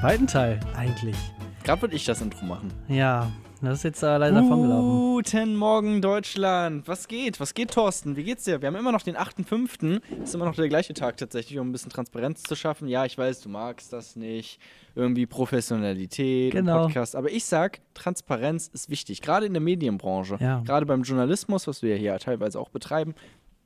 zweiten 0.00 0.26
Teil 0.28 0.60
eigentlich. 0.76 1.16
Gerade 1.64 1.82
würde 1.82 1.96
ich 1.96 2.04
das 2.04 2.20
Intro 2.20 2.44
machen. 2.46 2.72
Ja, 2.88 3.32
das 3.60 3.78
ist 3.78 3.82
jetzt 3.82 4.02
äh, 4.02 4.16
leider 4.16 4.40
davon 4.42 4.62
gelaufen. 4.62 4.90
Guten 5.14 5.56
Morgen, 5.56 6.00
Deutschland. 6.00 6.86
Was 6.86 7.08
geht? 7.08 7.40
Was 7.40 7.52
geht, 7.52 7.72
Thorsten? 7.72 8.14
Wie 8.16 8.22
geht's 8.22 8.44
dir? 8.44 8.60
Wir 8.62 8.68
haben 8.68 8.76
immer 8.76 8.92
noch 8.92 9.02
den 9.02 9.16
8.5. 9.16 10.00
Ist 10.22 10.34
immer 10.34 10.44
noch 10.44 10.54
der 10.54 10.68
gleiche 10.68 10.94
Tag 10.94 11.16
tatsächlich, 11.16 11.58
um 11.58 11.68
ein 11.68 11.72
bisschen 11.72 11.90
Transparenz 11.90 12.44
zu 12.44 12.54
schaffen. 12.54 12.86
Ja, 12.86 13.04
ich 13.06 13.18
weiß, 13.18 13.40
du 13.40 13.48
magst 13.48 13.92
das 13.92 14.14
nicht. 14.14 14.60
Irgendwie 14.94 15.26
Professionalität 15.26 16.52
Genau. 16.52 16.84
Podcast. 16.84 17.16
Aber 17.16 17.30
ich 17.32 17.44
sag, 17.44 17.80
Transparenz 17.94 18.68
ist 18.68 18.88
wichtig. 18.90 19.20
Gerade 19.20 19.46
in 19.46 19.52
der 19.52 19.62
Medienbranche. 19.62 20.36
Ja. 20.40 20.60
Gerade 20.64 20.86
beim 20.86 21.02
Journalismus, 21.02 21.66
was 21.66 21.82
wir 21.82 21.96
hier 21.96 22.16
teilweise 22.20 22.60
auch 22.60 22.68
betreiben. 22.68 23.14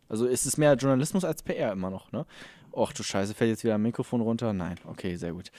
Also 0.09 0.27
ist 0.27 0.47
es 0.47 0.57
mehr 0.57 0.75
Journalismus 0.75 1.25
als 1.25 1.43
PR 1.43 1.73
immer 1.73 1.91
noch, 1.91 2.11
ne? 2.13 2.25
Och 2.75 2.93
du 2.95 3.03
Scheiße, 3.03 3.35
fällt 3.35 3.51
jetzt 3.51 3.65
wieder 3.65 3.75
ein 3.75 3.83
Mikrofon 3.83 4.23
runter? 4.23 4.55
Nein, 4.55 4.77
okay, 4.87 5.17
sehr 5.17 5.33
gut. 5.33 5.51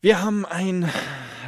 Wir 0.00 0.22
haben 0.22 0.46
einen 0.46 0.88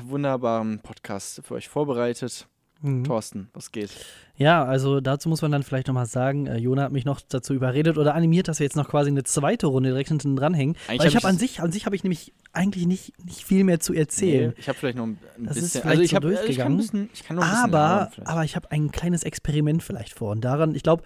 wunderbaren 0.05 0.81
Podcast 0.81 1.41
für 1.45 1.55
euch 1.55 1.69
vorbereitet. 1.69 2.49
Mhm. 2.83 3.05
Thorsten, 3.05 3.49
was 3.53 3.71
geht? 3.73 3.91
Ja, 4.37 4.65
also 4.65 5.01
dazu 5.01 5.29
muss 5.29 5.43
man 5.43 5.53
dann 5.53 5.63
vielleicht 5.63 5.87
nochmal 5.87 6.07
sagen, 6.07 6.47
äh, 6.47 6.57
Jona 6.57 6.85
hat 6.85 6.93
mich 6.93 7.05
noch 7.05 7.21
dazu 7.21 7.53
überredet 7.55 7.97
oder 7.99 8.15
animiert, 8.15 8.49
dass 8.49 8.59
wir 8.59 8.65
jetzt 8.65 8.75
noch 8.75 8.89
quasi 8.89 9.09
eine 9.11 9.23
zweite 9.23 9.67
Runde 9.67 9.91
direkt 9.91 10.09
hinten 10.09 10.35
dranhängen. 10.35 10.77
Eigentlich 10.89 11.01
Weil 11.01 11.09
ich 11.09 11.17
hab 11.17 11.23
habe 11.25 11.29
an 11.29 11.35
ich- 11.37 11.41
sich, 11.43 11.61
an 11.61 11.71
sich 11.73 11.85
habe 11.87 11.95
ich 11.95 12.03
nämlich 12.03 12.33
eigentlich 12.53 12.87
nicht, 12.87 13.13
nicht 13.25 13.45
viel 13.45 13.63
mehr 13.65 13.79
zu 13.81 13.93
erzählen. 13.93 14.49
Nee, 14.51 14.55
ich 14.59 14.69
habe 14.69 14.79
vielleicht 14.79 14.97
noch 14.97 15.05
ein, 15.07 15.19
Das 15.39 15.57
ist 15.59 15.63
bisschen. 15.75 15.83
vielleicht 15.83 15.87
also 15.91 16.03
ich 16.03 16.11
so 16.11 16.17
habe 16.17 16.27
ich 16.33 16.35
kann 16.35 16.41
ein 16.41 16.47
durchgegangen. 16.47 16.77
bisschen, 16.79 17.11
ich 17.13 17.23
kann 17.23 17.37
noch 17.37 17.43
ein 17.45 17.51
bisschen 17.51 17.65
Aber, 17.75 18.11
aber 18.25 18.45
ich 18.45 18.57
habe 18.57 18.71
ein 18.73 18.91
kleines 18.91 19.23
Experiment 19.25 19.83
vielleicht 19.83 20.15
vor. 20.19 20.31
Und 20.33 20.41
daran, 20.41 20.75
ich 20.75 20.83
glaube, 20.83 21.03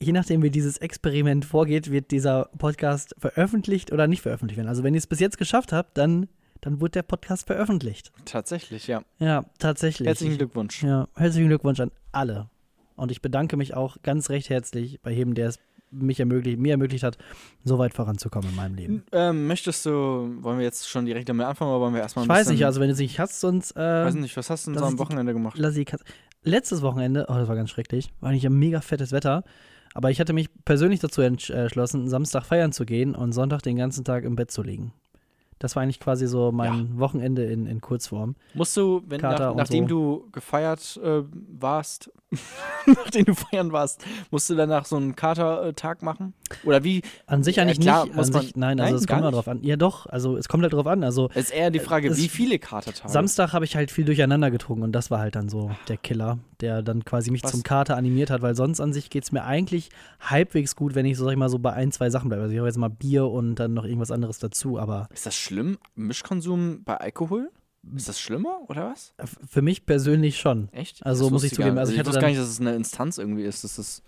je 0.00 0.12
nachdem, 0.12 0.42
wie 0.44 0.50
dieses 0.50 0.78
Experiment 0.78 1.44
vorgeht, 1.44 1.90
wird 1.90 2.12
dieser 2.12 2.50
Podcast 2.56 3.16
veröffentlicht 3.18 3.92
oder 3.92 4.06
nicht 4.06 4.22
veröffentlicht 4.22 4.56
werden. 4.58 4.68
Also 4.68 4.84
wenn 4.84 4.94
ihr 4.94 4.98
es 4.98 5.08
bis 5.08 5.18
jetzt 5.18 5.38
geschafft 5.38 5.72
habt, 5.72 5.98
dann, 5.98 6.28
dann 6.60 6.80
wird 6.80 6.94
der 6.94 7.02
Podcast 7.02 7.46
veröffentlicht. 7.46 8.12
Tatsächlich, 8.24 8.86
ja. 8.86 9.02
Ja, 9.18 9.44
tatsächlich. 9.58 10.06
Herzlichen 10.08 10.38
Glückwunsch. 10.38 10.82
Ja, 10.82 11.08
herzlichen 11.16 11.48
Glückwunsch 11.48 11.80
an 11.80 11.90
alle. 12.12 12.48
Und 12.96 13.10
ich 13.10 13.20
bedanke 13.22 13.56
mich 13.56 13.74
auch 13.74 13.98
ganz 14.02 14.30
recht 14.30 14.48
herzlich 14.48 15.00
bei 15.02 15.10
jedem, 15.10 15.34
der 15.34 15.48
es 15.48 15.58
mich 15.90 16.18
ermöglicht, 16.20 16.58
mir 16.58 16.72
ermöglicht 16.72 17.04
hat, 17.04 17.16
so 17.64 17.78
weit 17.78 17.94
voranzukommen 17.94 18.50
in 18.50 18.56
meinem 18.56 18.74
Leben. 18.74 19.04
Ähm, 19.12 19.46
möchtest 19.46 19.86
du, 19.86 19.90
wollen 20.40 20.58
wir 20.58 20.64
jetzt 20.64 20.88
schon 20.88 21.06
direkt 21.06 21.28
damit 21.28 21.46
anfangen 21.46 21.70
oder 21.70 21.80
wollen 21.80 21.94
wir 21.94 22.00
erstmal 22.00 22.24
ein 22.24 22.26
Ich 22.26 22.28
weiß 22.30 22.38
bisschen, 22.40 22.54
nicht, 22.54 22.66
also 22.66 22.80
wenn 22.80 22.88
du 22.88 22.94
es 22.94 22.98
nicht 22.98 23.18
hast, 23.20 23.40
sonst 23.40 23.76
äh, 23.76 23.80
weiß 23.80 24.14
nicht, 24.14 24.36
was 24.36 24.50
hast 24.50 24.66
du 24.66 24.72
denn 24.72 24.80
so 24.80 24.84
am 24.86 24.98
Wochenende 24.98 25.32
gemacht? 25.32 25.56
lass 25.58 25.74
die 25.74 25.84
Katze. 25.84 26.04
Letztes 26.42 26.82
Wochenende, 26.82 27.26
oh, 27.28 27.34
das 27.34 27.48
war 27.48 27.56
ganz 27.56 27.70
schrecklich, 27.70 28.10
war 28.20 28.30
eigentlich 28.30 28.46
ein 28.46 28.58
mega 28.58 28.80
fettes 28.80 29.12
Wetter. 29.12 29.44
Aber 29.94 30.10
ich 30.10 30.20
hatte 30.20 30.34
mich 30.34 30.50
persönlich 30.64 31.00
dazu 31.00 31.22
äh, 31.22 31.26
entschlossen, 31.26 32.08
Samstag 32.08 32.44
feiern 32.44 32.72
zu 32.72 32.84
gehen 32.84 33.14
und 33.14 33.32
Sonntag 33.32 33.62
den 33.62 33.76
ganzen 33.76 34.04
Tag 34.04 34.24
im 34.24 34.36
Bett 34.36 34.50
zu 34.50 34.62
liegen. 34.62 34.92
Das 35.58 35.74
war 35.74 35.82
eigentlich 35.82 36.00
quasi 36.00 36.26
so 36.26 36.52
mein 36.52 36.98
Wochenende 36.98 37.44
in, 37.44 37.66
in 37.66 37.80
Kurzform. 37.80 38.34
Musst 38.52 38.76
du, 38.76 39.02
wenn 39.06 39.20
nach, 39.22 39.54
nachdem 39.54 39.84
so. 39.88 40.20
du 40.24 40.28
gefeiert 40.30 41.00
äh, 41.02 41.22
warst, 41.58 42.10
nachdem 42.86 43.24
du 43.24 43.34
feiern 43.34 43.72
warst, 43.72 44.04
musst 44.30 44.50
du 44.50 44.54
danach 44.54 44.84
so 44.84 44.96
einen 44.96 45.16
Katertag 45.16 46.02
machen? 46.02 46.34
Oder 46.64 46.84
wie? 46.84 47.00
An 47.26 47.42
sich 47.42 47.56
Ja, 47.56 47.62
eigentlich 47.62 47.80
klar, 47.80 48.04
nicht. 48.04 48.14
muss 48.16 48.26
An 48.28 48.32
man- 48.34 48.42
sich, 48.42 48.56
nein, 48.56 48.80
also 48.80 48.92
Nein, 48.94 49.00
es 49.00 49.06
kommt 49.06 49.20
mal 49.22 49.26
nicht? 49.28 49.36
drauf 49.36 49.48
an. 49.48 49.62
Ja, 49.62 49.76
doch, 49.76 50.06
also 50.06 50.36
es 50.36 50.48
kommt 50.48 50.62
halt 50.62 50.72
drauf 50.74 50.86
an. 50.86 51.02
Also 51.02 51.30
Es 51.34 51.46
ist 51.46 51.50
eher 51.54 51.70
die 51.70 51.78
Frage, 51.80 52.08
es- 52.08 52.18
wie 52.18 52.28
viele 52.28 52.58
Katertage? 52.58 53.10
Samstag 53.10 53.52
habe 53.54 53.64
ich 53.64 53.76
halt 53.76 53.90
viel 53.90 54.04
durcheinander 54.04 54.50
getrunken 54.50 54.82
und 54.84 54.92
das 54.92 55.10
war 55.10 55.20
halt 55.20 55.36
dann 55.36 55.48
so 55.48 55.70
der 55.88 55.96
Killer, 55.96 56.38
der 56.60 56.82
dann 56.82 57.04
quasi 57.04 57.30
mich 57.30 57.42
Was? 57.44 57.50
zum 57.52 57.62
Kater 57.62 57.96
animiert 57.96 58.30
hat, 58.30 58.42
weil 58.42 58.54
sonst 58.54 58.80
an 58.80 58.92
sich 58.92 59.10
geht 59.10 59.24
es 59.24 59.32
mir 59.32 59.44
eigentlich 59.44 59.90
halbwegs 60.20 60.76
gut, 60.76 60.94
wenn 60.94 61.06
ich 61.06 61.16
so, 61.16 61.24
sag 61.24 61.32
ich 61.32 61.38
mal, 61.38 61.48
so 61.48 61.58
bei 61.58 61.72
ein, 61.72 61.92
zwei 61.92 62.10
Sachen 62.10 62.28
bleibe. 62.28 62.42
Also 62.42 62.52
ich 62.52 62.58
habe 62.58 62.68
jetzt 62.68 62.78
mal 62.78 62.88
Bier 62.88 63.26
und 63.26 63.56
dann 63.56 63.74
noch 63.74 63.84
irgendwas 63.84 64.10
anderes 64.10 64.38
dazu, 64.38 64.78
aber 64.78 65.08
Ist 65.12 65.26
das 65.26 65.34
schlimm? 65.36 65.78
Mischkonsum 65.94 66.82
bei 66.84 66.96
Alkohol? 66.96 67.50
Ist 67.94 68.08
das 68.08 68.18
schlimmer 68.20 68.60
oder 68.68 68.90
was? 68.90 69.14
für 69.48 69.62
mich 69.62 69.86
persönlich 69.86 70.38
schon. 70.40 70.68
Echt? 70.72 71.06
Also 71.06 71.24
Das 71.24 71.32
muss 71.32 71.44
ich 71.44 71.54
zugeben, 71.54 71.78
also 71.78 71.90
ich 71.92 71.96
ich 71.96 72.00
hatte 72.00 72.08
wusste 72.08 72.20
gar 72.20 72.28
nicht, 72.28 72.40
dass 72.40 72.48
es 72.48 72.60
eine 72.60 72.74
Instanz 72.74 73.18
irgendwie 73.18 73.44
ist. 73.44 73.62
Das 73.62 73.78
ist 73.78 74.02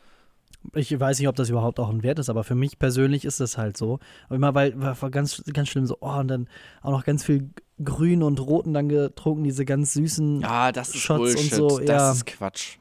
Ich 0.75 0.99
weiß 0.99 1.19
nicht, 1.19 1.29
ob 1.29 1.37
das 1.37 1.49
überhaupt 1.49 1.79
auch 1.81 1.89
ein 1.89 2.03
Wert 2.03 2.19
ist, 2.19 2.29
aber 2.29 2.45
für 2.45 2.55
mich 2.55 2.79
persönlich 2.79 3.25
ist 3.25 3.41
es 3.41 3.57
halt 3.57 3.77
so. 3.77 4.01
Aber 4.27 4.37
immer, 4.37 4.55
weil 4.55 4.79
war 4.81 5.01
war 5.01 5.11
ganz, 5.11 5.43
ganz 5.53 5.69
schlimm 5.69 5.87
so, 5.87 5.97
oh, 6.01 6.19
und 6.19 6.29
dann 6.29 6.49
auch 6.83 6.91
noch 6.91 7.05
ganz 7.05 7.25
viel 7.25 7.51
Grün 7.83 8.23
und 8.23 8.41
Roten 8.41 8.75
dann 8.75 8.89
getrunken, 8.89 9.45
diese 9.45 9.65
ganz 9.65 9.93
süßen. 9.95 10.41
ja, 10.41 10.73
das 10.73 10.89
ist 10.89 10.97
Shots 10.97 11.21
und 11.21 11.35
Bullshit. 11.35 11.55
so, 11.55 11.79
das 11.79 11.89
ja. 11.89 12.13
ist 12.13 12.27
Quatsch. 12.27 12.77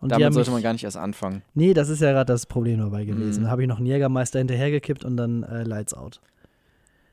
und 0.00 0.12
Damit 0.12 0.34
sollte 0.34 0.50
man 0.50 0.62
gar 0.62 0.72
nicht 0.74 0.84
erst 0.84 0.98
anfangen. 0.98 1.42
Nee, 1.54 1.72
das 1.74 1.88
ist 1.88 2.00
ja 2.02 2.12
gerade 2.12 2.32
das 2.32 2.46
Problem 2.46 2.78
dabei 2.80 3.04
gewesen. 3.06 3.40
Mhm. 3.40 3.44
Da 3.46 3.50
habe 3.50 3.62
ich 3.62 3.68
noch 3.68 3.78
einen 3.78 3.86
Jägermeister 3.86 4.38
hinterhergekippt 4.38 5.04
und 5.04 5.16
dann 5.16 5.42
äh, 5.42 5.62
Lights 5.62 5.94
Out. 5.94 6.20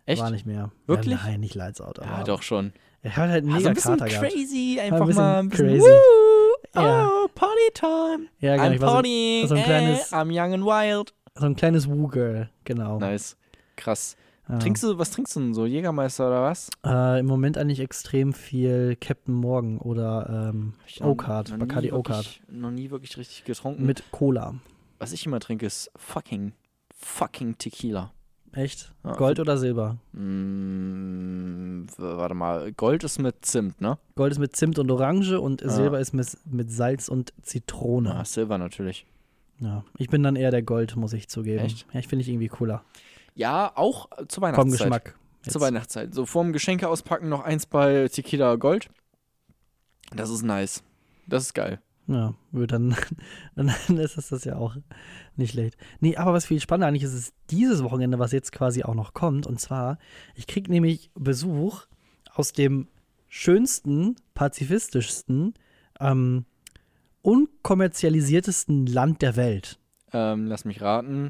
Echt? 0.05 0.21
War 0.21 0.31
nicht 0.31 0.45
mehr. 0.45 0.71
Wirklich? 0.85 1.15
Ja, 1.17 1.27
nein, 1.27 1.39
nicht 1.39 1.55
Lights 1.55 1.79
Out. 1.81 1.99
Ja, 1.99 2.23
doch 2.23 2.41
schon. 2.41 2.73
Er 3.01 3.15
hat 3.15 3.29
halt 3.29 3.43
einen 3.45 3.53
Ah, 3.53 3.57
mega 3.57 3.61
so 3.63 3.69
ein 3.69 3.73
bisschen 3.75 3.97
Kater 3.97 4.09
gehabt. 4.09 4.33
crazy, 4.33 4.77
ein 4.81 4.91
einfach 4.93 5.05
bisschen 5.07 5.21
mal 5.23 5.39
ein 5.39 5.49
bisschen 5.49 5.67
crazy. 5.67 5.81
Woo, 5.81 6.28
Ja. 6.75 7.07
Oh, 7.07 7.27
Party 7.33 7.71
time. 7.73 8.27
Ja, 8.39 8.55
genau. 8.55 8.67
I'm 8.69 8.81
war 8.81 8.89
so, 8.89 8.95
partying. 8.95 9.47
so 9.47 9.55
ein 9.55 9.63
kleines- 9.63 10.11
eh, 10.11 10.15
I'm 10.15 10.29
young 10.31 10.53
and 10.53 10.63
wild. 10.65 11.13
so 11.35 11.45
ein 11.45 11.55
kleines 11.55 11.87
Woo-Girl, 11.89 12.49
genau. 12.63 12.99
Nice. 12.99 13.35
Krass. 13.75 14.15
Ja. 14.47 14.57
Trinkst 14.57 14.81
du, 14.83 14.97
was 14.97 15.11
trinkst 15.11 15.35
du 15.35 15.39
denn 15.41 15.53
so? 15.53 15.65
Jägermeister 15.67 16.27
oder 16.27 16.41
was? 16.41 16.69
Äh, 16.85 17.19
Im 17.19 17.27
Moment 17.27 17.57
eigentlich 17.57 17.79
extrem 17.79 18.33
viel 18.33 18.95
Captain 18.99 19.33
Morgan 19.35 19.77
oder 19.77 20.51
ähm, 20.53 20.73
nie 20.99 21.57
Bacardi 21.57 21.91
O-Card. 21.91 22.41
Noch 22.49 22.71
nie 22.71 22.89
wirklich 22.89 23.15
richtig 23.17 23.43
getrunken. 23.45 23.85
mit 23.85 24.03
Cola. 24.11 24.55
was 24.97 25.11
ich 25.13 25.25
immer 25.25 25.39
trinke, 25.39 25.65
ist 25.67 25.91
fucking, 25.95 26.53
fucking 26.97 27.57
Tequila. 27.59 28.11
Echt? 28.53 28.91
Ja, 29.03 29.13
Gold 29.13 29.39
oder 29.39 29.57
Silber? 29.57 29.97
Mm, 30.13 31.85
warte 31.97 32.33
mal, 32.33 32.71
Gold 32.73 33.03
ist 33.03 33.19
mit 33.19 33.45
Zimt, 33.45 33.79
ne? 33.79 33.97
Gold 34.15 34.31
ist 34.31 34.39
mit 34.39 34.55
Zimt 34.55 34.79
und 34.79 34.89
Orange 34.89 35.39
und 35.39 35.61
Ja. 35.61 35.69
Silber 35.69 35.99
ist 35.99 36.13
mit, 36.13 36.27
mit 36.45 36.71
Salz 36.71 37.09
und 37.09 37.33
Zitrone. 37.41 38.09
Ja, 38.09 38.25
Silber 38.25 38.57
natürlich. 38.57 39.05
Ja. 39.59 39.83
Ich 39.97 40.07
bin 40.09 40.23
dann 40.23 40.35
eher 40.35 40.51
der 40.51 40.63
Gold, 40.63 40.95
muss 40.95 41.13
ich 41.13 41.27
zugeben. 41.27 41.59
Echt? 41.63 41.85
Ja, 41.93 41.99
ich 41.99 42.07
finde 42.07 42.23
ich 42.23 42.29
irgendwie 42.29 42.47
cooler. 42.47 42.83
Ja, 43.35 43.71
auch 43.75 44.09
äh, 44.13 44.25
Vom 44.29 44.43
Weihnachtszeit. 44.43 44.79
Geschmack. 44.79 45.15
Jetzt. 45.43 45.53
Zur 45.53 45.61
Weihnachtszeit. 45.61 46.13
So 46.13 46.25
vorm 46.25 46.51
Geschenke 46.51 46.87
auspacken 46.89 47.29
noch 47.29 47.41
eins 47.43 47.65
bei 47.65 48.07
Tequila 48.07 48.55
Gold. 48.55 48.89
Das 50.15 50.29
ist 50.29 50.41
nice. 50.43 50.83
Das 51.27 51.43
ist 51.43 51.53
geil. 51.53 51.79
Ja, 52.09 52.33
dann, 52.51 52.95
dann 53.55 53.67
ist 53.97 54.17
das, 54.17 54.29
das 54.29 54.43
ja 54.43 54.55
auch 54.55 54.75
nicht 55.35 55.51
schlecht. 55.51 55.77
Nee, 55.99 56.17
aber 56.17 56.33
was 56.33 56.47
viel 56.47 56.59
spannender 56.59 56.87
eigentlich 56.87 57.03
ist, 57.03 57.13
ist 57.13 57.33
dieses 57.51 57.83
Wochenende, 57.83 58.17
was 58.17 58.31
jetzt 58.31 58.51
quasi 58.51 58.83
auch 58.83 58.95
noch 58.95 59.13
kommt. 59.13 59.45
Und 59.45 59.59
zwar, 59.59 59.99
ich 60.33 60.47
krieg 60.47 60.69
nämlich 60.69 61.11
Besuch 61.13 61.85
aus 62.33 62.51
dem 62.51 62.87
schönsten, 63.27 64.15
pazifistischsten, 64.33 65.53
ähm, 65.99 66.45
unkommerzialisiertesten 67.21 68.87
Land 68.87 69.21
der 69.21 69.35
Welt. 69.35 69.77
Ähm, 70.11 70.47
lass 70.47 70.65
mich 70.65 70.81
raten. 70.81 71.29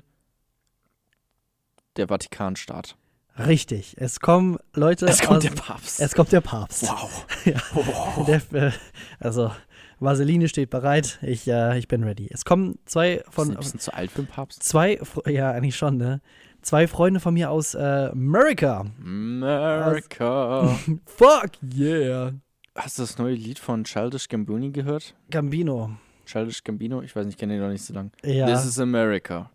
Der 1.97 2.07
Vatikanstaat. 2.07 2.95
Richtig. 3.37 3.95
Es 3.97 4.21
kommen 4.21 4.57
Leute. 4.73 5.07
Es 5.07 5.21
kommt 5.21 5.37
aus, 5.37 5.43
der 5.43 5.51
Papst. 5.51 5.99
Es 5.99 6.13
kommt 6.13 6.31
der 6.31 6.41
Papst. 6.41 6.83
wow. 6.83 7.25
Ja. 7.45 7.61
wow. 7.73 8.25
Der, 8.25 8.67
äh, 8.67 8.71
also, 9.19 9.51
Vaseline 9.99 10.47
steht 10.47 10.69
bereit. 10.69 11.19
Ich, 11.21 11.47
äh, 11.47 11.77
ich 11.77 11.87
bin 11.87 12.03
ready. 12.03 12.27
Es 12.31 12.45
kommen 12.45 12.79
zwei 12.85 13.15
Ist 13.15 13.33
von. 13.33 13.51
ein 13.51 13.57
bisschen 13.57 13.79
zu 13.79 13.93
alt 13.93 14.11
für 14.11 14.23
den 14.23 14.27
Papst. 14.27 14.63
Zwei, 14.63 14.99
ja, 15.27 15.51
eigentlich 15.51 15.75
schon, 15.75 15.97
ne? 15.97 16.21
Zwei 16.61 16.87
Freunde 16.87 17.19
von 17.19 17.33
mir 17.33 17.51
aus 17.51 17.73
äh, 17.73 18.09
America. 18.11 18.85
America. 19.01 20.77
Fuck 21.05 21.51
yeah. 21.73 22.33
Hast 22.75 22.97
du 22.97 23.03
das 23.03 23.17
neue 23.17 23.33
Lied 23.33 23.59
von 23.59 23.83
Childish 23.83 24.27
Gambino 24.27 24.71
gehört? 24.71 25.15
Gambino. 25.31 25.91
Childish 26.25 26.63
Gambino? 26.63 27.01
Ich 27.01 27.15
weiß 27.15 27.25
nicht, 27.25 27.35
ich 27.35 27.39
kenne 27.39 27.53
den 27.53 27.61
noch 27.61 27.69
nicht 27.69 27.83
so 27.83 27.93
lange. 27.93 28.11
Ja. 28.23 28.45
This 28.45 28.65
is 28.65 28.79
America. 28.79 29.49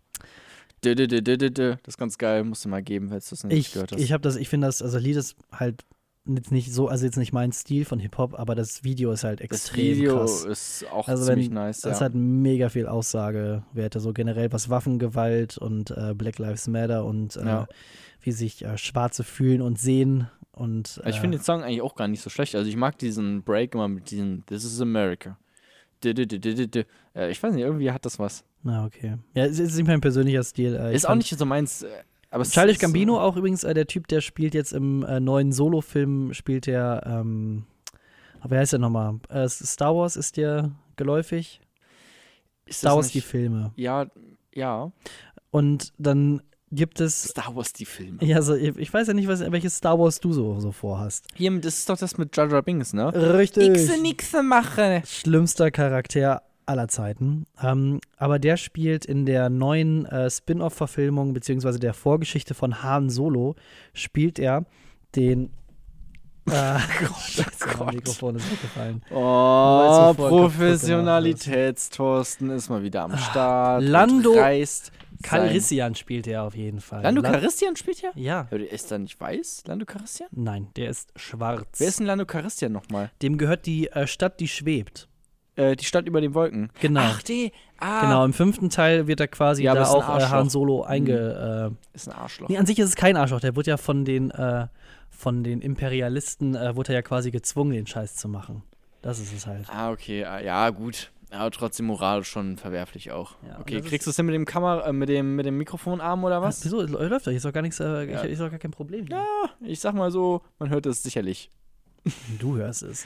Das 0.81 0.95
ist 1.87 1.97
ganz 1.97 2.17
geil, 2.17 2.43
musst 2.43 2.65
du 2.65 2.69
mal 2.69 2.83
geben, 2.83 3.09
falls 3.09 3.29
du 3.29 3.35
das 3.35 3.43
noch 3.43 3.49
nicht 3.49 3.67
ich 3.67 3.73
gehört 3.73 3.91
hast. 3.91 3.99
ich 3.99 4.11
habe 4.11 4.21
das, 4.21 4.35
ich 4.35 4.49
finde 4.49 4.67
das, 4.67 4.81
also 4.83 4.99
Lied 4.99 5.15
ist 5.15 5.35
halt 5.51 5.83
jetzt 6.27 6.51
nicht 6.51 6.73
so, 6.73 6.87
also 6.87 7.05
jetzt 7.05 7.17
nicht 7.17 7.33
mein 7.33 7.51
Stil 7.51 7.85
von 7.85 7.99
Hip-Hop, 7.99 8.33
aber 8.39 8.55
das 8.55 8.83
Video 8.83 9.11
ist 9.11 9.23
halt 9.23 9.39
das 9.39 9.45
extrem 9.45 9.95
Video 9.97 10.17
krass. 10.17 10.43
ist 10.45 10.85
auch 10.91 11.07
Also 11.07 11.25
ziemlich 11.25 11.47
wenn- 11.47 11.53
nice. 11.55 11.81
Das 11.81 11.99
ja. 11.99 12.05
hat 12.05 12.15
mega 12.15 12.69
viel 12.69 12.87
Aussagewerte, 12.87 13.99
so 13.99 14.13
generell 14.13 14.51
was 14.51 14.69
Waffengewalt 14.69 15.57
und 15.57 15.91
äh, 15.91 16.13
Black 16.15 16.39
Lives 16.39 16.67
Matter 16.67 17.05
und 17.05 17.35
äh, 17.35 17.45
Ja. 17.45 17.67
wie 18.21 18.31
sich 18.31 18.65
äh, 18.65 18.77
Schwarze 18.77 19.23
fühlen 19.23 19.61
und 19.61 19.79
sehen 19.79 20.27
und 20.51 21.01
äh, 21.03 21.09
ich 21.09 21.19
finde 21.19 21.37
den 21.37 21.43
Song 21.43 21.61
eigentlich 21.63 21.81
auch 21.81 21.95
gar 21.95 22.07
nicht 22.07 22.21
so 22.21 22.29
schlecht. 22.29 22.55
Also 22.55 22.69
ich 22.69 22.75
mag 22.77 22.97
diesen 22.97 23.43
Break 23.43 23.75
immer 23.75 23.87
mit 23.87 24.09
diesem 24.11 24.45
This 24.45 24.63
is 24.63 24.79
America. 24.81 25.37
Äh, 26.03 27.31
Ich 27.31 27.41
weiß 27.41 27.53
nicht, 27.53 27.63
irgendwie 27.63 27.91
hat 27.91 28.05
das 28.05 28.19
was. 28.19 28.43
na 28.63 28.85
okay. 28.85 29.15
Ja, 29.33 29.45
es 29.45 29.59
ist 29.59 29.75
nicht 29.75 29.87
mein 29.87 30.01
persönlicher 30.01 30.43
Stil. 30.43 30.75
Äh, 30.75 30.93
Ist 30.95 31.07
auch 31.07 31.15
nicht 31.15 31.37
so 31.37 31.45
meins. 31.45 31.85
Aber 32.35 32.43
ist, 32.43 32.81
Gambino 32.81 33.15
äh, 33.15 33.19
auch 33.21 33.37
übrigens, 33.37 33.63
äh, 33.63 33.73
der 33.73 33.87
Typ, 33.87 34.07
der 34.09 34.19
spielt 34.21 34.53
jetzt 34.53 34.73
im 34.73 35.03
äh, 35.03 35.19
neuen 35.19 35.51
Solo-Film, 35.53 36.33
spielt 36.33 36.67
der, 36.67 37.01
ähm, 37.05 37.63
wie 38.47 38.55
heißt 38.57 38.73
der 38.73 38.79
nochmal? 38.79 39.19
Äh, 39.29 39.47
Star 39.47 39.95
Wars 39.95 40.15
ist 40.17 40.35
dir 40.37 40.71
geläufig? 40.97 41.61
Ist 42.65 42.79
Star 42.79 42.95
Wars 42.97 43.09
die 43.09 43.19
nicht- 43.19 43.27
Filme. 43.27 43.71
Ja, 43.77 44.07
ja. 44.53 44.91
Und 45.51 45.93
dann 45.97 46.41
gibt 46.71 46.99
es. 46.99 47.23
Star 47.23 47.55
Wars, 47.55 47.71
die 47.71 47.85
Filme. 47.85 48.17
Ja, 48.21 48.41
so, 48.41 48.53
ich 48.55 48.93
weiß 48.93 49.07
ja 49.07 49.13
nicht, 49.13 49.29
was, 49.29 49.39
welches 49.51 49.77
Star 49.77 49.97
Wars 49.97 50.19
du 50.19 50.33
so, 50.33 50.59
so 50.59 50.71
vorhast. 50.73 51.27
Hier, 51.35 51.51
das 51.59 51.77
ist 51.79 51.89
doch 51.89 51.97
das 51.97 52.17
mit 52.17 52.35
Jar 52.35 52.49
Jar 52.51 52.61
Binks, 52.63 52.91
ne? 52.91 53.13
Richtig. 53.37 53.69
Ixe 53.69 54.01
nixe 54.01 54.43
mache. 54.43 55.01
Schlimmster 55.05 55.71
Charakter 55.71 56.41
aller 56.65 56.87
Zeiten. 56.87 57.45
Ähm, 57.61 57.99
aber 58.17 58.39
der 58.39 58.57
spielt 58.57 59.05
in 59.05 59.25
der 59.25 59.49
neuen 59.49 60.05
äh, 60.05 60.29
Spin-off-Verfilmung, 60.29 61.33
beziehungsweise 61.33 61.79
der 61.79 61.93
Vorgeschichte 61.93 62.53
von 62.53 62.83
Han 62.83 63.09
Solo, 63.09 63.55
spielt 63.93 64.39
er 64.39 64.65
den. 65.15 65.51
Scheiße, 66.47 67.45
Gott. 67.59 67.79
mein 67.87 67.95
Mikrofon 67.95 68.35
ist 68.35 68.51
weggefallen. 68.51 69.01
Oh, 69.11 70.13
Professionalitätstorsten 70.13 72.51
ist 72.51 72.69
mal 72.69 72.83
wieder 72.83 73.01
am 73.03 73.17
Start. 73.17 73.81
und 73.81 73.87
Lando 73.87 74.35
Calrissian 75.23 75.95
spielt 75.95 76.27
er 76.27 76.43
auf 76.43 76.55
jeden 76.55 76.81
Fall. 76.81 77.01
Lando 77.01 77.21
La- 77.21 77.31
Caristian 77.31 77.75
spielt 77.75 78.01
ja? 78.01 78.09
Ja. 78.15 78.47
Ja, 78.51 78.57
Ist 78.57 78.91
er 78.91 78.99
nicht 78.99 79.19
weiß, 79.19 79.63
Lando 79.65 79.85
Caristian? 79.85 80.29
Nein, 80.33 80.67
der 80.75 80.89
ist 80.89 81.11
schwarz. 81.15 81.79
Wer 81.79 81.87
ist 81.87 81.99
denn 81.99 82.05
Lando 82.05 82.25
Caristian 82.25 82.71
nochmal? 82.71 83.09
Dem 83.23 83.37
gehört 83.39 83.65
die 83.65 83.87
äh, 83.87 84.05
Stadt, 84.07 84.39
die 84.39 84.47
schwebt. 84.47 85.07
Äh, 85.55 85.75
die 85.75 85.85
Stadt 85.85 86.05
über 86.05 86.19
den 86.21 86.33
Wolken. 86.33 86.69
Genau. 86.81 87.01
Ach, 87.03 87.21
die. 87.23 87.51
Ah, 87.77 88.01
Genau, 88.01 88.25
im 88.25 88.33
fünften 88.33 88.69
Teil 88.69 89.07
wird 89.07 89.19
er 89.19 89.27
quasi 89.27 89.63
Ja, 89.63 89.73
da 89.73 89.83
ist 89.83 89.89
ein 89.89 89.95
auch 89.95 90.19
äh. 90.19 90.23
Han 90.23 90.49
Solo 90.49 90.83
einge. 90.83 91.71
Äh, 91.93 91.95
ist 91.95 92.07
ein 92.09 92.15
Arschloch. 92.15 92.49
nee, 92.49 92.57
an 92.57 92.65
sich 92.65 92.79
ist 92.79 92.89
es 92.89 92.95
kein 92.95 93.15
Arschloch. 93.17 93.39
Der 93.39 93.55
wird 93.55 93.67
ja 93.67 93.77
von 93.77 94.03
den, 94.05 94.31
äh, 94.31 94.67
von 95.09 95.43
den 95.43 95.61
Imperialisten, 95.61 96.55
äh, 96.55 96.75
wurde 96.75 96.89
er 96.93 96.95
ja 96.95 97.01
quasi 97.01 97.31
gezwungen, 97.31 97.71
den 97.71 97.87
Scheiß 97.87 98.15
zu 98.15 98.27
machen. 98.27 98.63
Das 99.01 99.19
ist 99.19 99.33
es 99.33 99.45
halt. 99.47 99.67
Ah, 99.69 99.91
okay. 99.91 100.25
ah, 100.25 100.39
Ja, 100.41 100.69
gut. 100.71 101.11
Aber 101.31 101.51
trotzdem 101.51 101.87
moralisch 101.87 102.29
schon 102.29 102.55
verwerflich 102.57 103.11
auch. 103.11 103.35
Ja, 103.47 103.59
okay, 103.59 103.81
kriegst 103.81 104.05
du 104.07 104.11
es 104.11 104.15
hin 104.15 104.25
mit 104.25 104.35
dem 104.35 104.45
Kamera, 104.45 104.87
äh, 104.87 104.93
mit 104.93 105.09
dem, 105.09 105.35
mit 105.35 105.45
dem 105.45 105.57
Mikrofonarm 105.57 106.23
oder 106.23 106.41
was? 106.41 106.63
Wieso? 106.63 106.81
Es 106.81 106.89
Läuft 106.91 107.27
doch. 107.27 107.31
Ist 107.31 107.43
doch 107.45 107.51
gar 107.53 107.61
nichts, 107.61 107.79
äh, 107.79 108.09
Ja. 108.09 108.23
ich, 108.23 108.31
ist 108.31 108.39
doch 108.41 108.49
gar 108.49 108.59
kein 108.59 108.71
Problem. 108.71 109.05
Ja, 109.07 109.25
ich 109.61 109.79
sag 109.79 109.93
mal 109.95 110.11
so, 110.11 110.41
man 110.59 110.69
hört 110.69 110.85
es 110.85 111.01
sicherlich. 111.03 111.49
Du 112.39 112.55
hörst 112.57 112.83
es. 112.83 113.05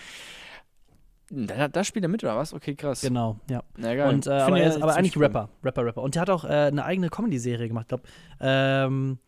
Da, 1.31 1.67
da 1.67 1.83
spielt 1.83 2.03
er 2.05 2.09
mit, 2.09 2.23
oder 2.23 2.35
was? 2.37 2.53
Okay, 2.53 2.75
krass. 2.75 3.01
Genau, 3.01 3.37
ja. 3.49 3.61
Na, 3.77 3.93
geil. 3.95 4.13
Und, 4.13 4.25
äh, 4.27 4.31
aber, 4.31 4.57
ja 4.57 4.63
er 4.63 4.69
ist 4.69 4.81
aber 4.81 4.95
eigentlich 4.95 5.15
cool. 5.15 5.23
Rapper. 5.23 5.49
Rapper, 5.63 5.85
Rapper. 5.85 6.01
Und 6.01 6.15
der 6.15 6.21
hat 6.23 6.29
auch 6.29 6.43
äh, 6.43 6.47
eine 6.47 6.83
eigene 6.85 7.09
Comedy-Serie 7.09 7.67
gemacht. 7.67 7.83
Ich 7.85 7.89
glaube, 7.89 8.03
ähm, 8.39 9.19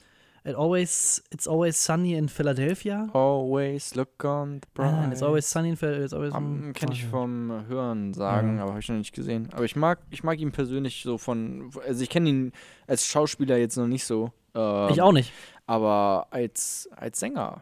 It 0.43 0.55
always, 0.55 1.21
It's 1.31 1.47
Always 1.47 1.83
Sunny 1.85 2.15
in 2.15 2.27
Philadelphia. 2.27 3.07
Always 3.13 3.93
look 3.93 4.23
on 4.23 4.53
the 4.55 4.67
bright. 4.73 4.91
Nein, 4.91 5.01
nein, 5.03 5.11
It's 5.11 5.21
Always 5.21 5.47
Sunny 5.51 5.69
in 5.69 5.77
Philadelphia. 5.77 6.05
It's 6.05 6.13
always 6.15 6.33
Um, 6.33 6.73
Kenne 6.73 6.93
ich 6.93 7.05
vom 7.05 7.51
Hören 7.67 8.15
sagen, 8.15 8.55
Ja. 8.57 8.63
aber 8.63 8.71
habe 8.71 8.79
ich 8.79 8.89
noch 8.89 8.95
nicht 8.97 9.13
gesehen. 9.13 9.49
Aber 9.51 9.65
ich 9.65 9.75
mag, 9.75 9.99
ich 10.09 10.23
mag 10.23 10.39
ihn 10.39 10.51
persönlich 10.51 11.03
so 11.03 11.19
von, 11.19 11.69
also 11.87 12.01
ich 12.01 12.09
kenne 12.09 12.29
ihn 12.29 12.51
als 12.87 13.05
Schauspieler 13.05 13.57
jetzt 13.57 13.77
noch 13.77 13.85
nicht 13.85 14.03
so. 14.05 14.31
ähm, 14.55 14.87
Ich 14.89 14.99
auch 15.03 15.11
nicht. 15.11 15.31
Aber 15.67 16.25
als, 16.31 16.89
als 16.95 17.19
Sänger 17.19 17.61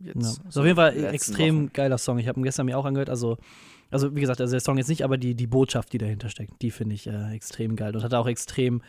Ja. 0.00 0.12
jetzt. 0.16 0.40
Ist 0.48 0.58
auf 0.58 0.64
jeden 0.64 0.74
Fall 0.76 0.96
extrem 1.14 1.66
Wochen. 1.66 1.72
geiler 1.74 1.96
Song. 1.98 2.18
Ich 2.18 2.26
habe 2.26 2.40
ihn 2.40 2.42
gestern 2.42 2.66
mir 2.66 2.76
auch 2.76 2.84
angehört. 2.86 3.08
Also, 3.08 3.38
also 3.90 4.14
wie 4.16 4.20
gesagt, 4.20 4.40
also 4.40 4.50
der 4.52 4.60
Song 4.60 4.78
jetzt 4.78 4.88
nicht, 4.88 5.02
aber 5.04 5.16
die, 5.18 5.34
die 5.34 5.46
Botschaft, 5.46 5.92
die 5.92 5.98
dahinter 5.98 6.28
steckt, 6.28 6.60
die 6.62 6.70
finde 6.70 6.94
ich 6.94 7.06
äh, 7.06 7.32
extrem 7.34 7.76
geil 7.76 7.94
und 7.96 8.02
hat 8.02 8.14
auch 8.14 8.26
extrem 8.26 8.82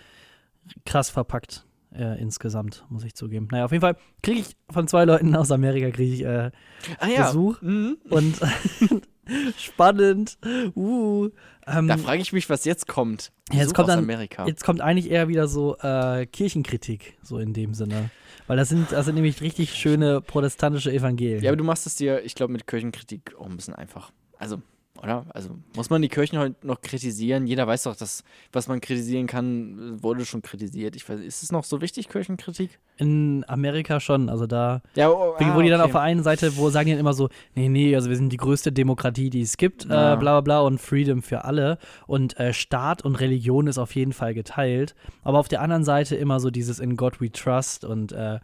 krass 0.85 1.09
verpackt 1.09 1.65
äh, 1.95 2.19
insgesamt, 2.21 2.83
muss 2.89 3.03
ich 3.03 3.13
zugeben. 3.15 3.47
Naja, 3.51 3.65
auf 3.65 3.71
jeden 3.71 3.81
Fall 3.81 3.95
kriege 4.21 4.39
ich 4.41 4.55
von 4.69 4.87
zwei 4.87 5.05
Leuten 5.05 5.35
aus 5.35 5.51
Amerika 5.51 5.89
kriege 5.91 6.13
ich 6.13 6.23
äh, 6.25 6.51
Ah, 6.99 7.07
ja. 7.07 7.27
Besuch 7.27 7.61
Mhm. 7.61 7.97
und 8.09 8.35
spannend. 9.57 10.37
Uh, 10.75 11.29
ähm, 11.65 11.87
Da 11.87 11.97
frage 11.97 12.21
ich 12.21 12.33
mich, 12.33 12.49
was 12.49 12.65
jetzt 12.65 12.87
kommt. 12.87 13.31
Ja, 13.51 13.55
jetzt 13.59 13.63
Besuch 13.65 13.73
kommt 13.75 13.89
aus 13.89 13.95
dann- 13.95 14.03
Amerika. 14.03 14.45
Jetzt 14.47 14.63
kommt 14.63 14.81
eigentlich 14.81 15.09
eher 15.11 15.27
wieder 15.27 15.47
so 15.47 15.77
äh, 15.77 16.25
Kirchenkritik, 16.25 17.17
so 17.21 17.37
in 17.39 17.53
dem 17.53 17.73
Sinne. 17.73 18.09
Weil 18.47 18.57
das 18.57 18.69
sind, 18.69 18.91
das 18.91 19.05
sind 19.05 19.15
nämlich 19.15 19.41
richtig 19.41 19.73
schöne 19.73 20.21
protestantische 20.21 20.91
Evangelien. 20.91 21.43
Ja, 21.43 21.49
aber 21.51 21.57
du 21.57 21.65
machst 21.65 21.85
es 21.85 21.95
dir, 21.95 22.23
ich 22.23 22.35
glaube, 22.35 22.53
mit 22.53 22.65
Kirchenkritik 22.67 23.35
auch 23.37 23.45
ein 23.45 23.57
bisschen 23.57 23.75
einfach. 23.75 24.11
Also, 24.37 24.61
oder? 25.01 25.25
Also, 25.29 25.51
muss 25.75 25.89
man 25.89 26.01
die 26.01 26.09
Kirchen 26.09 26.39
heute 26.39 26.55
noch 26.65 26.81
kritisieren? 26.81 27.47
Jeder 27.47 27.67
weiß 27.67 27.83
doch, 27.83 27.95
dass, 27.95 28.23
was 28.51 28.67
man 28.67 28.81
kritisieren 28.81 29.27
kann, 29.27 30.01
wurde 30.01 30.25
schon 30.25 30.41
kritisiert. 30.41 30.95
Ich 30.95 31.07
weiß, 31.07 31.19
ist 31.19 31.43
es 31.43 31.51
noch 31.51 31.63
so 31.63 31.81
wichtig, 31.81 32.09
Kirchenkritik? 32.09 32.79
in 32.97 33.45
Amerika 33.47 33.99
schon, 33.99 34.27
also 34.27 34.47
da, 34.47 34.81
Ja, 34.95 35.09
oh, 35.09 35.35
wo 35.53 35.61
die 35.61 35.69
dann 35.69 35.81
auf 35.81 35.87
okay. 35.89 35.93
der 35.93 36.01
einen 36.01 36.23
Seite, 36.23 36.57
wo 36.57 36.69
sagen 36.69 36.87
die 36.87 36.91
dann 36.93 36.99
immer 36.99 37.13
so, 37.13 37.29
nee, 37.55 37.69
nee, 37.69 37.95
also 37.95 38.09
wir 38.09 38.15
sind 38.15 38.29
die 38.33 38.37
größte 38.37 38.71
Demokratie, 38.71 39.29
die 39.29 39.41
es 39.41 39.57
gibt, 39.57 39.85
Ja. 39.85 40.13
äh, 40.13 40.17
bla 40.17 40.41
bla 40.41 40.41
bla 40.41 40.59
und 40.61 40.79
Freedom 40.79 41.21
für 41.21 41.45
alle 41.45 41.77
und 42.07 42.39
äh, 42.39 42.53
Staat 42.53 43.05
und 43.05 43.15
Religion 43.15 43.67
ist 43.67 43.77
auf 43.77 43.95
jeden 43.95 44.13
Fall 44.13 44.33
geteilt, 44.33 44.95
aber 45.23 45.37
auf 45.39 45.47
der 45.47 45.61
anderen 45.61 45.83
Seite 45.83 46.15
immer 46.15 46.39
so 46.39 46.49
dieses 46.49 46.79
In 46.79 46.97
God 46.97 47.21
We 47.21 47.31
Trust 47.31 47.85
und 47.85 48.13
äh, 48.13 48.39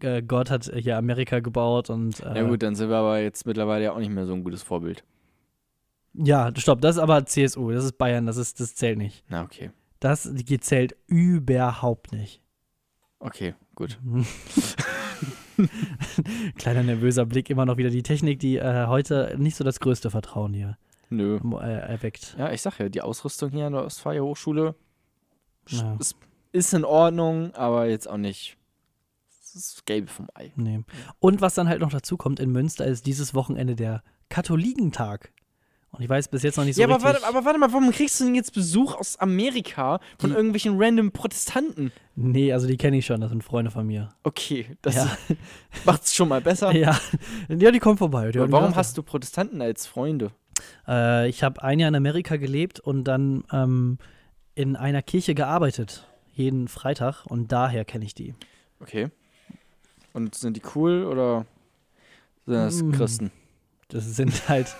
äh, 0.00 0.22
Gott 0.22 0.50
hat 0.50 0.70
hier 0.72 0.96
Amerika 0.98 1.40
gebaut 1.40 1.90
und 1.90 2.20
äh, 2.20 2.36
Ja, 2.36 2.42
gut, 2.42 2.62
dann 2.62 2.74
sind 2.76 2.88
wir 2.90 2.96
aber 2.96 3.20
jetzt 3.20 3.46
mittlerweile 3.46 3.84
ja 3.84 3.92
auch 3.92 3.98
nicht 3.98 4.10
mehr 4.12 4.26
so 4.26 4.34
ein 4.34 4.44
gutes 4.44 4.62
Vorbild. 4.62 5.02
Ja, 6.18 6.50
stopp, 6.56 6.80
das 6.80 6.96
ist 6.96 7.02
aber 7.02 7.24
CSU, 7.26 7.70
das 7.70 7.84
ist 7.84 7.98
Bayern, 7.98 8.26
das 8.26 8.36
ist, 8.36 8.60
das 8.60 8.74
zählt 8.74 8.98
nicht. 8.98 9.24
Na, 9.28 9.42
okay. 9.42 9.70
Das 10.00 10.30
zählt 10.60 10.96
überhaupt 11.06 12.12
nicht. 12.12 12.42
Okay, 13.18 13.54
gut. 13.74 13.98
Kleiner 16.58 16.82
nervöser 16.82 17.24
Blick, 17.26 17.48
immer 17.50 17.64
noch 17.64 17.76
wieder 17.78 17.90
die 17.90 18.02
Technik, 18.02 18.38
die 18.40 18.56
äh, 18.56 18.86
heute 18.86 19.34
nicht 19.38 19.56
so 19.56 19.64
das 19.64 19.80
größte 19.80 20.10
Vertrauen 20.10 20.52
hier 20.52 20.76
Nö. 21.08 21.38
äh, 21.60 21.80
erweckt. 21.80 22.36
Ja, 22.38 22.52
ich 22.52 22.60
sag 22.62 22.78
ja, 22.78 22.88
die 22.88 23.00
Ausrüstung 23.00 23.50
hier 23.50 23.66
an 23.66 23.72
der 23.72 23.84
Ostfalia 23.84 24.22
Hochschule 24.22 24.74
Ja. 25.68 25.96
ist, 25.98 26.16
ist 26.52 26.74
in 26.74 26.84
Ordnung, 26.84 27.54
aber 27.54 27.88
jetzt 27.88 28.08
auch 28.08 28.18
nicht. 28.18 28.58
Ist 29.54 29.86
Gelbe 29.86 30.08
vom 30.08 30.28
Ei. 30.34 30.52
Nee. 30.56 30.82
Und 31.18 31.40
was 31.40 31.54
dann 31.54 31.68
halt 31.68 31.80
noch 31.80 31.90
dazu 31.90 32.18
kommt, 32.18 32.40
in 32.40 32.52
Münster 32.52 32.84
ist 32.84 33.06
dieses 33.06 33.34
Wochenende 33.34 33.74
der 33.74 34.02
Katholikentag. 34.28 35.32
Und 35.96 36.02
ich 36.02 36.08
weiß 36.10 36.28
bis 36.28 36.42
jetzt 36.42 36.56
noch 36.58 36.64
nicht 36.64 36.74
so 36.76 36.82
ja, 36.82 36.86
aber 36.86 36.96
richtig. 36.96 37.22
warte, 37.22 37.26
aber 37.26 37.44
warte 37.46 37.58
mal, 37.58 37.72
warum 37.72 37.90
kriegst 37.90 38.20
du 38.20 38.24
denn 38.24 38.34
jetzt 38.34 38.52
Besuch 38.52 38.94
aus 38.94 39.16
Amerika 39.18 39.98
von 40.18 40.30
Die- 40.30 40.36
irgendwelchen 40.36 40.74
random 40.76 41.10
Protestanten? 41.10 41.90
nee, 42.16 42.52
also 42.52 42.66
die 42.66 42.76
kenne 42.76 42.98
ich 42.98 43.06
schon, 43.06 43.20
das 43.20 43.30
sind 43.30 43.42
Freunde 43.42 43.70
von 43.70 43.86
mir. 43.86 44.10
Okay, 44.22 44.76
das 44.82 44.94
Ja. 44.96 45.16
macht's 45.84 46.14
schon 46.14 46.28
mal 46.28 46.40
besser. 46.42 46.74
Ja. 46.76 46.98
ja, 47.48 47.70
die 47.70 47.78
kommen 47.78 47.96
vorbei. 47.98 48.30
Die 48.30 48.38
warum 48.38 48.74
hast 48.76 48.96
du 48.98 49.02
Protestanten 49.02 49.62
als 49.62 49.86
Freunde? 49.86 50.32
Äh, 50.86 51.28
ich 51.28 51.42
habe 51.42 51.62
ein 51.62 51.78
Jahr 51.80 51.88
in 51.88 51.94
Amerika 51.94 52.36
gelebt 52.36 52.78
und 52.80 53.04
dann 53.04 53.44
ähm, 53.52 53.98
in 54.54 54.76
einer 54.76 55.02
Kirche 55.02 55.34
gearbeitet. 55.34 56.06
Jeden 56.34 56.68
Freitag 56.68 57.24
und 57.26 57.52
daher 57.52 57.84
kenne 57.86 58.04
ich 58.04 58.14
die. 58.14 58.34
Okay. 58.80 59.08
Und 60.12 60.34
sind 60.34 60.56
die 60.58 60.62
cool 60.74 61.04
oder 61.04 61.46
sind 62.46 62.54
das 62.54 62.82
Mm. 62.82 62.92
Christen? 62.92 63.30
Das 63.88 64.04
sind 64.16 64.32
halt, 64.48 64.74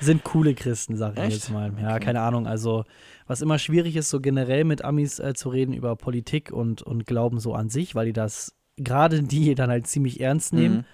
sind 0.00 0.24
coole 0.24 0.54
Christen, 0.54 0.96
sag 0.96 1.14
ich 1.14 1.20
Echt? 1.24 1.32
jetzt 1.32 1.50
mal. 1.50 1.72
Ja, 1.80 1.96
Okay. 1.96 2.04
keine 2.06 2.20
Ahnung. 2.20 2.46
Also, 2.46 2.84
was 3.26 3.42
immer 3.42 3.58
schwierig 3.58 3.96
ist, 3.96 4.10
so 4.10 4.20
generell 4.20 4.64
mit 4.64 4.84
Amis 4.84 5.18
äh, 5.18 5.34
zu 5.34 5.48
reden 5.50 5.74
über 5.74 5.96
Politik 5.96 6.50
und, 6.50 6.82
und 6.82 7.06
Glauben 7.06 7.38
so 7.40 7.54
an 7.54 7.68
sich, 7.68 7.94
weil 7.94 8.06
die 8.06 8.12
das, 8.12 8.54
gerade 8.76 9.22
die 9.22 9.54
dann 9.54 9.70
halt 9.70 9.86
ziemlich 9.86 10.20
ernst 10.20 10.52
nehmen 10.52 10.76
Mhm. 10.76 10.84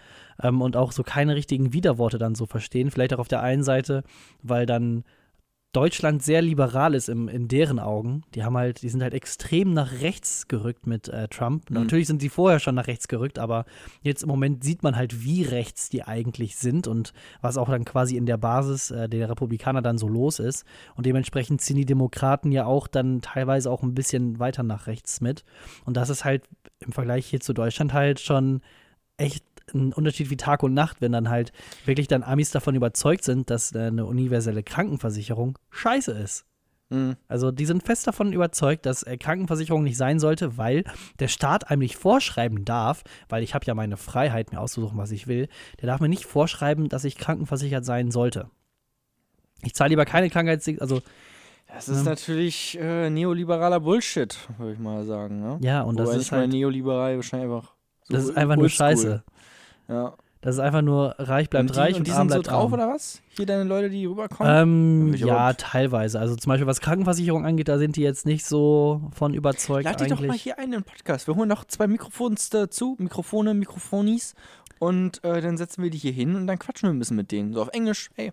ähm, 0.42 0.60
und 0.62 0.76
auch 0.76 0.92
so 0.92 1.02
keine 1.02 1.34
richtigen 1.36 1.72
Widerworte 1.72 2.18
dann 2.18 2.34
so 2.34 2.46
verstehen. 2.46 2.90
Vielleicht 2.90 3.14
auch 3.14 3.18
auf 3.20 3.28
der 3.28 3.42
einen 3.42 3.62
Seite, 3.62 4.02
weil 4.42 4.66
dann 4.66 5.04
Deutschland 5.72 6.22
sehr 6.22 6.40
liberal 6.40 6.94
ist 6.94 7.10
im, 7.10 7.28
in 7.28 7.46
deren 7.46 7.78
Augen. 7.78 8.22
Die 8.34 8.42
haben 8.42 8.56
halt, 8.56 8.80
die 8.82 8.88
sind 8.88 9.02
halt 9.02 9.12
extrem 9.12 9.74
nach 9.74 10.00
rechts 10.00 10.48
gerückt 10.48 10.86
mit 10.86 11.08
äh, 11.08 11.28
Trump. 11.28 11.68
Mhm. 11.68 11.76
Natürlich 11.76 12.06
sind 12.06 12.22
sie 12.22 12.30
vorher 12.30 12.58
schon 12.58 12.74
nach 12.74 12.86
rechts 12.86 13.06
gerückt, 13.06 13.38
aber 13.38 13.66
jetzt 14.00 14.22
im 14.22 14.30
Moment 14.30 14.64
sieht 14.64 14.82
man 14.82 14.96
halt, 14.96 15.24
wie 15.24 15.42
rechts 15.42 15.90
die 15.90 16.04
eigentlich 16.04 16.56
sind 16.56 16.86
und 16.86 17.12
was 17.42 17.58
auch 17.58 17.68
dann 17.68 17.84
quasi 17.84 18.16
in 18.16 18.24
der 18.24 18.38
Basis 18.38 18.90
äh, 18.90 19.10
der 19.10 19.28
Republikaner 19.28 19.82
dann 19.82 19.98
so 19.98 20.08
los 20.08 20.38
ist. 20.38 20.64
Und 20.94 21.04
dementsprechend 21.04 21.60
ziehen 21.60 21.76
die 21.76 21.86
Demokraten 21.86 22.50
ja 22.50 22.64
auch 22.64 22.86
dann 22.86 23.20
teilweise 23.20 23.70
auch 23.70 23.82
ein 23.82 23.94
bisschen 23.94 24.38
weiter 24.38 24.62
nach 24.62 24.86
rechts 24.86 25.20
mit. 25.20 25.44
Und 25.84 25.98
das 25.98 26.08
ist 26.08 26.24
halt 26.24 26.48
im 26.80 26.92
Vergleich 26.92 27.26
hier 27.26 27.40
zu 27.40 27.52
Deutschland 27.52 27.92
halt 27.92 28.20
schon 28.20 28.62
echt 29.18 29.44
ein 29.74 29.92
Unterschied 29.92 30.30
wie 30.30 30.36
Tag 30.36 30.62
und 30.62 30.74
Nacht, 30.74 31.00
wenn 31.00 31.12
dann 31.12 31.28
halt 31.28 31.52
wirklich 31.84 32.08
dann 32.08 32.22
Amis 32.22 32.50
davon 32.50 32.74
überzeugt 32.74 33.24
sind, 33.24 33.50
dass 33.50 33.74
äh, 33.74 33.78
eine 33.86 34.06
universelle 34.06 34.62
Krankenversicherung 34.62 35.58
scheiße 35.70 36.12
ist. 36.12 36.44
Mhm. 36.90 37.16
Also 37.28 37.50
die 37.50 37.66
sind 37.66 37.82
fest 37.82 38.06
davon 38.06 38.32
überzeugt, 38.32 38.86
dass 38.86 39.02
äh, 39.02 39.18
Krankenversicherung 39.18 39.84
nicht 39.84 39.96
sein 39.98 40.18
sollte, 40.18 40.56
weil 40.56 40.84
der 41.18 41.28
Staat 41.28 41.70
einem 41.70 41.80
nicht 41.80 41.96
vorschreiben 41.96 42.64
darf, 42.64 43.04
weil 43.28 43.42
ich 43.42 43.54
habe 43.54 43.66
ja 43.66 43.74
meine 43.74 43.96
Freiheit, 43.96 44.52
mir 44.52 44.60
auszusuchen, 44.60 44.96
was 44.96 45.10
ich 45.10 45.26
will, 45.26 45.48
der 45.80 45.86
darf 45.86 46.00
mir 46.00 46.08
nicht 46.08 46.24
vorschreiben, 46.24 46.88
dass 46.88 47.04
ich 47.04 47.16
krankenversichert 47.16 47.84
sein 47.84 48.10
sollte. 48.10 48.48
Ich 49.62 49.74
zahle 49.74 49.90
lieber 49.90 50.04
keine 50.04 50.30
Krankheits... 50.30 50.68
Also, 50.80 51.02
Das 51.74 51.88
ist 51.90 51.98
Ja. 51.98 52.10
natürlich 52.10 52.78
äh, 52.80 53.10
neoliberaler 53.10 53.80
Bullshit, 53.80 54.38
würde 54.56 54.72
ich 54.72 54.78
mal 54.78 55.04
sagen. 55.04 55.40
Ne? 55.40 55.58
ja, 55.60 55.82
und 55.82 55.98
das 55.98 56.06
Wobei 56.08 56.16
ist 56.16 56.22
ich 56.24 56.30
meine, 56.30 56.42
halt... 56.44 56.52
neoliberal 56.52 57.16
wahrscheinlich 57.16 57.50
einfach. 57.50 57.74
so 58.04 58.14
Das 58.14 58.24
ist 58.24 58.36
einfach 58.36 58.56
nur 58.56 58.70
scheiße. 58.70 59.22
Ja. 59.88 60.14
Das 60.40 60.54
ist 60.54 60.60
einfach 60.60 60.82
nur 60.82 61.16
reich 61.18 61.50
bleibt 61.50 61.68
und 61.68 61.74
die, 61.74 61.80
reich 61.80 61.94
und 61.94 62.00
und, 62.00 62.06
die 62.06 62.12
arm 62.12 62.28
sind 62.28 62.44
so 62.44 62.50
drauf 62.50 62.64
arm. 62.64 62.74
oder 62.74 62.88
was? 62.88 63.20
Hier 63.30 63.44
deine 63.44 63.64
Leute, 63.64 63.90
die 63.90 64.06
rüberkommen? 64.06 65.10
Ähm, 65.10 65.14
ja, 65.14 65.52
teilweise. 65.54 66.20
Also 66.20 66.36
zum 66.36 66.50
Beispiel 66.50 66.66
was 66.68 66.80
Krankenversicherung 66.80 67.44
angeht, 67.44 67.66
da 67.66 67.76
sind 67.78 67.96
die 67.96 68.02
jetzt 68.02 68.24
nicht 68.24 68.46
so 68.46 69.02
von 69.12 69.34
überzeugt 69.34 69.84
Lad 69.84 70.00
die 70.00 70.06
doch 70.06 70.20
mal 70.20 70.36
hier 70.36 70.58
ein 70.58 70.66
in 70.66 70.70
den 70.72 70.84
Podcast. 70.84 71.26
Wir 71.26 71.34
holen 71.34 71.48
noch 71.48 71.64
zwei 71.64 71.88
Mikrofons 71.88 72.50
dazu, 72.50 72.94
Mikrofone, 73.00 73.52
Mikrofonis. 73.54 74.34
Und 74.78 75.24
äh, 75.24 75.40
dann 75.40 75.56
setzen 75.56 75.82
wir 75.82 75.90
die 75.90 75.98
hier 75.98 76.12
hin 76.12 76.36
und 76.36 76.46
dann 76.46 76.60
quatschen 76.60 76.88
wir 76.88 76.94
ein 76.94 77.00
bisschen 77.00 77.16
mit 77.16 77.32
denen. 77.32 77.52
So 77.52 77.62
auf 77.62 77.70
Englisch, 77.72 78.10
hey. 78.14 78.32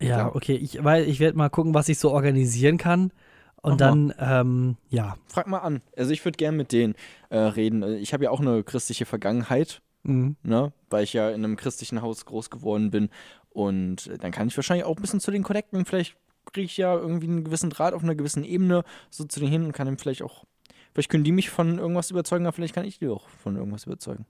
ja, 0.00 0.14
klar. 0.14 0.36
okay. 0.36 0.54
Ich, 0.54 0.82
weil 0.82 1.06
ich 1.06 1.20
werde 1.20 1.36
mal 1.36 1.50
gucken, 1.50 1.74
was 1.74 1.90
ich 1.90 1.98
so 1.98 2.12
organisieren 2.12 2.78
kann. 2.78 3.12
Und 3.60 3.72
Mach 3.72 3.76
dann, 3.76 4.14
ähm, 4.18 4.76
ja. 4.88 5.16
Frag 5.26 5.46
mal 5.46 5.58
an. 5.58 5.82
Also 5.96 6.12
ich 6.12 6.24
würde 6.24 6.36
gern 6.36 6.56
mit 6.56 6.72
denen 6.72 6.94
äh, 7.28 7.36
reden. 7.36 7.82
Ich 7.98 8.14
habe 8.14 8.24
ja 8.24 8.30
auch 8.30 8.40
eine 8.40 8.64
christliche 8.64 9.04
Vergangenheit, 9.04 9.82
Mhm. 10.04 10.36
ne? 10.42 10.72
Weil 10.90 11.04
ich 11.04 11.12
ja 11.12 11.30
in 11.30 11.44
einem 11.44 11.56
christlichen 11.56 12.02
Haus 12.02 12.24
groß 12.24 12.50
geworden 12.50 12.90
bin. 12.90 13.08
Und 13.50 14.06
äh, 14.06 14.18
dann 14.18 14.32
kann 14.32 14.48
ich 14.48 14.56
wahrscheinlich 14.56 14.84
auch 14.84 14.96
ein 14.96 15.02
bisschen 15.02 15.20
zu 15.20 15.30
den 15.30 15.42
connecten. 15.42 15.84
Vielleicht 15.84 16.16
kriege 16.52 16.64
ich 16.64 16.76
ja 16.76 16.94
irgendwie 16.94 17.28
einen 17.28 17.44
gewissen 17.44 17.70
Draht 17.70 17.94
auf 17.94 18.02
einer 18.02 18.14
gewissen 18.14 18.44
Ebene 18.44 18.84
so 19.10 19.24
zu 19.24 19.40
denen 19.40 19.52
hin 19.52 19.64
und 19.64 19.72
kann 19.72 19.86
dann 19.86 19.98
vielleicht 19.98 20.22
auch. 20.22 20.44
Vielleicht 20.92 21.08
können 21.08 21.24
die 21.24 21.32
mich 21.32 21.48
von 21.48 21.78
irgendwas 21.78 22.10
überzeugen, 22.10 22.44
aber 22.44 22.52
vielleicht 22.52 22.74
kann 22.74 22.84
ich 22.84 22.98
die 22.98 23.08
auch 23.08 23.28
von 23.28 23.56
irgendwas 23.56 23.84
überzeugen. 23.84 24.26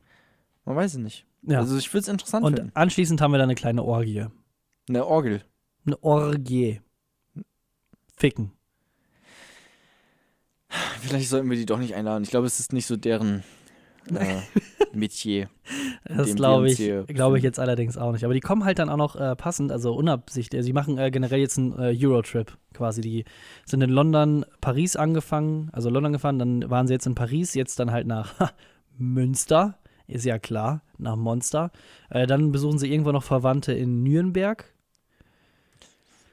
Man 0.64 0.76
weiß 0.76 0.92
es 0.92 0.98
nicht. 0.98 1.26
Ja. 1.42 1.58
Also 1.58 1.76
ich 1.76 1.92
würde 1.92 2.02
es 2.02 2.08
interessant 2.08 2.44
und 2.44 2.56
finden. 2.56 2.72
anschließend 2.74 3.20
haben 3.20 3.32
wir 3.32 3.38
dann 3.38 3.48
eine 3.48 3.56
kleine 3.56 3.82
Orgie. 3.82 4.26
Eine 4.88 5.06
Orgel. 5.06 5.42
Eine 5.84 6.00
Orgie. 6.02 6.80
Ficken. 8.16 8.52
Vielleicht 11.00 11.28
sollten 11.28 11.50
wir 11.50 11.56
die 11.56 11.66
doch 11.66 11.78
nicht 11.78 11.94
einladen. 11.96 12.22
Ich 12.22 12.30
glaube, 12.30 12.46
es 12.46 12.60
ist 12.60 12.72
nicht 12.72 12.86
so 12.86 12.96
deren 12.96 13.42
äh, 14.14 14.40
Metier. 14.94 15.48
Das 16.04 16.34
glaube 16.34 16.70
ich, 16.70 16.78
glaube 17.06 17.38
ich 17.38 17.44
jetzt 17.44 17.58
allerdings 17.58 17.96
auch 17.96 18.12
nicht. 18.12 18.24
Aber 18.24 18.34
die 18.34 18.40
kommen 18.40 18.64
halt 18.64 18.78
dann 18.78 18.88
auch 18.88 18.96
noch 18.96 19.16
äh, 19.16 19.36
passend, 19.36 19.72
also 19.72 19.94
unabsichtlich. 19.94 20.64
Sie 20.64 20.72
machen 20.72 20.98
äh, 20.98 21.10
generell 21.10 21.40
jetzt 21.40 21.58
einen 21.58 21.72
äh, 21.78 21.96
Eurotrip 21.98 22.56
quasi. 22.74 23.00
Die 23.00 23.24
sind 23.64 23.82
in 23.82 23.90
London, 23.90 24.44
Paris 24.60 24.96
angefangen, 24.96 25.70
also 25.72 25.90
London 25.90 26.12
gefahren, 26.12 26.38
dann 26.38 26.70
waren 26.70 26.86
sie 26.86 26.94
jetzt 26.94 27.06
in 27.06 27.14
Paris, 27.14 27.54
jetzt 27.54 27.78
dann 27.78 27.90
halt 27.92 28.06
nach 28.06 28.52
Münster, 28.98 29.78
ist 30.06 30.24
ja 30.24 30.38
klar, 30.38 30.82
nach 30.98 31.16
Monster. 31.16 31.70
Äh, 32.10 32.26
dann 32.26 32.52
besuchen 32.52 32.78
sie 32.78 32.92
irgendwo 32.92 33.12
noch 33.12 33.22
Verwandte 33.22 33.72
in 33.72 34.02
Nürnberg. 34.02 34.64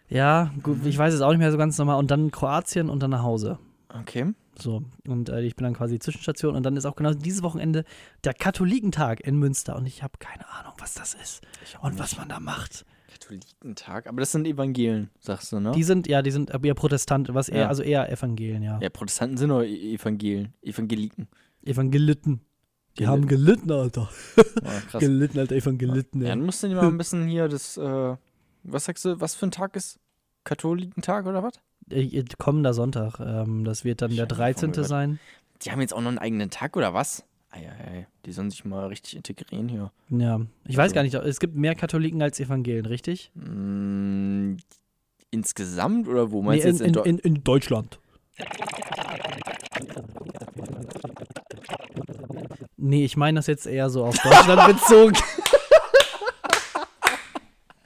Ja, 0.09 0.51
gut, 0.63 0.85
ich 0.85 0.97
weiß 0.97 1.13
es 1.13 1.21
auch 1.21 1.29
nicht 1.29 1.39
mehr 1.39 1.51
so 1.51 1.57
ganz 1.57 1.77
normal. 1.77 1.99
Und 1.99 2.09
dann 2.09 2.31
Kroatien 2.31 2.89
und 2.89 3.03
dann 3.03 3.11
nach 3.11 3.23
Hause. 3.23 3.59
Okay. 4.01 4.33
So, 4.61 4.83
und 5.07 5.29
äh, 5.29 5.41
ich 5.41 5.55
bin 5.55 5.63
dann 5.63 5.73
quasi 5.73 5.99
Zwischenstation 5.99 6.55
und 6.55 6.63
dann 6.63 6.75
ist 6.77 6.85
auch 6.85 6.95
genau 6.95 7.13
dieses 7.13 7.41
Wochenende 7.43 7.83
der 8.23 8.33
Katholikentag 8.33 9.21
in 9.21 9.37
Münster 9.37 9.75
und 9.75 9.85
ich 9.85 10.03
habe 10.03 10.13
keine 10.19 10.47
Ahnung, 10.49 10.73
was 10.79 10.93
das 10.93 11.13
ist 11.13 11.41
und 11.81 11.97
was 11.99 12.17
man 12.17 12.27
da 12.29 12.39
macht. 12.39 12.85
Katholikentag. 13.11 14.07
Aber 14.07 14.19
das 14.19 14.31
sind 14.31 14.45
Evangelien, 14.47 15.09
sagst 15.19 15.51
du, 15.51 15.59
ne? 15.59 15.71
Die 15.71 15.83
sind, 15.83 16.07
ja, 16.07 16.21
die 16.21 16.31
sind 16.31 16.51
eher 16.51 16.73
Protestant, 16.73 17.33
was 17.33 17.49
eher, 17.49 17.61
Ja. 17.61 17.67
also 17.67 17.83
eher 17.83 18.11
Evangelien, 18.11 18.63
ja. 18.63 18.79
ja, 18.81 18.89
Protestanten 18.89 19.37
sind 19.37 19.49
nur 19.49 19.63
E- 19.65 19.93
Evangelien. 19.95 20.53
Evangeliken. 20.61 21.27
Evangeliten. 21.63 22.41
Die 22.97 23.03
Gelitten. 23.05 23.11
haben 23.11 23.27
gelitten, 23.27 23.71
Alter. 23.71 24.09
Ja. 24.93 24.99
Gelitten, 24.99 25.39
Alter, 25.39 25.55
Evangeliten. 25.55 26.21
Ja, 26.21 26.27
Ja, 26.29 26.35
dann 26.35 26.45
musst 26.45 26.63
du 26.63 26.67
dir 26.67 26.75
mal 26.75 26.87
ein 26.87 26.97
bisschen 26.97 27.27
hier 27.27 27.47
das, 27.47 27.77
äh, 27.77 28.15
was 28.63 28.85
sagst 28.85 29.05
du, 29.05 29.19
was 29.21 29.35
für 29.35 29.45
ein 29.47 29.51
Tag 29.51 29.75
ist? 29.75 29.99
Katholikentag 30.43 31.25
oder 31.25 31.43
was? 31.43 31.53
Äh, 31.91 32.23
Kommender 32.37 32.73
Sonntag, 32.73 33.19
ähm, 33.19 33.63
das 33.65 33.83
wird 33.83 34.01
dann 34.01 34.11
der 34.11 34.23
Scheiße, 34.25 34.35
13. 34.35 34.73
von 34.73 34.81
mir 34.83 34.87
sein. 34.87 35.19
Die 35.63 35.71
haben 35.71 35.81
jetzt 35.81 35.93
auch 35.93 36.01
noch 36.01 36.09
einen 36.09 36.17
eigenen 36.19 36.49
Tag 36.49 36.77
oder 36.77 36.93
was? 36.93 37.23
Eieiei, 37.51 38.07
die 38.25 38.31
sollen 38.31 38.51
sich 38.51 38.63
mal 38.63 38.85
richtig 38.87 39.15
integrieren 39.15 39.67
hier. 39.67 39.91
Ja, 40.09 40.39
ich 40.67 40.77
weiß 40.77 40.83
Also- 40.91 40.95
gar 40.95 41.03
nicht, 41.03 41.15
es 41.15 41.39
gibt 41.39 41.55
mehr 41.55 41.73
Katholiken 41.75 42.21
als 42.21 42.39
Evangelien, 42.39 42.85
richtig? 42.85 43.31
Mm, 43.33 44.57
insgesamt 45.31 46.07
oder 46.07 46.31
wo 46.31 46.41
Nee, 46.41 46.47
meinst 46.61 46.65
du 46.65 46.69
in, 46.69 46.75
jetzt 46.75 46.85
in, 46.87 46.93
Deu- 46.93 47.05
in, 47.05 47.17
in 47.19 47.43
Deutschland. 47.43 47.99
Nee, 52.77 53.03
ich 53.03 53.17
meine 53.17 53.39
das 53.39 53.47
jetzt 53.47 53.65
eher 53.67 53.89
so 53.89 54.05
auf 54.05 54.15
Deutschland 54.19 54.67
bezogen. 54.79 55.17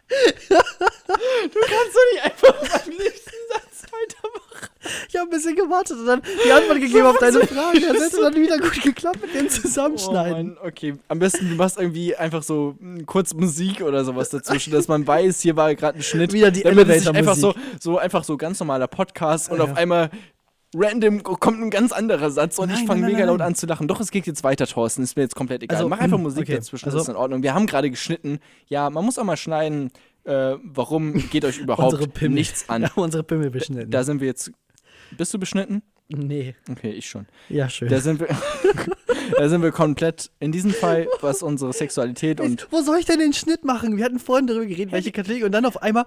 Du 0.09 1.59
kannst 1.59 1.95
doch 1.95 2.13
nicht 2.13 2.23
einfach 2.23 2.53
beim 2.85 2.95
nächsten 2.97 3.31
Satz 3.51 3.83
weitermachen. 3.91 4.69
Ich 5.09 5.12
habe 5.23 5.31
ein 5.31 5.37
bisschen 5.37 5.55
gewartet 5.55 5.97
und 5.97 6.05
dann 6.05 6.21
die 6.45 6.51
Antwort 6.51 6.79
gegeben 6.79 7.05
auf 7.05 7.17
deine 7.17 7.39
Frage. 7.47 7.79
Das 7.81 8.03
hätte 8.03 8.21
dann 8.21 8.35
wieder 8.35 8.57
gut 8.59 8.81
geklappt 8.81 9.19
mit 9.21 9.33
dem 9.33 9.49
Zusammenschneiden. 9.49 10.57
Oh 10.61 10.67
okay. 10.67 10.95
Am 11.07 11.19
besten 11.19 11.49
du 11.49 11.55
machst 11.55 11.79
irgendwie 11.79 12.15
einfach 12.15 12.43
so 12.43 12.75
mm, 12.79 13.05
kurz 13.05 13.33
Musik 13.33 13.81
oder 13.81 14.03
sowas 14.05 14.29
dazwischen, 14.29 14.71
dass 14.73 14.87
man 14.87 15.05
weiß, 15.07 15.41
hier 15.41 15.55
war 15.55 15.73
gerade 15.75 15.99
ein 15.99 16.03
Schnitt. 16.03 16.33
Wieder 16.33 16.51
die 16.51 16.59
nicht 16.63 16.67
einfach 16.67 17.35
so, 17.35 17.49
Elevator-Musik. 17.51 17.81
so 17.81 17.97
einfach 17.97 18.23
so 18.23 18.37
ganz 18.37 18.59
normaler 18.59 18.87
Podcast 18.87 19.49
und 19.51 19.57
Ja. 19.57 19.63
auf 19.63 19.75
einmal 19.77 20.09
random 20.75 21.21
kommt 21.23 21.61
ein 21.61 21.69
ganz 21.69 21.91
anderer 21.91 22.31
Satz 22.31 22.57
und 22.57 22.69
Nein, 22.69 22.79
ich 22.81 22.87
fange 22.87 23.01
nein, 23.01 23.11
mega 23.13 23.25
laut 23.25 23.41
an 23.41 23.53
zu 23.55 23.65
lachen. 23.67 23.87
Doch, 23.87 23.99
es 23.99 24.09
geht 24.09 24.25
jetzt 24.25 24.43
weiter, 24.43 24.65
Thorsten. 24.65 25.03
Ist 25.03 25.15
mir 25.15 25.23
jetzt 25.23 25.35
komplett 25.35 25.61
egal. 25.61 25.77
Also, 25.77 25.89
Mach 25.89 25.99
einfach 25.99 26.17
mm, 26.17 26.23
Musik 26.23 26.43
okay. 26.43 26.55
dazwischen, 26.55 26.85
Also- 26.85 26.97
das 26.97 27.07
ist 27.07 27.13
in 27.13 27.15
Ordnung. 27.15 27.43
Wir 27.43 27.53
haben 27.53 27.67
gerade 27.67 27.89
geschnitten. 27.89 28.39
Ja, 28.67 28.89
man 28.89 29.05
muss 29.05 29.19
auch 29.19 29.23
mal 29.23 29.37
schneiden. 29.37 29.91
Äh, 30.25 30.55
warum 30.63 31.13
geht 31.29 31.43
euch 31.45 31.57
überhaupt 31.59 32.21
nichts 32.23 32.69
an? 32.69 32.83
Ja, 32.83 32.91
unsere 32.95 33.23
Pimmel 33.23 33.49
beschnitten. 33.51 33.91
Da 33.91 34.03
sind 34.03 34.19
wir 34.21 34.27
jetzt. 34.27 34.51
Bist 35.17 35.33
du 35.33 35.39
beschnitten? 35.39 35.81
nee. 36.09 36.55
Okay, 36.69 36.91
ich 36.91 37.09
schon. 37.09 37.25
Ja, 37.49 37.69
schön. 37.69 37.89
Da 37.89 37.99
sind 37.99 38.19
wir, 38.19 38.27
da 39.37 39.49
sind 39.49 39.61
wir 39.61 39.71
komplett 39.71 40.31
in 40.39 40.51
diesem 40.51 40.71
Fall, 40.71 41.07
was 41.21 41.41
unsere 41.41 41.73
Sexualität 41.73 42.39
und 42.39 42.67
Wo 42.71 42.81
soll 42.81 42.99
ich 42.99 43.05
denn 43.05 43.19
den 43.19 43.33
Schnitt 43.33 43.63
machen? 43.63 43.97
Wir 43.97 44.05
hatten 44.05 44.19
vorhin 44.19 44.47
darüber 44.47 44.65
geredet, 44.65 44.91
welche 44.91 45.11
Katholiken 45.11 45.45
und 45.45 45.51
dann 45.51 45.65
auf 45.65 45.81
einmal, 45.81 46.05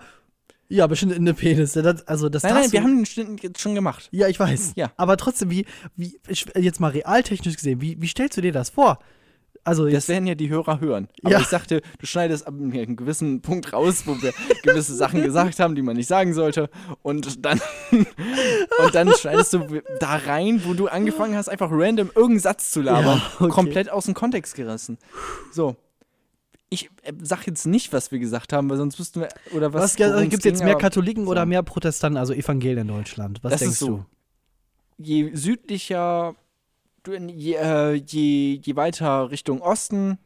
ja, 0.68 0.86
beschnittene 0.86 1.34
Penisse. 1.34 1.82
Das, 1.82 2.06
also 2.06 2.28
das 2.28 2.42
nein, 2.42 2.54
nein, 2.54 2.72
wir 2.72 2.82
haben 2.82 2.96
den 2.96 3.06
Schnitt 3.06 3.42
jetzt 3.42 3.60
schon 3.60 3.74
gemacht. 3.74 4.08
Ja, 4.10 4.28
ich 4.28 4.38
weiß. 4.38 4.72
Ja. 4.76 4.92
Aber 4.96 5.16
trotzdem, 5.16 5.50
wie, 5.50 5.64
wie, 5.96 6.18
jetzt 6.56 6.80
mal 6.80 6.90
realtechnisch 6.90 7.56
gesehen, 7.56 7.80
wie, 7.80 8.00
wie 8.00 8.08
stellst 8.08 8.36
du 8.36 8.40
dir 8.40 8.52
das 8.52 8.70
vor? 8.70 8.98
Also 9.66 9.88
Das 9.88 10.08
werden 10.08 10.26
ja 10.26 10.34
die 10.36 10.48
Hörer 10.48 10.80
hören. 10.80 11.08
Aber 11.22 11.32
Ja. 11.32 11.40
ich 11.40 11.46
sagte, 11.48 11.82
du 11.98 12.06
schneidest 12.06 12.46
ab 12.46 12.54
einem 12.54 12.96
gewissen 12.96 13.42
Punkt 13.42 13.72
raus, 13.72 14.04
wo 14.06 14.20
wir 14.22 14.32
gewisse 14.62 14.94
Sachen 14.94 15.22
gesagt 15.22 15.58
haben, 15.58 15.74
die 15.74 15.82
man 15.82 15.96
nicht 15.96 16.06
sagen 16.06 16.32
sollte. 16.34 16.70
Und 17.02 17.44
dann, 17.44 17.60
und 17.90 18.94
dann 18.94 19.12
schneidest 19.12 19.52
du 19.54 19.82
da 20.00 20.16
rein, 20.16 20.62
wo 20.64 20.74
du 20.74 20.86
angefangen 20.88 21.34
hast, 21.36 21.48
einfach 21.48 21.68
random 21.70 22.08
irgendeinen 22.14 22.38
Satz 22.40 22.70
zu 22.70 22.80
labern. 22.80 23.18
Ja, 23.18 23.30
okay. 23.40 23.48
Komplett 23.48 23.90
aus 23.90 24.04
dem 24.06 24.14
Kontext 24.14 24.54
gerissen. 24.54 24.98
So. 25.52 25.76
Ich 26.68 26.90
äh, 27.02 27.12
sag 27.22 27.46
jetzt 27.46 27.66
nicht, 27.66 27.92
was 27.92 28.10
wir 28.10 28.18
gesagt 28.18 28.52
haben, 28.52 28.68
weil 28.70 28.76
sonst 28.76 28.98
wüssten 28.98 29.20
wir, 29.20 29.28
oder 29.52 29.72
was. 29.72 29.82
was, 29.82 29.90
es 30.00 30.22
gibt 30.30 30.34
es 30.40 30.44
jetzt 30.44 30.64
mehr 30.64 30.76
Katholiken 30.76 31.24
so. 31.24 31.30
oder 31.30 31.44
mehr 31.46 31.62
Protestanten, 31.62 32.16
also 32.16 32.32
Evangelien 32.32 32.78
in 32.82 32.88
Deutschland? 32.88 33.38
Was 33.42 33.52
Das 33.52 33.60
denkst 33.60 33.78
so. 33.78 33.86
du? 33.88 34.04
je 34.98 35.30
südlicher, 35.34 36.34
du 37.06 37.12
in, 37.12 37.28
je, 37.28 37.54
äh, 37.54 37.92
je, 37.94 38.60
je 38.62 38.76
weiter 38.76 39.30
Richtung 39.30 39.60
Osten 39.60 40.18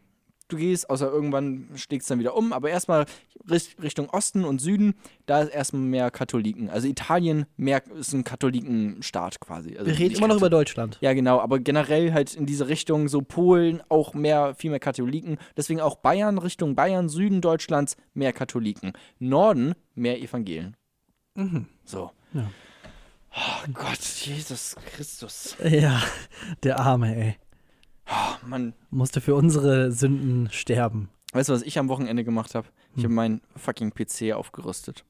du 0.49 0.57
gehst, 0.57 0.91
außer 0.91 1.09
irgendwann 1.09 1.69
schlägt 1.77 2.03
es 2.03 2.09
dann 2.09 2.19
wieder 2.19 2.37
um, 2.37 2.53
aber 2.53 2.71
erstmal 2.71 3.07
Richt- 3.49 3.81
Richtung 3.81 4.11
Osten 4.11 4.45
und 4.45 4.61
Süden, 4.61 4.95
da 5.27 5.43
ist 5.43 5.51
erstmal 5.55 5.83
mehr 5.83 6.11
Katholiken. 6.11 6.69
Also 6.69 6.89
Italien 6.89 7.47
mehr, 7.57 7.81
ist 7.95 8.13
ein 8.13 8.25
Katholikenstaat 8.25 9.39
quasi. 9.39 9.77
Also 9.77 9.87
Wir 9.91 9.97
reden 9.99 10.17
immer 10.17 10.27
noch 10.27 10.39
über 10.39 10.51
Deutschland. 10.51 10.99
Ja, 11.01 11.13
genau, 11.13 11.39
aber 11.39 11.61
generell 11.61 12.13
halt 12.13 12.35
in 12.35 12.47
diese 12.47 12.67
Richtung, 12.67 13.07
so 13.07 13.23
Polen 13.23 13.81
auch 13.89 14.13
mehr, 14.13 14.57
viel 14.57 14.71
mehr 14.71 14.81
Katholiken. 14.81 15.39
Deswegen 15.57 15.81
auch 15.81 15.95
Bayern, 15.97 16.39
Richtung 16.39 16.75
Bayern, 16.75 17.09
Süden 17.09 17.41
Deutschlands 17.41 17.97
mehr 18.13 18.33
Katholiken. 18.33 18.93
Norden 19.21 19.75
mehr 19.95 20.21
Evangelien. 20.21 20.77
Mhm. 21.37 21.67
So. 21.85 22.11
Ja. 22.33 22.51
Oh 23.35 23.71
Gott, 23.73 24.01
Jesus 24.01 24.77
Christus. 24.95 25.57
Ja, 25.63 26.03
der 26.63 26.81
Arme, 26.81 27.17
ey. 27.17 27.37
Oh, 28.09 28.47
Mann, 28.47 28.75
Musste 28.91 29.21
für 29.21 29.35
unsere 29.37 29.93
Sünden 29.93 30.49
sterben. 30.51 31.09
weißt 31.33 31.49
du, 31.49 31.53
was 31.53 31.63
ich 31.63 31.79
am 31.79 31.89
Wochenende 31.89 32.25
gemacht 32.25 32.55
habe? 32.57 32.67
Ich 32.97 32.97
Hm. 32.99 33.05
habe 33.05 33.15
meinen 33.15 33.41
fucking 33.57 33.93
PC 33.93 34.33
aufgerüstet. 34.35 35.05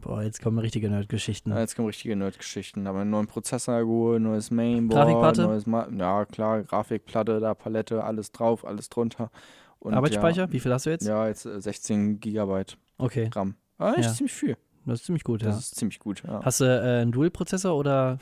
Boah, 0.00 0.22
jetzt 0.22 0.40
kommen 0.40 0.58
richtige 0.58 0.88
Nerd-Geschichten. 0.88 1.50
Ja, 1.50 1.60
jetzt 1.60 1.76
kommen 1.76 1.88
richtige 1.88 2.16
Nerd-Geschichten. 2.16 2.86
Aber 2.86 3.00
einen 3.00 3.10
neuen 3.10 3.26
Prozessor 3.26 3.80
geholt, 3.80 4.22
neues 4.22 4.50
Mainboard. 4.50 5.02
Grafikplatte? 5.06 5.42
Neues 5.42 5.66
Ma 5.66 5.86
ja, 5.94 6.24
klar, 6.24 6.62
Grafikplatte, 6.62 7.38
da 7.40 7.52
Palette, 7.52 8.02
alles 8.02 8.32
drauf, 8.32 8.64
alles 8.64 8.88
drunter. 8.88 9.30
Und 9.78 9.92
Arbeitsspeicher, 9.92 10.50
wie 10.50 10.60
viel 10.60 10.72
hast 10.72 10.86
du 10.86 10.90
jetzt? 10.90 11.06
Ja, 11.06 11.24
ja 11.24 11.28
jetzt 11.28 11.44
äh, 11.44 11.60
16 11.60 12.20
Gigabyte 12.20 12.78
Okay, 12.96 13.28
RAM. 13.34 13.56
Ah, 13.76 13.92
echt 13.92 14.04
Ja. 14.08 14.14
ziemlich 14.14 14.32
viel. 14.32 14.56
Das 14.86 15.00
ist 15.00 15.06
ziemlich 15.06 15.24
gut, 15.24 15.42
Das 15.42 15.54
ja. 15.54 15.58
ist 15.58 15.76
ziemlich 15.76 15.98
gut, 15.98 16.22
ja. 16.26 16.40
Hast 16.44 16.60
du 16.60 16.64
äh, 16.64 17.02
einen 17.02 17.12
Dual-Prozessor 17.12 17.76
oder 17.76 18.18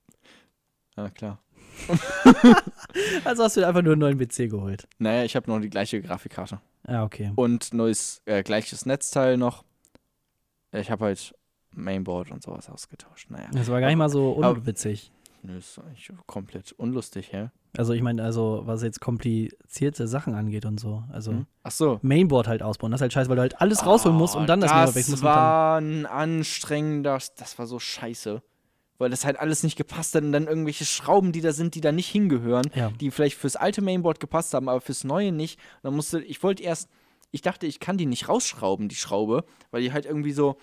ja, 0.96 1.08
klar. 1.10 1.38
also 3.24 3.44
hast 3.44 3.56
du 3.56 3.60
dir 3.60 3.68
einfach 3.68 3.82
nur 3.82 3.92
einen 3.92 4.00
neuen 4.00 4.18
PC 4.18 4.50
geholt? 4.50 4.86
Naja, 4.98 5.24
ich 5.24 5.36
habe 5.36 5.50
noch 5.50 5.60
die 5.60 5.70
gleiche 5.70 6.00
Grafikkarte. 6.02 6.60
Ja, 6.86 7.04
okay. 7.04 7.32
Und 7.36 7.72
neues, 7.72 8.22
äh, 8.26 8.42
gleiches 8.42 8.86
Netzteil 8.86 9.36
noch. 9.36 9.64
Ich 10.72 10.90
habe 10.90 11.06
halt 11.06 11.34
Mainboard 11.72 12.30
und 12.30 12.42
sowas 12.42 12.68
ausgetauscht. 12.68 13.30
Naja. 13.30 13.48
Das 13.52 13.68
war 13.68 13.80
gar 13.80 13.88
nicht 13.88 13.96
mal 13.96 14.08
so 14.08 14.32
unwitzig. 14.32 15.12
Nö, 15.42 15.56
ist 15.56 15.78
eigentlich 15.78 16.10
komplett 16.26 16.72
unlustig, 16.72 17.32
hä? 17.32 17.48
Also 17.76 17.92
ich 17.92 18.02
meine, 18.02 18.22
also 18.22 18.62
was 18.64 18.82
jetzt 18.82 19.00
komplizierte 19.00 20.06
Sachen 20.08 20.34
angeht 20.34 20.64
und 20.66 20.78
so. 20.80 21.04
Also 21.10 21.32
Hm? 21.32 21.46
Ach 21.62 21.70
so. 21.70 21.98
Mainboard 22.02 22.48
halt 22.48 22.62
ausbauen. 22.62 22.90
Das 22.90 22.98
ist 22.98 23.02
halt 23.02 23.12
scheiße, 23.12 23.28
weil 23.30 23.36
du 23.36 23.42
halt 23.42 23.60
alles 23.60 23.86
rausholen 23.86 24.16
musst 24.18 24.34
und 24.36 24.48
dann 24.48 24.60
das, 24.60 24.70
Mainboard 24.70 24.94
wechseln 24.96 25.12
Das 25.12 25.22
musst. 25.22 25.24
dann- 25.24 25.34
war 25.34 25.78
ein 25.80 26.06
anstrengender, 26.06 27.18
das 27.36 27.58
war 27.58 27.66
so 27.66 27.78
scheiße. 27.78 28.42
Weil 28.98 29.08
das 29.10 29.24
halt 29.24 29.38
alles 29.38 29.62
nicht 29.62 29.76
gepasst 29.76 30.14
hat 30.14 30.24
und 30.24 30.32
dann 30.32 30.46
irgendwelche 30.46 30.84
Schrauben, 30.84 31.32
die 31.32 31.40
da 31.40 31.52
sind, 31.52 31.74
die 31.74 31.80
da 31.80 31.90
nicht 31.90 32.08
hingehören, 32.08 32.66
Ja. 32.74 32.90
die 32.90 33.10
vielleicht 33.10 33.38
fürs 33.38 33.56
alte 33.56 33.80
Mainboard 33.80 34.20
gepasst 34.20 34.52
haben, 34.52 34.68
aber 34.68 34.80
fürs 34.82 35.04
neue 35.04 35.32
nicht. 35.32 35.58
Und 35.76 35.84
dann 35.84 35.96
musste, 35.96 36.20
ich 36.22 36.42
wollte 36.42 36.62
erst, 36.62 36.90
ich 37.30 37.40
dachte, 37.40 37.66
ich 37.66 37.80
kann 37.80 37.96
die 37.96 38.04
nicht 38.04 38.28
rausschrauben, 38.28 38.88
die 38.88 38.96
Schraube, 38.96 39.44
weil 39.70 39.80
die 39.82 39.92
halt 39.92 40.04
irgendwie 40.04 40.32
so, 40.32 40.56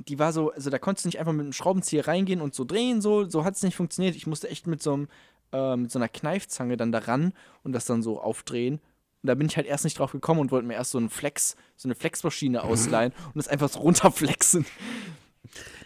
die 0.00 0.18
war 0.18 0.32
so, 0.32 0.50
also 0.50 0.70
da 0.70 0.78
konntest 0.78 1.04
du 1.04 1.08
nicht 1.08 1.18
einfach 1.18 1.32
mit 1.32 1.42
einem 1.42 1.52
Schraubenzieher 1.52 2.06
reingehen 2.06 2.40
und 2.40 2.54
so 2.54 2.64
drehen, 2.64 3.00
so, 3.00 3.28
so 3.28 3.44
hat 3.44 3.54
es 3.54 3.62
nicht 3.62 3.76
funktioniert. 3.76 4.16
Ich 4.16 4.26
musste 4.26 4.48
echt 4.48 4.66
mit 4.66 4.82
so 4.82 4.94
einem, 4.94 5.08
äh, 5.52 5.76
mit 5.76 5.90
so 5.90 5.98
einer 5.98 6.08
Kneifzange 6.08 6.76
dann 6.76 6.92
da 6.92 6.98
ran 6.98 7.32
und 7.62 7.72
das 7.72 7.86
dann 7.86 8.02
so 8.02 8.20
aufdrehen. 8.20 8.80
Und 9.22 9.28
da 9.28 9.34
bin 9.34 9.46
ich 9.46 9.56
halt 9.56 9.66
erst 9.66 9.84
nicht 9.84 9.98
drauf 9.98 10.12
gekommen 10.12 10.40
und 10.40 10.50
wollte 10.50 10.66
mir 10.66 10.74
erst 10.74 10.90
so 10.90 10.98
einen 10.98 11.08
Flex, 11.08 11.56
so 11.76 11.88
eine 11.88 11.94
Flexmaschine 11.94 12.62
ausleihen 12.62 13.12
und 13.28 13.36
das 13.36 13.48
einfach 13.48 13.70
so 13.70 13.80
runterflexen. 13.80 14.66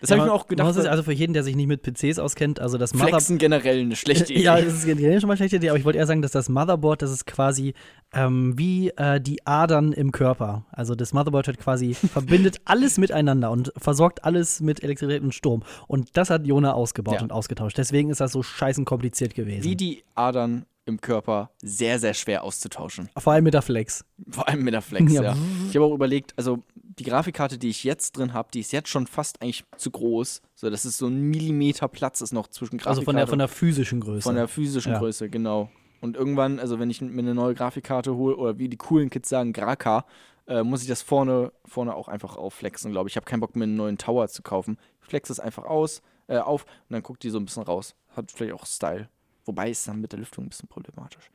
Das 0.01 0.11
habe 0.11 0.21
ich 0.21 0.27
mir 0.27 0.33
auch 0.33 0.47
gedacht. 0.47 0.71
es 0.71 0.77
weil 0.77 0.87
also 0.89 1.03
für 1.03 1.13
jeden, 1.13 1.33
der 1.33 1.43
sich 1.43 1.57
nicht 1.57 1.67
mit 1.67 1.83
PCs 1.83 2.19
auskennt, 2.19 2.61
also 2.61 2.79
das 2.79 2.95
Motherboard. 2.95 3.23
Flexen 3.23 3.39
generell 3.39 3.81
eine 3.81 3.97
schlechte 3.97 4.33
Idee. 4.33 4.43
Ja, 4.43 4.61
das 4.61 4.75
ist 4.75 4.85
generell 4.87 5.21
schon 5.21 5.27
mal 5.29 5.33
eine 5.33 5.39
schlechte 5.39 5.57
Idee, 5.57 5.71
aber 5.71 5.79
ich 5.79 5.85
wollte 5.85 5.99
eher 5.99 6.07
sagen, 6.07 6.23
dass 6.23 6.31
das 6.31 6.49
Motherboard, 6.49 7.03
das 7.03 7.11
ist 7.11 7.27
quasi 7.27 7.75
ähm, 8.13 8.57
wie 8.57 8.91
äh, 8.91 9.21
die 9.21 9.45
Adern 9.47 9.93
im 9.93 10.13
Körper. 10.13 10.65
Also 10.71 10.95
das 10.95 11.13
Motherboard 11.13 11.49
hat 11.49 11.59
quasi 11.59 11.95
verbindet 12.13 12.59
alles 12.65 12.99
miteinander 12.99 13.51
und 13.51 13.73
versorgt 13.77 14.25
alles 14.25 14.61
mit 14.61 14.83
Elektrizität 14.85 15.23
und 15.23 15.35
Strom. 15.35 15.63
Und 15.89 16.17
das 16.17 16.31
hat 16.31 16.47
Jona 16.47 16.73
ausgebaut 16.75 17.15
Ja. 17.17 17.23
und 17.23 17.33
ausgetauscht. 17.33 17.77
Deswegen 17.77 18.11
ist 18.11 18.21
das 18.21 18.33
so 18.33 18.43
scheißen 18.43 18.85
kompliziert 18.85 19.35
gewesen. 19.35 19.65
wie 19.65 19.77
die 19.77 20.05
Adern 20.15 20.65
im 20.89 21.01
Körper 21.01 21.51
sehr, 21.63 21.99
sehr 21.99 22.15
schwer 22.15 22.43
auszutauschen. 22.43 23.09
Vor 23.17 23.33
allem 23.33 23.45
mit 23.45 23.55
der 23.55 23.63
Flex. 23.63 24.05
Vor 24.29 24.49
allem 24.49 24.65
mit 24.65 24.75
der 24.75 24.83
Flex, 24.83 25.13
Ja. 25.13 25.23
ja. 25.23 25.37
Ich 25.69 25.77
habe 25.77 25.85
auch 25.85 25.95
überlegt, 25.95 26.33
also 26.37 26.63
die 26.75 27.05
Grafikkarte, 27.05 27.59
die 27.59 27.69
ich 27.69 27.85
jetzt 27.85 28.17
drin 28.17 28.33
habe, 28.33 28.49
die 28.53 28.61
ist 28.61 28.73
jetzt 28.73 28.89
schon 28.89 29.07
fast 29.07 29.41
eigentlich 29.41 29.65
zu 29.77 29.91
groß. 29.91 30.43
So, 30.57 30.69
das 30.71 30.85
ist 30.85 30.99
so 30.99 31.07
ein 31.07 31.21
Millimeter 31.21 31.87
Platz 31.89 32.21
ist 32.21 32.33
noch 32.33 32.49
zwischen 32.49 32.79
Grafikkarte 32.79 32.89
Also 32.91 33.03
von 33.03 33.17
der, 33.17 33.27
von 33.29 33.39
der 33.39 33.49
physischen 33.49 34.01
Größe. 34.01 34.23
von 34.23 34.35
der 34.35 34.49
physischen 34.49 34.93
Ja. 34.93 34.99
Größe, 34.99 35.29
genau. 35.31 35.71
Und 36.01 36.17
irgendwann, 36.17 36.59
also 36.59 36.79
wenn 36.79 36.91
ich 36.91 37.01
mir 37.01 37.21
eine 37.21 37.35
neue 37.35 37.55
Grafikkarte 37.55 38.15
hole, 38.17 38.37
oder 38.37 38.59
wie 38.59 38.69
die 38.69 38.77
coolen 38.77 39.11
Kids 39.11 39.29
sagen, 39.29 39.53
Graka, 39.53 40.05
äh, 40.47 40.63
muss 40.63 40.83
ich 40.83 40.89
das 40.89 41.03
vorne, 41.03 41.53
vorne 41.67 41.95
auch 41.95 42.09
einfach 42.09 42.37
aufflexen, 42.37 42.91
glaube 42.93 43.09
ich. 43.09 43.13
Ich 43.13 43.17
habe 43.17 43.27
keinen 43.27 43.41
Bock, 43.41 43.55
mir 43.55 43.65
einen 43.65 43.77
neuen 43.77 43.99
Tower 43.99 44.27
zu 44.29 44.43
kaufen. 44.43 44.79
Ich 45.03 45.09
flexe 45.09 45.33
es 45.33 45.41
einfach 45.41 45.65
aus, 45.65 46.01
äh, 46.27 46.39
auf 46.39 46.65
und 46.65 46.95
dann 46.95 47.03
guckt 47.03 47.23
die 47.23 47.31
so 47.31 47.39
ein 47.39 47.45
bisschen 47.45 47.63
raus. 47.65 47.95
Hat 48.17 48.33
vielleicht 48.33 48.55
auch 48.55 48.65
Style. 48.67 49.09
Wobei 49.49 49.71
ist 49.71 49.89
dann 49.89 50.03
mit 50.03 50.13
der 50.13 50.19
Lüftung 50.19 50.45
ein 50.45 50.51
bisschen 50.51 50.69
problematisch. 50.69 51.31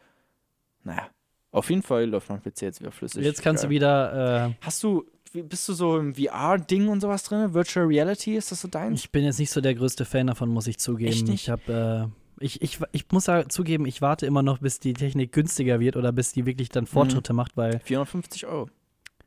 Naja. 0.84 1.08
Auf 1.52 1.70
jeden 1.72 1.82
Fall 1.82 2.06
läuft 2.06 2.30
mein 2.30 2.42
PC 2.44 2.62
jetzt 2.62 2.80
wieder 2.80 2.92
flüssig. 2.92 3.24
Jetzt 3.24 3.42
kannst 3.42 3.64
Geil. 3.64 3.70
du 3.70 3.76
wieder. 3.76 4.48
Äh, 4.50 4.54
Hast 4.62 4.84
du, 4.84 5.04
bist 5.34 5.68
du 5.68 5.74
so 5.74 5.98
im 5.98 6.14
VR-Ding 6.14 6.90
und 6.90 7.02
sowas 7.02 7.24
drin? 7.24 7.56
Virtual 7.56 7.88
Reality, 7.88 8.36
ist 8.36 8.52
das 8.52 8.62
so 8.62 8.68
deins? 8.68 9.00
ich 9.00 9.12
bin 9.12 9.24
jetzt 9.24 9.40
nicht 9.40 9.50
so 9.50 9.62
der 9.62 9.74
größte 9.74 10.06
Fan 10.06 10.28
davon, 10.28 10.50
muss 10.50 10.68
ich 10.68 10.78
zugeben. 10.78 11.12
Echt 11.12 11.28
nicht? 11.28 11.44
Ich 11.44 11.50
habe. 11.50 12.12
Äh, 12.40 12.44
ich, 12.44 12.62
ich, 12.62 12.80
ich 12.92 13.06
muss 13.12 13.26
ja 13.28 13.48
zugeben, 13.50 13.86
ich 13.88 14.02
warte 14.02 14.26
immer 14.28 14.44
noch, 14.44 14.60
bis 14.60 14.80
die 14.80 14.94
Technik 14.94 15.32
günstiger 15.32 15.80
wird 15.80 15.96
oder 15.96 16.12
bis 16.12 16.34
die 16.34 16.46
wirklich 16.46 16.70
Mhm. 16.70 16.74
dann 16.74 16.86
Fortschritte 16.88 17.34
macht, 17.34 17.58
weil 17.58 17.80
450 17.80 18.46
Euro. 18.46 18.70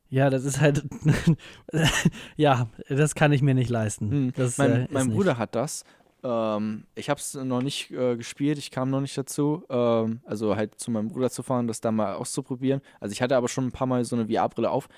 Ja, 0.09 0.31
das 0.31 0.45
ist 0.45 0.61
halt. 0.61 0.85
ja, 2.37 2.69
das 2.88 3.14
kann 3.16 3.33
ich 3.33 3.43
mir 3.43 3.55
nicht 3.55 3.71
leisten. 3.71 4.11
Hm. 4.11 4.33
Das, 4.37 4.59
mein 4.59 4.73
äh, 4.73 4.88
mein. 4.90 5.11
Bruder 5.11 5.38
hat 5.38 5.55
das. 5.57 5.85
Ähm, 6.26 6.85
ich 6.97 7.09
habe 7.09 7.21
es 7.21 7.35
noch 7.35 7.62
nicht 7.62 7.92
äh, 7.92 8.16
gespielt, 8.16 8.59
ich 8.59 8.73
kam 8.73 8.90
noch 8.90 9.00
nicht 9.00 9.16
dazu. 9.16 9.64
Ähm, 9.71 10.21
also 10.25 10.56
halt 10.56 10.78
zu 10.80 10.91
meinem 10.91 11.08
Bruder 11.08 11.30
zu 11.30 11.45
fahren, 11.45 11.69
das 11.69 11.80
da 11.80 11.93
mal 11.93 12.15
auszuprobieren. 12.15 12.80
Also 12.99 13.12
ich 13.12 13.23
hatte 13.23 13.36
aber 13.36 13.49
schon 13.49 13.67
ein 13.67 13.73
paar 13.73 13.86
Mal 13.86 14.04
so 14.04 14.17
eine 14.17 14.26
VR-Brille 14.26 14.71
auf. 14.71 14.89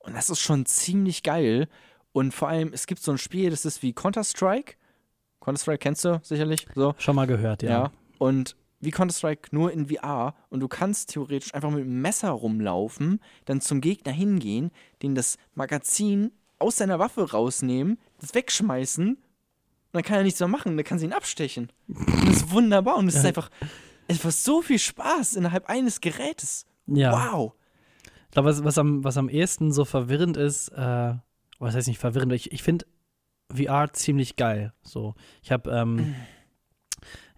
Und 0.00 0.16
das 0.16 0.28
ist 0.28 0.40
schon 0.40 0.66
ziemlich 0.66 1.22
geil. 1.22 1.68
Und 2.12 2.34
vor 2.34 2.48
allem, 2.48 2.72
es 2.72 2.86
gibt 2.86 3.00
so 3.00 3.12
ein 3.12 3.18
Spiel, 3.18 3.50
das 3.50 3.64
ist 3.64 3.82
wie 3.82 3.92
Counter-Strike. 3.92 4.74
Counter-Strike 5.40 5.78
kennst 5.78 6.04
du 6.04 6.20
sicherlich. 6.24 6.66
So. 6.74 6.94
Schon 6.98 7.14
mal 7.14 7.26
gehört, 7.28 7.62
ja. 7.62 7.70
Ja. 7.70 7.92
Und 8.18 8.56
wie 8.80 8.90
Counter-Strike 8.90 9.54
nur 9.54 9.70
in 9.70 9.86
VR 9.86 10.34
und 10.50 10.58
du 10.58 10.66
kannst 10.66 11.10
theoretisch 11.10 11.54
einfach 11.54 11.70
mit 11.70 11.82
einem 11.82 12.02
Messer 12.02 12.30
rumlaufen, 12.30 13.20
dann 13.44 13.60
zum 13.60 13.80
Gegner 13.80 14.12
hingehen, 14.12 14.72
den 15.02 15.14
das 15.14 15.38
Magazin 15.54 16.32
aus 16.58 16.78
seiner 16.78 16.98
Waffe 16.98 17.30
rausnehmen, 17.30 17.98
das 18.18 18.34
wegschmeißen 18.34 19.18
und 19.92 19.98
dann 19.98 20.04
kann 20.04 20.16
er 20.16 20.22
nichts 20.22 20.40
mehr 20.40 20.48
machen, 20.48 20.76
dann 20.76 20.84
kann 20.84 20.98
sie 20.98 21.04
ihn 21.04 21.12
abstechen. 21.12 21.70
Und 21.86 22.28
das 22.28 22.36
ist 22.36 22.50
wunderbar 22.50 22.96
und 22.96 23.08
es 23.08 23.16
ist 23.16 23.26
einfach, 23.26 23.50
es 24.08 24.24
macht 24.24 24.34
so 24.36 24.62
viel 24.62 24.78
Spaß 24.78 25.34
innerhalb 25.34 25.68
eines 25.68 26.00
Gerätes. 26.00 26.64
Ja. 26.86 27.12
Wow. 27.12 27.52
Ich 28.26 28.30
glaube, 28.30 28.48
was, 28.48 28.64
was, 28.64 28.78
am, 28.78 29.04
was 29.04 29.18
am 29.18 29.28
ehesten 29.28 29.70
so 29.70 29.84
verwirrend 29.84 30.38
ist, 30.38 30.70
äh, 30.70 31.14
was 31.58 31.74
heißt 31.74 31.88
nicht 31.88 31.98
verwirrend, 31.98 32.32
ich, 32.32 32.52
ich 32.52 32.62
finde 32.62 32.86
VR 33.54 33.92
ziemlich 33.92 34.36
geil. 34.36 34.72
So, 34.82 35.14
ich 35.42 35.52
habe, 35.52 35.70
ähm, 35.70 36.14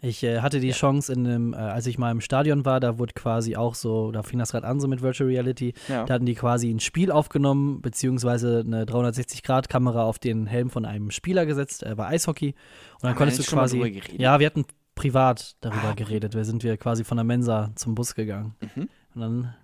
ich 0.04 0.22
äh, 0.22 0.40
hatte 0.40 0.60
die 0.60 0.70
Chance 0.72 1.12
in 1.12 1.26
einem, 1.26 1.52
äh, 1.54 1.56
als 1.56 1.86
ich 1.86 1.98
mal 1.98 2.10
im 2.10 2.20
Stadion 2.20 2.64
war, 2.64 2.78
da 2.80 2.98
wurde 2.98 3.14
quasi 3.14 3.56
auch 3.56 3.74
so, 3.74 4.10
da 4.12 4.22
fing 4.22 4.38
das 4.38 4.52
gerade 4.52 4.66
an 4.66 4.78
so 4.80 4.86
mit 4.88 5.02
Virtual 5.02 5.28
Reality, 5.28 5.74
Ja. 5.88 6.04
da 6.04 6.14
hatten 6.14 6.26
die 6.26 6.34
quasi 6.34 6.70
ein 6.70 6.80
Spiel 6.80 7.10
aufgenommen, 7.10 7.80
beziehungsweise 7.82 8.62
eine 8.66 8.84
360-Grad-Kamera 8.84 10.02
auf 10.04 10.18
den 10.18 10.46
Helm 10.46 10.70
von 10.70 10.84
einem 10.84 11.10
Spieler 11.10 11.46
gesetzt, 11.46 11.82
äh, 11.82 11.94
bei 11.94 12.06
Eishockey. 12.08 12.48
Und 12.48 12.54
dann 12.54 13.10
Haben 13.10 13.14
wir 13.14 13.18
konntest 13.18 13.50
du 13.50 13.56
quasi. 13.56 14.02
Ja, 14.18 14.38
wir 14.40 14.46
hatten 14.46 14.64
privat 14.94 15.56
darüber 15.60 15.88
Ah, 15.90 15.94
geredet. 15.94 16.34
Wir 16.34 16.44
sind 16.44 16.62
wir 16.62 16.76
quasi 16.76 17.02
von 17.04 17.16
der 17.16 17.24
Mensa 17.24 17.70
zum 17.74 17.94
Bus 17.94 18.14
gegangen. 18.14 18.54
Mhm. 18.76 18.88
Und 19.14 19.20
dann, 19.20 19.54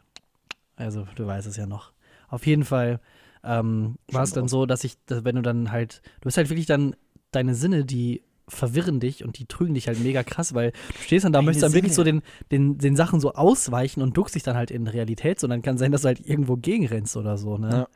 also 0.76 1.06
du 1.14 1.26
weißt 1.26 1.46
es 1.46 1.56
ja 1.56 1.66
noch. 1.66 1.92
Auf 2.28 2.46
jeden 2.46 2.64
Fall 2.64 3.00
ähm, 3.44 3.96
war 4.10 4.22
es 4.22 4.32
dann 4.32 4.48
so, 4.48 4.66
dass 4.66 4.84
ich, 4.84 4.94
dass, 5.06 5.24
wenn 5.24 5.36
du 5.36 5.42
dann 5.42 5.70
halt, 5.70 6.02
du 6.20 6.26
hast 6.26 6.36
halt 6.36 6.50
wirklich 6.50 6.66
dann 6.66 6.96
deine 7.30 7.54
Sinne, 7.54 7.84
die 7.84 8.22
verwirren 8.50 9.00
dich 9.00 9.24
und 9.24 9.38
die 9.38 9.46
trügen 9.46 9.74
dich 9.74 9.88
halt 9.88 10.00
mega 10.00 10.22
krass, 10.22 10.54
weil 10.54 10.72
du 10.72 11.02
stehst 11.02 11.24
dann 11.24 11.32
da, 11.32 11.42
möchtest 11.42 11.64
dann 11.64 11.72
wirklich 11.72 11.94
so 11.94 12.04
den, 12.04 12.22
den, 12.50 12.78
den 12.78 12.96
Sachen 12.96 13.20
so 13.20 13.32
ausweichen 13.32 14.02
und 14.02 14.16
duckst 14.16 14.34
dich 14.34 14.42
dann 14.42 14.56
halt 14.56 14.70
in 14.70 14.86
Realität, 14.86 15.40
so 15.40 15.46
dann 15.46 15.62
kann 15.62 15.78
sein, 15.78 15.92
dass 15.92 16.02
du 16.02 16.08
halt 16.08 16.20
irgendwo 16.26 16.56
gegenrennst 16.56 17.16
oder 17.16 17.38
so, 17.38 17.56
ne? 17.58 17.70
Ja. 17.70 17.88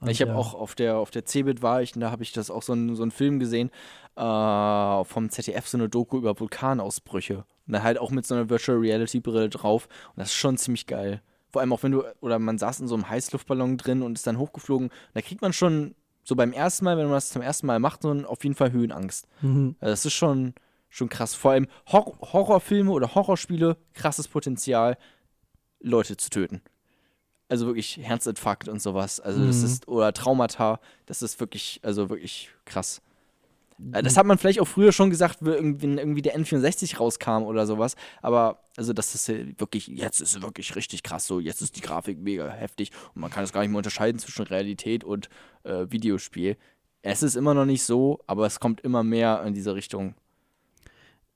Und, 0.00 0.08
ich 0.08 0.22
habe 0.22 0.30
ja. 0.30 0.36
auch 0.38 0.54
auf 0.54 0.74
der, 0.74 0.96
auf 0.96 1.10
der 1.10 1.26
CeBIT 1.26 1.60
war 1.60 1.82
ich 1.82 1.94
und 1.94 2.00
da 2.00 2.10
habe 2.10 2.22
ich 2.22 2.32
das 2.32 2.50
auch 2.50 2.62
so 2.62 2.72
einen 2.72 2.96
so 2.96 3.02
einen 3.02 3.10
Film 3.10 3.38
gesehen 3.38 3.70
äh, 4.16 5.04
vom 5.04 5.28
ZDF, 5.28 5.68
so 5.68 5.76
eine 5.76 5.90
Doku 5.90 6.16
über 6.16 6.38
Vulkanausbrüche. 6.40 7.44
Und 7.66 7.72
dann 7.72 7.82
halt 7.82 7.98
auch 7.98 8.10
mit 8.10 8.26
so 8.26 8.34
einer 8.34 8.48
Virtual 8.48 8.78
Reality 8.78 9.20
Brille 9.20 9.50
drauf. 9.50 9.88
Und 10.08 10.20
das 10.20 10.28
ist 10.28 10.36
schon 10.36 10.56
ziemlich 10.56 10.86
geil. 10.86 11.20
Vor 11.50 11.60
allem 11.60 11.72
auch 11.72 11.82
wenn 11.82 11.92
du, 11.92 12.04
oder 12.20 12.38
man 12.38 12.58
saß 12.58 12.80
in 12.80 12.88
so 12.88 12.94
einem 12.94 13.10
Heißluftballon 13.10 13.76
drin 13.76 14.02
und 14.02 14.16
ist 14.16 14.26
dann 14.26 14.38
hochgeflogen. 14.38 14.90
Da 15.14 15.20
kriegt 15.20 15.42
man 15.42 15.52
schon 15.52 15.94
so 16.30 16.36
beim 16.36 16.52
ersten 16.52 16.84
Mal, 16.84 16.96
wenn 16.96 17.06
man 17.06 17.14
das 17.14 17.30
zum 17.30 17.42
ersten 17.42 17.66
Mal 17.66 17.80
macht, 17.80 18.02
so 18.02 18.12
ein- 18.12 18.24
auf 18.24 18.44
jeden 18.44 18.54
Fall 18.54 18.70
Höhenangst. 18.70 19.26
Mhm. 19.42 19.74
Also 19.80 19.90
das 19.90 20.06
ist 20.06 20.12
schon, 20.12 20.54
schon 20.88 21.08
krass. 21.08 21.34
Vor 21.34 21.50
allem 21.50 21.66
Hor 21.90 22.16
Horrorfilme 22.20 22.92
oder 22.92 23.16
Horrorspiele, 23.16 23.76
krasses 23.94 24.28
Potenzial, 24.28 24.96
Leute 25.80 26.16
zu 26.16 26.30
töten. 26.30 26.62
Also 27.48 27.66
wirklich 27.66 27.96
Herzinfarkt 28.00 28.68
und 28.68 28.80
sowas. 28.80 29.18
Also 29.18 29.44
das 29.44 29.58
Mhm. 29.58 29.64
ist, 29.64 29.88
oder 29.88 30.12
Traumata, 30.12 30.78
das 31.06 31.20
ist 31.20 31.40
wirklich, 31.40 31.80
also 31.82 32.08
wirklich 32.10 32.50
krass. 32.64 33.02
Äh, 33.92 34.02
Das 34.02 34.16
hat 34.16 34.26
man 34.26 34.38
vielleicht 34.38 34.60
auch 34.60 34.68
früher 34.68 34.92
schon 34.92 35.10
gesagt, 35.10 35.38
wenn 35.40 35.98
irgendwie 35.98 36.22
der 36.22 36.38
N64 36.38 36.98
rauskam 36.98 37.42
oder 37.44 37.66
sowas. 37.66 37.96
Aber 38.22 38.60
also 38.76 38.92
das 38.92 39.14
ist 39.14 39.28
wirklich, 39.58 39.88
jetzt 39.88 40.20
ist 40.20 40.36
es 40.36 40.42
wirklich 40.42 40.74
richtig 40.76 41.02
krass. 41.02 41.26
So, 41.26 41.40
jetzt 41.40 41.62
ist 41.62 41.76
die 41.76 41.80
Grafik 41.80 42.18
mega 42.18 42.48
heftig 42.48 42.90
und 43.14 43.20
man 43.22 43.30
kann 43.30 43.44
es 43.44 43.52
gar 43.52 43.60
nicht 43.60 43.70
mehr 43.70 43.78
unterscheiden 43.78 44.18
zwischen 44.18 44.42
Realität 44.46 45.04
und 45.04 45.28
äh, 45.64 45.86
Videospiel. 45.88 46.56
Es 47.02 47.22
ist 47.22 47.34
immer 47.36 47.54
noch 47.54 47.64
nicht 47.64 47.82
so, 47.82 48.20
aber 48.26 48.46
es 48.46 48.60
kommt 48.60 48.82
immer 48.82 49.02
mehr 49.02 49.42
in 49.46 49.54
diese 49.54 49.74
Richtung. 49.74 50.14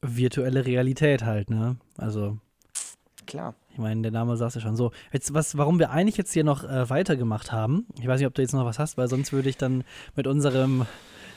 virtuelle 0.03 0.67
Realität 0.67 1.25
halt, 1.25 1.51
ne? 1.51 1.77
Also 1.97 2.39
Klar. 3.27 3.55
Ich 3.73 3.79
meine, 3.79 4.03
der 4.03 4.11
Name 4.11 4.37
sagt 4.37 4.55
ja 4.55 4.61
schon 4.61 4.77
so. 4.77 4.93
Jetzt, 5.11 5.33
was, 5.33 5.57
warum 5.57 5.79
wir 5.79 5.91
eigentlich 5.91 6.19
jetzt 6.19 6.33
hier 6.35 6.45
noch 6.45 6.63
äh, 6.63 6.91
weitergemacht 6.91 7.53
haben, 7.53 7.87
ich 7.99 8.07
weiß 8.07 8.21
nicht, 8.21 8.27
ob 8.27 8.35
du 8.35 8.43
jetzt 8.43 8.53
noch 8.53 8.67
was 8.67 8.79
hast, 8.79 8.99
weil 8.99 9.09
sonst 9.09 9.33
würde 9.33 9.49
ich 9.49 9.57
dann 9.57 9.83
mit 10.15 10.27
unserem, 10.27 10.85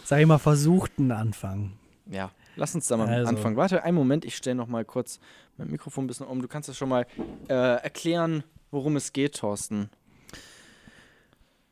sag 0.08 0.22
ich 0.22 0.26
mal, 0.26 0.38
Versuchten 0.38 1.12
anfangen. 1.12 1.74
Ja, 2.10 2.32
lass 2.56 2.74
uns 2.74 2.88
da 2.88 2.96
mal 2.96 3.10
Also. 3.10 3.28
anfangen. 3.28 3.58
Warte, 3.58 3.84
einen 3.84 3.98
Moment, 3.98 4.24
ich 4.24 4.38
stelle 4.38 4.56
noch 4.56 4.68
mal 4.68 4.86
kurz 4.86 5.20
mein 5.58 5.70
Mikrofon 5.70 6.06
ein 6.06 6.08
bisschen 6.08 6.28
um. 6.28 6.42
Du 6.42 6.48
kannst 6.48 6.70
das 6.70 6.78
schon 6.78 6.88
mal 6.88 7.06
äh, 7.50 7.54
erklären, 7.54 8.46
worum 8.72 8.96
es 8.96 9.12
geht, 9.12 9.36
Thorsten. 9.36 9.90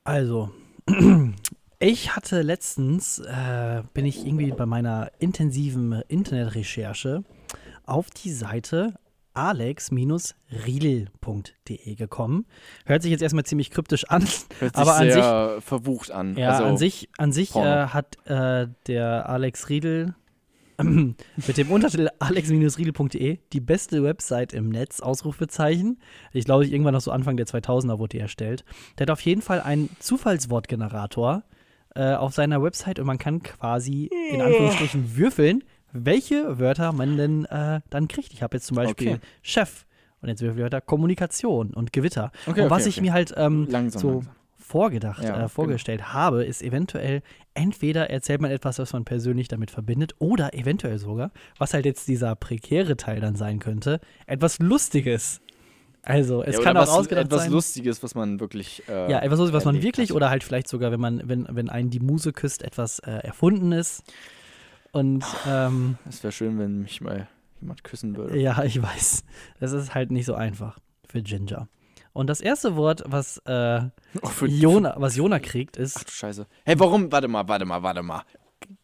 Also, 0.03 0.51
ich 1.79 2.13
hatte 2.15 2.41
letztens, 2.41 3.19
äh, 3.19 3.83
bin 3.93 4.05
ich 4.05 4.25
irgendwie 4.25 4.51
bei 4.51 4.65
meiner 4.65 5.11
intensiven 5.19 5.93
Internetrecherche 6.09 7.23
auf 7.85 8.09
die 8.09 8.31
Seite 8.31 8.95
alex-riedel.de 9.35 11.95
gekommen. 11.95 12.45
Hört 12.85 13.03
sich 13.03 13.11
jetzt 13.11 13.21
erstmal 13.21 13.45
ziemlich 13.45 13.71
kryptisch 13.71 14.05
an, 14.05 14.25
Hört 14.59 14.75
sich 14.75 14.75
aber 14.87 14.95
an 14.95 15.05
sich 15.05 15.13
sehr 15.13 15.57
verwucht 15.61 16.11
an. 16.11 16.37
Ja, 16.37 16.51
also, 16.51 16.63
an 16.63 16.77
sich, 16.77 17.09
an 17.17 17.31
sich 17.31 17.55
äh, 17.55 17.87
hat 17.87 18.17
äh, 18.25 18.67
der 18.87 19.29
Alex 19.29 19.69
Riedel, 19.69 20.15
mit 20.81 21.57
dem 21.57 21.71
Untertitel 21.71 22.09
alex-riedel.de, 22.19 23.39
die 23.53 23.59
beste 23.59 24.03
Website 24.03 24.53
im 24.53 24.69
Netz, 24.69 24.99
Ausrufezeichen. 24.99 25.99
Ich 26.33 26.45
glaube, 26.45 26.65
irgendwann 26.65 26.93
noch 26.93 27.01
so 27.01 27.11
Anfang 27.11 27.37
der 27.37 27.45
2000er 27.45 27.99
wurde 27.99 28.17
die 28.17 28.19
erstellt. 28.19 28.65
Der 28.97 29.05
hat 29.05 29.11
auf 29.11 29.21
jeden 29.21 29.41
Fall 29.41 29.61
einen 29.61 29.89
Zufallswortgenerator 29.99 31.43
äh, 31.95 32.15
auf 32.15 32.33
seiner 32.33 32.61
Website 32.61 32.99
und 32.99 33.07
man 33.07 33.17
kann 33.17 33.41
quasi 33.41 34.09
in 34.31 34.41
Anführungsstrichen 34.41 35.15
würfeln, 35.15 35.63
welche 35.95 36.59
Wörter 36.59 36.91
man 36.91 37.17
denn 37.17 37.45
äh, 37.45 37.81
dann 37.89 38.07
kriegt. 38.07 38.33
Ich 38.33 38.43
habe 38.43 38.57
jetzt 38.57 38.67
zum 38.67 38.75
Beispiel 38.75 39.13
Okay. 39.13 39.19
Chef 39.41 39.85
und 40.21 40.29
jetzt 40.29 40.41
Wörter 40.43 40.81
Kommunikation 40.81 41.73
und 41.73 41.93
Gewitter. 41.93 42.31
Okay, 42.47 42.61
und 42.63 42.69
was 42.69 42.81
okay, 42.83 42.89
ich 42.89 43.01
mir 43.01 43.13
halt 43.13 43.33
ähm, 43.37 43.67
Langsam, 43.69 44.01
so 44.01 44.09
langsam. 44.09 44.33
vorgedacht, 44.57 45.23
Ja, 45.23 45.29
äh, 45.29 45.33
genau. 45.35 45.47
vorgestellt 45.47 46.13
habe, 46.13 46.43
ist 46.43 46.61
eventuell 46.61 47.21
entweder 47.53 48.09
erzählt 48.09 48.41
man 48.41 48.51
etwas, 48.51 48.79
was 48.79 48.91
man 48.93 49.05
persönlich 49.05 49.47
damit 49.47 49.71
verbindet, 49.71 50.13
oder 50.19 50.53
eventuell 50.53 50.97
sogar, 50.97 51.31
was 51.57 51.73
halt 51.73 51.85
jetzt 51.85 52.07
dieser 52.07 52.35
prekäre 52.35 52.97
Teil 52.97 53.21
dann 53.21 53.35
sein 53.35 53.59
könnte, 53.59 53.99
etwas 54.27 54.59
Lustiges. 54.59 55.41
Also, 56.01 56.43
es 56.43 56.57
Ja, 56.57 56.61
kann 56.61 56.77
auch 56.77 56.81
was, 56.81 56.89
ausgedacht 56.89 57.25
etwas 57.25 57.43
sein. 57.43 57.51
Lustiges, 57.51 58.03
was 58.03 58.13
man 58.13 58.39
wirklich. 58.39 58.83
Äh, 58.87 59.11
ja, 59.11 59.19
etwas, 59.23 59.51
was 59.53 59.65
man 59.65 59.81
wirklich 59.81 60.09
hat. 60.09 60.15
oder 60.15 60.29
halt 60.29 60.43
vielleicht 60.43 60.67
sogar, 60.67 60.91
wenn 60.91 60.99
man, 60.99 61.21
wenn, 61.27 61.47
wenn 61.49 61.67
einen 61.69 61.89
die 61.89 61.99
Muse 61.99 62.31
küsst, 62.31 62.61
etwas 62.63 62.99
äh, 62.99 63.11
erfunden 63.11 63.71
ist. 63.71 64.03
Und 64.95 65.25
ähm, 65.45 65.97
Es 66.07 66.23
wäre 66.23 66.31
schön, 66.31 66.57
wenn 66.57 66.83
mich 66.83 67.01
mal 67.01 67.27
jemand 67.59 67.83
küssen 67.83 68.15
würde. 68.15 68.39
ja, 68.39 68.63
ich 68.63 68.81
weiß. 68.81 69.25
Das 69.59 69.73
ist 69.73 69.93
halt 69.93 70.09
nicht 70.09 70.25
so 70.25 70.35
einfach 70.35 70.79
für 71.05 71.21
Ginger. 71.21 71.67
Und 72.13 72.27
das 72.27 72.39
erste 72.39 72.77
Wort, 72.77 73.03
was, 73.05 73.39
äh, 73.39 73.81
Oh, 74.21 74.27
für, 74.27 74.47
Jona, 74.47 74.95
was 74.97 75.17
Jona 75.17 75.39
kriegt, 75.39 75.75
Ach 75.77 75.81
ist, 75.81 76.07
du 76.07 76.11
Scheiße. 76.11 76.47
Hey, 76.63 76.79
warum? 76.79 77.11
Warte 77.11 77.27
mal, 77.27 77.45
warte 77.49 77.65
mal, 77.65 77.83
warte 77.83 78.03
mal. 78.03 78.23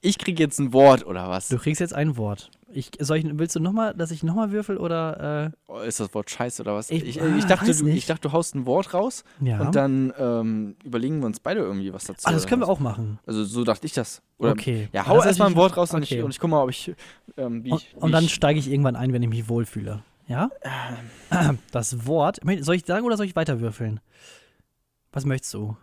Ich 0.02 0.18
krieg 0.18 0.38
jetzt 0.38 0.60
ein 0.60 0.74
Wort 0.74 1.06
oder 1.06 1.30
was? 1.30 1.48
du 1.48 1.58
kriegst 1.58 1.80
jetzt 1.80 1.94
ein 1.94 2.18
Wort. 2.18 2.52
Ich, 2.74 2.92
soll 3.00 3.18
ich, 3.18 3.26
willst 3.30 3.56
du 3.56 3.60
nochmal, 3.60 3.94
dass 3.94 4.12
ich 4.12 4.24
nochmal 4.24 4.52
würfel 4.52 4.78
oder, 4.78 5.46
äh, 5.48 5.58
Oh, 5.68 5.80
ist 5.80 6.00
das 6.00 6.14
Wort 6.14 6.30
Scheiße 6.30 6.62
oder 6.62 6.76
was? 6.76 6.90
Ich- 6.90 7.04
Ich, 7.06 7.18
ich, 7.22 7.46
dachte, 7.46 7.76
du, 7.76 7.86
nicht. 7.86 7.98
ich 7.98 8.06
dachte, 8.06 8.22
du 8.28 8.32
haust 8.32 8.56
ein 8.56 8.66
Wort 8.66 8.94
raus 8.94 9.24
ja. 9.40 9.60
und 9.62 9.76
dann 9.76 10.14
ähm, 10.18 10.76
überlegen 10.84 11.20
wir 11.20 11.26
uns 11.28 11.40
beide 11.40 11.60
irgendwie 11.62 11.92
was 11.94 12.06
dazu. 12.06 12.28
ah, 12.28 12.32
das 12.32 12.48
können 12.48 12.62
wir 12.62 12.70
auch 12.70 12.80
machen. 12.80 13.20
Also 13.26 13.44
so 13.44 13.64
dachte 13.64 13.86
ich 13.86 13.94
das. 13.94 14.22
Oder, 14.38 14.52
okay. 14.52 14.90
Ja, 14.94 15.06
hau 15.08 15.20
ist 15.20 15.26
erstmal 15.26 15.50
ein 15.50 15.56
Wort 15.56 15.76
raus 15.78 15.94
und, 15.94 16.04
okay. 16.04 16.18
ich, 16.20 16.24
und 16.24 16.32
ich 16.32 16.40
guck 16.40 16.50
mal, 16.50 16.64
ob 16.64 16.70
ich. 16.70 16.94
Ähm, 17.38 17.64
wie 17.64 17.72
Und, 17.72 17.82
ich, 17.82 17.96
und 17.98 18.10
wie 18.10 18.12
dann 18.14 18.28
steige 18.30 18.60
ich 18.60 18.70
irgendwann 18.70 18.96
ein, 18.96 19.14
wenn 19.14 19.22
ich 19.24 19.30
mich 19.30 19.48
wohlfühle. 19.50 20.04
Ja? 20.28 20.50
Das 21.72 22.06
Wort, 22.06 22.40
soll 22.62 22.76
ich 22.76 22.86
sagen 22.86 23.06
oder 23.06 23.18
soll 23.18 23.26
ich 23.26 23.36
weiter 23.36 23.60
würfeln? 23.62 24.00
Was 25.12 25.26
möchtest 25.26 25.54
du? 25.54 25.76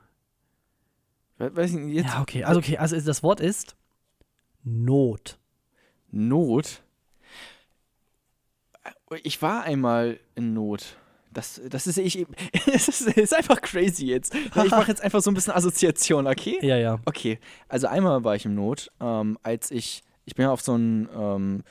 we- 1.38 1.54
weiß 1.54 1.70
ich 1.70 1.76
nicht, 1.76 1.94
jetzt 1.96 2.14
ja, 2.14 2.20
okay. 2.22 2.44
Also, 2.44 2.58
okay. 2.60 2.78
Also, 2.78 3.00
das 3.00 3.22
Wort 3.22 3.40
ist 3.40 3.76
Not. 4.64 5.38
Not. 6.10 6.82
Ich 9.22 9.40
war 9.42 9.62
einmal 9.62 10.20
in 10.34 10.54
Not. 10.54 10.96
Das, 11.32 11.60
das 11.68 11.86
ist 11.86 11.98
ich. 11.98 12.26
Es 12.66 12.88
ist, 12.88 13.16
ist 13.16 13.34
einfach 13.34 13.60
crazy 13.60 14.06
jetzt. 14.06 14.34
Ich 14.34 14.70
mache 14.70 14.88
jetzt 14.88 15.02
einfach 15.02 15.22
so 15.22 15.30
ein 15.30 15.34
bisschen 15.34 15.52
Assoziation, 15.52 16.26
okay? 16.26 16.58
Ja, 16.62 16.76
ja. 16.76 16.98
Okay, 17.04 17.38
also 17.68 17.86
einmal 17.86 18.24
war 18.24 18.36
ich 18.36 18.44
im 18.44 18.54
Not, 18.54 18.90
ähm, 19.00 19.38
als 19.42 19.70
ich, 19.70 20.02
ich 20.24 20.34
bin 20.34 20.44
ja 20.44 20.52
auf 20.52 20.60
so 20.60 20.76
ein, 20.76 21.08
ähm, 21.14 21.64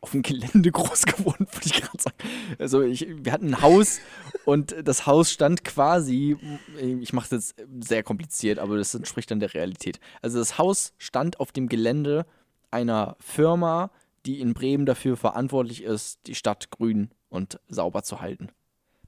auf 0.00 0.12
dem 0.12 0.22
Gelände 0.22 0.70
groß 0.72 1.06
geworden, 1.06 1.46
würde 1.50 1.66
ich 1.66 1.72
gerade 1.72 2.02
sagen. 2.02 2.16
Also 2.58 2.82
ich, 2.82 3.06
wir 3.08 3.32
hatten 3.32 3.54
ein 3.54 3.62
Haus 3.62 4.00
und 4.44 4.74
das 4.84 5.06
Haus 5.06 5.30
stand 5.30 5.64
quasi, 5.64 6.36
ich 6.78 7.12
mache 7.12 7.36
es 7.36 7.54
jetzt 7.56 7.66
sehr 7.80 8.02
kompliziert, 8.02 8.58
aber 8.58 8.76
das 8.76 8.94
entspricht 8.94 9.30
dann 9.30 9.40
der 9.40 9.54
Realität. 9.54 10.00
Also 10.22 10.38
das 10.38 10.58
Haus 10.58 10.94
stand 10.98 11.40
auf 11.40 11.52
dem 11.52 11.68
Gelände 11.68 12.26
einer 12.70 13.16
Firma, 13.18 13.90
die 14.26 14.40
in 14.40 14.54
Bremen 14.54 14.86
dafür 14.86 15.16
verantwortlich 15.16 15.82
ist, 15.82 16.20
die 16.26 16.34
Stadt 16.34 16.70
grün 16.70 17.10
und 17.28 17.58
sauber 17.68 18.02
zu 18.02 18.20
halten. 18.20 18.48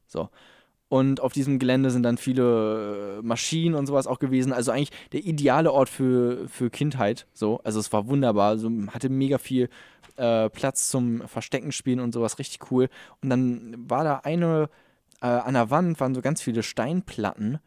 So. 0.06 0.28
Und 0.88 1.20
auf 1.20 1.32
diesem 1.32 1.58
Gelände 1.58 1.90
sind 1.90 2.02
dann 2.02 2.18
viele 2.18 3.18
äh, 3.18 3.22
Maschinen 3.22 3.74
und 3.74 3.86
sowas 3.86 4.06
auch 4.06 4.18
gewesen. 4.18 4.52
Also 4.52 4.72
eigentlich 4.72 4.90
der 5.12 5.24
ideale 5.24 5.72
Ort 5.72 5.88
für, 5.88 6.46
für 6.48 6.68
Kindheit. 6.68 7.26
So. 7.32 7.60
Also 7.64 7.80
es 7.80 7.92
war 7.94 8.08
wunderbar. 8.08 8.58
So, 8.58 8.70
hatte 8.88 9.08
mega 9.08 9.38
viel 9.38 9.70
äh, 10.16 10.50
Platz 10.50 10.90
zum 10.90 11.26
Verstecken 11.26 11.72
spielen 11.72 11.98
und 11.98 12.12
sowas. 12.12 12.38
Richtig 12.38 12.70
cool. 12.70 12.90
Und 13.22 13.30
dann 13.30 13.74
war 13.88 14.04
da 14.04 14.16
eine, 14.18 14.68
äh, 15.22 15.26
an 15.26 15.54
der 15.54 15.70
Wand 15.70 15.98
waren 15.98 16.14
so 16.14 16.20
ganz 16.20 16.42
viele 16.42 16.62
Steinplatten. 16.62 17.58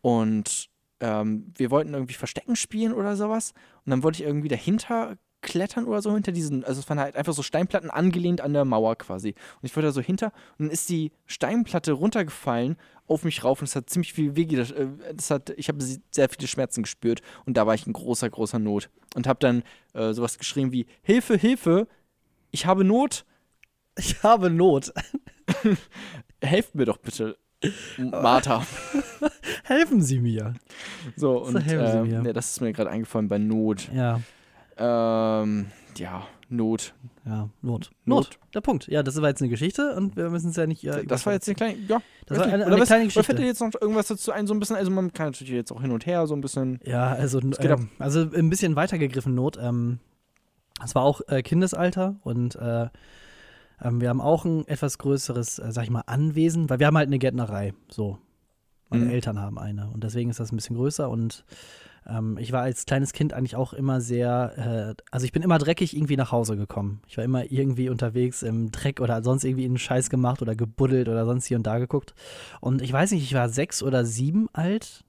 Und 0.00 0.70
ähm, 1.02 1.52
wir 1.56 1.70
wollten 1.70 1.92
irgendwie 1.92 2.14
Verstecken 2.14 2.56
spielen 2.56 2.94
oder 2.94 3.16
sowas. 3.16 3.52
Und 3.84 3.90
dann 3.90 4.02
wollte 4.02 4.22
ich 4.22 4.26
irgendwie 4.26 4.48
dahinter 4.48 5.16
klettern 5.42 5.86
oder 5.86 6.00
so 6.00 6.14
hinter 6.14 6.30
diesen, 6.30 6.64
also 6.64 6.80
es 6.80 6.88
waren 6.88 7.00
halt 7.00 7.16
einfach 7.16 7.32
so 7.32 7.42
Steinplatten 7.42 7.90
angelehnt 7.90 8.40
an 8.40 8.52
der 8.52 8.64
Mauer 8.64 8.94
quasi. 8.96 9.30
Und 9.30 9.64
ich 9.64 9.74
wollte 9.74 9.88
da 9.88 9.92
so 9.92 10.00
hinter 10.00 10.26
und 10.56 10.66
dann 10.66 10.70
ist 10.70 10.88
die 10.88 11.10
Steinplatte 11.26 11.92
runtergefallen 11.92 12.76
auf 13.08 13.24
mich 13.24 13.42
rauf 13.42 13.60
und 13.60 13.66
es 13.66 13.74
hat 13.74 13.90
ziemlich 13.90 14.12
viel 14.12 14.36
weh, 14.36 14.46
das, 14.46 14.70
äh, 14.70 14.86
das 15.12 15.32
hat, 15.32 15.50
ich 15.50 15.68
habe 15.68 15.82
sehr 15.82 16.28
viele 16.28 16.46
Schmerzen 16.46 16.84
gespürt 16.84 17.22
und 17.44 17.56
da 17.56 17.66
war 17.66 17.74
ich 17.74 17.88
in 17.88 17.92
großer, 17.92 18.30
großer 18.30 18.60
Not 18.60 18.88
und 19.16 19.26
habe 19.26 19.40
dann 19.40 19.64
äh, 19.94 20.12
sowas 20.12 20.38
geschrieben 20.38 20.70
wie 20.70 20.86
Hilfe, 21.02 21.36
Hilfe, 21.36 21.88
ich 22.52 22.66
habe 22.66 22.84
Not, 22.84 23.24
Ich 23.98 24.22
habe 24.22 24.48
Not. 24.48 24.92
helft 26.40 26.74
mir 26.76 26.84
doch 26.84 26.98
bitte, 26.98 27.36
Martha. 27.98 28.64
Helfen 29.72 30.02
Sie 30.02 30.20
mir. 30.20 30.54
So, 31.16 31.44
So, 31.44 31.44
und 31.58 31.68
Sie 31.68 31.74
ähm, 31.74 32.02
mir. 32.08 32.22
ja, 32.24 32.32
das 32.32 32.52
ist 32.52 32.60
mir 32.60 32.72
gerade 32.72 32.90
eingefallen 32.90 33.28
bei 33.28 33.38
Not. 33.38 33.90
Ja, 33.94 34.20
Ähm, 34.76 35.66
ja, 35.96 36.26
Not. 36.48 36.94
ja, 37.26 37.48
Not. 37.60 37.90
Not. 38.04 38.26
Not. 38.28 38.38
Der 38.54 38.60
Punkt. 38.60 38.86
Ja, 38.88 39.02
das 39.02 39.20
war 39.20 39.28
jetzt 39.28 39.40
eine 39.42 39.48
Geschichte 39.50 39.94
und 39.94 40.16
wir 40.16 40.28
müssen 40.30 40.50
es 40.50 40.56
ja 40.56 40.66
nicht. 40.66 40.84
Äh, 40.84 41.04
das 41.06 41.24
war 41.26 41.32
jetzt 41.34 41.48
eine 41.48 41.54
kleine, 41.54 41.78
ja. 41.88 42.00
Das 42.26 42.38
war 42.38 42.46
eine- 42.46 42.66
eine 42.66 42.78
was, 42.80 42.86
kleine 42.88 43.04
Oder 43.04 43.12
fällt 43.12 43.14
Geschichte. 43.14 43.34
dir 43.36 43.46
jetzt 43.46 43.60
noch 43.60 43.72
irgendwas 43.80 44.06
dazu 44.08 44.32
ein, 44.32 44.46
so 44.46 44.54
ein 44.54 44.60
bisschen, 44.60 44.76
also 44.76 44.90
man 44.90 45.12
kann 45.12 45.26
natürlich 45.28 45.52
jetzt 45.52 45.72
auch 45.72 45.80
hin 45.82 45.90
und 45.92 46.06
her 46.06 46.26
so 46.26 46.34
ein 46.34 46.40
bisschen. 46.40 46.80
Ja, 46.84 47.08
also, 47.12 47.40
ähm, 47.40 47.88
also 47.98 48.20
ein 48.20 48.50
bisschen 48.50 48.76
weitergegriffen 48.76 49.34
Not. 49.34 49.58
Ähm, 49.60 49.98
es 50.84 50.94
war 50.94 51.02
auch 51.02 51.20
äh, 51.28 51.42
Kindesalter 51.42 52.16
und 52.22 52.56
äh, 52.56 52.88
ähm, 53.82 54.00
wir 54.00 54.08
haben 54.08 54.20
auch 54.20 54.44
ein 54.44 54.66
etwas 54.68 54.98
größeres, 54.98 55.58
äh, 55.58 55.70
sag 55.72 55.84
ich 55.84 55.90
mal, 55.90 56.02
Anwesen, 56.06 56.68
weil 56.70 56.78
wir 56.78 56.86
haben 56.86 56.96
halt 56.96 57.08
eine 57.08 57.18
Gärtnerei. 57.18 57.72
So. 57.90 58.18
Meine 58.92 59.06
Mhm. 59.06 59.10
Eltern 59.10 59.40
haben 59.40 59.58
eine 59.58 59.88
und 59.90 60.04
deswegen 60.04 60.30
ist 60.30 60.40
das 60.40 60.52
ein 60.52 60.56
bisschen 60.56 60.76
größer 60.76 61.08
und 61.08 61.44
ähm, 62.06 62.36
ich 62.38 62.52
war 62.52 62.62
als 62.62 62.84
kleines 62.84 63.12
Kind 63.12 63.32
eigentlich 63.32 63.56
auch 63.56 63.72
immer 63.72 64.00
sehr, 64.00 64.96
äh, 64.98 65.02
also 65.10 65.24
ich 65.24 65.32
bin 65.32 65.42
immer 65.42 65.58
dreckig 65.58 65.96
irgendwie 65.96 66.16
nach 66.16 66.32
Hause 66.32 66.56
gekommen. 66.56 67.00
Ich 67.06 67.16
war 67.16 67.24
immer 67.24 67.50
irgendwie 67.50 67.88
unterwegs 67.88 68.42
im 68.42 68.72
Dreck 68.72 69.00
oder 69.00 69.22
sonst 69.22 69.44
irgendwie 69.44 69.64
einen 69.64 69.78
Scheiß 69.78 70.10
gemacht 70.10 70.42
oder 70.42 70.56
gebuddelt 70.56 71.08
oder 71.08 71.24
sonst 71.24 71.46
hier 71.46 71.56
und 71.56 71.66
da 71.66 71.78
geguckt. 71.78 72.14
Und 72.60 72.82
ich 72.82 72.92
weiß 72.92 73.12
nicht, 73.12 73.22
ich 73.22 73.34
war 73.34 73.48
sechs 73.48 73.82
oder 73.82 74.04
sieben 74.04 74.48
alt. 74.52 75.04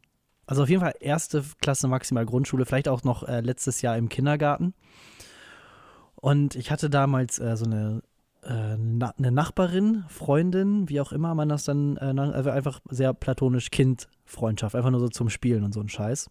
Also 0.45 0.63
auf 0.63 0.69
jeden 0.69 0.81
Fall 0.81 0.93
erste 0.99 1.43
Klasse 1.61 1.87
maximal 1.87 2.25
Grundschule, 2.25 2.65
vielleicht 2.65 2.87
auch 2.89 3.03
noch 3.03 3.23
äh, 3.27 3.39
letztes 3.41 3.81
Jahr 3.81 3.97
im 3.97 4.09
Kindergarten. 4.09 4.73
Und 6.15 6.55
ich 6.55 6.69
hatte 6.71 6.89
damals 6.89 7.39
äh, 7.39 7.57
so 7.57 7.65
eine, 7.65 8.01
na, 8.77 9.13
eine 9.17 9.31
Nachbarin, 9.31 10.03
Freundin, 10.09 10.89
wie 10.89 11.01
auch 11.01 11.11
immer 11.11 11.33
man 11.35 11.49
das 11.49 11.63
dann, 11.63 11.97
äh, 11.97 12.13
also 12.17 12.49
einfach 12.49 12.81
sehr 12.89 13.13
platonisch 13.13 13.71
Kind-Freundschaft, 13.71 14.75
einfach 14.75 14.91
nur 14.91 14.99
so 14.99 15.09
zum 15.09 15.29
Spielen 15.29 15.63
und 15.63 15.73
so 15.73 15.79
ein 15.79 15.89
Scheiß. 15.89 16.29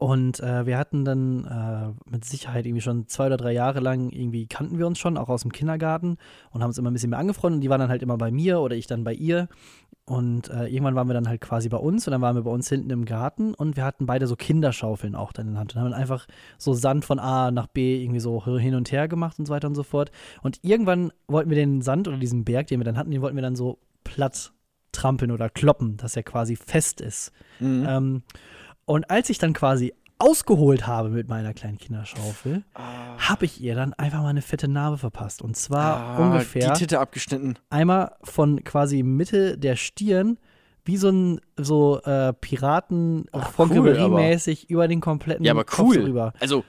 Und 0.00 0.40
äh, 0.40 0.64
wir 0.64 0.78
hatten 0.78 1.04
dann 1.04 1.44
äh, 1.44 2.10
mit 2.10 2.24
Sicherheit 2.24 2.64
irgendwie 2.64 2.80
schon 2.80 3.06
zwei 3.06 3.26
oder 3.26 3.36
drei 3.36 3.52
Jahre 3.52 3.80
lang 3.80 4.08
irgendwie 4.08 4.46
kannten 4.46 4.78
wir 4.78 4.86
uns 4.86 4.98
schon, 4.98 5.18
auch 5.18 5.28
aus 5.28 5.42
dem 5.42 5.52
Kindergarten 5.52 6.16
und 6.52 6.62
haben 6.62 6.68
uns 6.68 6.78
immer 6.78 6.90
ein 6.90 6.94
bisschen 6.94 7.10
mehr 7.10 7.18
angefreundet. 7.18 7.58
Und 7.58 7.60
die 7.60 7.68
waren 7.68 7.80
dann 7.80 7.90
halt 7.90 8.02
immer 8.02 8.16
bei 8.16 8.30
mir 8.30 8.60
oder 8.60 8.76
ich 8.76 8.86
dann 8.86 9.04
bei 9.04 9.12
ihr. 9.12 9.48
Und 10.06 10.48
äh, 10.48 10.68
irgendwann 10.68 10.94
waren 10.94 11.06
wir 11.06 11.12
dann 11.12 11.28
halt 11.28 11.42
quasi 11.42 11.68
bei 11.68 11.76
uns 11.76 12.08
und 12.08 12.12
dann 12.12 12.22
waren 12.22 12.34
wir 12.34 12.44
bei 12.44 12.50
uns 12.50 12.66
hinten 12.70 12.88
im 12.88 13.04
Garten 13.04 13.52
und 13.52 13.76
wir 13.76 13.84
hatten 13.84 14.06
beide 14.06 14.26
so 14.26 14.36
Kinderschaufeln 14.36 15.14
auch 15.14 15.32
dann 15.32 15.48
in 15.48 15.52
der 15.52 15.60
Hand 15.60 15.74
und 15.74 15.82
haben 15.82 15.90
dann 15.90 16.00
einfach 16.00 16.26
so 16.56 16.72
Sand 16.72 17.04
von 17.04 17.18
A 17.18 17.50
nach 17.50 17.66
B 17.66 18.02
irgendwie 18.02 18.20
so 18.20 18.42
hin 18.56 18.74
und 18.74 18.90
her 18.92 19.06
gemacht 19.06 19.38
und 19.38 19.44
so 19.44 19.52
weiter 19.52 19.68
und 19.68 19.74
so 19.74 19.82
fort. 19.82 20.12
Und 20.40 20.60
irgendwann 20.62 21.12
wollten 21.28 21.50
wir 21.50 21.56
den 21.56 21.82
Sand 21.82 22.08
oder 22.08 22.16
diesen 22.16 22.46
Berg, 22.46 22.68
den 22.68 22.80
wir 22.80 22.84
dann 22.84 22.96
hatten, 22.96 23.10
den 23.10 23.20
wollten 23.20 23.36
wir 23.36 23.42
dann 23.42 23.54
so 23.54 23.78
platt 24.02 24.50
trampeln 24.92 25.30
oder 25.30 25.50
kloppen, 25.50 25.98
dass 25.98 26.16
er 26.16 26.22
quasi 26.22 26.56
fest 26.56 27.02
ist. 27.02 27.32
Mhm. 27.58 27.86
Ähm, 27.86 28.22
und 28.90 29.10
als 29.10 29.30
ich 29.30 29.38
dann 29.38 29.52
quasi 29.52 29.92
ausgeholt 30.18 30.86
habe 30.86 31.08
mit 31.08 31.28
meiner 31.28 31.54
kleinen 31.54 31.78
Kinderschaufel, 31.78 32.62
Ah. 32.74 33.16
habe 33.18 33.46
ich 33.46 33.60
ihr 33.62 33.74
dann 33.74 33.94
einfach 33.94 34.20
mal 34.22 34.28
eine 34.28 34.42
fette 34.42 34.68
Narbe 34.68 34.98
verpasst. 34.98 35.40
Und 35.42 35.56
zwar 35.56 35.96
Ah, 35.96 36.16
ungefähr 36.18 36.72
Die 36.72 36.78
Titte 36.80 37.00
abgeschnitten. 37.00 37.58
einmal 37.70 38.12
von 38.22 38.62
quasi 38.64 39.02
Mitte 39.02 39.56
der 39.56 39.76
Stirn, 39.76 40.38
wie 40.84 40.96
so 40.98 41.08
ein 41.08 41.40
so 41.56 42.02
äh, 42.02 42.32
Piraten 42.34 43.26
von 43.54 43.70
cool, 43.70 44.08
mäßig 44.10 44.68
über 44.68 44.88
den 44.88 45.00
kompletten 45.00 45.44
Ja, 45.44 45.52
aber 45.52 45.64
Kopf 45.64 45.78
cool. 45.86 45.94
so 45.94 46.00
rüber. 46.02 46.32
Also, 46.40 46.64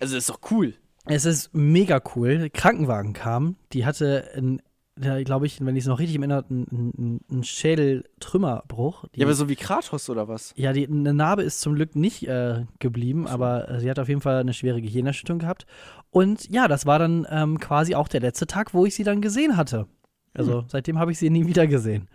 also 0.00 0.14
das 0.14 0.24
ist 0.24 0.30
doch 0.30 0.40
cool. 0.50 0.74
Es 1.06 1.26
ist 1.26 1.50
mega 1.52 2.00
cool. 2.16 2.48
Krankenwagen 2.54 3.12
kam, 3.12 3.56
die 3.74 3.84
hatte 3.84 4.30
ein 4.36 4.62
der, 4.96 5.24
glaube 5.24 5.46
ich, 5.46 5.64
wenn 5.64 5.74
ich 5.76 5.84
es 5.84 5.88
noch 5.88 5.98
richtig 5.98 6.16
erinnere, 6.18 6.44
ein, 6.50 6.66
ein, 6.72 7.20
ein 7.30 7.44
Schädeltrümmerbruch. 7.44 9.04
Ja, 9.14 9.26
aber 9.26 9.34
so 9.34 9.48
wie 9.48 9.56
Kratos 9.56 10.08
oder 10.10 10.28
was? 10.28 10.52
ja, 10.56 10.72
die, 10.72 10.86
eine 10.86 11.14
Narbe 11.14 11.42
ist 11.42 11.60
zum 11.60 11.74
Glück 11.74 11.96
nicht 11.96 12.26
äh, 12.28 12.64
geblieben, 12.78 13.26
aber 13.26 13.68
äh, 13.68 13.80
sie 13.80 13.90
hat 13.90 13.98
auf 13.98 14.08
jeden 14.08 14.20
Fall 14.20 14.36
eine 14.38 14.52
schwere 14.54 14.80
Gehirnerschütterung 14.80 15.38
gehabt. 15.40 15.66
Und 16.10 16.48
ja, 16.50 16.68
das 16.68 16.86
war 16.86 16.98
dann 16.98 17.26
ähm, 17.30 17.58
quasi 17.58 17.94
auch 17.94 18.08
der 18.08 18.20
letzte 18.20 18.46
Tag, 18.46 18.72
wo 18.74 18.86
ich 18.86 18.94
sie 18.94 19.04
dann 19.04 19.20
gesehen 19.20 19.56
hatte. 19.56 19.86
Also 20.32 20.60
Hm. 20.60 20.64
seitdem 20.68 20.98
habe 20.98 21.12
ich 21.12 21.18
sie 21.18 21.30
nie 21.30 21.46
wieder 21.46 21.66
gesehen. 21.66 22.08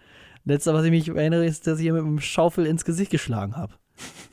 Letzter, 0.46 0.74
was 0.74 0.86
ich 0.86 0.92
mich 0.92 1.08
erinnere, 1.10 1.46
ist, 1.46 1.68
dass 1.68 1.80
ich 1.80 1.86
ihr 1.86 1.94
mit 1.94 2.02
einem 2.04 2.20
Schaufel 2.20 2.66
ins 2.66 2.86
Gesicht 2.86 3.12
geschlagen 3.12 3.56
habe. 3.58 3.74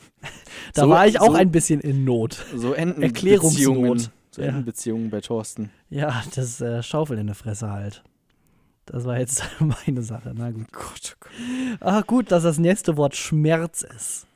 da 0.75 0.83
So- 0.83 0.89
war 0.91 1.07
ich 1.07 1.21
auch 1.21 1.27
so- 1.33 1.35
ein 1.35 1.51
bisschen 1.51 1.81
in 1.81 2.05
Not. 2.05 2.45
So 2.55 2.73
enden 2.73 3.03
Erklärungsnot. 3.03 3.53
Beziehungen. 3.53 3.99
So 4.31 4.43
Ja. 4.43 4.49
enden 4.49 4.65
Beziehungen 4.65 5.11
bei 5.11 5.21
Thorsten. 5.21 5.71
Ja, 5.91 6.23
das 6.35 6.61
äh, 6.61 6.83
Schaufel 6.83 7.19
in 7.19 7.27
der 7.27 7.35
Fresse 7.35 7.71
halt. 7.71 8.03
Das 8.87 9.05
war 9.05 9.19
jetzt 9.19 9.45
meine 9.61 10.03
Sache. 10.03 10.33
Na 10.35 10.51
gut. 10.51 10.73
Gott, 10.73 11.17
oh 11.17 11.21
Gott. 11.21 11.79
Ach 11.81 12.07
gut, 12.07 12.33
dass 12.33 12.45
das 12.45 12.59
nächste 12.59 12.97
Wort 12.97 13.15
Schmerz 13.15 13.83
ist. 13.83 14.27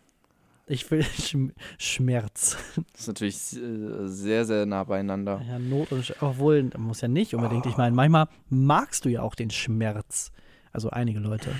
Ich 0.67 0.89
will 0.91 1.03
Schm 1.21 1.53
Schmerz. 1.79 2.57
Das 2.93 3.01
ist 3.01 3.09
natürlich 3.09 3.37
äh, 3.57 4.07
sehr, 4.07 4.45
sehr 4.45 4.67
nah 4.67 4.85
beieinander. 4.85 5.41
Ja, 5.49 5.59
Not 5.59 5.91
und 5.93 6.05
Sch 6.05 6.15
obwohl, 6.21 6.71
muss 6.77 7.01
ja 7.01 7.09
nicht 7.09 7.35
unbedingt. 7.35 7.67
Ich 7.67 7.77
meine, 7.77 7.95
manchmal 7.95 8.29
magst 8.49 9.05
du 9.05 9.09
ja 9.09 9.23
auch 9.23 9.35
den 9.35 9.51
Schmerz. 9.51 10.31
Also 10.73 10.91
einige 10.91 11.19
Leute. 11.19 11.51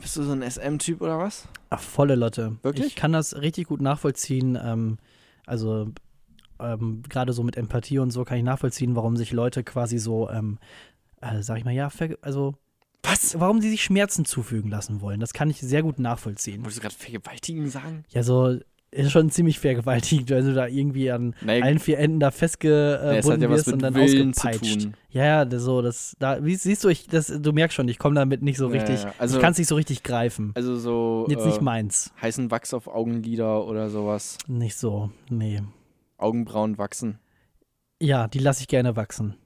Bist 0.00 0.16
du 0.16 0.22
so 0.22 0.32
ein 0.32 0.48
SM-Typ 0.48 1.00
oder 1.00 1.18
was? 1.18 1.48
Ach, 1.70 1.80
volle 1.80 2.14
Lotte. 2.14 2.56
Wirklich? 2.62 2.86
Ich 2.86 2.94
kann 2.94 3.12
das 3.12 3.40
richtig 3.40 3.66
gut 3.66 3.80
nachvollziehen. 3.80 4.56
Ähm, 4.62 4.98
also 5.46 5.88
ähm, 6.60 7.02
gerade 7.08 7.32
so 7.32 7.42
mit 7.42 7.56
Empathie 7.56 7.98
und 7.98 8.10
so 8.10 8.24
kann 8.24 8.38
ich 8.38 8.44
nachvollziehen, 8.44 8.94
warum 8.94 9.16
sich 9.16 9.32
Leute 9.32 9.64
quasi 9.64 9.98
so, 9.98 10.30
ähm, 10.30 10.58
äh, 11.20 11.42
sag 11.42 11.58
ich 11.58 11.64
mal, 11.64 11.72
ja, 11.74 11.88
also 12.22 12.54
Was? 13.02 13.38
warum 13.40 13.60
sie 13.60 13.70
sich 13.70 13.82
Schmerzen 13.84 14.24
zufügen 14.24 14.70
lassen 14.70 15.00
wollen. 15.00 15.20
Das 15.20 15.32
kann 15.32 15.50
ich 15.50 15.60
sehr 15.60 15.82
gut 15.82 15.98
nachvollziehen. 15.98 16.60
Wolltest 16.62 16.78
du 16.78 16.82
gerade 16.82 16.94
vergewaltigen 16.94 17.68
sagen? 17.70 18.04
Ja, 18.10 18.22
so 18.22 18.58
ist 18.92 19.10
schon 19.10 19.30
ziemlich 19.30 19.58
vergewaltigend, 19.58 20.30
wenn 20.30 20.46
du 20.46 20.54
da 20.54 20.66
irgendwie 20.68 21.10
an 21.10 21.34
Nee, 21.42 21.60
allen 21.60 21.78
vier 21.80 21.98
Enden 21.98 22.20
da 22.20 22.30
festgebunden 22.30 23.42
ja 23.42 23.50
wirst 23.50 23.68
und 23.70 23.82
dann 23.82 23.94
Willen 23.94 24.30
ausgepeitscht. 24.30 24.88
Ja, 25.10 25.24
ja, 25.24 25.44
das- 25.44 25.62
so, 25.64 25.82
das, 25.82 26.14
da, 26.18 26.42
wie 26.44 26.54
siehst 26.54 26.82
du, 26.84 26.88
ich, 26.88 27.06
das, 27.06 27.26
du 27.26 27.52
merkst 27.52 27.74
schon, 27.74 27.88
ich 27.88 27.98
komme 27.98 28.14
damit 28.14 28.42
nicht 28.42 28.56
so 28.56 28.68
richtig, 28.68 29.02
ja, 29.02 29.12
also- 29.18 29.36
ich 29.36 29.42
kann 29.42 29.52
es 29.52 29.58
nicht 29.58 29.66
so 29.68 29.74
richtig 29.74 30.02
greifen. 30.02 30.52
Also 30.54 30.76
so 30.76 31.26
Jetzt 31.28 31.42
äh, 31.44 31.48
nicht 31.48 31.60
meins. 31.60 32.12
heißen 32.22 32.50
Wachs 32.50 32.72
auf 32.72 32.86
Augenlider 32.88 33.66
oder 33.66 33.90
sowas. 33.90 34.38
Nicht 34.46 34.76
so, 34.76 35.10
nee. 35.28 35.62
Augenbrauen 36.16 36.78
wachsen. 36.78 37.18
Ja, 38.00 38.28
die 38.28 38.38
lasse 38.38 38.62
ich 38.62 38.68
gerne 38.68 38.96
wachsen. 38.96 39.36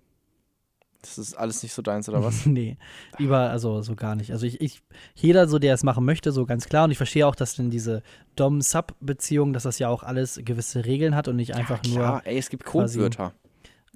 Das 1.02 1.16
ist 1.18 1.34
alles 1.34 1.62
nicht 1.62 1.72
so 1.72 1.80
deins 1.82 2.08
oder 2.08 2.22
was? 2.22 2.44
nee, 2.46 2.76
lieber, 3.18 3.38
also 3.50 3.80
so 3.82 3.94
gar 3.96 4.14
nicht. 4.16 4.32
Also 4.32 4.44
ich, 4.46 4.60
ich, 4.60 4.82
jeder 5.14 5.48
so, 5.48 5.58
der 5.58 5.74
es 5.74 5.82
machen 5.82 6.04
möchte, 6.04 6.30
so 6.32 6.44
ganz 6.46 6.66
klar. 6.66 6.84
Und 6.84 6.90
ich 6.90 6.98
verstehe 6.98 7.26
auch, 7.26 7.34
dass 7.34 7.54
denn 7.56 7.70
diese 7.70 8.02
Dom-Sub-Beziehung, 8.36 9.52
dass 9.52 9.62
das 9.62 9.78
ja 9.78 9.88
auch 9.88 10.02
alles 10.02 10.40
gewisse 10.44 10.84
Regeln 10.84 11.14
hat 11.14 11.28
und 11.28 11.36
nicht 11.36 11.54
einfach 11.54 11.80
ja, 11.84 11.90
nur, 11.90 11.98
klar. 11.98 12.22
Ey, 12.26 12.38
es 12.38 12.50
gibt 12.50 12.64
Codewörter. 12.64 13.32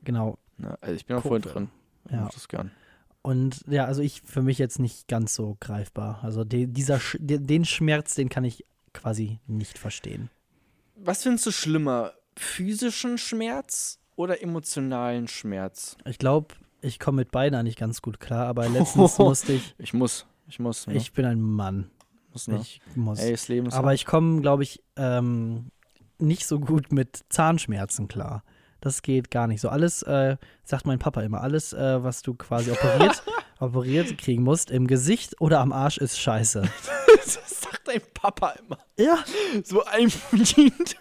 genau. 0.03 0.39
Ja, 0.59 0.79
also 0.81 0.95
ich 0.95 1.05
bin 1.07 1.17
auch 1.17 1.23
voll 1.23 1.41
drin. 1.41 1.69
Ich 2.07 2.13
Ja. 2.13 2.29
das 2.33 2.49
gern. 2.49 2.71
Und 3.23 3.65
ja, 3.67 3.87
also 3.87 4.03
ich 4.03 4.23
für 4.23 4.43
mich 4.43 4.59
jetzt 4.59 4.79
nicht 4.79 5.09
ganz 5.09 5.35
so 5.35 5.57
greifbar. 5.61 6.21
Also 6.23 6.45
de, 6.45 6.67
dieser, 6.67 6.97
Sch- 6.97 7.19
de, 7.19 7.39
den 7.39 7.65
Schmerz, 7.65 8.15
den 8.15 8.29
kann 8.29 8.45
ich 8.45 8.65
quasi 8.93 9.41
nicht 9.47 9.79
verstehen. 9.79 10.31
Was 10.97 11.23
findest 11.23 11.47
du 11.47 11.51
schlimmer? 11.51 12.13
Physischen 12.37 13.17
Schmerz 13.19 13.99
oder 14.17 14.43
emotionalen 14.43 15.27
Schmerz? 15.29 15.97
Ich 16.05 16.19
glaube, 16.19 16.55
ich 16.85 16.99
komme 16.99 17.17
mit 17.17 17.31
beiden 17.31 17.59
eigentlich 17.59 17.77
ganz 17.77 18.03
gut 18.03 18.21
klar, 18.21 18.47
aber 18.47 18.69
letztens 18.69 19.19
musste 19.19 19.55
ich, 19.55 19.75
Ich 19.79 19.95
muss. 19.95 20.27
Ich 20.47 20.59
muss. 20.59 20.87
Ne? 20.87 20.95
ich 20.95 21.13
bin 21.13 21.25
ein 21.25 21.41
Mann. 21.41 21.91
muss 22.33 22.47
ne? 22.49 22.59
Ich 22.61 22.81
muss. 22.95 23.19
Ey, 23.19 23.33
das 23.33 23.49
Leben 23.49 23.67
ist 23.67 23.75
aber 23.75 23.95
ich 23.95 24.05
komme, 24.05 24.41
glaube 24.43 24.63
ich, 24.63 24.83
ähm, 24.97 25.71
nicht 26.19 26.47
so 26.47 26.61
gut 26.61 26.93
mit 26.93 27.25
Zahnschmerzen 27.31 28.09
klar. 28.09 28.45
Das 28.81 29.01
geht 29.01 29.31
gar 29.31 29.47
nicht 29.47 29.63
so. 29.63 29.71
Alles, 29.71 30.03
äh, 30.03 30.37
sagt 30.63 30.87
mein 30.87 30.99
Papa 30.99 31.23
immer, 31.23 31.41
alles, 31.41 31.73
äh, 31.73 32.03
was 32.03 32.21
du 32.21 32.35
quasi 32.35 32.71
operiert, 32.71 33.23
operiert 33.59 34.19
kriegen 34.19 34.43
musst, 34.43 34.71
im 34.71 34.87
Gesicht 34.87 35.41
oder 35.41 35.61
am 35.61 35.73
Arsch 35.73 35.97
ist 35.97 36.19
scheiße. 36.19 36.63
das 37.17 37.35
sagt 37.63 37.89
dein 37.89 38.03
Papa 38.13 38.51
immer. 38.51 38.79
Ja, 38.99 39.25
So 39.65 39.83
einverdient. 39.87 40.97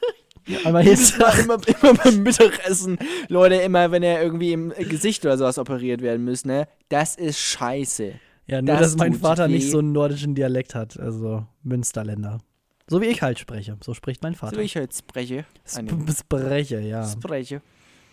Aber 0.64 0.82
jetzt. 0.84 1.16
Immer, 1.16 1.58
immer 1.82 1.94
beim 1.96 2.24
Mittagessen. 2.24 2.98
Leute, 3.30 3.56
immer 3.56 3.92
wenn 3.92 4.04
er 4.04 4.22
irgendwie 4.24 4.54
im 4.54 4.70
Gesicht 4.90 5.26
oder 5.26 5.38
sowas 5.38 5.58
operiert 5.58 6.02
werden 6.02 6.26
muss, 6.26 6.46
ne? 6.46 6.68
Das 6.90 7.16
ist 7.16 7.40
scheiße. 7.40 8.14
Ja, 8.48 8.62
nur, 8.62 8.74
Das 8.76 8.82
dass 8.92 8.98
mein 8.98 9.14
Vater 9.14 9.48
weh. 9.48 9.54
nicht 9.54 9.70
so 9.72 9.80
einen 9.80 9.92
nordischen 9.94 10.36
Dialekt 10.36 10.76
hat, 10.76 11.00
also 11.00 11.46
Münsterländer. 11.64 12.40
So 12.88 13.02
wie 13.02 13.06
ich 13.06 13.22
halt 13.22 13.40
spreche. 13.40 13.78
So 13.82 13.94
spricht 13.94 14.22
mein 14.22 14.34
So 14.34 14.40
Vater. 14.40 14.58
wie 14.58 14.64
ich 14.64 14.76
halt 14.76 14.94
spreche. 14.94 15.46
Sp 15.64 15.88
spreche, 16.12 16.80
ja. 16.82 17.08
Spreche. 17.08 17.62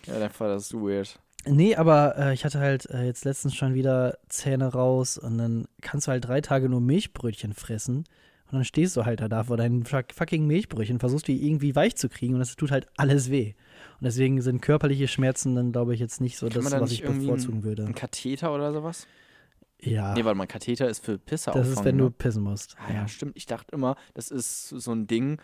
Ja, 0.07 0.17
dein 0.19 0.29
Vater 0.29 0.55
ist 0.55 0.73
weird. 0.73 1.19
Nee, 1.45 1.75
aber 1.75 2.15
äh, 2.17 2.33
ich 2.33 2.45
hatte 2.45 2.59
halt 2.59 2.85
äh, 2.91 3.03
jetzt 3.03 3.25
letztens 3.25 3.55
schon 3.55 3.73
wieder 3.73 4.17
Zähne 4.29 4.67
raus 4.67 5.17
und 5.17 5.37
dann 5.37 5.65
kannst 5.81 6.07
du 6.07 6.11
halt 6.11 6.25
drei 6.25 6.39
Tage 6.39 6.69
nur 6.69 6.79
Milchbrötchen 6.81 7.53
fressen 7.53 8.05
und 8.51 8.57
dann 8.57 8.65
stehst 8.65 8.95
du 8.97 9.05
halt 9.05 9.21
da, 9.21 9.43
vor 9.43 9.57
deinen 9.57 9.83
fuck- 9.85 10.13
fucking 10.13 10.45
Milchbrötchen, 10.45 10.99
versuchst 10.99 11.27
die 11.27 11.45
irgendwie 11.47 11.75
weich 11.75 11.95
zu 11.95 12.09
kriegen 12.09 12.33
und 12.33 12.39
das 12.39 12.55
tut 12.55 12.71
halt 12.71 12.87
alles 12.97 13.31
weh. 13.31 13.53
Und 13.99 14.05
deswegen 14.05 14.41
sind 14.41 14.61
körperliche 14.61 15.07
Schmerzen 15.07 15.55
dann, 15.55 15.71
glaube 15.71 15.93
ich, 15.93 15.99
jetzt 15.99 16.21
nicht 16.21 16.37
so 16.37 16.47
Kann 16.49 16.63
das, 16.63 16.71
was 16.73 16.91
ich 16.91 17.03
bevorzugen 17.03 17.63
würde. 17.63 17.85
Ein 17.85 17.95
Katheter 17.95 18.53
oder 18.53 18.73
sowas? 18.73 19.07
Ja, 19.81 20.13
Nee, 20.13 20.25
warte 20.25 20.37
mal, 20.37 20.47
Katheter 20.47 20.89
ist 20.89 21.03
für 21.03 21.17
Pisse 21.17 21.51
das 21.51 21.69
ist, 21.69 21.83
wenn 21.85 21.97
du 21.97 22.05
ne? 22.05 22.11
pissen 22.11 22.43
musst. 22.43 22.75
Ah, 22.79 22.93
ja, 22.93 23.07
stimmt. 23.07 23.35
Ich 23.35 23.45
dachte 23.47 23.73
immer, 23.73 23.95
das 24.13 24.29
ist 24.29 24.69
so 24.69 24.91
ein 24.91 25.07
Ding, 25.07 25.41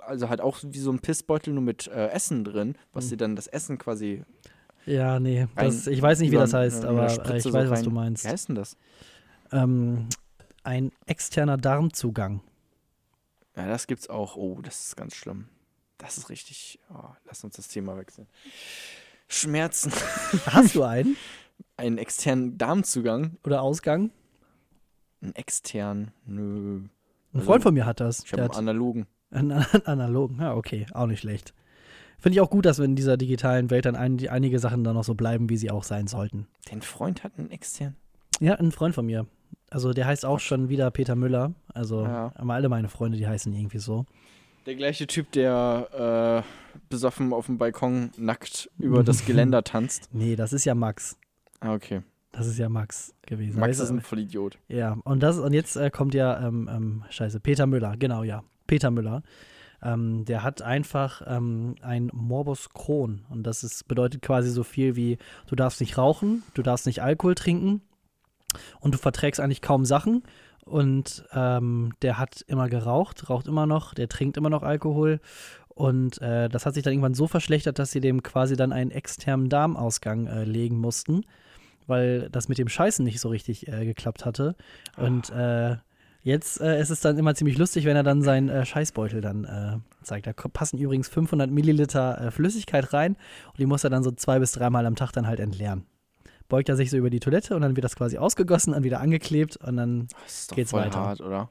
also 0.00 0.28
halt 0.28 0.40
auch 0.40 0.58
wie 0.62 0.78
so 0.78 0.90
ein 0.90 0.98
Pissbeutel 0.98 1.52
nur 1.54 1.62
mit 1.62 1.86
äh, 1.86 2.08
Essen 2.08 2.42
drin, 2.44 2.74
was 2.92 3.04
Hm. 3.04 3.10
dir 3.10 3.16
dann 3.18 3.36
das 3.36 3.46
Essen 3.46 3.78
quasi. 3.78 4.22
Ja, 4.86 5.20
nee, 5.20 5.46
das, 5.56 5.86
ich 5.86 6.00
weiß 6.00 6.18
nicht, 6.20 6.32
wie 6.32 6.36
das 6.36 6.54
heißt, 6.54 6.84
aber 6.84 7.12
ich 7.36 7.44
weiß, 7.52 7.70
was 7.70 7.82
du 7.82 7.90
meinst. 7.90 8.24
Wie 8.24 8.28
heißt 8.28 8.48
denn 8.48 8.56
das? 8.56 8.76
Ähm, 9.52 10.06
ein 10.62 10.92
externer 11.06 11.56
Darmzugang. 11.56 12.40
Ja, 13.56 13.66
das 13.66 13.86
gibt's 13.86 14.08
auch. 14.08 14.36
Oh, 14.36 14.60
das 14.62 14.86
ist 14.86 14.96
ganz 14.96 15.14
schlimm. 15.14 15.48
Das 15.98 16.16
ist 16.18 16.28
richtig. 16.30 16.78
Oh, 16.92 17.08
lass 17.26 17.44
uns 17.44 17.56
das 17.56 17.68
Thema 17.68 17.96
wechseln. 17.96 18.26
Schmerzen. 19.28 19.92
Hast 20.46 20.74
du 20.74 20.82
einen? 20.84 21.16
Einen 21.76 21.98
externen 21.98 22.56
Darmzugang. 22.56 23.36
Oder 23.44 23.60
Ausgang? 23.62 24.10
Einen 25.20 25.34
externen. 25.34 26.10
Nö. 26.26 26.76
Ein 26.78 26.90
Also, 27.34 27.46
Freund 27.46 27.62
von 27.62 27.74
mir 27.74 27.84
hat 27.86 28.00
das. 28.00 28.24
Ich 28.24 28.32
habe 28.32 28.42
einen 28.44 28.52
analogen. 28.54 29.06
einen 29.30 29.52
an- 29.52 29.66
analogen. 29.84 30.38
Ja, 30.40 30.54
okay, 30.54 30.86
auch 30.92 31.06
nicht 31.06 31.20
schlecht. 31.20 31.52
Finde 32.18 32.36
ich 32.36 32.40
auch 32.40 32.50
gut, 32.50 32.64
dass 32.66 32.78
wir 32.78 32.84
in 32.86 32.96
dieser 32.96 33.16
digitalen 33.18 33.70
Welt 33.70 33.84
dann 33.86 33.94
ein, 33.96 34.26
einige 34.28 34.58
Sachen 34.58 34.84
dann 34.84 34.94
noch 34.94 35.04
so 35.04 35.14
bleiben, 35.14 35.48
wie 35.50 35.56
sie 35.58 35.70
auch 35.70 35.84
sein 35.84 36.06
sollten. 36.06 36.46
Dein 36.70 36.80
Freund 36.82 37.24
hat 37.24 37.38
einen 37.38 37.50
externen. 37.50 37.96
Ja, 38.40 38.54
ein 38.54 38.72
Freund 38.72 38.94
von 38.94 39.04
mir. 39.06 39.26
Also 39.70 39.92
der 39.92 40.06
heißt 40.06 40.26
auch 40.26 40.40
schon 40.40 40.68
wieder 40.68 40.90
Peter 40.90 41.14
Müller. 41.14 41.52
Also 41.72 42.04
Ja. 42.04 42.32
alle 42.36 42.68
meine 42.68 42.88
Freunde, 42.88 43.16
die 43.18 43.26
heißen 43.26 43.52
irgendwie 43.52 43.78
so. 43.78 44.04
Der 44.66 44.74
gleiche 44.74 45.06
Typ, 45.06 45.32
der 45.32 46.44
äh, 46.44 46.78
besoffen 46.88 47.32
auf 47.32 47.46
dem 47.46 47.56
Balkon 47.56 48.10
nackt 48.18 48.70
über 48.78 49.02
das 49.02 49.24
Geländer 49.24 49.64
tanzt. 49.64 50.10
Nee, 50.12 50.36
das 50.36 50.52
ist 50.52 50.64
ja 50.64 50.74
Max. 50.74 51.16
Ah, 51.60 51.72
okay. 51.72 52.02
Das 52.32 52.46
ist 52.46 52.58
ja 52.58 52.68
Max 52.68 53.14
gewesen. 53.22 53.58
Max 53.58 53.70
Weißt 53.70 53.80
ist 53.80 53.90
ein 53.90 54.00
Vollidiot. 54.00 54.58
Ja, 54.68 54.96
und 55.04 55.22
das 55.22 55.38
und 55.38 55.52
jetzt 55.52 55.76
äh, 55.76 55.90
kommt 55.90 56.14
ja, 56.14 56.46
ähm, 56.46 56.68
ähm, 56.72 57.04
scheiße, 57.10 57.40
Peter 57.40 57.66
Müller, 57.66 57.96
genau, 57.96 58.22
ja. 58.22 58.42
Peter 58.66 58.90
Müller. 58.90 59.22
Ähm, 59.82 60.24
der 60.26 60.42
hat 60.42 60.62
einfach 60.62 61.22
ähm, 61.26 61.74
ein 61.80 62.10
Morbus 62.12 62.68
Crohn. 62.70 63.24
Und 63.30 63.44
das 63.44 63.64
ist, 63.64 63.88
bedeutet 63.88 64.20
quasi 64.22 64.50
so 64.50 64.62
viel 64.62 64.94
wie, 64.94 65.16
du 65.46 65.56
darfst 65.56 65.80
nicht 65.80 65.96
rauchen, 65.96 66.42
du 66.54 66.62
darfst 66.62 66.86
nicht 66.86 67.02
Alkohol 67.02 67.34
trinken 67.34 67.80
und 68.80 68.94
du 68.94 68.98
verträgst 68.98 69.40
eigentlich 69.40 69.62
kaum 69.62 69.84
Sachen. 69.84 70.22
Und 70.64 71.24
ähm, 71.32 71.92
der 72.02 72.18
hat 72.18 72.44
immer 72.46 72.68
geraucht, 72.68 73.28
raucht 73.28 73.48
immer 73.48 73.66
noch, 73.66 73.92
der 73.94 74.08
trinkt 74.08 74.36
immer 74.36 74.50
noch 74.50 74.62
Alkohol. 74.62 75.20
Und 75.80 76.20
äh, 76.20 76.48
das 76.48 76.66
hat 76.66 76.74
sich 76.74 76.82
dann 76.82 76.92
irgendwann 76.92 77.14
so 77.14 77.26
verschlechtert, 77.26 77.78
dass 77.78 77.90
sie 77.90 78.00
dem 78.00 78.22
quasi 78.22 78.54
dann 78.54 78.72
einen 78.72 78.90
externen 78.90 79.48
Darmausgang 79.48 80.26
äh, 80.26 80.44
legen 80.44 80.78
mussten, 80.78 81.24
weil 81.86 82.28
das 82.30 82.48
mit 82.48 82.58
dem 82.58 82.68
Scheißen 82.68 83.04
nicht 83.04 83.18
so 83.18 83.30
richtig 83.30 83.66
äh, 83.68 83.84
geklappt 83.86 84.26
hatte. 84.26 84.54
Und 84.96 85.30
äh, 85.30 85.76
jetzt 86.22 86.60
äh, 86.60 86.78
ist 86.80 86.90
es 86.90 87.00
dann 87.00 87.18
immer 87.18 87.34
ziemlich 87.34 87.56
lustig, 87.56 87.86
wenn 87.86 87.96
er 87.96 88.02
dann 88.02 88.22
seinen 88.22 88.50
äh, 88.50 88.66
Scheißbeutel 88.66 89.22
dann 89.22 89.82
zeigt. 90.02 90.26
Da 90.26 90.32
passen 90.32 90.78
übrigens 90.78 91.08
500 91.08 91.50
Milliliter 91.50 92.30
Flüssigkeit 92.30 92.92
rein 92.92 93.16
und 93.48 93.58
die 93.58 93.66
muss 93.66 93.82
er 93.82 93.90
dann 93.90 94.02
so 94.02 94.10
zwei 94.10 94.38
bis 94.38 94.52
dreimal 94.52 94.86
am 94.86 94.96
Tag 94.96 95.12
dann 95.12 95.26
halt 95.26 95.40
entleeren. 95.40 95.86
Beugt 96.50 96.68
er 96.68 96.76
sich 96.76 96.90
so 96.90 96.98
über 96.98 97.08
die 97.08 97.20
Toilette 97.20 97.56
und 97.56 97.62
dann 97.62 97.76
wird 97.76 97.84
das 97.84 97.96
quasi 97.96 98.18
ausgegossen 98.18 98.74
und 98.74 98.82
wieder 98.84 99.00
angeklebt 99.00 99.56
und 99.56 99.76
dann. 99.78 100.08
Das 100.24 100.40
ist 100.40 100.50
doch 100.50 100.56
Geht's 100.56 100.72
voll 100.72 100.82
weiter. 100.82 100.98
hart, 101.00 101.20
oder? 101.22 101.48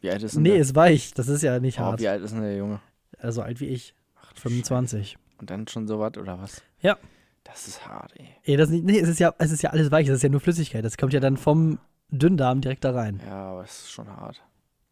Wie 0.00 0.10
alt 0.10 0.22
ist 0.24 0.34
denn 0.34 0.42
Nee, 0.42 0.50
der? 0.50 0.58
ist 0.60 0.74
weich. 0.74 1.14
Das 1.14 1.28
ist 1.28 1.42
ja 1.42 1.60
nicht 1.60 1.78
oh, 1.78 1.82
hart. 1.82 2.00
wie 2.00 2.08
alt 2.08 2.22
ist 2.22 2.32
denn 2.32 2.40
der 2.42 2.56
Junge? 2.56 2.80
Äh, 3.18 3.30
So 3.30 3.42
alt 3.42 3.60
wie 3.60 3.66
ich. 3.66 3.94
Ach, 4.20 4.32
du 4.32 4.40
25. 4.40 5.08
Scheiße. 5.10 5.18
Und 5.38 5.50
dann 5.50 5.68
schon 5.68 5.86
so 5.86 6.00
was, 6.00 6.16
oder 6.16 6.40
was? 6.40 6.62
Ja. 6.80 6.96
Das 7.44 7.66
ist 7.68 7.86
hart, 7.86 8.12
ey. 8.18 8.26
Ey, 8.44 8.56
das 8.56 8.68
nicht, 8.70 8.84
nee, 8.84 8.98
es 8.98 9.08
ist 9.08 9.20
ja, 9.20 9.32
es 9.38 9.52
ist 9.52 9.62
ja 9.62 9.70
alles 9.70 9.90
weich, 9.90 10.06
das 10.06 10.16
ist 10.16 10.22
ja 10.22 10.28
nur 10.28 10.40
Flüssigkeit. 10.40 10.84
Das 10.84 10.96
kommt 10.98 11.12
ja 11.14 11.20
dann 11.20 11.36
vom 11.36 11.78
Dünndarm 12.10 12.60
direkt 12.60 12.84
da 12.84 12.90
rein. 12.92 13.20
Ja, 13.26 13.52
aber 13.52 13.64
es 13.64 13.70
ist 13.84 13.90
schon 13.90 14.08
hart. 14.08 14.42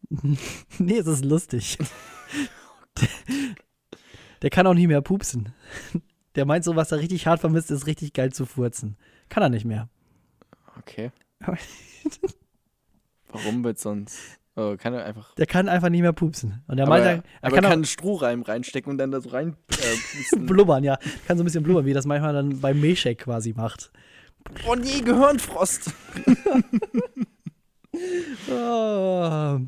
nee, 0.79 0.97
es 0.97 1.07
ist 1.07 1.23
lustig. 1.25 1.77
der, 2.99 3.07
der 4.41 4.49
kann 4.49 4.67
auch 4.67 4.73
nicht 4.73 4.87
mehr 4.87 5.01
pupsen. 5.01 5.53
Der 6.37 6.45
meint 6.45 6.63
so, 6.63 6.75
was 6.75 6.91
er 6.91 6.99
richtig 6.99 7.25
hart 7.25 7.39
vermisst, 7.39 7.71
ist 7.71 7.87
richtig 7.87 8.13
geil 8.13 8.31
zu 8.31 8.45
furzen. 8.45 8.95
Kann 9.27 9.41
er 9.41 9.49
nicht 9.49 9.65
mehr. 9.65 9.89
Okay. 10.77 11.11
Warum 13.29 13.63
wird 13.63 13.79
sonst? 13.79 14.19
Oh, 14.55 14.75
kann 14.77 14.93
er 14.93 15.03
einfach. 15.03 15.33
Der 15.33 15.47
kann 15.47 15.67
einfach 15.67 15.89
nicht 15.89 16.01
mehr 16.01 16.13
pupsen. 16.13 16.63
Und 16.67 16.77
er 16.77 16.85
aber 16.85 16.97
meint, 16.97 17.05
er, 17.05 17.11
er 17.11 17.23
aber 17.41 17.55
kann, 17.55 17.63
kann 17.63 17.65
auch 17.65 17.73
einen 17.73 17.85
Strohreim 17.85 18.43
reinstecken 18.43 18.91
und 18.91 18.99
dann 18.99 19.09
da 19.09 19.19
so 19.19 19.29
rein 19.29 19.55
äh, 19.71 20.35
blubbern, 20.39 20.83
ja. 20.83 20.99
Kann 21.27 21.37
so 21.37 21.43
ein 21.43 21.45
bisschen 21.45 21.63
blubbern, 21.63 21.85
wie 21.85 21.93
das 21.93 22.05
manchmal 22.05 22.33
dann 22.33 22.59
beim 22.61 22.79
Milchshake 22.79 23.23
quasi 23.23 23.53
macht. 23.53 23.91
oh 24.67 24.75
nee, 24.75 25.01
Gehirnfrost. 25.01 25.91
Oh. 28.51 29.59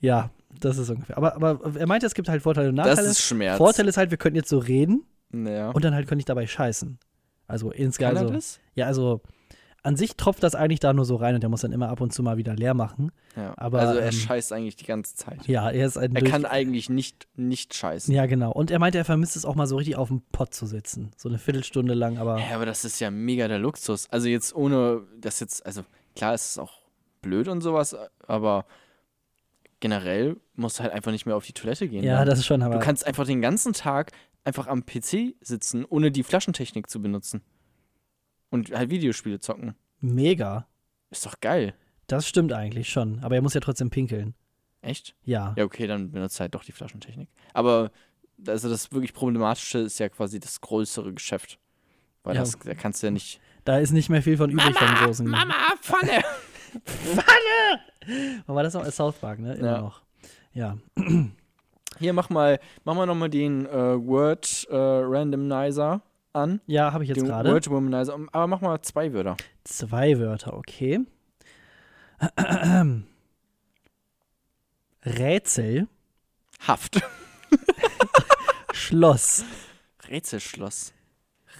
Ja, 0.00 0.30
das 0.60 0.76
ist 0.76 0.90
ungefähr. 0.90 1.16
Aber, 1.16 1.34
aber 1.34 1.76
er 1.76 1.86
meinte, 1.86 2.04
es 2.04 2.12
gibt 2.12 2.28
halt 2.28 2.42
Vorteile 2.42 2.68
und 2.68 2.74
Nachteile. 2.74 2.96
Das 2.96 3.06
ist 3.06 3.22
Schmerz. 3.22 3.56
Vorteil 3.56 3.88
ist 3.88 3.96
halt, 3.96 4.10
wir 4.10 4.18
könnten 4.18 4.36
jetzt 4.36 4.50
so 4.50 4.58
reden 4.58 5.06
Naja. 5.42 5.70
und 5.70 5.84
dann 5.84 5.94
halt 5.94 6.06
könnte 6.08 6.20
ich 6.20 6.26
dabei 6.26 6.46
scheißen. 6.46 6.98
Also 7.46 7.70
insgesamt. 7.70 8.18
Also, 8.18 8.58
ja, 8.74 8.86
also 8.86 9.20
an 9.82 9.96
sich 9.96 10.16
tropft 10.16 10.42
das 10.42 10.54
eigentlich 10.54 10.80
da 10.80 10.94
nur 10.94 11.04
so 11.04 11.16
rein 11.16 11.34
und 11.34 11.42
der 11.42 11.50
muss 11.50 11.60
dann 11.60 11.72
immer 11.72 11.90
ab 11.90 12.00
und 12.00 12.10
zu 12.10 12.22
mal 12.22 12.38
wieder 12.38 12.54
leer 12.54 12.72
machen. 12.72 13.12
Ja. 13.36 13.52
aber, 13.58 13.80
also 13.80 13.98
er 13.98 14.06
ähm, 14.06 14.12
scheißt 14.12 14.52
eigentlich 14.54 14.76
die 14.76 14.86
ganze 14.86 15.14
Zeit. 15.14 15.46
Ja, 15.46 15.70
er 15.70 15.84
ist 15.86 15.98
ein 15.98 16.14
Er 16.16 16.20
durch- 16.22 16.32
kann 16.32 16.46
eigentlich 16.46 16.88
nicht, 16.88 17.28
nicht 17.36 17.74
scheißen. 17.74 18.14
Ja, 18.14 18.24
genau. 18.24 18.50
Und 18.50 18.70
er 18.70 18.78
meinte, 18.78 18.96
er 18.96 19.04
vermisst 19.04 19.36
es 19.36 19.44
auch 19.44 19.56
mal 19.56 19.66
so 19.66 19.76
richtig 19.76 19.96
auf 19.96 20.08
dem 20.08 20.22
Pott 20.32 20.54
zu 20.54 20.64
sitzen. 20.64 21.10
So 21.18 21.28
eine 21.28 21.36
Viertelstunde 21.36 21.92
lang, 21.92 22.16
aber. 22.16 22.38
Ja, 22.38 22.54
aber 22.54 22.64
das 22.64 22.86
ist 22.86 22.98
ja 23.00 23.10
mega 23.10 23.46
der 23.46 23.58
Luxus. 23.58 24.08
Also 24.10 24.28
jetzt 24.28 24.54
ohne 24.54 25.02
das 25.20 25.40
jetzt, 25.40 25.66
also 25.66 25.82
klar 26.16 26.32
ist 26.32 26.52
es 26.52 26.58
auch 26.58 26.72
blöd 27.20 27.48
und 27.48 27.60
sowas, 27.60 27.94
aber 28.26 28.64
generell 29.80 30.36
musst 30.54 30.78
du 30.78 30.82
halt 30.82 30.92
einfach 30.94 31.12
nicht 31.12 31.26
mehr 31.26 31.36
auf 31.36 31.44
die 31.44 31.52
Toilette 31.52 31.88
gehen. 31.88 32.04
Ja, 32.04 32.20
ne? 32.20 32.24
das 32.24 32.38
ist 32.38 32.46
schon, 32.46 32.62
aber. 32.62 32.76
Du 32.76 32.80
kannst 32.80 33.06
einfach 33.06 33.26
den 33.26 33.42
ganzen 33.42 33.74
Tag 33.74 34.12
einfach 34.44 34.66
am 34.66 34.84
PC 34.86 35.34
sitzen, 35.40 35.84
ohne 35.84 36.10
die 36.10 36.22
Flaschentechnik 36.22 36.88
zu 36.88 37.00
benutzen. 37.00 37.42
Und 38.50 38.70
halt 38.72 38.90
Videospiele 38.90 39.40
zocken. 39.40 39.74
mega. 40.00 40.68
Ist 41.10 41.26
doch 41.26 41.40
geil. 41.40 41.74
Das 42.06 42.26
stimmt 42.28 42.52
eigentlich 42.52 42.88
schon. 42.90 43.20
Aber 43.22 43.34
er 43.36 43.42
muss 43.42 43.54
ja 43.54 43.60
trotzdem 43.60 43.88
pinkeln. 43.90 44.34
Echt? 44.82 45.14
Ja. 45.22 45.54
Ja, 45.56 45.64
okay, 45.64 45.86
dann 45.86 46.10
benutzt 46.10 46.38
halt 46.40 46.54
doch 46.54 46.64
die 46.64 46.72
Flaschentechnik. 46.72 47.28
Aber 47.54 47.90
also 48.46 48.68
das 48.68 48.92
wirklich 48.92 49.12
Problematische 49.14 49.78
ist 49.78 49.98
ja 49.98 50.08
quasi 50.08 50.40
das 50.40 50.60
größere 50.60 51.12
Geschäft. 51.14 51.58
Weil 52.22 52.34
Ja. 52.34 52.40
das, 52.42 52.58
da 52.58 52.74
kannst 52.74 53.02
du 53.02 53.06
ja 53.06 53.10
nicht. 53.10 53.40
Da 53.64 53.78
ist 53.78 53.92
nicht 53.92 54.08
mehr 54.10 54.22
viel 54.22 54.36
von 54.36 54.50
übrig 54.50 54.76
vom 54.76 54.94
großen. 54.96 55.26
Mama, 55.26 55.54
Pfanne! 55.80 56.22
Aber 58.46 58.56
war 58.56 58.62
das 58.62 58.74
noch 58.74 58.84
South 58.90 59.16
Park, 59.16 59.38
ne? 59.38 59.54
Immer 59.54 59.66
Ja. 59.72 59.80
noch. 59.80 60.02
Ja. 60.52 60.76
Hier, 61.98 62.12
mach 62.12 62.28
mal, 62.30 62.58
mach 62.84 62.94
mal 62.94 63.06
nochmal 63.06 63.30
den 63.30 63.66
äh, 63.66 63.72
Word 63.72 64.66
äh, 64.70 64.74
Randomizer 64.76 66.02
an. 66.32 66.60
Ja, 66.66 66.92
habe 66.92 67.04
ich 67.04 67.10
jetzt 67.10 67.24
gerade. 67.24 67.50
Word 67.52 67.70
Womanizer. 67.70 68.18
Aber 68.32 68.46
mach 68.46 68.60
mal 68.60 68.80
zwei 68.82 69.12
Wörter. 69.12 69.36
Zwei 69.64 70.18
Wörter, 70.18 70.54
okay. 70.56 71.00
Rätsel, 75.04 75.86
Haft. 76.66 77.00
Schloss. 78.72 79.44
Rätselschloss. 80.08 80.92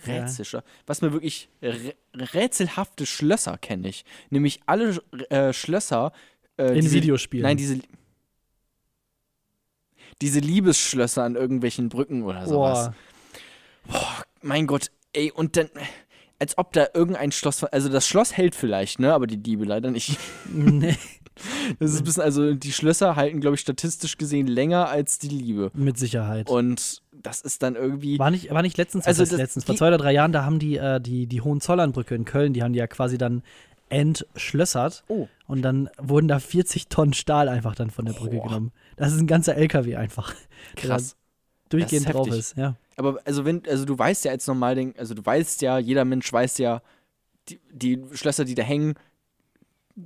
Ja. 0.06 0.14
Rätselschloss. 0.22 0.62
Was 0.86 1.02
mir 1.02 1.12
wirklich 1.12 1.48
rä 1.62 1.94
rätselhafte 2.14 3.06
Schlösser 3.06 3.58
kenne 3.58 3.88
ich. 3.88 4.04
Nämlich 4.30 4.60
alle 4.66 4.96
äh, 5.30 5.52
Schlösser. 5.52 6.12
Äh, 6.56 6.68
In 6.68 6.80
diese- 6.80 6.94
Videospielen. 6.96 7.42
Nein, 7.42 7.56
diese. 7.56 7.80
Diese 10.20 10.38
Liebesschlösser 10.40 11.22
an 11.24 11.34
irgendwelchen 11.36 11.88
Brücken 11.88 12.22
oder 12.22 12.46
sowas. 12.46 12.90
Boah. 13.86 14.00
Mein 14.42 14.66
Gott, 14.66 14.90
ey, 15.12 15.30
und 15.32 15.56
dann. 15.56 15.68
Als 16.38 16.58
ob 16.58 16.72
da 16.72 16.86
irgendein 16.94 17.32
Schloss. 17.32 17.62
Also 17.64 17.88
das 17.88 18.06
Schloss 18.08 18.36
hält 18.36 18.54
vielleicht, 18.54 18.98
ne? 18.98 19.14
Aber 19.14 19.26
die 19.26 19.36
Liebe 19.36 19.64
leider 19.64 19.90
nicht. 19.90 20.18
Nee, 20.52 20.96
Das 21.80 21.92
ist 21.92 21.98
ein 22.00 22.04
bisschen, 22.04 22.22
also 22.22 22.54
die 22.54 22.72
Schlösser 22.72 23.16
halten, 23.16 23.40
glaube 23.40 23.54
ich, 23.56 23.60
statistisch 23.60 24.18
gesehen 24.18 24.46
länger 24.46 24.88
als 24.88 25.18
die 25.18 25.28
Liebe. 25.28 25.70
mit 25.74 25.98
Sicherheit. 25.98 26.48
Und 26.48 27.02
das 27.12 27.40
ist 27.40 27.62
dann 27.62 27.74
irgendwie. 27.76 28.18
War 28.18 28.30
nicht, 28.30 28.50
war 28.50 28.62
nicht 28.62 28.76
letztens, 28.76 29.06
Also 29.06 29.22
das- 29.24 29.32
letztens, 29.32 29.64
vor 29.64 29.74
zwei 29.76 29.88
oder 29.88 29.98
drei 29.98 30.12
Jahren, 30.12 30.32
da 30.32 30.44
haben 30.44 30.58
die 30.58 30.76
äh, 30.76 31.00
die, 31.00 31.26
die 31.26 31.40
Hohenzollernbrücke 31.40 32.14
in 32.14 32.24
Köln, 32.24 32.52
die 32.52 32.62
haben 32.62 32.72
die 32.72 32.78
ja 32.78 32.86
quasi 32.86 33.16
dann 33.18 33.42
entschlössert 33.94 35.04
Oh. 35.08 35.28
und 35.46 35.62
dann 35.62 35.88
wurden 35.98 36.28
da 36.28 36.38
40 36.38 36.88
Tonnen 36.88 37.12
Stahl 37.14 37.48
einfach 37.48 37.74
dann 37.74 37.90
von 37.90 38.04
der 38.04 38.12
Brücke 38.12 38.36
Boah. 38.36 38.48
genommen. 38.48 38.72
Das 38.96 39.12
ist 39.12 39.20
ein 39.20 39.26
ganzer 39.26 39.54
LKW 39.56 39.96
einfach, 39.96 40.34
der 40.76 40.88
Krass. 40.90 41.16
durchgehend 41.68 42.06
Das 42.06 42.10
ist 42.10 42.14
drauf 42.14 42.26
heftig. 42.26 42.40
ist. 42.40 42.56
Ja. 42.56 42.76
Aber 42.96 43.18
also 43.24 43.44
wenn, 43.44 43.62
also 43.68 43.84
du 43.84 43.98
weißt 43.98 44.24
ja 44.24 44.30
als 44.32 44.46
Normalding, 44.46 44.94
also 44.98 45.14
du 45.14 45.24
weißt 45.24 45.62
ja, 45.62 45.78
jeder 45.78 46.04
Mensch 46.04 46.32
weiß 46.32 46.58
ja, 46.58 46.82
die, 47.48 47.60
die 47.72 48.02
Schlösser, 48.12 48.44
die 48.44 48.54
da 48.54 48.62
hängen, 48.62 48.94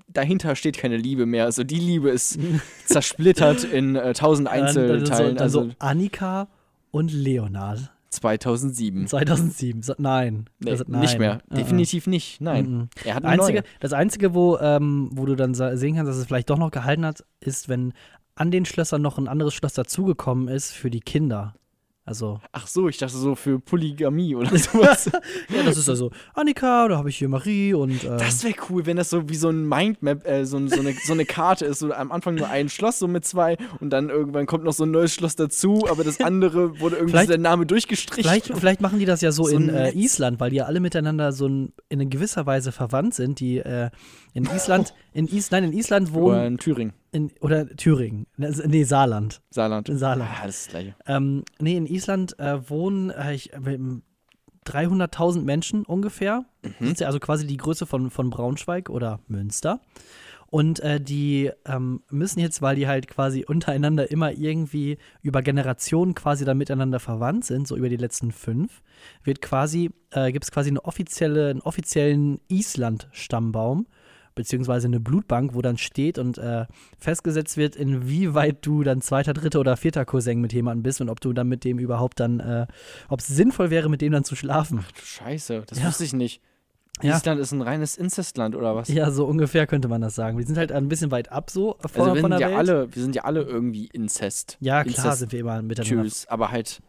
dahinter 0.09 0.55
steht 0.57 0.77
keine 0.79 0.97
Liebe 0.97 1.25
mehr. 1.27 1.45
Also 1.45 1.65
die 1.65 1.79
Liebe 1.79 2.11
ist 2.11 2.39
zersplittert 2.87 3.65
in 3.65 3.97
äh, 3.97 4.13
tausend 4.13 4.49
so, 4.49 4.53
Einzelteilen. 4.53 5.37
dann 5.37 5.43
also 5.43 5.65
so 5.65 5.71
Annika 5.79 6.49
und 6.91 7.13
Leonard 7.13 7.91
2007. 8.11 9.07
2007. 9.07 9.83
So, 9.83 9.95
nein, 9.99 10.47
Nee, 10.61 10.71
das, 10.71 10.85
nein. 10.89 11.01
nicht 11.01 11.19
mehr. 11.19 11.41
Uh-uh. 11.51 11.57
Definitiv 11.57 12.07
nicht. 12.07 12.41
Nein. 12.41 12.71
Mhm. 12.71 12.89
Er 13.05 13.15
hat 13.17 13.25
Einzige, 13.25 13.59
neue. 13.61 13.65
das 13.81 13.93
Einzige, 13.93 14.35
wo, 14.35 14.57
ähm, 14.59 15.11
wo 15.13 15.27
du 15.27 15.35
dann 15.37 15.55
sehen 15.55 15.97
kannst, 15.97 16.09
dass 16.11 16.17
es 16.17 16.27
vielleicht 16.27 16.51
doch 16.51 16.59
noch 16.59 16.71
gehalten 16.71 17.05
hat, 17.05 17.25
ist, 17.41 17.69
wenn 17.69 17.93
an 18.35 18.51
den 18.51 18.65
Schlössern 18.65 19.03
noch 19.03 19.19
ein 19.19 19.29
anderes 19.29 19.55
Schloss 19.55 19.75
dazugekommen 19.75 20.49
ist 20.49 20.73
für 20.73 20.91
die 20.91 21.01
Kinder. 21.01 21.55
Also, 22.09 22.41
Ach 22.53 22.67
so, 22.67 22.89
ich 22.89 22.99
dachte 22.99 23.17
so 23.17 23.35
für 23.35 23.59
Polygamie 23.59 24.35
oder 24.35 24.57
sowas. 24.59 25.11
ja, 25.49 25.63
das 25.65 25.79
ist 25.79 25.89
also 25.89 26.11
Annika, 26.35 26.89
da 26.89 26.99
habe 26.99 27.09
ich 27.09 27.19
hier 27.19 27.29
Marie 27.29 27.75
und 27.75 28.05
äh, 28.05 28.17
Das 28.19 28.45
wäre 28.45 28.55
cool, 28.69 28.87
wenn 28.87 28.97
das 28.97 29.11
so 29.11 29.29
wie 29.29 29.37
so 29.37 29.49
ein 29.49 29.67
Mindmap, 29.67 30.27
äh, 30.27 30.45
so, 30.45 30.65
so, 30.69 30.81
eine, 30.81 30.95
so 31.05 31.13
eine 31.13 31.25
Karte 31.25 31.65
ist. 31.65 31.79
So 31.79 31.93
am 31.93 32.13
Anfang 32.13 32.35
nur 32.35 32.49
ein 32.49 32.69
Schloss, 32.69 32.99
so 32.99 33.09
mit 33.09 33.25
zwei, 33.25 33.57
und 33.81 33.91
dann 33.91 34.11
irgendwann 34.11 34.47
kommt 34.47 34.65
noch 34.65 34.73
so 34.73 34.85
ein 34.85 34.91
neues 34.91 35.15
Schloss 35.15 35.37
dazu, 35.37 35.87
aber 35.91 36.05
das 36.05 36.21
andere 36.21 36.81
wurde 36.81 36.97
irgendwie 36.97 37.27
der 37.27 37.39
Name 37.39 37.65
durchgestrichen. 37.67 38.23
vielleicht, 38.23 38.47
vielleicht 38.55 38.81
machen 38.81 38.99
die 38.99 39.05
das 39.05 39.21
ja 39.21 39.33
so, 39.33 39.39
So 39.49 39.57
in 39.57 39.69
äh. 39.69 39.93
Island, 39.93 40.41
weil 40.41 40.51
die 40.51 40.57
ja 40.57 40.65
alle 40.65 40.81
miteinander 40.81 41.33
so 41.33 41.47
ein, 41.47 41.73
in 41.89 42.11
gewisser 42.11 42.47
Weise 42.47 42.73
verwandt 42.73 43.15
sind. 43.15 43.41
Die 43.41 43.59
äh, 43.59 43.91
in 44.35 44.45
Island, 44.45 44.95
in 45.13 45.27
Is, 45.27 45.51
nein, 45.51 45.65
in 45.65 45.73
Island 45.73 46.11
Oder 46.11 46.21
wohnen, 46.21 46.47
in 46.47 46.59
Thüringen, 46.59 46.93
in, 47.13 47.33
oder 47.41 47.67
Thüringen, 47.69 48.27
nee, 48.37 48.85
Saarland. 48.85 49.41
Saarland. 49.51 49.89
In 49.89 49.99
Saarland. 49.99 50.31
Ah, 50.31 50.47
das 50.47 50.57
ist 50.57 50.67
das 50.67 50.71
gleiche. 50.73 50.95
Ähm, 51.07 51.45
nee, 51.59 51.77
in 51.77 51.87
Island 51.87 52.39
äh, 52.39 52.69
wohnen 52.69 53.11
äh, 53.11 53.35
ich, 53.35 53.53
äh, 53.53 53.79
300.000 54.67 55.43
Menschen 55.43 55.85
ungefähr. 55.85 56.45
Mhm. 56.63 56.87
Sind 56.87 57.01
ja 57.01 57.07
also 57.07 57.19
quasi 57.21 57.47
die 57.47 57.57
Größe 57.57 57.87
von, 57.87 58.11
von 58.11 58.31
Braunschweig 58.31 58.91
oder 58.91 59.21
Münster. 59.27 59.81
Und 60.51 60.81
äh, 60.81 60.99
die 60.99 61.51
ähm, 61.67 62.03
müssen 62.11 62.41
jetzt, 62.41 62.63
weil 62.63 62.77
die 62.77 62.87
halt 62.87 63.07
quasi 63.07 63.45
untereinander 63.47 64.11
immer 64.11 64.33
irgendwie 64.33 64.97
über 65.21 65.43
Generationen 65.43 66.15
quasi 66.15 66.47
dann 66.47 66.57
miteinander 66.57 67.01
verwandt 67.01 67.45
sind, 67.45 67.69
so 67.69 67.77
über 67.77 67.91
die 67.91 67.97
letzten 67.97 68.33
fünf, 68.33 68.83
wird 69.23 69.43
quasi, 69.43 69.91
äh, 70.11 70.33
gibt 70.33 70.45
es 70.45 70.51
quasi 70.51 70.71
eine 70.71 70.83
offizielle, 70.85 71.51
einen 71.51 71.61
offiziellen 71.61 72.41
Island-Stammbaum, 72.49 73.87
beziehungsweise 74.39 74.87
eine 74.87 74.99
Blutbank, 75.01 75.53
wo 75.55 75.61
dann 75.61 75.77
steht 75.77 76.19
und 76.19 76.39
äh, 76.39 76.65
festgesetzt 76.99 77.59
wird, 77.59 77.77
inwieweit 77.77 78.65
du 78.65 78.83
dann 78.83 79.03
zweiter, 79.03 79.35
dritter 79.35 79.61
oder 79.61 79.77
vierter 79.77 80.07
Cousin 80.07 80.41
mit 80.41 80.55
jemandem 80.55 80.83
bist 80.83 81.01
und 81.03 81.11
ob 81.11 81.21
du 81.21 81.35
dann 81.35 81.49
mit 81.49 81.65
dem 81.65 81.79
überhaupt 81.79 82.19
dann, 82.21 82.41
äh, 82.41 82.67
ob 83.11 83.21
es 83.21 83.27
sinnvoll 83.27 83.69
wäre, 83.71 83.91
mit 83.91 84.01
dem 84.01 84.13
dann 84.13 84.25
zu 84.25 84.35
schlafen. 84.37 84.81
Ach 84.83 84.93
du 84.93 85.01
Scheiße, 85.05 85.65
das 85.67 85.79
Ja. 85.81 85.89
wusste 85.89 86.05
ich 86.05 86.13
nicht. 86.15 86.41
Ja. 87.03 87.17
Island 87.17 87.41
ist 87.41 87.53
ein 87.53 87.63
reines 87.63 87.97
Inzestland 87.97 88.57
oder 88.57 88.75
was? 88.75 88.89
Ja, 88.89 89.11
so 89.13 89.25
ungefähr 89.27 89.69
könnte 89.69 89.87
man 89.87 90.01
das 90.01 90.17
sagen. 90.17 90.37
Wir 90.37 90.45
sind 90.47 90.57
halt 90.59 90.73
ein 90.73 90.89
bisschen 90.89 91.13
weit 91.13 91.31
ab 91.31 91.49
so 91.51 91.77
von, 91.87 92.01
also 92.03 92.15
wir 92.15 92.21
von 92.23 92.31
sind 92.33 92.41
der 92.41 92.49
ja 92.51 92.59
Welt. 92.59 92.69
alle, 92.71 92.95
wir 92.95 93.03
sind 93.03 93.15
ja 93.15 93.23
alle 93.25 93.43
irgendwie 93.43 93.87
Inzest. 93.93 94.57
ja, 94.61 94.83
klar 94.83 94.95
Inzest- 95.07 95.19
sind 95.21 95.33
wir 95.33 95.39
immer 95.41 95.63
miteinander. 95.63 96.03
Tschüss, 96.05 96.27
aber 96.27 96.51
halt 96.51 96.81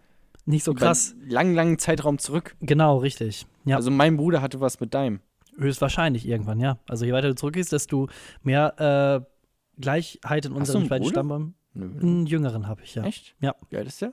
Nicht 0.45 0.63
so 0.63 0.73
krass. 0.73 1.13
langen, 1.27 1.53
langen 1.53 1.77
Zeitraum 1.77 2.17
zurück. 2.17 2.55
Genau, 2.59 2.97
richtig. 2.97 3.45
Ja, 3.65 3.75
Also 3.75 3.91
mein 3.91 4.17
Bruder 4.17 4.41
hatte 4.41 4.59
was 4.59 4.79
mit 4.79 4.95
deinem. 4.95 5.19
Höchstwahrscheinlich 5.57 6.27
irgendwann, 6.27 6.59
ja. 6.59 6.77
Also 6.87 7.05
je 7.05 7.13
weiter 7.13 7.29
du 7.29 7.35
zurückgehst, 7.35 7.71
desto 7.71 8.07
mehr 8.43 9.25
äh, 9.25 9.81
Gleichheit 9.81 10.45
in 10.45 10.51
unserem 10.53 10.87
beiden? 10.87 11.07
Stammbaum. 11.07 11.53
Nö. 11.73 11.85
Einen 12.01 12.25
jüngeren 12.25 12.67
habe 12.67 12.81
ich, 12.83 12.95
ja. 12.95 13.03
Echt? 13.03 13.35
Ja. 13.41 13.55
Wie 13.69 13.77
alt 13.77 13.87
ist 13.87 14.01
der? 14.01 14.11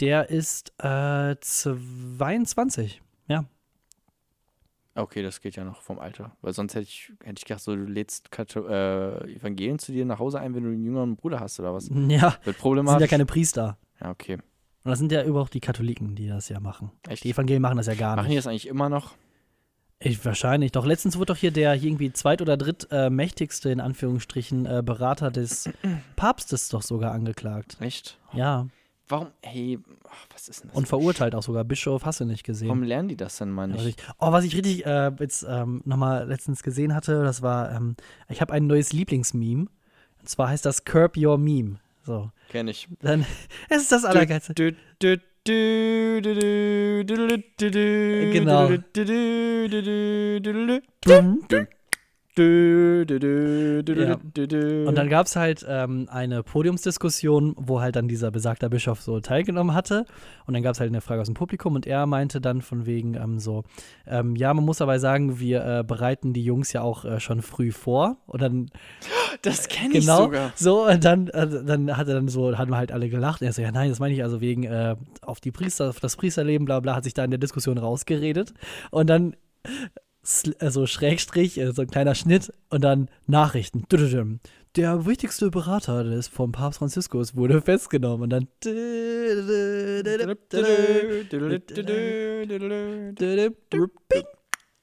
Der 0.00 0.30
ist 0.30 0.72
äh, 0.78 1.36
22. 1.40 3.02
Ja. 3.28 3.44
Okay, 4.94 5.22
das 5.22 5.40
geht 5.40 5.56
ja 5.56 5.64
noch 5.64 5.80
vom 5.80 5.98
Alter. 5.98 6.36
Weil 6.42 6.52
sonst 6.52 6.74
hätte 6.74 6.84
ich, 6.84 7.12
hätte 7.24 7.38
ich 7.38 7.44
gedacht, 7.44 7.62
so, 7.62 7.74
du 7.74 7.84
lädst 7.84 8.30
Kato 8.30 8.66
äh, 8.68 9.34
Evangelien 9.36 9.78
zu 9.78 9.90
dir 9.90 10.04
nach 10.04 10.18
Hause 10.18 10.38
ein, 10.38 10.54
wenn 10.54 10.64
du 10.64 10.70
einen 10.70 10.84
jüngeren 10.84 11.16
Bruder 11.16 11.40
hast 11.40 11.58
oder 11.60 11.72
was. 11.74 11.88
Ja, 12.08 12.32
Wird 12.44 12.56
sind 12.56 12.58
problematisch. 12.58 13.00
ja 13.00 13.06
keine 13.06 13.24
Priester. 13.26 13.78
Ja, 14.00 14.10
okay. 14.10 14.34
Und 14.84 14.90
das 14.90 14.98
sind 14.98 15.10
ja 15.12 15.24
überhaupt 15.24 15.54
die 15.54 15.60
Katholiken, 15.60 16.14
die 16.14 16.28
das 16.28 16.48
ja 16.48 16.60
machen. 16.60 16.90
Echt? 17.08 17.24
Die 17.24 17.30
Evangelien 17.30 17.62
machen 17.62 17.76
das 17.78 17.86
ja 17.86 17.94
gar 17.94 18.16
Machen 18.16 18.26
die 18.28 18.34
nicht. 18.34 18.38
das 18.38 18.46
eigentlich 18.48 18.66
immer 18.68 18.88
noch? 18.88 19.14
Ich, 20.04 20.24
wahrscheinlich. 20.24 20.72
Doch 20.72 20.84
letztens 20.84 21.16
wurde 21.16 21.32
doch 21.32 21.36
hier 21.36 21.50
der 21.50 21.72
hier 21.74 21.90
irgendwie 21.90 22.12
zweit- 22.12 22.42
oder 22.42 22.56
drittmächtigste, 22.56 23.70
in 23.70 23.80
Anführungsstrichen, 23.80 24.66
äh, 24.66 24.82
Berater 24.84 25.30
des 25.30 25.70
Papstes 26.16 26.68
doch 26.68 26.82
sogar 26.82 27.12
angeklagt. 27.12 27.76
Echt? 27.80 28.18
Ja. 28.32 28.66
Warum? 29.08 29.28
Hey, 29.42 29.78
ach, 30.08 30.26
was 30.32 30.48
ist 30.48 30.62
denn 30.62 30.70
das? 30.70 30.76
Und 30.76 30.88
verurteilt 30.88 31.34
auch 31.34 31.42
sogar. 31.42 31.64
Bischof 31.64 32.04
hast 32.04 32.20
du 32.20 32.24
nicht 32.24 32.44
gesehen. 32.44 32.68
Warum 32.68 32.82
lernen 32.82 33.08
die 33.08 33.16
das 33.16 33.36
denn 33.36 33.50
mal 33.50 33.70
was 33.72 33.84
nicht? 33.84 34.00
ich, 34.00 34.06
oh, 34.18 34.32
was 34.32 34.44
ich 34.44 34.56
richtig 34.56 34.86
äh, 34.86 35.12
jetzt 35.18 35.44
ähm, 35.48 35.82
nochmal 35.84 36.26
letztens 36.26 36.62
gesehen 36.62 36.94
hatte, 36.94 37.22
das 37.22 37.42
war, 37.42 37.72
ähm, 37.72 37.96
ich 38.28 38.40
habe 38.40 38.52
ein 38.52 38.66
neues 38.66 38.92
Lieblingsmeme. 38.92 39.66
Und 40.20 40.28
zwar 40.28 40.48
heißt 40.48 40.64
das 40.64 40.84
Curb 40.84 41.16
Your 41.16 41.36
Meme. 41.36 41.78
So. 42.04 42.30
Kenn 42.48 42.68
ich. 42.68 42.88
Dann, 43.00 43.26
es 43.68 43.82
ist 43.82 43.92
das 43.92 44.04
Allergeilste. 44.04 44.54
Du, 44.54 44.72
du, 44.72 45.18
du, 45.18 45.22
Genau 48.32 48.68
du, 52.36 53.04
du, 53.06 53.18
du, 53.18 53.82
Ja. 53.94 54.88
Und 54.88 54.96
dann 54.96 55.08
gab 55.08 55.26
es 55.26 55.36
halt 55.36 55.64
ähm, 55.68 56.08
eine 56.10 56.42
Podiumsdiskussion, 56.42 57.54
wo 57.58 57.80
halt 57.80 57.96
dann 57.96 58.08
dieser 58.08 58.30
besagter 58.30 58.68
Bischof 58.68 59.02
so 59.02 59.20
teilgenommen 59.20 59.74
hatte. 59.74 60.06
Und 60.46 60.54
dann 60.54 60.62
gab 60.62 60.74
es 60.74 60.80
halt 60.80 60.90
eine 60.90 61.00
Frage 61.00 61.20
aus 61.20 61.28
dem 61.28 61.34
Publikum 61.34 61.74
und 61.74 61.86
er 61.86 62.06
meinte 62.06 62.40
dann 62.40 62.62
von 62.62 62.86
wegen 62.86 63.14
ähm, 63.14 63.38
so, 63.38 63.64
ähm, 64.06 64.36
ja, 64.36 64.52
man 64.54 64.64
muss 64.64 64.80
aber 64.80 64.98
sagen, 64.98 65.38
wir 65.38 65.64
äh, 65.64 65.84
bereiten 65.84 66.32
die 66.32 66.44
Jungs 66.44 66.72
ja 66.72 66.82
auch 66.82 67.04
äh, 67.04 67.20
schon 67.20 67.42
früh 67.42 67.70
vor. 67.72 68.16
Und 68.26 68.40
dann 68.42 68.70
das 69.42 69.68
kenne 69.68 69.94
ich 69.94 70.00
genau 70.00 70.24
sogar. 70.24 70.52
so 70.56 70.86
und 70.86 71.04
dann, 71.04 71.28
äh, 71.28 71.46
dann 71.64 71.96
hat 71.96 72.08
er 72.08 72.14
dann 72.14 72.28
so, 72.28 72.56
haben 72.56 72.74
halt 72.74 72.92
alle 72.92 73.08
gelacht. 73.08 73.42
Er 73.42 73.52
so, 73.52 73.62
ja 73.62 73.72
nein, 73.72 73.90
das 73.90 74.00
meine 74.00 74.14
ich 74.14 74.22
also 74.22 74.40
wegen 74.40 74.64
äh, 74.64 74.96
auf 75.20 75.40
die 75.40 75.52
Priester, 75.52 75.90
auf 75.90 76.00
das 76.00 76.16
Priesterleben, 76.16 76.64
bla 76.64 76.80
bla, 76.80 76.96
hat 76.96 77.04
sich 77.04 77.14
da 77.14 77.24
in 77.24 77.30
der 77.30 77.38
Diskussion 77.38 77.78
rausgeredet. 77.78 78.54
Und 78.90 79.08
dann 79.10 79.36
also 80.60 80.86
Schrägstrich, 80.86 81.58
äh, 81.58 81.72
so 81.72 81.82
ein 81.82 81.88
kleiner 81.90 82.14
Schnitt 82.14 82.52
und 82.70 82.82
dann 82.82 83.08
Nachrichten. 83.26 83.84
Der 84.76 85.04
wichtigste 85.04 85.50
Berater 85.50 86.04
des 86.04 86.28
vom 86.28 86.52
Papst 86.52 86.78
Franziskus 86.78 87.36
wurde 87.36 87.60
festgenommen 87.60 88.22
und 88.22 88.30
dann 88.30 88.48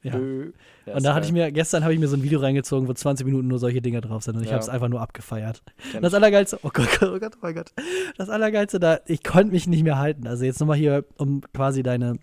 ja. 0.02 0.14
Und 0.16 1.04
da 1.04 1.14
hatte 1.14 1.26
ich 1.26 1.34
mir, 1.34 1.52
gestern 1.52 1.84
habe 1.84 1.94
ich 1.94 2.00
mir 2.00 2.08
so 2.08 2.16
ein 2.16 2.24
Video 2.24 2.40
reingezogen, 2.40 2.88
wo 2.88 2.94
20 2.94 3.26
Minuten 3.26 3.48
nur 3.48 3.60
solche 3.60 3.82
Dinger 3.82 4.00
drauf 4.02 4.24
sind 4.24 4.36
und 4.38 4.44
ich 4.44 4.48
Ja. 4.48 4.54
habe 4.54 4.64
es 4.64 4.70
einfach 4.70 4.88
nur 4.88 5.02
abgefeiert. 5.02 5.62
Kenn 5.92 6.02
Das. 6.02 6.14
Allergeilste, 6.14 6.60
oh 6.64 6.70
Gott, 6.72 6.88
oh 7.02 7.20
Gott, 7.20 7.34
oh 7.36 7.40
mein 7.42 7.56
Gott. 7.56 7.72
Das 8.18 8.30
Allergeilste 8.30 8.80
da, 8.80 9.00
ich 9.08 9.24
konnte 9.24 9.52
mich 9.52 9.68
nicht 9.68 9.84
mehr 9.84 9.98
halten. 9.98 10.26
Also 10.28 10.46
jetzt 10.46 10.60
nochmal 10.60 10.78
hier, 10.78 11.04
um 11.18 11.42
quasi 11.54 11.84
deine 11.84 12.18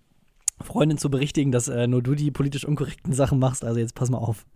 Freundin 0.63 0.99
zu 0.99 1.11
berichtigen, 1.11 1.53
dass 1.53 1.69
äh, 1.69 1.87
nur 1.87 2.03
du 2.03 2.15
die 2.15 2.31
politisch 2.31 2.65
unkorrekten 2.65 3.13
Sachen 3.13 3.39
machst. 3.39 3.65
Also 3.65 3.79
jetzt 3.79 3.95
pass 3.95 4.11
mal 4.11 4.19
auf. 4.19 4.47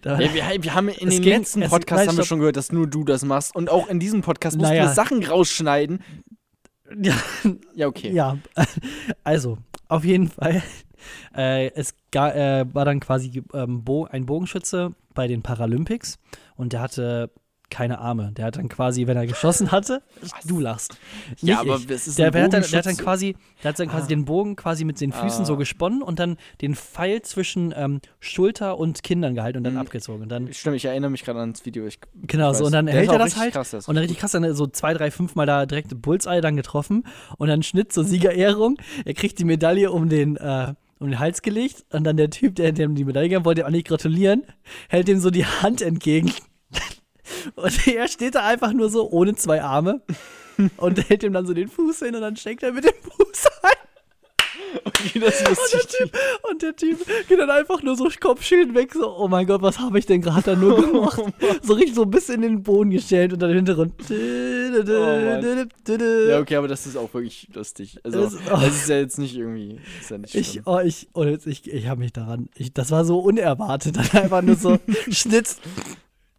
Da, 0.00 0.18
Ja, 0.18 0.34
wir, 0.34 0.62
wir 0.62 0.74
haben 0.74 0.88
in 0.88 1.10
den 1.10 1.22
letzten 1.22 1.60
nein, 1.60 1.70
haben 1.70 2.16
wir 2.16 2.24
schon 2.24 2.38
gehört, 2.38 2.56
dass 2.56 2.72
nur 2.72 2.86
du 2.86 3.04
das 3.04 3.24
machst. 3.24 3.54
Und 3.54 3.70
auch 3.70 3.88
in 3.88 4.00
diesem 4.00 4.22
Podcast 4.22 4.56
musst 4.56 4.70
Naja. 4.70 4.86
du 4.86 4.94
Sachen 4.94 5.22
rausschneiden. 5.24 6.02
ja, 7.00 7.14
Ja, 7.74 7.86
okay. 7.86 8.12
ja, 8.12 8.38
also 9.24 9.58
auf 9.88 10.04
jeden 10.04 10.28
Fall. 10.28 10.62
Äh, 11.34 11.70
es 11.74 11.94
ga, 12.10 12.30
äh, 12.60 12.66
war 12.72 12.84
dann 12.84 13.00
quasi 13.00 13.42
ähm, 13.52 13.82
Bo 13.84 14.04
ein 14.04 14.24
Bogenschütze 14.24 14.94
bei 15.14 15.26
den 15.26 15.42
Paralympics 15.42 16.18
und 16.56 16.72
der 16.72 16.80
hatte 16.80 17.30
keine 17.72 17.98
Arme. 17.98 18.32
Der 18.36 18.44
hat 18.44 18.56
dann 18.56 18.68
quasi, 18.68 19.06
wenn 19.06 19.16
er 19.16 19.26
geschossen 19.26 19.72
hatte, 19.72 20.02
du 20.46 20.60
lachst. 20.60 20.96
Ja, 21.40 21.54
Nicht 21.62 21.70
aber 21.70 21.76
ich. 21.82 21.90
es 21.90 22.06
ist 22.06 22.18
der, 22.18 22.26
ein 22.26 22.32
der, 22.32 22.42
hat 22.44 22.52
dann, 22.52 22.62
der 22.62 22.78
hat 22.78 22.86
dann 22.86 22.96
quasi, 22.96 23.34
der 23.64 23.70
hat 23.70 23.78
dann 23.80 23.88
quasi 23.88 24.04
Ah. 24.04 24.08
den 24.08 24.24
Bogen 24.24 24.54
quasi 24.56 24.84
mit 24.84 25.00
den 25.00 25.12
Füßen 25.12 25.44
so 25.44 25.54
Ah. 25.54 25.56
gesponnen 25.56 26.02
und 26.02 26.18
dann 26.18 26.36
den 26.60 26.74
Pfeil 26.74 27.22
zwischen 27.22 27.72
ähm, 27.76 28.00
Schulter 28.20 28.78
und 28.78 29.02
Kindern 29.02 29.34
gehalten 29.34 29.58
und 29.58 29.64
dann 29.64 29.74
Mhm. 29.74 29.80
abgezogen. 29.80 30.22
Und 30.22 30.28
dann, 30.28 30.52
Stimmt, 30.52 30.76
ich 30.76 30.84
erinnere 30.84 31.10
mich 31.10 31.24
gerade 31.24 31.40
ans 31.40 31.64
Video. 31.66 31.86
Ich, 31.86 31.98
genau, 32.26 32.52
ich 32.52 32.58
so. 32.58 32.66
Und 32.66 32.72
dann 32.72 32.86
Der 32.86 32.94
hält 32.94 33.10
er 33.10 33.18
das 33.18 33.36
halt 33.36 33.52
Krass, 33.54 33.72
ist 33.72 33.88
und 33.88 33.94
dann 33.94 34.02
richtig 34.02 34.18
krass, 34.20 34.32
dann 34.32 34.54
so 34.54 34.66
zwei, 34.66 34.92
drei, 34.94 35.10
fünf 35.10 35.34
Mal 35.34 35.46
da 35.46 35.66
direkt 35.66 36.00
Bullseye 36.02 36.40
dann 36.40 36.56
getroffen 36.56 37.04
und 37.38 37.48
dann 37.48 37.62
Schnitt 37.62 37.92
zur 37.92 38.04
Siegerehrung. 38.04 38.76
Er 39.04 39.14
kriegt 39.14 39.38
die 39.38 39.44
Medaille 39.44 39.90
um 39.90 40.08
den, 40.08 40.36
äh, 40.36 40.74
um 40.98 41.08
den 41.08 41.18
Hals 41.18 41.42
gelegt 41.42 41.84
und 41.90 42.04
dann 42.04 42.16
der 42.16 42.30
Typ, 42.30 42.54
der 42.54 42.72
dem 42.72 42.94
die 42.94 43.04
Medaille 43.04 43.28
gab, 43.30 43.44
wollte 43.44 43.62
ihm 43.62 43.66
auch 43.66 43.70
nicht 43.70 43.88
gratulieren, 43.88 44.44
hält 44.88 45.08
ihm 45.08 45.18
so 45.18 45.30
die 45.30 45.46
Hand 45.46 45.82
entgegen. 45.82 46.32
Und 47.56 47.86
er 47.94 48.08
steht 48.08 48.34
da 48.34 48.44
einfach 48.46 48.72
nur 48.72 48.88
so 48.90 49.10
ohne 49.10 49.34
zwei 49.34 49.62
Arme 49.62 50.00
und 50.76 51.08
hält 51.08 51.22
ihm 51.22 51.32
dann 51.32 51.46
so 51.46 51.54
den 51.54 51.68
Fuß 51.68 52.00
hin 52.00 52.14
und 52.14 52.20
dann 52.20 52.36
schenkt 52.36 52.62
er 52.62 52.72
mit 52.72 52.84
dem 52.84 52.92
Fuß 53.02 53.46
ein. 53.62 53.72
okay, 54.84 55.10
Und 55.14 55.22
der, 55.22 55.80
typ, 55.88 56.18
und 56.50 56.62
der 56.62 56.76
Typ 56.76 56.98
geht 57.28 57.38
dann 57.38 57.50
einfach 57.50 57.82
nur 57.82 57.96
so 57.96 58.08
Kopfschütteln 58.20 58.74
weg, 58.74 58.92
so, 58.94 59.16
oh 59.16 59.28
mein 59.28 59.46
Gott, 59.46 59.62
was 59.62 59.78
habe 59.78 59.98
ich 59.98 60.06
denn 60.06 60.20
gerade 60.22 60.42
da 60.42 60.56
nur 60.56 60.76
gemacht? 60.92 61.20
so 61.62 61.72
richtig 61.74 61.94
so 61.94 62.06
bis 62.06 62.28
in 62.28 62.42
den 62.42 62.62
Boden 62.62 62.90
gestellt 62.90 63.32
und 63.32 63.40
dann 63.40 63.50
im 63.50 63.56
Hintergrund. 63.56 63.94
Ja, 66.28 66.38
okay, 66.40 66.56
aber 66.56 66.68
das 66.68 66.86
ist 66.86 66.96
auch 66.96 67.12
wirklich 67.12 67.48
lustig. 67.54 67.98
Also, 68.04 68.20
Das- 68.20 68.34
oh. 68.34 68.60
das 68.60 68.74
ist 68.74 68.88
ja 68.88 68.96
jetzt 68.96 69.18
nicht 69.18 69.36
irgendwie. 69.36 69.80
Ja 70.08 70.18
nicht 70.18 70.34
Ich, 70.34 70.60
oh, 70.66 70.78
ich, 70.80 71.08
oh, 71.14 71.24
jetzt, 71.24 71.46
ich, 71.46 71.70
ich 71.70 71.86
habe 71.88 72.00
mich 72.00 72.12
daran, 72.12 72.48
ich, 72.56 72.72
das 72.72 72.90
war 72.90 73.04
so 73.04 73.18
unerwartet, 73.20 73.96
dann 73.96 74.10
einfach 74.22 74.42
nur 74.42 74.56
so 74.56 74.78
Schnitt, 75.10 75.56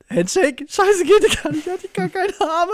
Handshake, 0.09 0.65
scheiße, 0.67 1.05
geht 1.05 1.43
gar 1.43 1.51
nicht, 1.51 1.67
hatte 1.67 1.87
ich 1.87 1.93
gar 1.93 2.09
keine 2.09 2.33
Arme. 2.39 2.73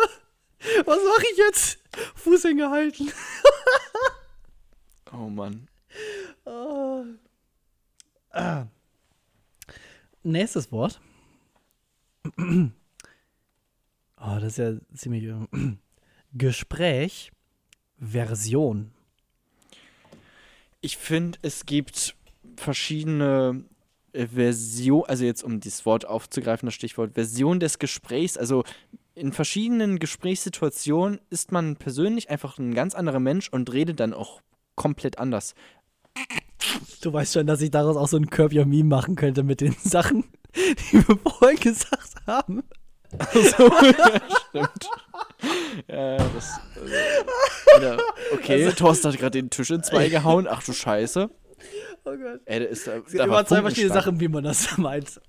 Was 0.86 0.98
mache 0.98 1.24
ich 1.32 1.38
jetzt? 1.38 1.80
Fuß 2.16 2.42
hingehalten. 2.44 3.12
Oh 5.12 5.30
Mann. 5.30 5.68
Oh. 6.46 7.04
Ah. 8.32 8.68
Nächstes 10.24 10.72
Wort. 10.72 11.00
Oh, 12.38 12.70
das 14.40 14.44
ist 14.44 14.58
ja 14.58 14.74
ziemlich. 14.94 15.24
äh, 15.24 15.76
Gespräch, 16.34 17.32
Version. 17.98 18.92
Ich 20.82 20.98
finde, 20.98 21.40
es 21.42 21.66
gibt 21.66 22.16
verschiedene 22.56 23.64
Versionen, 24.14 25.06
also 25.08 25.26
jetzt 25.26 25.44
um 25.44 25.60
dieses 25.60 25.86
Wort 25.86 26.06
aufzugreifen, 26.06 26.68
das 26.68 26.74
Stichwort 26.74 27.14
Version 27.14 27.60
des 27.60 27.80
Gesprächs. 27.80 28.38
Also 28.38 28.64
in 29.16 29.34
verschiedenen 29.34 30.00
Gesprächssituationen 30.00 31.20
ist 31.30 31.52
man 31.52 31.76
persönlich 31.76 32.30
einfach 32.30 32.58
ein 32.58 32.74
ganz 32.74 32.96
anderer 32.96 33.20
Mensch 33.20 33.50
und 33.50 33.72
redet 33.72 34.00
dann 34.00 34.14
auch 34.14 34.42
komplett 34.76 35.20
anders. 35.20 35.56
Du 37.02 37.14
weißt 37.14 37.34
schon, 37.34 37.48
dass 37.48 37.62
ich 37.62 37.72
daraus 37.72 37.98
auch 37.98 38.08
so 38.08 38.18
ein 38.18 38.30
Curb 38.30 38.54
Your 38.54 38.66
Meme 38.66 38.90
machen 38.90 39.16
könnte 39.16 39.44
mit 39.44 39.62
den 39.62 39.76
Sachen, 39.84 40.26
die 40.56 41.08
wir 41.08 41.18
vorhin 41.18 41.60
gesagt 41.60 42.16
haben. 42.28 42.64
Also, 43.18 43.64
ja, 43.68 44.22
stimmt. 44.50 44.90
Ja, 45.88 46.18
das. 46.18 46.60
Also, 47.76 47.98
okay, 48.34 48.72
Thorsten 48.72 49.12
hat 49.12 49.18
gerade 49.18 49.42
den 49.42 49.50
Tisch 49.50 49.72
in 49.72 49.82
zwei 49.84 50.10
gehauen. 50.10 50.48
Ach 50.50 50.64
du 50.64 50.74
Scheiße. 50.74 51.30
Oh 52.10 52.18
Gott. 52.18 52.42
Ey, 52.46 52.66
ist 52.66 52.88
da, 52.88 52.96
Es 52.98 53.12
gibt 53.12 53.24
immer 53.24 53.46
zwei 53.46 53.62
verschiedene. 53.62 53.94
Sachen, 53.94 54.20
wie 54.20 54.28
man 54.28 54.44
das 54.44 54.78
meint. 54.78 55.22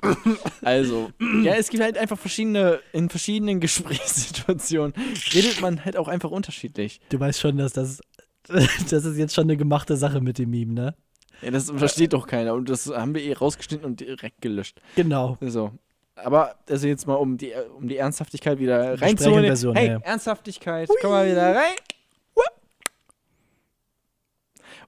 Also, 0.63 1.11
ja, 1.43 1.55
es 1.55 1.69
gibt 1.69 1.83
halt 1.83 1.99
einfach 1.99 2.19
verschiedene, 2.19 2.81
in 2.93 3.11
verschiedenen 3.11 3.61
Gesprächssituationen 3.61 4.95
redet 5.35 5.61
man 5.61 5.85
halt 5.85 5.97
auch 5.97 6.09
einfach 6.09 6.31
unterschiedlich. 6.31 7.01
Du 7.11 7.21
weißt 7.21 7.41
schon, 7.41 7.59
dass 7.59 7.73
das, 7.73 8.01
das 8.49 9.05
ist 9.05 9.19
jetzt 9.19 9.35
schon 9.35 9.45
eine 9.45 9.57
gemachte 9.57 9.97
Sache 9.97 10.21
mit 10.21 10.39
dem 10.39 10.51
Meme, 10.51 10.73
ne? 10.73 10.95
Ja, 11.43 11.51
das 11.51 11.71
versteht 11.71 12.13
doch 12.13 12.27
keiner 12.27 12.53
und 12.55 12.69
das 12.69 12.87
haben 12.87 13.15
wir 13.15 13.23
eh 13.23 13.33
rausgeschnitten 13.33 13.87
und 13.87 14.01
direkt 14.01 14.43
gelöscht. 14.43 14.81
Genau. 14.97 15.39
So. 15.41 15.73
Aber, 16.15 16.57
also 16.69 16.87
jetzt 16.87 17.07
mal, 17.07 17.15
um 17.15 17.39
die, 17.39 17.53
um 17.79 17.89
die 17.89 17.97
Ernsthaftigkeit 17.97 18.59
wieder 18.59 19.01
reinzuholen. 19.01 19.47
Version, 19.47 19.75
hey, 19.75 19.89
ja. 19.89 20.01
Ernsthaftigkeit, 20.01 20.91
komm 21.01 21.11
mal 21.11 21.31
wieder 21.31 21.57
rein. 21.57 21.77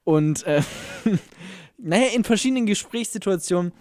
Und, 0.03 0.45
äh, 0.45 0.61
naja, 1.77 2.07
in 2.15 2.23
verschiedenen 2.23 2.65
Gesprächssituationen 2.65 3.71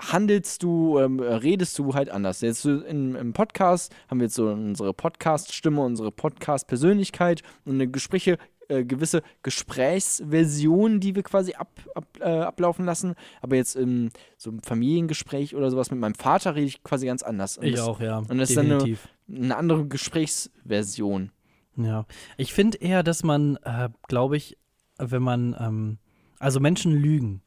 handelst 0.00 0.62
du, 0.62 0.98
ähm, 0.98 1.18
redest 1.18 1.78
du 1.78 1.94
halt 1.94 2.08
anders. 2.10 2.40
Jetzt 2.40 2.62
so 2.62 2.80
im, 2.82 3.16
im 3.16 3.32
Podcast 3.32 3.92
haben 4.08 4.20
wir 4.20 4.26
jetzt 4.26 4.34
so 4.36 4.48
unsere 4.48 4.92
Podcast-Stimme, 4.94 5.80
unsere 5.80 6.12
Podcast-Persönlichkeit 6.12 7.42
und 7.64 7.74
eine 7.74 7.88
Gespräche, 7.88 8.38
äh, 8.68 8.84
gewisse 8.84 9.22
Gesprächsversion, 9.42 11.00
die 11.00 11.14
wir 11.16 11.22
quasi 11.22 11.54
ab, 11.54 11.70
ab, 11.94 12.04
äh, 12.20 12.24
ablaufen 12.24 12.84
lassen. 12.84 13.14
Aber 13.40 13.56
jetzt 13.56 13.76
im 13.76 14.10
so 14.36 14.50
einem 14.50 14.62
Familiengespräch 14.62 15.54
oder 15.56 15.70
sowas 15.70 15.90
mit 15.90 15.98
meinem 16.00 16.14
Vater 16.14 16.54
rede 16.54 16.66
ich 16.66 16.82
quasi 16.84 17.06
ganz 17.06 17.22
anders. 17.22 17.58
Und 17.58 17.64
Ich 17.64 17.74
das, 17.76 17.80
auch, 17.86 18.00
ja. 18.00 18.18
und 18.18 18.38
das 18.38 18.50
ist 18.50 18.56
dann 18.56 18.66
eine- 18.66 18.74
definitiv. 18.78 19.08
Eine 19.30 19.56
andere 19.56 19.86
Gesprächsversion. 19.86 21.32
Ja, 21.76 22.06
ich 22.38 22.54
finde 22.54 22.78
eher, 22.78 23.02
dass 23.02 23.22
man, 23.22 23.56
äh, 23.62 23.88
glaube 24.08 24.36
ich, 24.36 24.56
wenn 24.98 25.22
man, 25.22 25.54
ähm, 25.60 25.98
also 26.38 26.60
Menschen 26.60 26.92
lügen. 26.92 27.42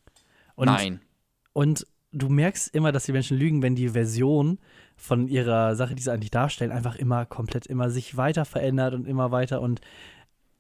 Und, 0.55 0.65
Nein. 0.65 1.01
Und 1.53 1.87
du 2.11 2.29
merkst 2.29 2.73
immer, 2.75 2.91
dass 2.91 3.05
die 3.05 3.13
Menschen 3.13 3.37
lügen, 3.37 3.61
wenn 3.61 3.75
die 3.75 3.89
Version 3.89 4.59
von 4.95 5.27
ihrer 5.27 5.75
Sache, 5.75 5.95
die 5.95 6.03
sie 6.03 6.11
eigentlich 6.11 6.31
darstellen, 6.31 6.71
einfach 6.71 6.95
immer 6.95 7.25
komplett 7.25 7.65
immer 7.65 7.89
sich 7.89 8.17
weiter 8.17 8.45
verändert 8.45 8.93
und 8.93 9.07
immer 9.07 9.31
weiter. 9.31 9.61
Und 9.61 9.81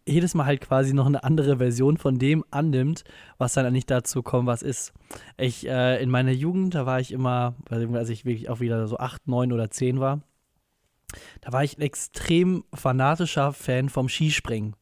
jedes 0.07 0.33
Mal 0.33 0.45
halt 0.45 0.61
quasi 0.61 0.93
noch 0.93 1.05
eine 1.05 1.23
andere 1.23 1.57
Version 1.57 1.97
von 1.97 2.17
dem 2.17 2.43
annimmt, 2.49 3.03
was 3.37 3.53
dann 3.53 3.65
eigentlich 3.65 3.85
dazu 3.85 4.23
kommt, 4.23 4.47
was 4.47 4.63
ist. 4.63 4.93
Ich, 5.37 5.67
äh, 5.67 6.01
in 6.01 6.09
meiner 6.09 6.31
Jugend, 6.31 6.73
da 6.73 6.85
war 6.85 6.99
ich 6.99 7.11
immer, 7.11 7.55
als 7.69 8.09
ich 8.09 8.25
wirklich 8.25 8.49
auch 8.49 8.59
wieder 8.59 8.87
so 8.87 8.97
acht, 8.97 9.27
neun 9.27 9.51
oder 9.51 9.69
zehn 9.69 9.99
war, 9.99 10.21
da 11.41 11.51
war 11.51 11.63
ich 11.63 11.77
ein 11.77 11.81
extrem 11.81 12.63
fanatischer 12.73 13.53
Fan 13.53 13.89
vom 13.89 14.09
Skispringen. 14.09 14.75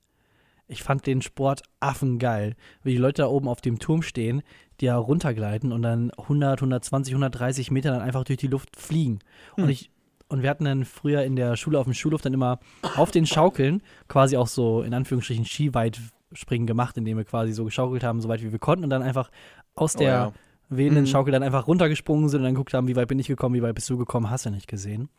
Ich 0.70 0.84
fand 0.84 1.06
den 1.08 1.22
Sport 1.22 1.64
affengeil, 1.80 2.56
wie 2.84 2.92
die 2.92 2.98
Leute 2.98 3.24
da 3.24 3.28
oben 3.28 3.48
auf 3.48 3.60
dem 3.60 3.80
Turm 3.80 4.02
stehen, 4.04 4.44
die 4.80 4.86
ja 4.86 4.96
runtergleiten 4.98 5.72
und 5.72 5.82
dann 5.82 6.12
100, 6.12 6.60
120, 6.60 7.14
130 7.14 7.72
Meter 7.72 7.92
dann 7.92 8.02
einfach 8.02 8.24
durch 8.24 8.38
die 8.38 8.48
Luft 8.48 8.76
fliegen. 8.78 9.20
Hm. 9.56 9.64
Und 9.66 9.70
ich 9.72 9.92
und 10.30 10.44
wir 10.44 10.50
hatten 10.52 10.66
dann 10.66 10.86
früher 10.86 11.24
in 11.24 11.36
der 11.36 11.56
Schule 11.58 11.80
auf 11.80 11.86
dem 11.86 11.96
Schulhof 11.96 12.22
dann 12.22 12.36
immer 12.36 12.60
auf 12.96 13.10
den 13.10 13.26
Schaukeln 13.26 13.82
quasi 14.08 14.38
auch 14.38 14.46
so 14.48 14.84
in 14.84 14.94
Anführungsstrichen 14.94 15.44
Skiweitspringen 15.44 16.68
gemacht, 16.68 16.96
indem 16.98 17.18
wir 17.18 17.26
quasi 17.26 17.52
so 17.52 17.66
geschaukelt 17.66 18.04
haben, 18.04 18.22
so 18.22 18.30
weit 18.30 18.44
wie 18.44 18.52
wir 18.52 18.60
konnten 18.60 18.84
und 18.84 18.92
dann 18.92 19.02
einfach 19.02 19.32
aus 19.74 19.96
Oh 19.96 20.00
der 20.00 20.10
ja. 20.10 20.34
wehenden 20.70 21.06
Mhm. 21.06 21.08
Schaukel 21.08 21.32
dann 21.32 21.42
einfach 21.42 21.68
runtergesprungen 21.68 22.30
sind 22.30 22.42
und 22.42 22.44
dann 22.44 22.54
geguckt 22.54 22.76
haben, 22.76 22.88
wie 22.88 22.96
weit 22.96 23.08
bin 23.08 23.18
ich 23.18 23.28
gekommen, 23.28 23.56
wie 23.56 23.64
weit 23.64 23.74
bist 23.74 23.90
du 23.90 23.98
gekommen, 23.98 24.30
hast 24.30 24.46
du 24.46 24.52
nicht 24.52 24.68
gesehen. 24.68 25.10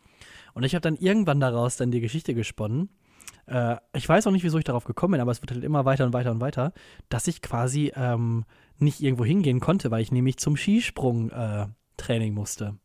Und 0.54 0.62
ich 0.62 0.74
habe 0.74 0.82
dann 0.82 0.96
irgendwann 0.96 1.40
daraus 1.40 1.76
dann 1.76 1.90
die 1.90 2.00
Geschichte 2.00 2.32
gesponnen. 2.34 2.88
Äh, 3.46 3.76
ich 3.94 4.08
weiß 4.08 4.26
auch 4.26 4.32
nicht, 4.32 4.44
wieso 4.44 4.58
ich 4.58 4.64
darauf 4.64 4.84
gekommen 4.84 5.12
bin, 5.12 5.20
aber 5.20 5.32
es 5.32 5.42
wird 5.42 5.52
halt 5.52 5.64
immer 5.64 5.84
weiter 5.84 6.04
und 6.04 6.12
weiter 6.12 6.30
und 6.30 6.40
weiter, 6.40 6.72
dass 7.08 7.26
ich 7.26 7.42
quasi 7.42 7.92
ähm, 7.94 8.44
nicht 8.78 9.00
irgendwo 9.00 9.24
hingehen 9.24 9.60
konnte, 9.60 9.90
weil 9.90 10.02
ich 10.02 10.12
nämlich 10.12 10.38
zum 10.38 10.56
Skisprung 10.56 11.30
äh, 11.30 11.66
Training 11.96 12.34
musste. 12.34 12.76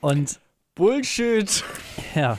Und 0.00 0.40
Bullshit. 0.74 1.64
ja, 2.14 2.38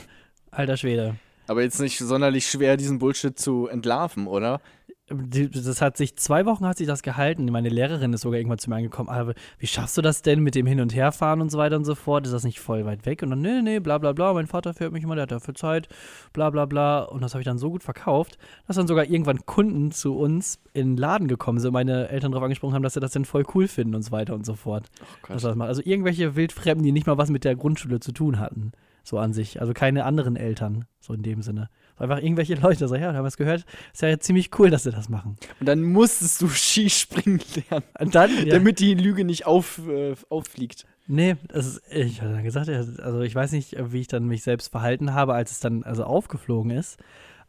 alter 0.50 0.76
Schwede. 0.76 1.16
Aber 1.46 1.62
jetzt 1.62 1.80
nicht 1.80 1.98
sonderlich 1.98 2.46
schwer, 2.46 2.76
diesen 2.76 2.98
Bullshit 2.98 3.38
zu 3.38 3.68
entlarven, 3.68 4.26
oder? 4.26 4.60
Das 5.06 5.82
hat 5.82 5.98
sich, 5.98 6.16
zwei 6.16 6.46
Wochen 6.46 6.64
hat 6.64 6.78
sich 6.78 6.86
das 6.86 7.02
gehalten. 7.02 7.44
Meine 7.52 7.68
Lehrerin 7.68 8.14
ist 8.14 8.22
sogar 8.22 8.38
irgendwann 8.38 8.58
zu 8.58 8.70
mir 8.70 8.76
angekommen, 8.76 9.10
aber 9.10 9.34
wie 9.58 9.66
schaffst 9.66 9.98
du 9.98 10.02
das 10.02 10.22
denn 10.22 10.40
mit 10.40 10.54
dem 10.54 10.66
Hin- 10.66 10.80
und 10.80 10.94
Herfahren 10.94 11.42
und 11.42 11.50
so 11.50 11.58
weiter 11.58 11.76
und 11.76 11.84
so 11.84 11.94
fort? 11.94 12.24
Ist 12.24 12.32
das 12.32 12.42
nicht 12.42 12.58
voll 12.58 12.86
weit 12.86 13.04
weg? 13.04 13.22
Und 13.22 13.28
dann, 13.28 13.42
nee, 13.42 13.60
nee, 13.60 13.80
bla 13.80 13.98
bla 13.98 14.12
bla, 14.12 14.32
mein 14.32 14.46
Vater 14.46 14.72
fährt 14.72 14.92
mich 14.92 15.04
immer, 15.04 15.14
der 15.14 15.24
hat 15.24 15.32
dafür 15.32 15.54
Zeit, 15.54 15.88
bla 16.32 16.48
bla 16.48 16.64
bla. 16.64 17.02
Und 17.02 17.20
das 17.22 17.34
habe 17.34 17.42
ich 17.42 17.44
dann 17.44 17.58
so 17.58 17.70
gut 17.70 17.82
verkauft, 17.82 18.38
dass 18.66 18.76
dann 18.76 18.86
sogar 18.86 19.04
irgendwann 19.04 19.44
Kunden 19.44 19.90
zu 19.90 20.16
uns 20.16 20.58
in 20.72 20.92
den 20.92 20.96
Laden 20.96 21.28
gekommen 21.28 21.58
sind, 21.58 21.74
meine 21.74 22.08
Eltern 22.08 22.32
darauf 22.32 22.44
angesprochen 22.44 22.72
haben, 22.72 22.82
dass 22.82 22.94
sie 22.94 23.00
das 23.00 23.12
denn 23.12 23.26
voll 23.26 23.44
cool 23.54 23.68
finden 23.68 23.94
und 23.94 24.02
so 24.02 24.10
weiter 24.10 24.34
und 24.34 24.46
so 24.46 24.54
fort. 24.54 24.86
Oh 25.02 25.34
das. 25.34 25.44
Also 25.44 25.82
irgendwelche 25.84 26.34
Wildfremden, 26.34 26.82
die 26.82 26.92
nicht 26.92 27.06
mal 27.06 27.18
was 27.18 27.28
mit 27.28 27.44
der 27.44 27.56
Grundschule 27.56 28.00
zu 28.00 28.12
tun 28.12 28.38
hatten, 28.38 28.72
so 29.02 29.18
an 29.18 29.34
sich. 29.34 29.60
Also 29.60 29.74
keine 29.74 30.06
anderen 30.06 30.36
Eltern, 30.36 30.86
so 30.98 31.12
in 31.12 31.22
dem 31.22 31.42
Sinne. 31.42 31.68
Einfach 31.96 32.18
irgendwelche 32.18 32.54
Leute, 32.54 32.88
so, 32.88 32.94
ja, 32.96 33.12
da 33.12 33.18
haben 33.18 33.26
es 33.26 33.36
gehört, 33.36 33.64
ist 33.92 34.02
ja 34.02 34.18
ziemlich 34.18 34.50
cool, 34.58 34.70
dass 34.70 34.82
sie 34.82 34.90
das 34.90 35.08
machen. 35.08 35.36
Und 35.60 35.66
dann 35.66 35.82
musstest 35.82 36.42
du 36.42 36.48
Skispringen 36.48 37.40
lernen, 37.70 37.84
Und 38.00 38.14
dann, 38.14 38.30
ja, 38.46 38.54
damit 38.54 38.80
die 38.80 38.94
Lüge 38.94 39.24
nicht 39.24 39.46
auf, 39.46 39.80
äh, 39.86 40.14
auffliegt. 40.28 40.86
nee, 41.06 41.36
das 41.48 41.66
ist, 41.66 41.82
ich 41.90 42.20
hatte 42.20 42.32
dann 42.32 42.42
gesagt, 42.42 42.68
also 42.68 43.20
ich 43.20 43.34
weiß 43.34 43.52
nicht, 43.52 43.76
wie 43.92 44.00
ich 44.00 44.08
dann 44.08 44.26
mich 44.26 44.42
selbst 44.42 44.68
verhalten 44.68 45.14
habe, 45.14 45.34
als 45.34 45.52
es 45.52 45.60
dann 45.60 45.84
also 45.84 46.04
aufgeflogen 46.04 46.70
ist, 46.72 46.98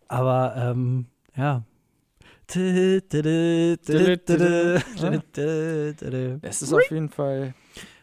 aber 0.08 0.54
ähm, 0.58 1.08
ja. 1.36 1.64
Es 6.44 6.62
ist 6.62 6.74
auf 6.74 6.92
jeden 6.92 7.10
Fall. 7.10 7.56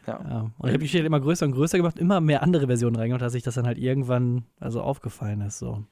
Ja. 0.05 0.19
Ja, 0.29 0.41
und 0.41 0.51
ich 0.59 0.73
habe 0.73 0.79
die 0.79 0.85
Geschichte 0.85 1.07
immer 1.07 1.21
größer 1.21 1.45
und 1.45 1.53
größer 1.53 1.77
gemacht, 1.77 1.97
immer 1.97 2.19
mehr 2.19 2.43
andere 2.43 2.67
Versionen 2.67 2.97
reingemacht, 2.97 3.21
dass 3.21 3.31
sich 3.31 3.43
das 3.43 3.55
dann 3.55 3.65
halt 3.65 3.77
irgendwann 3.77 4.43
also 4.59 4.81
aufgefallen 4.81 5.39
ist. 5.41 5.59
So. 5.59 5.85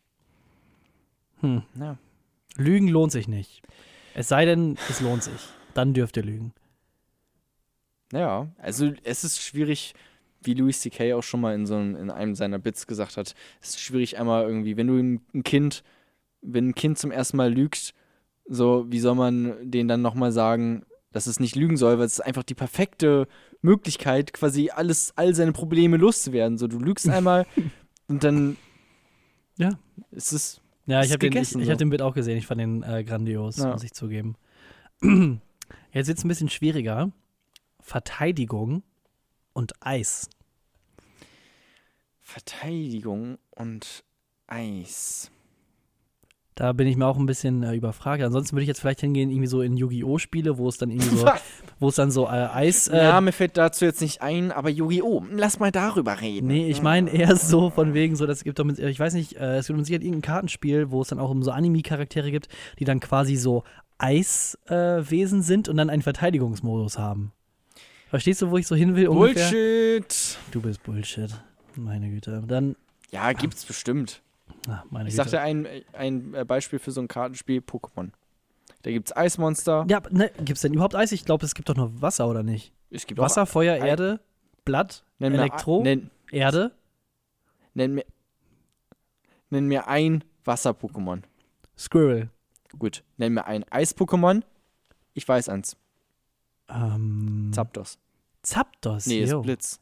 Hm. 1.41 1.63
ja. 1.79 1.97
Lügen 2.57 2.87
lohnt 2.87 3.11
sich 3.11 3.27
nicht. 3.27 3.61
Es 4.13 4.27
sei 4.27 4.45
denn, 4.45 4.77
es 4.89 4.99
lohnt 5.01 5.23
sich. 5.23 5.41
Dann 5.73 5.93
dürft 5.93 6.17
ihr 6.17 6.23
lügen. 6.23 6.53
Ja, 8.11 8.47
also 8.57 8.91
es 9.03 9.23
ist 9.23 9.41
schwierig, 9.41 9.93
wie 10.43 10.53
Louis 10.53 10.81
C.K. 10.81 11.13
auch 11.13 11.23
schon 11.23 11.39
mal 11.41 11.55
in 11.55 11.65
so 11.65 11.75
einem, 11.75 11.95
in 11.95 12.09
einem 12.09 12.35
seiner 12.35 12.59
Bits 12.59 12.87
gesagt 12.87 13.15
hat, 13.15 13.35
es 13.61 13.69
ist 13.69 13.79
schwierig 13.79 14.19
einmal 14.19 14.43
irgendwie, 14.45 14.75
wenn 14.75 14.87
du 14.87 14.97
ein 14.97 15.21
ein 15.33 15.43
Kind, 15.43 15.83
wenn 16.41 16.69
ein 16.69 16.75
Kind 16.75 16.97
zum 16.97 17.11
ersten 17.11 17.37
Mal 17.37 17.53
lügt, 17.53 17.93
so, 18.47 18.85
wie 18.89 18.99
soll 18.99 19.15
man 19.15 19.69
denen 19.71 19.87
dann 19.87 20.01
nochmal 20.01 20.31
sagen, 20.31 20.83
dass 21.13 21.27
es 21.27 21.39
nicht 21.39 21.55
lügen 21.55 21.77
soll, 21.77 21.99
weil 21.99 22.05
es 22.05 22.13
ist 22.13 22.21
einfach 22.21 22.43
die 22.43 22.55
perfekte 22.55 23.27
Möglichkeit, 23.61 24.33
quasi 24.33 24.71
alles, 24.71 25.13
all 25.15 25.35
seine 25.35 25.51
Probleme 25.53 25.97
loszuwerden. 25.97 26.57
So, 26.57 26.67
du 26.67 26.79
lügst 26.79 27.07
einmal 27.09 27.45
und 28.07 28.23
dann 28.23 28.57
Ja. 29.57 29.77
ist 30.11 30.33
es 30.33 30.60
Ja, 30.87 31.01
ich 31.03 31.11
habe 31.11 31.29
den, 31.29 31.41
ich, 31.41 31.55
ich 31.55 31.69
hab 31.69 31.77
den 31.77 31.89
Bild 31.89 32.01
auch 32.01 32.13
gesehen. 32.13 32.37
Ich 32.37 32.47
fand 32.47 32.59
den 32.61 32.83
äh, 32.83 33.03
grandios, 33.03 33.57
Ja. 33.57 33.71
muss 33.71 33.83
ich 33.83 33.93
zugeben. 33.93 34.35
Jetzt 35.93 36.07
wird 36.07 36.17
es 36.17 36.23
ein 36.23 36.27
bisschen 36.27 36.49
schwieriger. 36.49 37.11
Verteidigung 37.79 38.83
und 39.53 39.73
Eis. 39.79 40.29
Verteidigung 42.21 43.37
und 43.51 44.03
Eis. 44.47 45.31
Da 46.61 46.73
bin 46.73 46.87
ich 46.87 46.95
mir 46.95 47.07
auch 47.07 47.17
ein 47.17 47.25
bisschen 47.25 47.63
äh, 47.63 47.73
überfragt. 47.73 48.21
Ansonsten 48.21 48.55
würde 48.55 48.61
ich 48.61 48.67
jetzt 48.67 48.81
vielleicht 48.81 49.01
hingehen, 49.01 49.31
irgendwie 49.31 49.47
so 49.47 49.63
in 49.63 49.77
Yu-Gi-Oh! 49.77 50.19
Spiele, 50.19 50.59
wo 50.59 50.69
es 50.69 50.77
dann 50.77 50.91
irgendwie 50.91 51.17
so, 51.17 51.25
wo 51.79 51.87
es 51.87 51.95
dann 51.95 52.11
so 52.11 52.27
äh, 52.27 52.49
Eis. 52.53 52.87
Äh, 52.87 52.97
ja, 52.97 53.19
mir 53.19 53.31
fällt 53.31 53.57
dazu 53.57 53.83
jetzt 53.83 53.99
nicht 53.99 54.21
ein, 54.21 54.51
aber 54.51 54.69
Yu-Gi-Oh! 54.69 55.23
Lass 55.31 55.57
mal 55.57 55.71
darüber 55.71 56.21
reden. 56.21 56.45
Nee, 56.45 56.69
ich 56.69 56.83
meine 56.83 57.09
eher 57.09 57.35
so 57.35 57.71
von 57.71 57.95
wegen 57.95 58.15
so, 58.15 58.27
das 58.27 58.43
gibt 58.43 58.59
doch 58.59 58.63
mit, 58.63 58.77
ich 58.77 58.99
weiß 58.99 59.15
nicht, 59.15 59.37
äh, 59.37 59.57
es 59.57 59.65
gibt 59.65 59.77
mit 59.77 59.87
Sicherheit 59.87 60.03
irgendein 60.03 60.21
Kartenspiel, 60.21 60.91
wo 60.91 61.01
es 61.01 61.07
dann 61.07 61.17
auch 61.17 61.31
um 61.31 61.41
so 61.41 61.49
Anime-Charaktere 61.49 62.29
gibt, 62.29 62.47
die 62.77 62.85
dann 62.85 62.99
quasi 62.99 63.37
so 63.37 63.63
Eiswesen 63.97 64.59
äh, 64.69 65.09
Wesen 65.09 65.41
sind 65.41 65.67
und 65.67 65.77
dann 65.77 65.89
einen 65.89 66.03
Verteidigungsmodus 66.03 66.99
haben. 66.99 67.31
Verstehst 68.11 68.39
du, 68.43 68.51
wo 68.51 68.57
ich 68.57 68.67
so 68.67 68.75
hin 68.75 68.95
will? 68.95 69.07
Ungefähr? 69.07 69.49
Bullshit. 69.49 70.37
Du 70.51 70.61
bist 70.61 70.83
Bullshit. 70.83 71.31
Meine 71.75 72.11
Güte. 72.11 72.43
Dann, 72.47 72.75
Ja, 73.09 73.33
gibt's 73.33 73.65
bestimmt. 73.65 74.21
Ach, 74.67 74.83
Ich 74.85 74.91
Güte. 74.91 75.11
sagte 75.11 75.41
ein, 75.41 75.67
ein 75.93 76.33
äh, 76.33 76.45
Beispiel 76.45 76.79
für 76.79 76.91
so 76.91 77.01
ein 77.01 77.07
Kartenspiel: 77.07 77.61
Pokémon. 77.61 78.09
Da 78.83 78.91
gibt's 78.91 79.15
Eismonster. 79.15 79.85
ja, 79.89 80.01
ne, 80.09 80.29
gibt 80.37 80.51
es 80.57 80.61
denn 80.61 80.73
überhaupt 80.73 80.95
Eis? 80.95 81.11
Ich 81.11 81.25
glaube, 81.25 81.45
es 81.45 81.53
gibt 81.55 81.69
doch 81.69 81.75
nur 81.75 82.01
Wasser, 82.01 82.27
oder 82.27 82.41
nicht? 82.43 82.73
Es 82.89 83.05
gibt 83.05 83.19
auch- 83.19 83.25
Wasser, 83.25 83.45
Feuer, 83.45 83.75
Ei- 83.81 83.87
Erde, 83.87 84.19
Blatt, 84.65 85.03
Nenn 85.19 85.33
Elektro, 85.33 85.83
Nenn, 85.83 86.09
Erde, 86.31 86.71
nenn, 87.73 87.93
mir, 87.95 88.05
nenn 89.49 89.67
mir 89.67 89.87
ein 89.87 90.23
Wasser-Pokémon. 90.45 91.21
Squirrel. 91.77 92.29
Gut. 92.79 93.03
Nenn 93.17 93.33
mir 93.33 93.45
ein 93.45 93.63
Eis-Pokémon. 93.69 94.43
Ich 95.13 95.27
weiß 95.27 95.49
eins. 95.49 95.75
Ähm, 96.69 97.51
Zapdos. 97.53 97.99
Zapdos. 98.43 99.05
Nee, 99.07 99.23
jo. 99.25 99.39
ist 99.39 99.43
Blitz. 99.43 99.79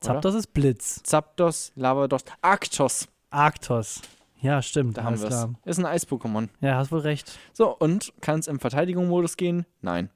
oder? 0.00 0.14
Zapdos 0.14 0.34
ist 0.36 0.52
Blitz. 0.54 1.02
Zapdos, 1.02 1.72
Lavados, 1.74 2.24
Arctos. 2.40 3.08
Arktos. 3.30 4.00
Ja, 4.40 4.62
stimmt. 4.62 4.96
Da 4.96 5.04
haben 5.04 5.20
wir 5.20 5.28
es. 5.28 5.46
Ist 5.64 5.78
ein 5.78 5.86
Eis-Pokémon. 5.86 6.48
Ja, 6.60 6.76
hast 6.76 6.92
wohl 6.92 7.00
recht. 7.00 7.38
So, 7.52 7.76
und 7.76 8.12
kann 8.20 8.38
es 8.40 8.46
im 8.46 8.60
Verteidigungsmodus 8.60 9.36
gehen? 9.36 9.66
Nein. 9.80 10.10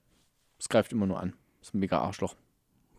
Es 0.59 0.69
greift 0.69 0.93
immer 0.93 1.07
nur 1.07 1.21
an. 1.21 1.35
Ist 1.61 1.75
ein 1.75 1.81
mega 1.81 1.99
Arschloch. 1.99 2.37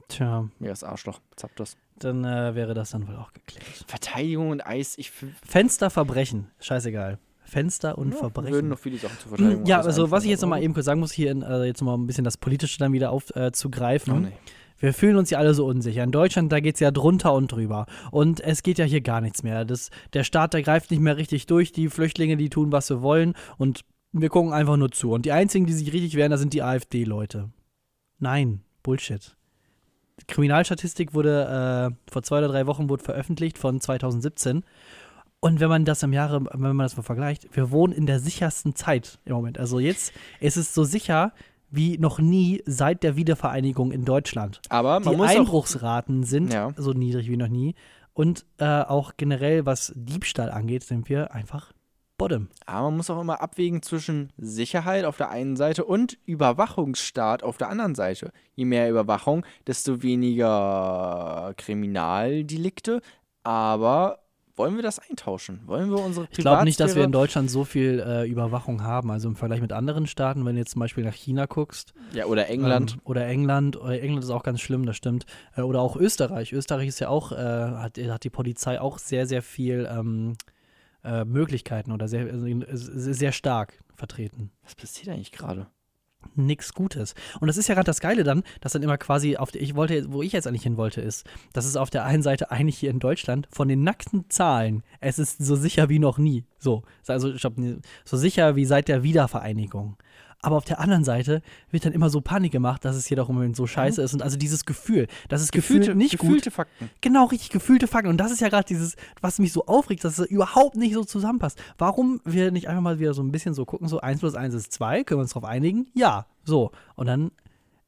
Tja, 0.10 0.50
Megas 0.60 0.84
Arschloch. 0.84 1.22
Zapdos. 1.36 1.78
dann 1.98 2.26
äh, 2.26 2.56
wäre 2.56 2.74
das 2.74 2.92
dann 2.92 3.08
wohl 3.08 3.16
auch 3.16 3.32
geklärt. 3.32 3.86
Verteidigung 3.88 4.50
und 4.50 4.66
Eis, 4.66 4.98
ich 4.98 5.12
Fenster 5.12 5.90
verbrechen. 5.90 6.52
Scheißegal. 6.60 7.20
Fenster 7.46 7.98
und 7.98 8.12
ja, 8.12 8.18
Verbrechen. 8.18 8.54
würden 8.54 8.70
noch 8.70 8.80
viele 8.80 8.98
Sachen 8.98 9.18
zur 9.20 9.30
Verteidigung. 9.30 9.66
ja, 9.66 9.82
also 9.82 10.12
was 10.12 10.24
ich 10.24 10.30
jetzt 10.30 10.42
nochmal 10.42 10.62
eben 10.62 10.74
kurz 10.74 10.86
sagen 10.86 11.00
muss, 11.00 11.12
hier 11.12 11.32
in, 11.32 11.42
äh, 11.42 11.64
jetzt 11.64 11.82
nochmal 11.82 11.98
ein 11.98 12.08
bisschen 12.08 12.24
das 12.24 12.38
Politische 12.38 12.80
dann 12.80 12.94
wieder 12.94 13.12
aufzugreifen. 13.12 14.14
Oh, 14.14 14.20
nee. 14.20 14.34
Wir 14.78 14.94
fühlen 14.94 15.16
uns 15.16 15.30
ja 15.30 15.38
alle 15.38 15.54
so 15.54 15.66
unsicher. 15.66 16.04
In 16.04 16.12
Deutschland, 16.12 16.52
da 16.52 16.60
geht 16.60 16.76
es 16.76 16.80
ja 16.82 16.92
drunter 16.92 17.34
und 17.34 17.52
drüber. 17.52 17.86
Und 18.12 18.40
es 18.42 18.64
geht 18.64 18.78
ja 18.78 18.86
hier 18.86 19.02
gar 19.02 19.22
nichts 19.22 19.44
mehr. 19.44 19.66
Das, 19.66 19.92
der 20.14 20.24
Staat, 20.24 20.54
der 20.54 20.62
greift 20.62 20.92
nicht 20.92 21.00
mehr 21.00 21.18
richtig 21.18 21.46
durch. 21.46 21.72
Die 21.72 21.90
Flüchtlinge, 21.90 22.38
die 22.38 22.50
tun, 22.50 22.72
was 22.72 22.88
sie 22.88 23.02
wollen. 23.02 23.34
Und 23.58 23.82
wir 24.12 24.30
gucken 24.30 24.54
einfach 24.54 24.78
nur 24.78 24.92
zu. 24.92 25.12
Und 25.12 25.26
die 25.26 25.32
einzigen, 25.32 25.66
die 25.66 25.74
sich 25.74 25.94
richtig 25.94 26.16
wehren, 26.16 26.32
das 26.32 26.40
sind 26.40 26.54
die 26.54 26.64
AfD-Leute. 26.64 27.50
Nein, 28.20 28.62
Bullshit. 28.84 29.36
Die 30.20 30.26
Kriminalstatistik 30.28 31.14
wurde 31.14 31.94
äh, 32.06 32.12
vor 32.12 32.24
zwei 32.24 32.38
oder 32.38 32.50
drei 32.50 32.68
Wochen 32.68 32.90
wurde 32.90 33.04
veröffentlicht 33.04 33.58
von 33.58 33.82
2017. 33.82 34.64
Und 35.40 35.60
wenn 35.60 35.70
man 35.70 35.84
das 35.84 36.04
im 36.04 36.14
Jahre, 36.14 36.46
wenn 36.46 36.76
man 36.76 36.86
das 36.86 36.96
mal 36.96 37.04
vergleicht, 37.04 37.54
wir 37.54 37.72
wohnen 37.72 37.92
in 37.92 38.06
der 38.06 38.20
sichersten 38.20 38.76
Zeit 38.76 39.20
im 39.26 39.34
Moment. 39.34 39.58
Also 39.58 39.80
jetzt 39.80 40.14
ist 40.40 40.56
es 40.56 40.74
so 40.74 40.86
sicher 40.86 41.34
wie 41.76 41.98
noch 41.98 42.20
nie 42.20 42.62
seit 42.66 43.02
der 43.04 43.16
Wiedervereinigung 43.16 43.92
in 43.92 44.06
Deutschland. 44.06 44.62
Aber 44.70 45.00
man 45.00 45.14
Die 45.14 45.18
muss 45.18 45.32
auch, 45.32 45.36
Einbruchsraten 45.40 46.24
sind 46.24 46.54
Ja. 46.54 46.72
so 46.78 46.92
niedrig 46.94 47.30
wie 47.30 47.38
noch 47.38 47.48
nie. 47.48 47.76
Und 48.14 48.46
äh, 48.60 48.66
auch 48.84 49.14
generell, 49.18 49.66
was 49.66 49.92
Diebstahl 49.96 50.52
angeht, 50.52 50.84
sind 50.84 51.10
wir 51.10 51.34
einfach 51.34 51.74
bottom. 52.20 52.48
aber 52.68 52.84
man 52.92 52.98
muss 52.98 53.10
auch 53.10 53.20
immer 53.20 53.42
abwägen 53.42 53.82
zwischen 53.82 54.32
Sicherheit 54.38 55.04
auf 55.04 55.18
der 55.18 55.32
einen 55.32 55.56
Seite 55.56 55.84
und 55.84 56.20
Überwachungsstaat 56.26 57.42
auf 57.42 57.58
der 57.58 57.70
anderen 57.70 57.96
Seite. 57.96 58.32
Je 58.54 58.66
mehr 58.66 58.88
Überwachung, 58.90 59.44
desto 59.66 60.04
weniger 60.04 61.54
Kriminaldelikte, 61.58 63.02
aber 63.44 64.20
wollen 64.56 64.76
wir 64.76 64.84
das 64.84 64.99
eintauschen? 64.99 65.62
Wollen 65.66 65.89
wir 65.89 65.97
unsere 65.99 66.28
Ich 66.32 66.38
glaube 66.38 66.64
nicht, 66.64 66.80
dass 66.80 66.95
wir 66.95 67.01
Privatsphäre- 67.04 67.06
in 67.06 67.12
Deutschland 67.12 67.49
so 67.51 67.64
viel 67.66 67.99
äh, 68.06 68.28
Überwachung 68.30 68.84
haben. 68.84 69.12
Also 69.12 69.28
im 69.28 69.36
Vergleich 69.36 69.62
mit 69.62 69.72
anderen 69.74 70.08
Staaten, 70.08 70.45
wenn 70.45 70.56
du 70.56 70.60
jetzt 70.62 70.72
zum 70.72 70.80
Beispiel 70.80 71.04
nach 71.04 71.14
China 71.16 71.45
guckst. 71.45 71.93
Ja, 72.14 72.26
oder 72.26 72.47
England. 72.49 72.93
Ähm, 72.93 72.99
oder 73.04 73.26
England. 73.28 73.78
Oder 73.78 74.01
England 74.01 74.24
ist 74.24 74.30
auch 74.30 74.43
ganz 74.43 74.62
schlimm, 74.62 74.86
das 74.86 74.95
stimmt. 74.97 75.26
Äh, 75.56 75.62
oder 75.62 75.82
auch 75.82 75.95
Österreich. 75.95 76.54
Österreich 76.54 76.88
ist 76.88 76.99
ja 76.99 77.10
auch, 77.10 77.32
äh, 77.32 77.36
hat, 77.36 77.97
hat 77.97 78.24
die 78.24 78.30
Polizei 78.30 78.80
auch 78.80 78.97
sehr, 78.99 79.26
sehr 79.28 79.41
viel 79.41 79.89
ähm, 79.91 80.34
äh, 81.04 81.26
Möglichkeiten 81.26 81.91
oder 81.91 82.08
sehr, 82.08 82.28
also, 82.32 82.45
ist- 82.45 82.88
ist 82.89 83.20
sehr 83.20 83.32
stark 83.32 83.84
vertreten. 83.95 84.51
Was 84.64 84.76
passiert 84.76 85.10
eigentlich 85.10 85.32
gerade? 85.32 85.68
Nix 86.36 86.74
Gutes. 86.74 87.16
Und 87.40 87.48
das 87.48 87.58
ist 87.58 87.68
ja 87.68 87.76
gerade 87.76 87.86
das 87.86 88.00
Geile 88.00 88.24
dann, 88.24 88.44
dass 88.62 88.74
dann 88.74 88.84
immer 88.84 88.98
quasi 88.98 89.38
auf 89.38 89.52
der, 89.52 89.62
ich 89.62 89.76
wollte, 89.76 90.12
wo 90.12 90.22
ich 90.22 90.32
jetzt 90.32 90.48
eigentlich 90.48 90.64
hin 90.64 90.78
wollte, 90.78 91.02
ist, 91.02 91.26
dass 91.54 91.66
es 91.66 91.76
auf 91.76 91.90
der 91.90 92.06
einen 92.06 92.24
Seite 92.24 92.52
eigentlich 92.52 92.78
hier 92.78 92.90
in 92.90 93.00
Deutschland 93.00 93.48
von 93.52 93.68
den 93.68 93.84
nackten 93.84 94.30
Zahlen, 94.30 94.84
es 95.00 95.20
ist 95.20 95.44
so 95.44 95.56
sicher 95.56 95.90
wie 95.90 96.00
noch 96.00 96.18
nie. 96.18 96.44
So, 96.60 96.84
also 97.08 97.34
ich 97.34 97.42
glaub, 97.42 97.56
so 98.06 98.18
sicher 98.18 98.56
wie 98.56 98.66
seit 98.66 98.88
der 98.88 99.04
Wiedervereinigung. 99.04 99.98
Aber 100.44 100.58
auf 100.58 100.66
der 100.66 100.80
anderen 100.80 101.04
Seite 101.04 101.41
wird 101.72 101.86
dann 101.86 101.94
immer 101.94 102.10
so 102.10 102.22
Panik 102.22 102.52
gemacht, 102.52 102.84
dass 102.86 102.96
es 102.96 103.08
hier 103.08 103.18
doch 103.18 103.30
im 103.30 103.36
Moment 103.36 103.56
so 103.56 103.66
scheiße 103.66 104.02
ist. 104.02 104.14
Und 104.14 104.22
also 104.22 104.38
dieses 104.38 104.66
Gefühl, 104.66 105.08
das 105.30 105.41
ist 105.41 105.52
gefühlt 105.54 105.96
nicht 105.96 106.18
gut. 106.20 106.28
gefühlte 106.30 106.52
Fakten. 106.52 106.89
Genau, 107.02 107.26
richtig 107.26 107.50
gefühlte 107.50 107.88
Fakten. 107.88 108.10
Und 108.10 108.18
das 108.18 108.30
ist 108.32 108.41
ja 108.41 108.50
gerade 108.50 108.66
dieses, 108.68 108.96
was 109.22 109.39
mich 109.39 109.54
so 109.54 109.66
aufregt, 109.66 110.04
dass 110.04 110.20
es 110.20 110.28
überhaupt 110.28 110.76
nicht 110.76 110.94
so 110.94 111.04
zusammenpasst. 111.06 111.58
Warum 111.78 112.20
wir 112.26 112.52
nicht 112.52 112.68
einfach 112.68 112.82
mal 112.82 113.00
wieder 113.00 113.14
so 113.14 113.24
ein 113.24 113.32
bisschen 113.32 113.54
so 113.54 113.66
gucken, 113.66 113.88
so 113.88 114.02
1 114.02 114.20
plus 114.20 114.36
1 114.36 114.54
ist 114.54 114.74
2, 114.74 115.06
können 115.06 115.20
wir 115.20 115.24
uns 115.24 115.32
darauf 115.32 115.46
einigen? 115.50 115.88
Ja, 115.94 116.26
so. 116.44 116.72
Und 116.96 117.08
dann 117.08 117.32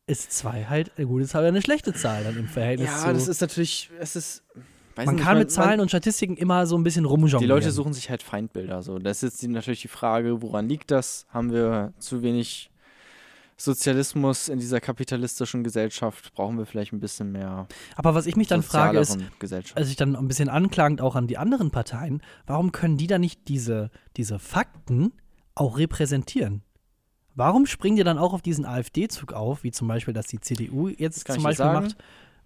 ist 0.08 0.32
2 0.32 0.66
halt 0.66 0.92
eine 0.98 1.08
gute 1.08 1.28
Zahl 1.28 1.42
oder 1.42 1.50
eine 1.50 1.62
schlechte 1.62 1.94
Zahl 1.94 2.24
dann 2.24 2.38
im 2.38 2.48
Verhältnis 2.48 2.90
Ja, 2.90 3.00
zu. 3.08 3.14
das 3.14 3.28
ist 3.28 3.42
natürlich, 3.42 3.90
es 4.00 4.16
ist, 4.16 4.44
weiß 4.96 5.06
man 5.06 5.16
nicht, 5.16 5.24
kann 5.24 5.38
mit 5.38 5.52
Zahlen 5.52 5.80
und 5.80 5.90
Statistiken 5.90 6.38
immer 6.38 6.66
so 6.66 6.78
ein 6.78 6.84
bisschen 6.84 7.06
rumjonglieren. 7.06 7.42
Die 7.42 7.48
Leute 7.48 7.72
suchen 7.72 7.94
sich 7.94 8.10
halt 8.10 8.24
Feindbilder. 8.24 8.82
So. 8.82 9.00
Das 9.00 9.24
ist 9.24 9.42
jetzt 9.42 9.52
natürlich 9.52 9.82
die 9.82 9.88
Frage, 9.88 10.42
woran 10.42 10.68
liegt 10.68 10.92
das? 10.92 11.26
Haben 11.30 11.52
wir 11.52 11.94
zu 12.00 12.22
wenig 12.22 12.72
Sozialismus 13.58 14.50
in 14.50 14.60
dieser 14.60 14.82
kapitalistischen 14.82 15.64
Gesellschaft? 15.64 16.34
Brauchen 16.34 16.58
wir 16.58 16.66
vielleicht 16.66 16.94
ein 16.94 17.00
bisschen 17.00 17.32
mehr 17.32 17.68
Aber 17.96 18.16
was 18.16 18.26
ich 18.26 18.36
mich 18.36 18.48
dann 18.48 18.64
frage 18.64 19.00
ist, 19.00 19.18
also 19.76 19.90
ich 19.90 19.96
dann 19.96 20.16
ein 20.16 20.28
bisschen 20.28 20.50
anklagend 20.50 21.02
auch 21.02 21.16
an 21.16 21.28
die 21.28 21.38
anderen 21.38 21.72
Parteien, 21.72 22.22
warum 22.46 22.72
können 22.72 22.98
die 22.98 23.08
dann 23.08 23.22
nicht 23.22 23.48
diese, 23.48 23.92
diese 24.18 24.40
Fakten 24.40 25.14
auch 25.56 25.78
repräsentieren? 25.78 26.64
Warum 27.38 27.66
springen 27.66 27.98
die 27.98 28.04
dann 28.04 28.18
auch 28.18 28.34
auf 28.34 28.42
diesen 28.42 28.66
AfD-Zug 28.66 29.34
auf, 29.34 29.64
wie 29.64 29.72
zum 29.72 29.90
Beispiel, 29.90 30.14
dass 30.14 30.28
die 30.28 30.40
CDU 30.40 30.88
jetzt 30.88 31.28
zum 31.28 31.44
Beispiel 31.44 31.66
macht? 31.66 31.98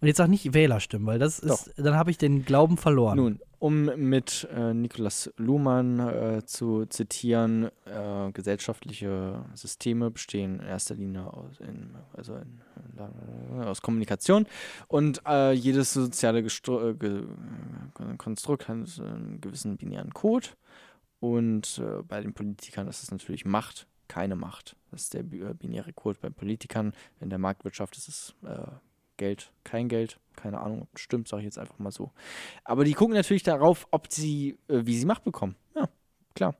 Und 0.02 0.08
jetzt 0.08 0.18
sag 0.18 0.30
nicht 0.30 0.54
Wählerstimmen, 0.54 1.06
weil 1.08 1.20
das 1.20 1.39
ist, 1.39 1.74
dann 1.78 1.95
habe 1.95 2.10
ich 2.12 2.18
den 2.18 2.45
Glauben 2.45 2.78
verloren. 2.78 3.18
Nun, 3.18 3.39
um 3.60 3.86
mit 3.97 4.47
äh, 4.56 4.74
Nikolaus 4.74 5.30
Luhmann 5.36 6.00
äh, 6.00 6.45
zu 6.45 6.86
zitieren, 6.86 7.70
äh, 7.86 8.32
gesellschaftliche 8.32 9.43
Systeme 9.56 10.10
bestehen 10.10 10.60
in 10.62 10.66
erster 10.66 10.95
Linie 10.95 11.26
aus, 11.34 11.60
in, 11.60 11.95
also 12.14 12.36
in, 12.36 12.62
aus 13.62 13.82
Kommunikation 13.82 14.45
und 14.88 15.22
äh, 15.28 15.52
jedes 15.52 15.91
soziale 15.93 16.43
Gestro 16.43 16.91
äh, 16.91 16.93
Ge 16.93 17.24
äh, 18.00 18.16
Konstrukt 18.18 18.70
hat 18.70 18.78
einen 18.78 19.39
gewissen 19.41 19.76
binären 19.76 20.14
Code 20.14 20.47
und 21.20 21.82
bei 22.08 22.22
den 22.22 22.34
Politikern 22.34 22.88
ist 22.88 23.04
es 23.04 23.12
natürlich 23.12 23.43
Macht, 23.43 23.88
keine 24.08 24.38
Macht. 24.38 24.78
Das 24.91 25.02
ist 25.02 25.14
der 25.14 25.24
bi- 25.24 25.54
binäre 25.54 25.91
Code 25.91 26.18
bei 26.22 26.30
Politikern. 26.30 26.93
In 27.20 27.30
der 27.30 27.39
Marktwirtschaft 27.39 27.97
ist 27.97 28.08
es 28.08 28.36
Geld, 29.20 29.51
kein 29.63 29.88
Geld. 29.88 30.20
Keine 30.36 30.61
Ahnung, 30.61 30.88
stimmt, 30.95 31.28
sage 31.28 31.41
ich 31.41 31.45
jetzt 31.45 31.59
einfach 31.59 31.78
mal 31.80 31.91
so. 31.91 32.11
Aber 32.63 32.86
die 32.86 32.93
gucken 32.93 33.13
natürlich 33.13 33.43
darauf, 33.43 33.88
ob 33.91 34.11
sie, 34.11 34.57
äh, 34.70 34.82
wie 34.86 34.97
sie 34.97 35.05
Macht 35.05 35.26
bekommen. 35.26 35.55
Ja, 35.76 35.89
klar. 36.34 36.55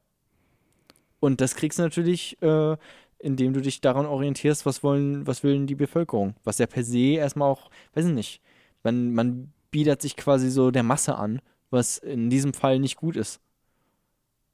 Und 1.22 1.40
das 1.42 1.56
kriegst 1.56 1.80
du 1.80 1.84
natürlich, 1.84 2.42
äh, 2.42 2.76
indem 3.20 3.54
du 3.54 3.62
dich 3.62 3.80
daran 3.80 4.06
orientierst, 4.06 4.66
was 4.66 4.84
wollen, 4.84 5.26
was 5.26 5.44
will 5.44 5.66
die 5.66 5.76
Bevölkerung. 5.76 6.36
Was 6.44 6.58
ja 6.58 6.68
per 6.68 6.84
se 6.84 7.16
erstmal 7.16 7.50
auch, 7.50 7.70
weiß 7.94 8.06
ich 8.06 8.14
nicht, 8.14 8.42
man, 8.84 9.14
man 9.14 9.54
biedert 9.72 10.02
sich 10.02 10.18
quasi 10.18 10.50
so 10.50 10.72
der 10.72 10.84
Masse 10.84 11.16
an, 11.16 11.42
was 11.70 11.98
in 11.98 12.30
diesem 12.30 12.54
Fall 12.54 12.80
nicht 12.80 12.98
gut 12.98 13.16
ist. 13.16 13.40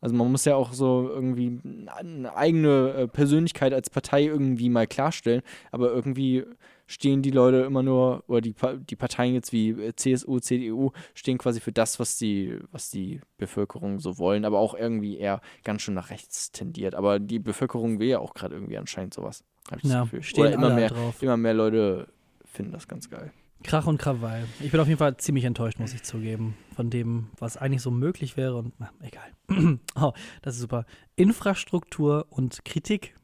Also 0.01 0.15
man 0.15 0.31
muss 0.31 0.45
ja 0.45 0.55
auch 0.55 0.73
so 0.73 1.09
irgendwie 1.09 1.59
eine 1.97 2.35
eigene 2.35 2.93
äh, 2.93 3.07
Persönlichkeit 3.07 3.73
als 3.73 3.89
Partei 3.89 4.25
irgendwie 4.25 4.69
mal 4.69 4.85
klarstellen, 4.85 5.41
aber 5.71 5.91
irgendwie 5.91 6.45
stehen 6.87 7.21
die 7.21 7.31
Leute 7.31 7.61
immer 7.61 7.83
nur, 7.83 8.23
oder 8.27 8.41
die, 8.41 8.55
die 8.89 8.95
Parteien 8.95 9.33
jetzt 9.33 9.51
wie 9.51 9.69
äh, 9.69 9.95
CSU, 9.95 10.39
CDU, 10.39 10.91
stehen 11.13 11.37
quasi 11.37 11.59
für 11.59 11.71
das, 11.71 11.99
was 11.99 12.17
die, 12.17 12.59
was 12.71 12.89
die 12.89 13.21
Bevölkerung 13.37 13.99
so 13.99 14.17
wollen, 14.17 14.45
aber 14.45 14.59
auch 14.59 14.73
irgendwie 14.75 15.17
eher 15.17 15.41
ganz 15.63 15.81
schön 15.81 15.93
nach 15.95 16.09
rechts 16.09 16.51
tendiert. 16.51 16.95
Aber 16.95 17.19
die 17.19 17.39
Bevölkerung 17.39 17.99
will 17.99 18.07
ja 18.07 18.19
auch 18.19 18.33
gerade 18.33 18.55
irgendwie 18.55 18.77
anscheinend 18.77 19.13
sowas. 19.13 19.43
Hab 19.69 19.79
ich 19.79 19.85
Ja, 19.89 20.01
das 20.01 20.03
Gefühl. 20.11 20.23
stehen 20.23 20.41
Oder 20.45 20.53
immer 20.53 20.73
mehr, 20.73 20.89
drauf. 20.89 21.21
immer 21.23 21.37
mehr 21.37 21.53
Leute 21.53 22.07
finden 22.45 22.71
das 22.71 22.87
ganz 22.87 23.09
geil. 23.09 23.31
Krach 23.63 23.87
und 23.87 23.97
Krawall. 23.97 24.45
Ich 24.59 24.69
bin 24.69 24.79
auf 24.79 24.87
jeden 24.87 24.99
Fall 24.99 25.17
ziemlich 25.17 25.43
enttäuscht, 25.43 25.79
muss 25.79 25.93
ich 25.93 26.03
zugeben, 26.03 26.55
von 26.75 26.91
dem, 26.91 27.29
was 27.39 27.57
eigentlich 27.57 27.81
so 27.81 27.89
möglich 27.89 28.37
wäre. 28.37 28.57
Und 28.57 28.73
na, 28.77 28.91
egal. 29.01 29.31
oh, 29.95 30.13
das 30.43 30.55
ist 30.55 30.61
super. 30.61 30.85
Infrastruktur 31.15 32.27
und 32.29 32.63
Kritik. 32.63 33.15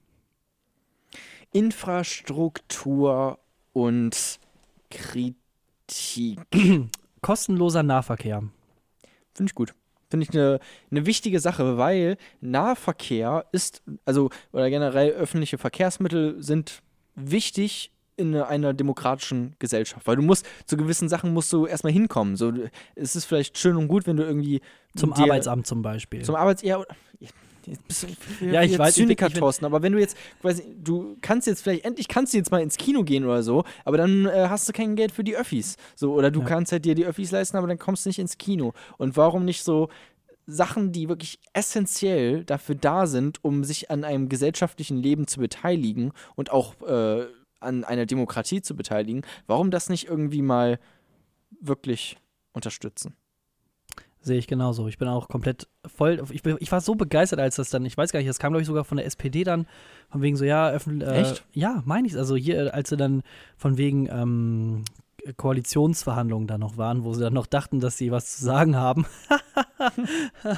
Infrastruktur 1.51 3.37
und 3.73 4.39
Kritik. 4.89 6.39
Kostenloser 7.21 7.83
Nahverkehr. 7.83 8.43
Finde 9.33 9.49
ich 9.49 9.55
gut. 9.55 9.73
Finde 10.09 10.25
ich 10.25 10.33
eine 10.35 10.59
eine 10.89 11.05
wichtige 11.05 11.39
Sache, 11.39 11.77
weil 11.77 12.17
Nahverkehr 12.41 13.45
ist, 13.51 13.81
also, 14.03 14.29
oder 14.51 14.69
generell 14.69 15.11
öffentliche 15.11 15.57
Verkehrsmittel 15.57 16.41
sind 16.43 16.81
wichtig 17.15 17.91
in 18.17 18.35
einer 18.35 18.73
demokratischen 18.73 19.55
Gesellschaft, 19.57 20.05
weil 20.05 20.17
du 20.17 20.21
musst, 20.21 20.45
zu 20.65 20.77
gewissen 20.77 21.09
Sachen 21.09 21.33
musst 21.33 21.51
du 21.53 21.65
erstmal 21.65 21.93
hinkommen. 21.93 22.35
So, 22.35 22.53
es 22.95 23.15
ist 23.15 23.25
vielleicht 23.25 23.57
schön 23.57 23.77
und 23.77 23.87
gut, 23.87 24.05
wenn 24.05 24.17
du 24.17 24.23
irgendwie 24.23 24.61
Zum 24.95 25.13
Arbeitsamt 25.13 25.65
zum 25.65 25.81
Beispiel. 25.81 26.21
Zum 26.23 26.35
Arbeits... 26.35 26.61
Ja, 26.61 26.83
oder- 27.67 27.71
jetzt 27.71 27.87
bist 27.87 28.03
du 28.41 28.45
Ja, 28.45 28.61
ich 28.63 28.77
weiß, 28.77 28.95
Zyniker, 28.95 29.27
ich 29.27 29.33
bin- 29.33 29.39
Thorsten, 29.41 29.65
aber 29.65 29.81
wenn 29.81 29.93
du 29.93 29.99
jetzt, 29.99 30.17
quasi, 30.41 30.63
du 30.81 31.17
kannst 31.21 31.47
jetzt 31.47 31.61
vielleicht, 31.61 31.85
endlich 31.85 32.07
kannst 32.07 32.33
du 32.33 32.37
jetzt 32.37 32.51
mal 32.51 32.61
ins 32.61 32.77
Kino 32.77 33.03
gehen 33.03 33.23
oder 33.25 33.43
so, 33.43 33.63
aber 33.85 33.97
dann 33.97 34.25
äh, 34.25 34.47
hast 34.49 34.67
du 34.67 34.73
kein 34.73 34.95
Geld 34.95 35.11
für 35.11 35.23
die 35.23 35.35
Öffis. 35.35 35.77
So, 35.95 36.13
oder 36.13 36.31
du 36.31 36.41
Ja. 36.41 36.45
kannst 36.47 36.71
halt 36.71 36.85
dir 36.85 36.95
die 36.95 37.05
Öffis 37.05 37.31
leisten, 37.31 37.57
aber 37.57 37.67
dann 37.67 37.79
kommst 37.79 38.05
du 38.05 38.09
nicht 38.09 38.19
ins 38.19 38.37
Kino. 38.37 38.73
Und 38.97 39.17
warum 39.17 39.45
nicht 39.45 39.63
so 39.63 39.89
Sachen, 40.47 40.91
die 40.91 41.07
wirklich 41.07 41.39
essentiell 41.53 42.43
dafür 42.43 42.75
da 42.75 43.05
sind, 43.07 43.43
um 43.43 43.63
sich 43.63 43.89
an 43.91 44.03
einem 44.03 44.27
gesellschaftlichen 44.27 44.97
Leben 44.97 45.27
zu 45.27 45.39
beteiligen 45.39 46.11
und 46.35 46.51
auch 46.51 46.81
äh, 46.81 47.25
an 47.59 47.83
einer 47.83 48.07
Demokratie 48.07 48.61
zu 48.61 48.75
beteiligen, 48.75 49.21
warum 49.45 49.69
das 49.71 49.87
nicht 49.89 50.07
irgendwie 50.07 50.41
mal 50.41 50.79
wirklich 51.61 52.17
unterstützen? 52.53 53.13
Sehe 54.23 54.37
ich 54.37 54.45
genauso. 54.45 54.87
Ich 54.87 54.99
bin 54.99 55.07
auch 55.07 55.27
komplett 55.27 55.67
voll. 55.85 56.23
Ich, 56.29 56.43
bin, 56.43 56.55
ich 56.59 56.71
war 56.71 56.79
so 56.79 56.93
begeistert, 56.93 57.39
als 57.39 57.55
das 57.55 57.71
dann, 57.71 57.85
ich 57.85 57.97
weiß 57.97 58.11
gar 58.11 58.19
nicht, 58.19 58.29
das 58.29 58.37
kam, 58.37 58.53
glaube 58.53 58.61
ich, 58.61 58.67
sogar 58.67 58.83
von 58.83 58.97
der 58.97 59.07
SPD 59.07 59.43
dann, 59.43 59.65
von 60.09 60.21
wegen 60.21 60.35
so, 60.35 60.45
ja, 60.45 60.69
öffentlich. 60.69 61.09
Äh, 61.09 61.21
Echt? 61.21 61.45
Ja, 61.53 61.81
meine 61.85 62.07
ich. 62.07 62.15
Also 62.15 62.35
hier, 62.35 62.73
als 62.73 62.89
sie 62.89 62.97
dann 62.97 63.23
von 63.57 63.77
wegen 63.77 64.07
ähm, 64.11 64.83
Koalitionsverhandlungen 65.37 66.47
da 66.47 66.59
noch 66.59 66.77
waren, 66.77 67.03
wo 67.03 67.13
sie 67.13 67.21
dann 67.21 67.33
noch 67.33 67.47
dachten, 67.47 67.79
dass 67.79 67.97
sie 67.97 68.11
was 68.11 68.37
zu 68.37 68.45
sagen 68.45 68.75
haben. 68.75 69.07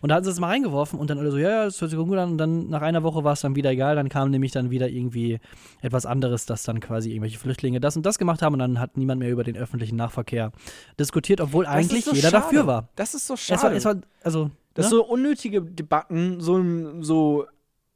Und 0.00 0.08
da 0.08 0.14
hatten 0.16 0.24
sie 0.24 0.30
es 0.30 0.40
mal 0.40 0.48
reingeworfen 0.48 0.98
und 0.98 1.10
dann 1.10 1.18
alle 1.18 1.30
so, 1.30 1.38
ja, 1.38 1.50
ja, 1.50 1.64
das 1.64 1.80
hört 1.80 1.90
sich 1.90 1.98
gut 1.98 2.16
an. 2.18 2.32
Und 2.32 2.38
dann 2.38 2.68
nach 2.68 2.82
einer 2.82 3.02
Woche 3.02 3.24
war 3.24 3.32
es 3.32 3.40
dann 3.40 3.54
wieder 3.56 3.70
egal. 3.70 3.96
Dann 3.96 4.08
kam 4.08 4.30
nämlich 4.30 4.52
dann 4.52 4.70
wieder 4.70 4.88
irgendwie 4.88 5.38
etwas 5.80 6.06
anderes, 6.06 6.46
dass 6.46 6.62
dann 6.62 6.80
quasi 6.80 7.10
irgendwelche 7.10 7.38
Flüchtlinge 7.38 7.80
das 7.80 7.96
und 7.96 8.04
das 8.06 8.18
gemacht 8.18 8.42
haben 8.42 8.52
und 8.54 8.58
dann 8.60 8.78
hat 8.80 8.96
niemand 8.96 9.20
mehr 9.20 9.30
über 9.30 9.44
den 9.44 9.56
öffentlichen 9.56 9.96
Nahverkehr 9.96 10.52
diskutiert, 10.98 11.40
obwohl 11.40 11.64
Das 11.64 11.74
eigentlich 11.74 12.04
so 12.04 12.12
jeder 12.12 12.30
schade. 12.30 12.42
dafür 12.44 12.66
war. 12.66 12.88
Das 12.96 13.14
ist 13.14 13.26
so 13.26 13.34
Es 13.34 13.40
schade. 13.40 13.62
war, 13.62 13.72
es 13.72 13.84
war, 13.84 13.96
also, 14.22 14.50
dass 14.74 14.86
ne? 14.86 14.90
so 14.90 15.04
unnötige 15.06 15.62
Debatten, 15.62 16.40
so, 16.40 16.62
so, 17.02 17.46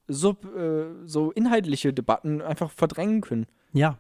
sub, 0.09 0.45
äh, 0.57 0.87
so 1.07 1.31
inhaltliche 1.33 1.93
Debatten 1.93 2.41
einfach 2.43 2.71
verdrängen 2.71 3.21
können. 3.21 3.47
ja. 3.73 3.99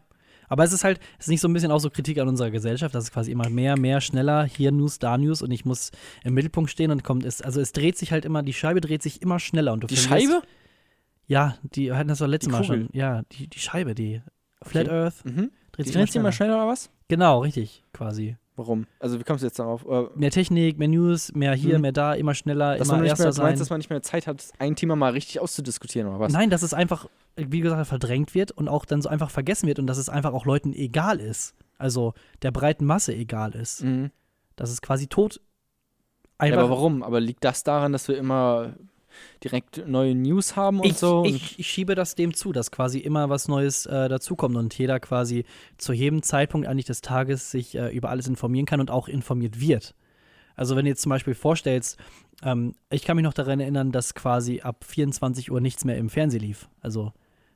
Aber 0.53 0.65
es 0.65 0.73
ist 0.75 0.85
halt, 0.85 1.01
es 1.19 1.25
ist 1.25 1.31
nicht 1.31 1.41
so 1.41 1.49
ein 1.49 1.55
bisschen 1.55 1.71
auch 1.73 1.79
so 1.79 1.89
Kritik 1.89 2.19
an 2.19 2.29
unserer 2.29 2.51
Gesellschaft, 2.51 2.95
dass 2.95 3.05
es 3.05 3.11
quasi 3.11 3.33
immer 3.33 3.49
mehr, 3.49 3.79
mehr, 3.79 4.03
schneller, 4.03 4.45
hier 4.45 4.71
News, 4.71 4.99
da 4.99 5.17
News 5.17 5.41
und 5.41 5.51
ich 5.51 5.65
muss 5.65 5.93
im 6.25 6.35
Mittelpunkt 6.35 6.71
stehen 6.71 6.91
und 6.91 7.03
kommt, 7.03 7.25
es, 7.25 7.41
also 7.41 7.59
es 7.59 7.73
dreht 7.73 7.97
sich 7.97 8.13
halt 8.13 8.27
immer, 8.27 8.43
die 8.43 8.53
Scheibe 8.53 8.83
dreht 8.83 9.03
sich 9.03 9.23
immer 9.23 9.41
schneller 9.41 9.73
und 9.73 9.83
du 9.83 9.87
Die 9.87 9.97
verlierst- 9.97 10.31
Scheibe? 10.31 10.43
Ja, 11.27 11.57
die 11.63 11.91
hatten 11.95 12.09
das 12.09 12.19
doch 12.19 12.27
letztes 12.27 12.53
Mal 12.53 12.65
schon. 12.65 12.91
Ja, 12.93 13.23
die, 13.33 13.47
die 13.49 13.59
Scheibe, 13.61 13.95
die 13.95 14.21
Flat 14.61 14.89
Okay. 14.89 14.95
Earth 14.95 15.25
Mhm. 15.25 15.51
dreht 15.73 15.87
Die 15.87 15.89
sich 15.89 15.95
immer 15.95 16.05
dreht 16.05 16.13
sich 16.13 16.21
immer 16.21 16.33
schneller 16.33 16.57
oder 16.57 16.67
was? 16.69 16.91
Genau, 17.09 17.39
richtig, 17.41 17.83
quasi. 17.95 18.37
Warum? 18.57 18.87
Also 18.99 19.19
wie 19.19 19.25
kommst 19.25 19.43
du 19.43 19.47
jetzt 19.47 19.59
darauf? 19.59 19.85
Äh, 19.87 20.09
Mehr 20.15 20.31
Technik, 20.31 20.79
mehr 20.79 20.89
News, 20.89 21.33
mehr 21.35 21.55
hier, 21.55 21.77
Mhm. 21.77 21.83
mehr 21.83 21.93
da, 21.93 22.13
immer 22.13 22.35
schneller, 22.35 22.77
dass 22.77 22.87
immer 22.89 22.97
man 22.99 23.03
nicht 23.03 23.11
erster 23.11 23.25
mehr, 23.25 23.31
du 23.31 23.37
sein. 23.37 23.47
meinst, 23.47 23.61
dass 23.63 23.71
man 23.71 23.79
nicht 23.79 23.89
mehr 23.91 24.03
Zeit 24.03 24.27
hat, 24.27 24.45
ein 24.59 24.77
Thema 24.77 24.95
mal 24.95 25.13
richtig 25.13 25.41
auszudiskutieren 25.41 26.09
oder 26.09 26.21
was? 26.21 26.33
Nein, 26.33 26.51
dass 26.51 26.63
es 26.63 26.75
einfach, 26.75 27.09
wie 27.37 27.61
gesagt, 27.61 27.87
verdrängt 27.87 28.35
wird 28.35 28.53
und 28.53 28.69
auch 28.69 28.85
dann 28.85 29.01
so 29.01 29.09
einfach 29.09 29.31
vergessen 29.31 29.67
wird 29.69 29.79
und 29.79 29.87
dass 29.87 29.97
es 29.97 30.09
einfach 30.11 30.35
auch 30.35 30.45
Leuten 30.45 30.75
egal 30.75 31.19
ist. 31.19 31.55
Also 31.79 32.13
der 32.43 32.51
breiten 32.51 32.85
Masse 32.85 33.15
egal 33.15 33.55
ist. 33.55 33.83
Mhm. 33.85 34.11
Dass 34.57 34.71
es 34.71 34.83
quasi 34.83 35.07
tot 35.07 35.41
einfach. 36.37 36.59
aber 36.59 36.69
warum? 36.71 37.03
Aber 37.03 37.21
liegt 37.21 37.43
das 37.45 37.65
daran, 37.65 37.93
dass 37.93 38.07
wir 38.09 38.19
immer 38.19 38.75
direkt 39.43 39.87
neue 39.87 40.15
News 40.15 40.57
haben 40.57 40.81
und 40.81 40.87
ich, 40.87 40.97
so? 40.97 41.25
Ich, 41.25 41.59
ich 41.59 41.67
schiebe 41.67 41.95
das 41.95 42.15
dem 42.15 42.35
zu, 42.35 42.53
dass 42.53 42.71
quasi 42.71 42.99
immer 42.99 43.29
was 43.29 43.49
Neues 43.49 43.87
äh, 43.87 44.09
dazukommt 44.09 44.57
und 44.57 44.77
jeder 44.77 45.01
quasi 45.01 45.45
zu 45.79 45.93
jedem 45.93 46.23
Zeitpunkt 46.23 46.67
eigentlich 46.67 46.87
des 46.87 47.01
Tages 47.01 47.51
sich 47.51 47.75
äh, 47.75 47.95
über 47.95 48.11
alles 48.11 48.29
informieren 48.29 48.67
kann 48.67 48.81
und 48.81 48.91
auch 48.91 49.09
informiert 49.09 49.61
wird. 49.61 49.95
Also 50.55 50.77
wenn 50.77 50.85
du 50.85 50.91
jetzt 50.91 51.03
zum 51.03 51.11
Beispiel 51.11 51.35
vorstellst, 51.35 51.99
ähm, 52.43 52.75
ich 52.91 53.05
kann 53.05 53.17
mich 53.17 53.25
noch 53.25 53.35
daran 53.35 53.61
erinnern, 53.61 53.93
dass 53.93 54.15
quasi 54.15 54.61
ab 54.61 54.85
24 54.85 55.51
Uhr 55.51 55.61
nichts 55.61 55.85
mehr 55.85 55.97
im 55.97 56.11
Fernsehen 56.11 56.43
lief. 56.43 56.69
Also 56.81 57.13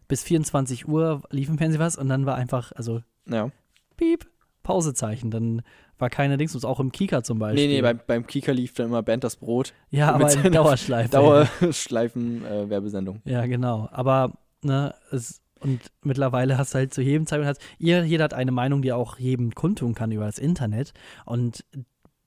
bis 0.08 0.22
24 0.22 0.88
Uhr 0.88 1.22
lief 1.30 1.48
im 1.48 1.58
Fernsehen 1.58 1.80
was 1.80 1.96
und 1.96 2.08
dann 2.08 2.26
war 2.26 2.36
einfach, 2.36 2.72
also 2.72 3.02
ja. 3.28 3.50
piep, 3.96 4.26
Pausezeichen. 4.62 5.30
Dann 5.30 5.62
war 5.98 6.10
keine 6.10 6.36
Dingsbums, 6.36 6.64
auch 6.64 6.80
im 6.80 6.92
Kika 6.92 7.22
zum 7.22 7.38
Beispiel. 7.38 7.66
Nee, 7.66 7.74
nee, 7.74 7.82
beim, 7.82 8.00
beim 8.06 8.26
Kika 8.26 8.52
lief 8.52 8.74
dann 8.74 8.86
immer 8.86 9.02
Band 9.02 9.24
das 9.24 9.36
Brot. 9.36 9.72
ja, 9.90 10.12
aber 10.12 10.26
mit 10.26 10.44
in 10.44 10.52
Dauerschleife. 10.52 11.10
Dauerschleifen-Werbesendung. 11.10 13.22
Ja, 13.24 13.46
genau. 13.46 13.88
Aber, 13.92 14.32
ne, 14.62 14.94
es, 15.10 15.40
und 15.60 15.80
mittlerweile 16.02 16.58
hast 16.58 16.74
du 16.74 16.78
halt 16.78 16.94
zu 16.94 17.02
jedem 17.02 17.26
Zeitpunkt, 17.26 17.48
hast, 17.48 17.60
ihr, 17.78 18.04
jeder 18.04 18.24
hat 18.24 18.34
eine 18.34 18.52
Meinung, 18.52 18.82
die 18.82 18.92
auch 18.92 19.18
jedem 19.18 19.54
kundtun 19.54 19.94
kann 19.94 20.12
über 20.12 20.26
das 20.26 20.38
Internet. 20.38 20.92
Und 21.24 21.64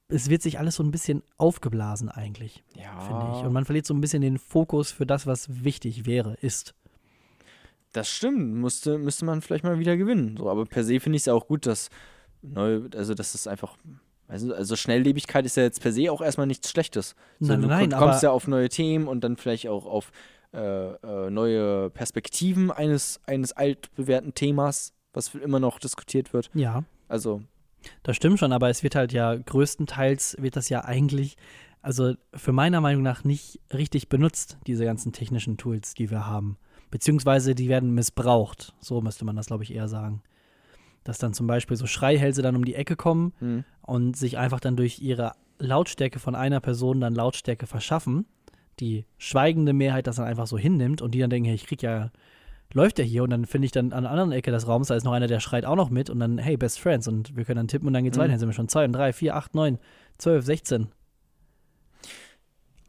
es 0.07 0.29
wird 0.29 0.41
sich 0.41 0.57
alles 0.57 0.75
so 0.75 0.83
ein 0.83 0.91
bisschen 0.91 1.21
aufgeblasen 1.37 2.09
eigentlich, 2.09 2.63
ja, 2.75 2.99
finde 3.01 3.37
ich. 3.37 3.45
Und 3.45 3.53
man 3.53 3.65
verliert 3.65 3.85
so 3.85 3.93
ein 3.93 4.01
bisschen 4.01 4.23
den 4.23 4.39
Fokus 4.39 4.91
für 4.91 5.05
das, 5.05 5.27
was 5.27 5.63
wichtig 5.63 6.07
wäre, 6.07 6.33
ist. 6.41 6.73
das 7.93 8.09
stimmt. 8.09 8.55
Musste, 8.55 8.97
müsste 8.97 9.25
man 9.25 9.41
vielleicht 9.41 9.63
mal 9.63 9.77
wieder 9.77 9.95
gewinnen. 9.97 10.35
So, 10.37 10.49
aber 10.49 10.65
per 10.65 10.83
se 10.83 10.99
finde 10.99 11.17
ich 11.17 11.21
es 11.21 11.25
ja 11.27 11.35
auch 11.35 11.45
gut, 11.47 11.67
dass 11.67 11.89
neu, 12.41 12.81
also 12.95 13.13
das 13.13 13.35
ist 13.35 13.47
einfach. 13.47 13.77
Also, 14.27 14.53
also 14.53 14.75
Schnelllebigkeit 14.75 15.43
ist 15.47 15.57
ja 15.57 15.63
jetzt 15.63 15.81
per 15.81 15.91
se 15.91 16.11
auch 16.11 16.21
erstmal 16.21 16.45
nichts 16.45 16.69
Schlechtes. 16.69 17.15
So, 17.39 17.47
Nein, 17.53 17.61
du 17.63 17.67
nein, 17.67 17.89
ko- 17.89 17.97
kommst 17.97 18.21
ja 18.21 18.29
auf 18.29 18.47
neue 18.47 18.69
Themen 18.69 19.07
und 19.07 19.23
dann 19.23 19.37
vielleicht 19.37 19.67
auch 19.67 19.87
auf 19.87 20.11
äh, 20.53 20.59
äh, 20.59 21.29
neue 21.31 21.89
Perspektiven 21.89 22.69
eines, 22.69 23.19
eines 23.25 23.53
altbewährten 23.53 24.35
Themas, 24.35 24.93
was 25.13 25.33
immer 25.33 25.59
noch 25.59 25.79
diskutiert 25.79 26.31
wird. 26.33 26.51
Ja, 26.53 26.83
Also, 27.07 27.41
das 28.03 28.15
stimmt 28.17 28.37
schon, 28.39 28.51
aber 28.53 28.69
es 28.69 28.83
wird 28.83 28.93
halt 28.95 29.13
ja 29.13 29.33
größtenteils 29.35 30.37
wird 30.39 30.55
das 30.55 30.69
ja 30.69 30.83
eigentlich, 30.85 31.35
also 31.81 32.13
für 32.35 32.51
meiner 32.51 32.81
Meinung 32.81 33.01
nach 33.03 33.23
nicht 33.23 33.59
richtig 33.73 34.09
benutzt, 34.09 34.57
diese 34.67 34.85
ganzen 34.85 35.11
technischen 35.11 35.57
Tools, 35.57 35.93
die 35.95 36.11
wir 36.11 36.27
haben. 36.27 36.57
Beziehungsweise 36.91 37.55
die 37.55 37.69
werden 37.69 37.95
missbraucht. 37.95 38.73
So 38.79 39.01
müsste 39.01 39.23
man 39.25 39.35
das, 39.35 39.47
glaube 39.47 39.63
ich, 39.63 39.73
eher 39.73 39.87
sagen. 39.87 40.21
Dass 41.03 41.17
dann 41.17 41.33
zum 41.33 41.47
Beispiel 41.47 41.77
so 41.77 41.87
Schreihälse 41.87 42.41
dann 42.41 42.55
um 42.55 42.65
die 42.65 42.75
Ecke 42.75 42.95
kommen 42.95 43.33
hm. 43.39 43.63
und 43.81 44.17
sich 44.17 44.37
einfach 44.37 44.59
dann 44.59 44.75
durch 44.75 44.99
ihre 44.99 45.33
Lautstärke 45.57 46.19
von 46.19 46.35
einer 46.35 46.59
Person 46.59 47.01
dann 47.01 47.15
Lautstärke 47.15 47.67
verschaffen. 47.67 48.25
Die 48.79 49.05
schweigende 49.17 49.73
Mehrheit 49.73 50.07
das 50.07 50.17
dann 50.17 50.25
einfach 50.25 50.47
so 50.47 50.57
hinnimmt 50.57 51.01
und 51.01 51.13
die 51.13 51.19
dann 51.19 51.29
denken, 51.29 51.47
hey, 51.47 51.55
ich 51.55 51.65
krieg 51.65 51.81
ja, 51.81 52.11
läuft 52.73 52.97
der 52.97 53.05
hier 53.05 53.23
und 53.23 53.31
dann 53.31 53.45
finde 53.45 53.65
ich 53.65 53.71
dann 53.71 53.91
an 53.93 54.03
der 54.03 54.11
anderen 54.11 54.31
Ecke 54.31 54.51
des 54.51 54.67
Raums, 54.67 54.87
da 54.87 54.95
ist 54.95 55.03
noch 55.03 55.11
einer, 55.11 55.27
der 55.27 55.39
schreit 55.39 55.65
auch 55.65 55.75
noch 55.75 55.89
mit 55.89 56.09
und 56.09 56.19
dann, 56.19 56.37
hey, 56.37 56.55
Best 56.55 56.79
Friends 56.79 57.07
und 57.07 57.35
wir 57.35 57.43
können 57.43 57.57
dann 57.57 57.67
tippen 57.67 57.87
und 57.87 57.93
dann 57.93 58.03
geht's 58.03 58.17
Mhm. 58.17 58.21
weiter. 58.21 58.31
Dann 58.31 58.39
sind 58.39 58.49
wir 58.49 58.53
schon 58.53 58.69
2 58.69 58.85
und 58.85 58.93
3, 58.93 59.11
4, 59.11 59.35
8, 59.35 59.55
9, 59.55 59.79
12, 60.17 60.45
16 60.45 60.87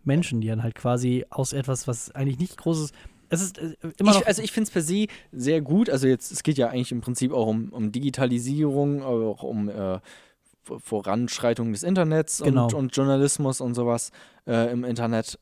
Menschen, 0.05 0.41
die 0.41 0.49
dann 0.49 0.63
halt 0.63 0.75
quasi 0.75 1.25
aus 1.31 1.53
etwas, 1.53 1.87
was 1.89 2.11
eigentlich 2.15 2.39
nicht 2.39 2.57
großes, 2.57 2.93
es 3.31 3.41
ist 3.43 3.59
äh, 3.59 3.74
immer 3.99 4.12
noch, 4.12 4.20
ich, 4.20 4.26
also 4.26 4.43
ich 4.43 4.53
finde 4.53 4.68
es 4.68 4.70
per 4.70 4.83
se 4.83 5.07
sehr 5.33 5.61
gut. 5.62 5.89
Also 5.89 6.07
jetzt, 6.07 6.31
es 6.31 6.43
geht 6.43 6.59
ja 6.59 6.68
eigentlich 6.68 6.93
im 6.93 7.01
Prinzip 7.01 7.33
auch 7.33 7.47
um, 7.47 7.70
um 7.70 7.91
Digitalisierung, 7.93 9.03
auch 9.03 9.43
um 9.43 9.68
äh, 9.68 9.99
Vor- 10.62 10.81
Voranschreitung 10.81 11.72
des 11.72 11.83
Internets 11.83 12.43
Genau. 12.43 12.64
und, 12.64 12.74
und 12.74 12.97
Journalismus 12.97 13.61
und 13.62 13.74
sowas 13.74 14.11
äh, 14.47 14.70
im 14.72 14.85
Internet. 14.85 15.39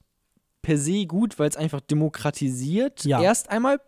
Per 0.62 0.78
se 0.78 1.06
gut, 1.06 1.38
weil 1.38 1.48
es 1.48 1.56
einfach 1.56 1.80
demokratisiert. 1.80 3.04
Ja. 3.04 3.20
Erst 3.22 3.50
einmal 3.50 3.80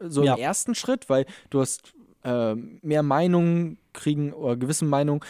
so 0.00 0.22
Ja. 0.24 0.34
im 0.34 0.40
ersten 0.40 0.74
Schritt, 0.74 1.08
weil 1.08 1.26
du 1.50 1.60
hast 1.60 1.94
äh, 2.24 2.54
mehr 2.54 3.02
Meinungen 3.02 3.78
kriegen 3.92 4.32
oder 4.32 4.56
gewisse 4.56 4.84
Meinungen 4.84 5.20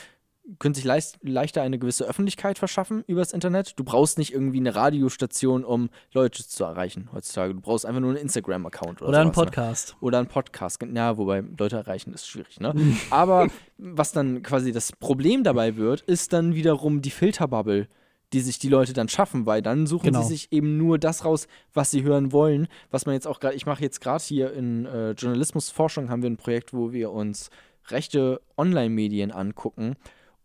können 0.59 0.75
sich 0.75 0.85
leist, 0.85 1.19
leichter 1.23 1.63
eine 1.63 1.79
gewisse 1.79 2.05
Öffentlichkeit 2.05 2.59
verschaffen 2.59 3.03
übers 3.07 3.33
Internet. 3.33 3.79
Du 3.79 3.85
brauchst 3.85 4.19
nicht 4.19 4.33
irgendwie 4.33 4.59
eine 4.59 4.75
Radiostation, 4.75 5.65
um 5.65 5.89
Leute 6.13 6.47
zu 6.47 6.65
erreichen 6.65 7.09
heutzutage. 7.13 7.55
Du 7.55 7.61
brauchst 7.61 7.87
einfach 7.87 8.01
nur 8.01 8.11
einen 8.11 8.19
Instagram-Account 8.19 9.01
oder, 9.01 9.09
oder 9.09 9.21
ein 9.21 9.27
sowas, 9.29 9.37
Ne? 9.39 9.45
Podcast. 9.45 9.97
Oder 10.01 10.19
ein 10.19 10.27
Podcast. 10.27 10.83
Ja, 10.95 11.17
wobei 11.17 11.43
Leute 11.59 11.77
erreichen 11.77 12.13
ist 12.13 12.27
schwierig, 12.29 12.61
ne? 12.61 12.75
Aber 13.11 13.49
was 13.79 14.13
dann 14.13 14.43
quasi 14.43 14.73
das 14.73 14.93
Problem 14.93 15.45
dabei 15.45 15.77
wird, 15.77 16.03
ist 16.03 16.33
dann 16.35 16.55
wiederum 16.55 17.01
die 17.01 17.11
Filterbubble, 17.11 17.89
die 18.35 18.41
sich 18.41 18.59
die 18.59 18.69
Leute 18.69 18.93
dann 18.93 19.09
schaffen, 19.09 19.47
weil 19.47 19.63
dann 19.63 19.87
suchen 19.87 20.07
Genau. 20.07 20.23
sie 20.23 20.29
sich 20.29 20.53
eben 20.53 20.77
nur 20.77 20.99
das 20.99 21.25
raus, 21.25 21.47
was 21.73 21.91
sie 21.91 22.03
hören 22.03 22.33
wollen. 22.33 22.69
Was 22.91 23.07
man 23.07 23.15
jetzt 23.15 23.27
auch 23.27 23.41
gerade, 23.41 23.55
ich 23.55 23.65
mache 23.65 23.83
jetzt 23.83 24.01
gerade 24.01 24.23
hier 24.23 24.53
in 24.53 24.85
äh, 24.87 25.13
Journalismusforschung 25.13 26.11
haben 26.11 26.23
wir 26.23 26.29
ein 26.31 26.37
Projekt, 26.37 26.75
wo 26.75 26.93
wir 26.93 27.13
uns 27.13 27.49
rechte 27.89 28.41
Online-Medien 28.59 29.31
angucken 29.31 29.97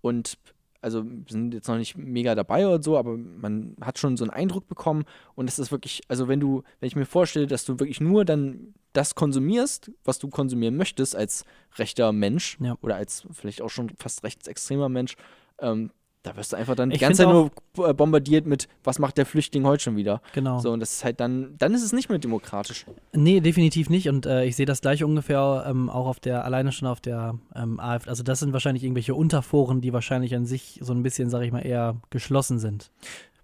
und 0.01 0.37
also 0.81 1.03
wir 1.05 1.23
sind 1.27 1.53
jetzt 1.53 1.67
noch 1.67 1.77
nicht 1.77 1.97
mega 1.97 2.35
dabei 2.35 2.65
oder 2.65 2.81
so, 2.81 2.97
aber 2.97 3.17
man 3.17 3.75
hat 3.81 3.99
schon 3.99 4.15
so 4.15 4.23
einen 4.23 4.31
Eindruck 4.31 4.67
bekommen 4.67 5.03
und 5.35 5.49
es 5.49 5.59
ist 5.59 5.71
wirklich, 5.71 6.01
also 6.07 6.27
wenn 6.29 6.39
du, 6.39 6.63
wenn 6.79 6.87
ich 6.87 6.95
mir 6.95 7.05
vorstelle, 7.05 7.47
dass 7.47 7.65
du 7.65 7.79
wirklich 7.79 7.99
nur 7.99 8.23
dann 8.23 8.73
das 8.93 9.13
konsumierst, 9.13 9.91
was 10.05 10.19
du 10.19 10.29
konsumieren 10.29 10.77
möchtest 10.77 11.15
als 11.15 11.43
rechter 11.77 12.13
Mensch 12.13 12.57
Ja. 12.61 12.77
oder 12.81 12.95
als 12.95 13.27
vielleicht 13.33 13.61
auch 13.61 13.69
schon 13.69 13.89
fast 13.97 14.23
rechtsextremer 14.23 14.87
Mensch, 14.89 15.15
ähm, 15.59 15.91
da 16.23 16.35
wirst 16.35 16.51
du 16.51 16.57
einfach 16.57 16.75
dann 16.75 16.89
die 16.89 16.95
Ich 16.95 17.01
ganze 17.01 17.23
Zeit 17.23 17.31
nur 17.31 17.49
äh, 17.87 17.93
bombardiert 17.93 18.45
mit, 18.45 18.67
was 18.83 18.99
macht 18.99 19.17
der 19.17 19.25
Flüchtling 19.25 19.65
heute 19.65 19.83
schon 19.83 19.95
wieder? 19.95 20.21
Genau. 20.33 20.59
So, 20.59 20.71
und 20.71 20.81
das 20.81 20.91
ist 20.91 21.03
halt 21.05 21.19
dann, 21.21 21.55
dann 21.57 21.73
ist 21.73 21.81
es 21.83 21.93
nicht 21.93 22.09
mehr 22.09 22.19
demokratisch. 22.19 22.85
Nee, 23.13 23.39
definitiv 23.39 23.89
nicht. 23.89 24.09
Und 24.09 24.25
äh, 24.25 24.43
ich 24.43 24.55
sehe 24.57 24.65
das 24.65 24.81
gleich 24.81 25.03
ungefähr 25.03 25.65
ähm, 25.67 25.89
auch 25.89 26.07
auf 26.07 26.19
der, 26.19 26.43
alleine 26.43 26.71
schon 26.73 26.87
auf 26.89 26.99
der 26.99 27.35
ähm, 27.55 27.79
AfD. 27.79 28.09
Also 28.09 28.23
das 28.23 28.39
sind 28.39 28.51
wahrscheinlich 28.51 28.83
irgendwelche 28.83 29.15
Unterforen, 29.15 29.79
die 29.79 29.93
wahrscheinlich 29.93 30.35
an 30.35 30.45
sich 30.45 30.79
so 30.83 30.91
ein 30.93 31.03
bisschen, 31.03 31.29
sag 31.29 31.41
ich 31.43 31.53
mal, 31.53 31.65
eher 31.65 31.95
geschlossen 32.09 32.59
sind. 32.59 32.91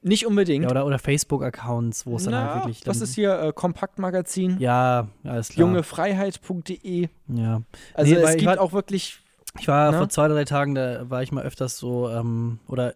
Nicht 0.02 0.28
unbedingt. 0.28 0.66
Ja, 0.66 0.70
oder 0.72 0.86
oder 0.86 1.00
Facebook-Accounts, 1.00 2.06
wo 2.06 2.18
es 2.18 2.26
dann 2.26 2.36
halt 2.36 2.56
wirklich. 2.58 2.86
was 2.86 3.00
dann- 3.00 3.08
ist 3.08 3.16
hier? 3.16 3.40
Äh, 3.42 3.54
Kompaktmagazin, 3.54 4.60
Ja, 4.60 5.08
alles 5.24 5.50
klar. 5.50 5.66
jungefreiheit.de. 5.68 7.08
Ja. 7.30 7.62
Also 7.94 8.14
Nee, 8.14 8.22
es 8.22 8.38
gibt 8.38 8.58
auch 8.60 8.74
wirklich 8.74 9.20
Ich 9.60 9.68
war 9.68 9.92
Ne? 9.92 9.98
vor 9.98 10.10
zwei, 10.10 10.28
drei 10.28 10.46
Tagen, 10.46 10.76
da 10.76 11.10
war 11.10 11.24
ich 11.24 11.32
mal 11.32 11.44
öfters 11.44 11.78
so, 11.78 12.10
ähm, 12.10 12.60
oder 12.68 12.96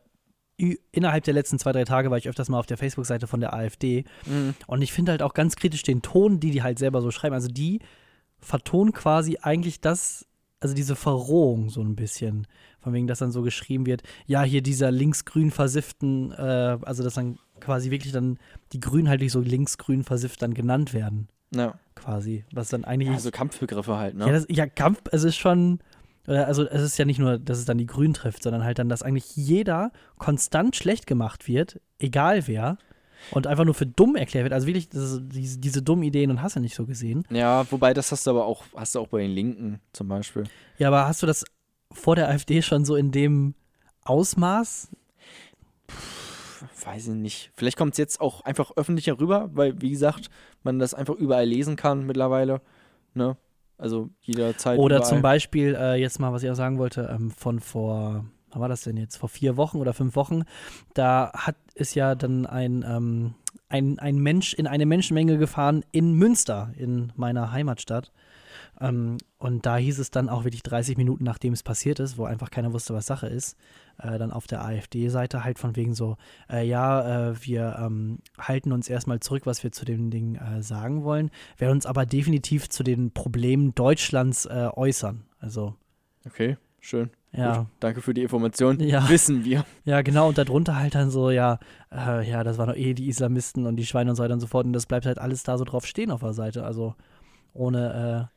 innerhalb 0.91 1.23
der 1.23 1.33
letzten 1.33 1.57
zwei, 1.57 1.71
drei 1.71 1.85
Tage 1.85 2.11
war 2.11 2.17
ich 2.17 2.27
öfters 2.27 2.49
mal 2.49 2.59
auf 2.59 2.65
der 2.65 2.77
Facebook-Seite 2.77 3.27
von 3.27 3.39
der 3.39 3.53
AfD. 3.53 4.03
Mhm. 4.25 4.55
Und 4.67 4.81
ich 4.81 4.91
finde 4.91 5.11
halt 5.13 5.21
auch 5.21 5.33
ganz 5.33 5.55
kritisch 5.55 5.83
den 5.83 6.01
Ton, 6.01 6.41
die 6.41 6.51
die 6.51 6.61
halt 6.63 6.79
selber 6.79 7.01
so 7.01 7.11
schreiben. 7.11 7.33
Also 7.33 7.47
die 7.47 7.79
vertonen 8.39 8.91
quasi 8.91 9.37
eigentlich 9.41 9.79
das, 9.79 10.25
also 10.59 10.75
diese 10.75 10.97
Verrohung 10.97 11.69
so 11.69 11.81
ein 11.81 11.95
bisschen. 11.95 12.45
Von 12.81 12.91
wegen, 12.93 13.07
dass 13.07 13.19
dann 13.19 13.31
so 13.31 13.41
geschrieben 13.41 13.85
wird, 13.85 14.03
ja, 14.25 14.43
hier 14.43 14.61
dieser 14.61 14.91
linksgrün 14.91 15.51
versifften, 15.51 16.33
äh, 16.33 16.77
also 16.81 17.03
dass 17.03 17.13
dann 17.13 17.39
quasi 17.61 17.89
wirklich 17.91 18.11
dann 18.11 18.37
die 18.73 18.79
Grünen 18.81 19.07
halt 19.07 19.21
nicht 19.21 19.31
so 19.31 19.39
linksgrün 19.39 20.03
versifft 20.03 20.41
dann 20.41 20.53
genannt 20.53 20.93
werden, 20.93 21.29
Ja. 21.53 21.73
quasi. 21.95 22.43
Was 22.53 22.67
dann 22.69 22.83
eigentlich. 22.85 23.09
Also 23.11 23.31
Kampfbegriffe 23.31 23.95
halt, 23.97 24.15
ne? 24.15 24.25
Ja, 24.27 24.31
das, 24.33 24.45
ja, 24.49 24.65
Kampf, 24.67 25.01
es 25.11 25.23
ist 25.23 25.35
schon, 25.37 25.79
oder 26.29 26.47
also 26.47 26.67
es 26.67 26.83
ist 26.83 26.97
ja 26.99 27.05
nicht 27.05 27.19
nur, 27.19 27.39
dass 27.39 27.57
es 27.57 27.65
dann 27.65 27.79
die 27.79 27.87
Grünen 27.87 28.13
trifft, 28.13 28.43
sondern 28.43 28.63
halt 28.63 28.77
dann, 28.77 28.87
dass 28.87 29.01
eigentlich 29.01 29.35
jeder 29.35 29.91
konstant 30.19 30.75
schlecht 30.75 31.07
gemacht 31.07 31.47
wird, 31.47 31.81
egal 31.97 32.47
wer, 32.47 32.77
und 33.31 33.47
einfach 33.47 33.65
nur 33.65 33.73
für 33.73 33.87
dumm 33.87 34.15
erklärt 34.15 34.43
wird. 34.43 34.53
Also 34.53 34.67
wirklich, 34.67 34.93
ist, 34.93 35.21
diese, 35.23 35.57
diese 35.57 35.81
dummen 35.81 36.03
Ideen 36.03 36.29
und 36.29 36.41
hast 36.41 36.55
du 36.55 36.59
nicht 36.59 36.75
so 36.75 36.85
gesehen. 36.85 37.25
Ja, 37.31 37.69
wobei 37.71 37.93
das 37.95 38.11
hast 38.11 38.27
du 38.27 38.31
aber 38.31 38.45
auch, 38.45 38.63
hast 38.75 38.93
du 38.93 38.99
auch 38.99 39.07
bei 39.07 39.21
den 39.21 39.31
Linken 39.31 39.81
zum 39.91 40.07
Beispiel. 40.07 40.43
Ja, 40.77 40.87
aber 40.89 41.07
hast 41.07 41.23
du 41.23 41.27
das 41.27 41.43
vor 41.91 42.15
der 42.15 42.29
AfD 42.29 42.61
schon 42.61 42.85
so 42.85 42.95
in 42.95 43.11
dem 43.11 43.55
Ausmaß? 44.03 44.89
Weiß 46.85 47.07
ich 47.07 47.13
nicht. 47.13 47.51
Vielleicht 47.55 47.77
kommt 47.77 47.93
es 47.93 47.97
jetzt 47.97 48.21
auch 48.21 48.41
einfach 48.41 48.77
öffentlicher 48.77 49.19
rüber, 49.19 49.49
weil, 49.53 49.81
wie 49.81 49.89
gesagt, 49.89 50.29
man 50.63 50.77
das 50.77 50.93
einfach 50.93 51.15
überall 51.15 51.45
lesen 51.45 51.75
kann 51.75 52.05
mittlerweile. 52.05 52.61
Ne? 53.15 53.35
Also 53.79 54.09
jederzeit. 54.21 54.77
Oder 54.77 54.97
überall. 54.97 55.09
zum 55.09 55.21
Beispiel, 55.21 55.75
äh, 55.75 55.95
jetzt 55.95 56.19
mal, 56.19 56.33
was 56.33 56.43
ich 56.43 56.51
auch 56.51 56.55
sagen 56.55 56.77
wollte, 56.77 57.09
ähm, 57.11 57.31
von 57.31 57.59
vor, 57.59 58.25
wann 58.51 58.61
war 58.61 58.67
das 58.69 58.81
denn 58.81 58.97
jetzt? 58.97 59.15
Vor 59.15 59.29
vier 59.29 59.55
Wochen 59.57 59.77
oder 59.77 59.93
fünf 59.93 60.15
Wochen, 60.15 60.43
da 60.93 61.31
hat 61.33 61.55
ist 61.75 61.95
ja 61.95 62.13
dann 62.13 62.45
ein, 62.45 62.83
ähm, 62.87 63.35
ein, 63.69 63.97
ein 63.99 64.17
Mensch 64.17 64.53
in 64.53 64.67
eine 64.67 64.85
Menschenmenge 64.85 65.37
gefahren 65.37 65.85
in 65.91 66.13
Münster, 66.13 66.73
in 66.77 67.13
meiner 67.15 67.53
Heimatstadt. 67.53 68.11
Ähm, 68.81 69.17
und 69.37 69.65
da 69.65 69.77
hieß 69.77 69.99
es 69.99 70.11
dann 70.11 70.29
auch 70.29 70.43
wirklich 70.43 70.63
30 70.63 70.97
Minuten, 70.97 71.23
nachdem 71.23 71.53
es 71.53 71.63
passiert 71.63 71.99
ist, 71.99 72.17
wo 72.17 72.25
einfach 72.25 72.49
keiner 72.51 72.73
wusste, 72.73 72.93
was 72.93 73.05
Sache 73.05 73.27
ist, 73.27 73.57
äh, 73.97 74.17
dann 74.17 74.31
auf 74.31 74.47
der 74.47 74.63
AfD-Seite 74.63 75.43
halt 75.43 75.59
von 75.59 75.75
wegen 75.75 75.93
so, 75.93 76.17
äh, 76.49 76.65
ja, 76.65 77.29
äh, 77.29 77.45
wir 77.45 77.77
ähm, 77.79 78.19
halten 78.37 78.71
uns 78.71 78.89
erstmal 78.89 79.19
zurück, 79.19 79.45
was 79.45 79.63
wir 79.63 79.71
zu 79.71 79.85
dem 79.85 80.09
Ding 80.09 80.35
äh, 80.35 80.61
sagen 80.63 81.03
wollen, 81.03 81.29
werden 81.57 81.73
uns 81.73 81.85
aber 81.85 82.05
definitiv 82.05 82.69
zu 82.69 82.83
den 82.83 83.11
Problemen 83.11 83.75
Deutschlands 83.75 84.45
äh, 84.45 84.69
äußern. 84.73 85.25
Also 85.39 85.75
Okay. 86.25 86.57
schön. 86.79 87.09
Ja. 87.31 87.59
Gut, 87.59 87.67
danke 87.79 88.01
für 88.01 88.13
die 88.13 88.23
Information. 88.23 88.79
Ja. 88.79 89.07
Wissen 89.09 89.45
wir. 89.45 89.65
Ja, 89.85 90.01
genau, 90.01 90.29
und 90.29 90.37
darunter 90.37 90.77
halt 90.77 90.95
dann 90.95 91.11
so, 91.11 91.29
ja, 91.29 91.59
äh, 91.91 92.27
ja, 92.29 92.43
das 92.43 92.57
waren 92.57 92.69
doch 92.69 92.75
eh 92.75 92.93
die 92.93 93.07
Islamisten 93.07 93.65
und 93.67 93.75
die 93.75 93.85
Schweine 93.85 94.09
und 94.09 94.15
so 94.15 94.23
weiter 94.23 94.33
und 94.33 94.39
so 94.39 94.47
fort. 94.47 94.65
Und 94.65 94.73
das 94.73 94.85
bleibt 94.85 95.05
halt 95.05 95.19
alles 95.19 95.43
da 95.43 95.57
so 95.57 95.63
drauf 95.63 95.85
stehen 95.85 96.11
auf 96.11 96.21
der 96.21 96.33
Seite. 96.33 96.63
Also 96.63 96.95
ohne, 97.53 98.29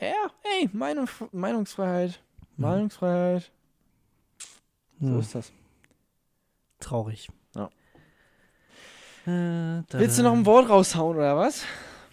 Ja, 0.00 0.30
ey, 0.60 0.68
Meinung, 0.72 1.08
Meinungsfreiheit. 1.32 2.12
äh, 2.12 2.60
Meinungsfreiheit. 2.60 3.50
So 5.00 5.08
hm, 5.08 5.20
ist 5.20 5.34
das. 5.34 5.52
traurig. 6.80 7.28
Ja. 7.54 7.70
Äh, 9.26 9.82
Willst 9.90 10.18
du 10.18 10.22
noch 10.22 10.32
ein 10.32 10.46
Wort 10.46 10.68
raushauen 10.68 11.16
oder 11.16 11.36
was? 11.36 11.64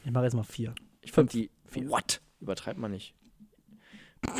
Ich 0.03 0.11
mache 0.11 0.25
jetzt 0.25 0.33
mal 0.36 0.43
vier. 0.43 0.73
Ich 1.01 1.11
fand 1.11 1.33
die. 1.33 1.49
Vier. 1.65 1.89
What? 1.89 2.21
Übertreibt 2.39 2.79
man 2.79 2.91
nicht. 2.91 3.13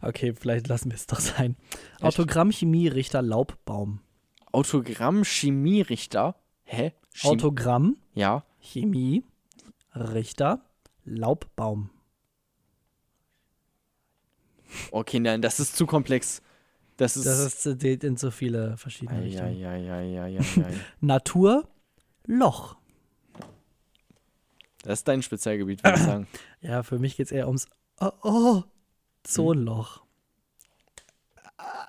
Okay, 0.00 0.32
vielleicht 0.32 0.68
lassen 0.68 0.90
wir 0.90 0.94
es 0.96 1.08
doch 1.08 1.18
sein. 1.18 1.56
Echt? 1.94 2.04
Autogrammchemie 2.04 2.86
Richter 2.86 3.20
Laubbaum. 3.20 4.00
Autogramm 4.52 5.24
Chemierichter. 5.24 6.36
Hä? 6.64 6.92
Chem 7.12 7.30
Autogramm 7.30 7.96
ja. 8.14 8.44
Chemie 8.60 9.24
Richter 9.94 10.64
Laubbaum. 11.04 11.90
Okay, 14.90 15.20
nein, 15.20 15.42
das 15.42 15.60
ist 15.60 15.76
zu 15.76 15.86
komplex. 15.86 16.42
Das 16.96 17.16
ist. 17.16 17.26
Das 17.26 17.64
ist 17.64 17.84
in 17.84 18.16
so 18.16 18.30
viele 18.30 18.76
verschiedene 18.76 19.18
Ei, 19.18 19.22
Richtungen. 19.24 19.64
ei, 19.64 19.90
ei, 19.92 20.20
ei, 20.22 20.38
ei. 20.38 20.74
Natur 21.00 21.68
Loch. 22.26 22.76
Das 24.84 25.00
ist 25.00 25.08
dein 25.08 25.22
Spezialgebiet, 25.22 25.82
würde 25.84 25.98
ich 25.98 26.04
sagen. 26.04 26.26
Ja, 26.60 26.82
für 26.84 26.98
mich 26.98 27.16
geht 27.16 27.26
es 27.26 27.32
eher 27.32 27.46
ums 27.48 27.66
Oh, 28.00 28.10
oh 28.22 28.62
Zonenloch. 29.24 30.02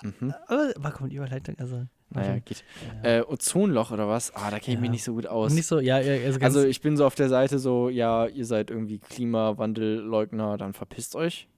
Mhm. 0.02 0.34
Aber 0.46 0.72
war 0.76 0.92
kommt 0.92 1.12
die 1.12 1.16
Überleitung? 1.16 1.56
Also, 1.58 1.86
Naja, 2.10 2.38
geht. 2.38 2.64
ja. 3.02 3.18
Äh, 3.18 3.22
Ozonloch 3.22 3.90
oder 3.90 4.08
was? 4.08 4.34
Ah, 4.34 4.50
da 4.50 4.58
kenne 4.58 4.74
ich 4.74 4.80
mich 4.80 4.88
Ja. 4.88 4.92
nicht 4.92 5.04
so 5.04 5.14
gut 5.14 5.26
aus. 5.26 5.52
nicht 5.52 5.66
so, 5.66 5.80
ja, 5.80 5.96
also, 5.96 6.40
Also 6.40 6.64
ich 6.64 6.80
bin 6.80 6.96
so 6.96 7.06
auf 7.06 7.14
der 7.14 7.28
Seite 7.28 7.58
so, 7.58 7.88
ja, 7.88 8.26
ihr 8.26 8.46
seid 8.46 8.70
irgendwie 8.70 8.98
Klimawandelleugner, 8.98 10.56
dann 10.58 10.72
verpisst 10.74 11.16
euch. 11.16 11.48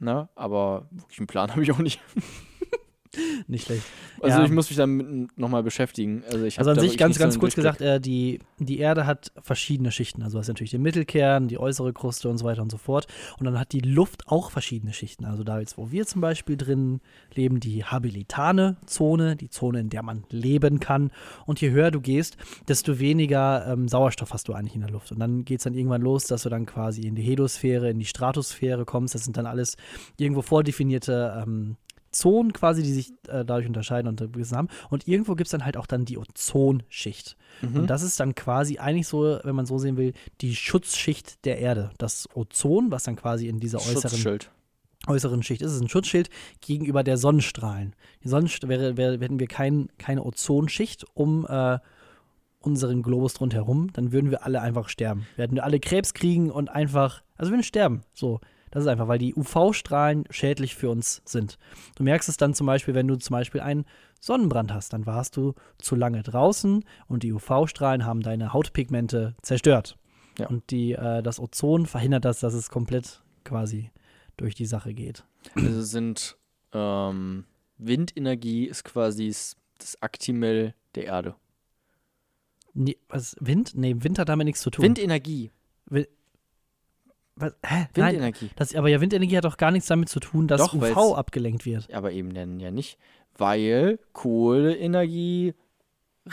Ne? 0.00 0.28
Aber 0.34 0.86
wirklich 0.90 1.18
einen 1.18 1.26
Plan 1.26 1.50
habe 1.52 1.62
ich 1.62 1.72
auch 1.72 1.78
nicht. 1.78 2.00
nicht 3.48 3.66
schlecht. 3.66 3.82
Also 4.20 4.38
Ja. 4.38 4.44
ich 4.44 4.50
muss 4.50 4.70
mich 4.70 4.76
damit 4.76 5.36
nochmal 5.36 5.62
beschäftigen. 5.62 6.22
Also, 6.30 6.44
ich 6.44 6.58
Also 6.58 6.70
an 6.70 6.78
sich 6.78 6.96
ganz, 6.96 7.16
so 7.16 7.20
ganz 7.20 7.34
einen 7.34 7.40
kurz 7.40 7.54
gesagt, 7.54 7.80
äh, 7.80 8.00
die, 8.00 8.38
die 8.58 8.78
Erde 8.78 9.06
hat 9.06 9.32
verschiedene 9.42 9.90
Schichten. 9.90 10.22
Also 10.22 10.36
du 10.36 10.40
hast 10.40 10.48
natürlich 10.48 10.70
den 10.70 10.82
Mittelkern, 10.82 11.48
die 11.48 11.58
äußere 11.58 11.92
Kruste 11.92 12.28
und 12.28 12.38
so 12.38 12.44
weiter 12.44 12.62
und 12.62 12.70
so 12.70 12.78
fort. 12.78 13.06
Und 13.38 13.46
dann 13.46 13.58
hat 13.58 13.72
die 13.72 13.80
Luft 13.80 14.28
auch 14.28 14.50
verschiedene 14.50 14.92
Schichten. 14.92 15.24
Also 15.24 15.42
da 15.42 15.58
jetzt, 15.58 15.76
wo 15.76 15.90
wir 15.90 16.06
zum 16.06 16.20
Beispiel 16.20 16.56
drin 16.56 17.00
leben, 17.34 17.58
die 17.58 17.84
habilitane 17.84 18.76
Zone, 18.86 19.36
die 19.36 19.50
Zone, 19.50 19.80
in 19.80 19.90
der 19.90 20.02
man 20.02 20.24
leben 20.30 20.78
kann. 20.78 21.10
Und 21.46 21.60
je 21.60 21.70
höher 21.70 21.90
du 21.90 22.00
gehst, 22.00 22.36
desto 22.68 22.98
weniger 23.00 23.66
ähm, 23.66 23.88
Sauerstoff 23.88 24.32
hast 24.32 24.46
du 24.48 24.52
eigentlich 24.52 24.74
in 24.74 24.82
der 24.82 24.90
Luft. 24.90 25.10
Und 25.10 25.18
dann 25.18 25.44
geht 25.44 25.58
es 25.58 25.64
dann 25.64 25.74
irgendwann 25.74 26.02
los, 26.02 26.24
dass 26.26 26.44
du 26.44 26.48
dann 26.48 26.66
quasi 26.66 27.02
in 27.02 27.16
die 27.16 27.22
Hedosphäre, 27.22 27.90
in 27.90 27.98
die 27.98 28.04
Stratosphäre 28.04 28.84
kommst. 28.84 29.14
Das 29.14 29.24
sind 29.24 29.36
dann 29.36 29.46
alles 29.46 29.76
irgendwo 30.16 30.42
vordefinierte 30.42 31.42
ähm, 31.42 31.76
Zonen 32.10 32.52
quasi, 32.52 32.82
die 32.82 32.92
sich 32.92 33.10
äh, 33.28 33.44
dadurch 33.44 33.66
unterscheiden 33.66 34.08
und 34.08 34.20
haben. 34.52 34.68
Und 34.88 35.06
irgendwo 35.06 35.34
gibt 35.34 35.46
es 35.46 35.52
dann 35.52 35.64
halt 35.64 35.76
auch 35.76 35.86
dann 35.86 36.04
die 36.04 36.18
Ozonschicht. 36.18 37.36
Mhm. 37.62 37.80
Und 37.80 37.86
das 37.90 38.02
ist 38.02 38.18
dann 38.20 38.34
quasi 38.34 38.78
eigentlich 38.78 39.08
so, 39.08 39.38
wenn 39.42 39.54
man 39.54 39.66
so 39.66 39.78
sehen 39.78 39.96
will, 39.96 40.12
die 40.40 40.54
Schutzschicht 40.54 41.44
der 41.44 41.58
Erde. 41.58 41.90
Das 41.98 42.28
Ozon, 42.34 42.90
was 42.90 43.04
dann 43.04 43.16
quasi 43.16 43.48
in 43.48 43.60
dieser 43.60 43.78
äußeren, 43.78 44.38
äußeren 45.06 45.42
Schicht 45.42 45.62
ist, 45.62 45.72
ist 45.72 45.80
ein 45.80 45.88
Schutzschild 45.88 46.30
gegenüber 46.60 47.02
der 47.02 47.16
Sonnenstrahlen. 47.16 47.94
Die 48.22 48.28
Sonnenst 48.28 48.68
wäre, 48.68 48.96
wäre, 48.96 49.18
hätten 49.18 49.38
wir 49.40 49.46
kein, 49.46 49.88
keine 49.98 50.24
Ozonschicht 50.24 51.04
um 51.14 51.46
äh, 51.46 51.78
unseren 52.60 53.02
Globus 53.02 53.34
drumherum, 53.34 53.92
dann 53.92 54.12
würden 54.12 54.30
wir 54.30 54.44
alle 54.44 54.60
einfach 54.60 54.88
sterben. 54.88 55.26
Wir 55.36 55.44
hätten 55.44 55.58
alle 55.58 55.80
Krebs 55.80 56.14
kriegen 56.14 56.50
und 56.50 56.68
einfach, 56.68 57.22
also 57.36 57.50
wir 57.50 57.56
würden 57.56 57.64
sterben. 57.64 58.02
So. 58.12 58.40
Das 58.70 58.82
ist 58.82 58.88
einfach, 58.88 59.08
weil 59.08 59.18
die 59.18 59.34
UV-Strahlen 59.34 60.24
schädlich 60.30 60.76
für 60.76 60.90
uns 60.90 61.22
sind. 61.24 61.58
Du 61.96 62.04
merkst 62.04 62.28
es 62.28 62.36
dann 62.36 62.54
zum 62.54 62.66
Beispiel, 62.66 62.94
wenn 62.94 63.08
du 63.08 63.16
zum 63.16 63.34
Beispiel 63.34 63.60
einen 63.60 63.84
Sonnenbrand 64.20 64.72
hast, 64.72 64.92
dann 64.92 65.06
warst 65.06 65.36
du 65.36 65.54
zu 65.78 65.96
lange 65.96 66.22
draußen 66.22 66.84
und 67.08 67.22
die 67.22 67.32
UV-Strahlen 67.32 68.04
haben 68.04 68.20
deine 68.20 68.52
Hautpigmente 68.52 69.34
zerstört. 69.42 69.96
Ja. 70.38 70.48
Und 70.48 70.70
die, 70.70 70.92
äh, 70.92 71.22
das 71.22 71.40
Ozon 71.40 71.86
verhindert 71.86 72.24
das, 72.24 72.40
dass 72.40 72.54
es 72.54 72.70
komplett 72.70 73.22
quasi 73.44 73.90
durch 74.36 74.54
die 74.54 74.66
Sache 74.66 74.94
geht. 74.94 75.24
Also 75.54 75.82
sind 75.82 76.36
ähm, 76.72 77.44
Windenergie 77.78 78.66
ist 78.66 78.84
quasi 78.84 79.28
das 79.78 80.00
Aktimel 80.00 80.74
der 80.94 81.04
Erde. 81.04 81.34
Nee, 82.72 82.96
was, 83.08 83.36
Wind? 83.40 83.72
Nee, 83.74 83.96
Wind 83.98 84.18
hat 84.18 84.28
damit 84.28 84.44
nichts 84.44 84.62
zu 84.62 84.70
tun. 84.70 84.84
Windenergie. 84.84 85.50
Was, 87.40 87.54
hä? 87.64 87.86
Nein, 87.96 88.12
Windenergie. 88.12 88.50
das, 88.56 88.74
aber 88.74 88.88
ja, 88.88 89.00
Windenergie 89.00 89.36
hat 89.36 89.44
doch 89.44 89.56
gar 89.56 89.70
nichts 89.70 89.88
damit 89.88 90.08
zu 90.08 90.20
tun, 90.20 90.46
dass 90.46 90.60
Doch, 90.60 90.74
UV 90.74 91.14
abgelenkt 91.14 91.64
wird. 91.66 91.92
Aber 91.92 92.12
eben 92.12 92.34
dann 92.34 92.60
ja 92.60 92.70
nicht. 92.70 92.98
Weil 93.36 93.98
Kohleenergie, 94.12 95.54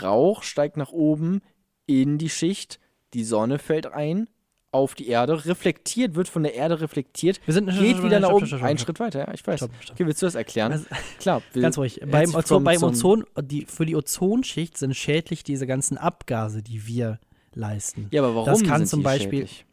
Rauch 0.02 0.44
steigt 0.44 0.78
nach 0.78 0.92
oben 0.92 1.42
in 1.86 2.18
die 2.18 2.30
Schicht, 2.30 2.80
die 3.14 3.24
Sonne 3.24 3.60
fällt 3.60 3.88
ein 3.88 4.28
auf 4.72 4.94
die 4.96 5.08
Erde, 5.08 5.46
reflektiert, 5.46 6.16
wird 6.16 6.28
von 6.28 6.44
der 6.44 6.54
Erde 6.54 6.82
reflektiert, 6.82 7.40
Wir 7.46 7.54
sind 7.54 7.70
geht 7.70 8.04
wieder 8.04 8.20
nach 8.20 8.28
stopp, 8.28 8.38
oben. 8.38 8.48
stopp, 8.48 8.60
stopp, 8.60 8.70
Einen 8.70 8.78
stopp, 8.78 8.86
Schritt 8.88 9.00
weiter, 9.00 9.20
ja, 9.28 9.34
ich 9.34 9.48
weiß. 9.48 9.60
stopp, 9.60 9.72
stopp. 9.80 9.96
Okay, 9.96 10.06
willst 10.06 10.22
du 10.22 10.26
das 10.26 10.36
erklären? 10.36 10.74
Also, 10.74 10.86
Klar. 11.20 11.42
Ganz 11.54 11.78
ruhig. 11.78 12.02
Beim 12.06 12.36
Ozon, 12.36 12.64
beim 12.66 12.84
Ozon 12.84 13.24
die, 13.42 13.66
für 13.66 13.86
die 13.86 13.96
Ozonschicht 13.96 14.78
sind 14.78 14.94
schädlich 14.96 15.44
diese 15.46 15.66
ganzen 15.66 15.98
Abgase, 15.98 16.62
die 16.62 16.86
wir 16.86 17.20
leisten. 17.54 18.08
Ja, 18.12 18.22
aber 18.22 18.36
warum 18.36 18.46
das 18.50 18.64
kann 18.64 18.80
sind 18.80 18.88
zum 18.90 19.04
Beispiel- 19.04 19.48
schädlich? 19.48 19.66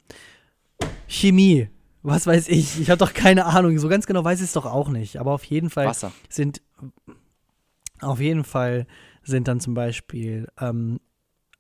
Chemie. 1.07 1.69
Was 2.03 2.27
weiß 2.27 2.49
ich? 2.49 2.81
Ich 2.81 2.91
habe 2.91 2.99
doch 2.99 3.15
keine 3.15 3.47
Ahnung. 3.47 3.79
So 3.79 3.89
ganz 3.89 4.07
genau 4.07 4.25
weiß 4.25 4.41
ich 4.41 4.47
es 4.47 4.53
doch 4.53 4.67
auch 4.67 4.89
nicht. 4.89 5.19
Aber 5.19 5.33
auf 5.33 5.45
jeden 5.45 5.71
Fall 5.71 5.87
Wasser. 5.87 6.13
sind 6.29 6.61
auf 8.01 8.21
jeden 8.21 8.45
Fall 8.45 8.87
sind 9.23 9.49
dann 9.49 9.61
zum 9.61 9.75
Beispiel 9.75 10.49
ähm, 10.61 11.01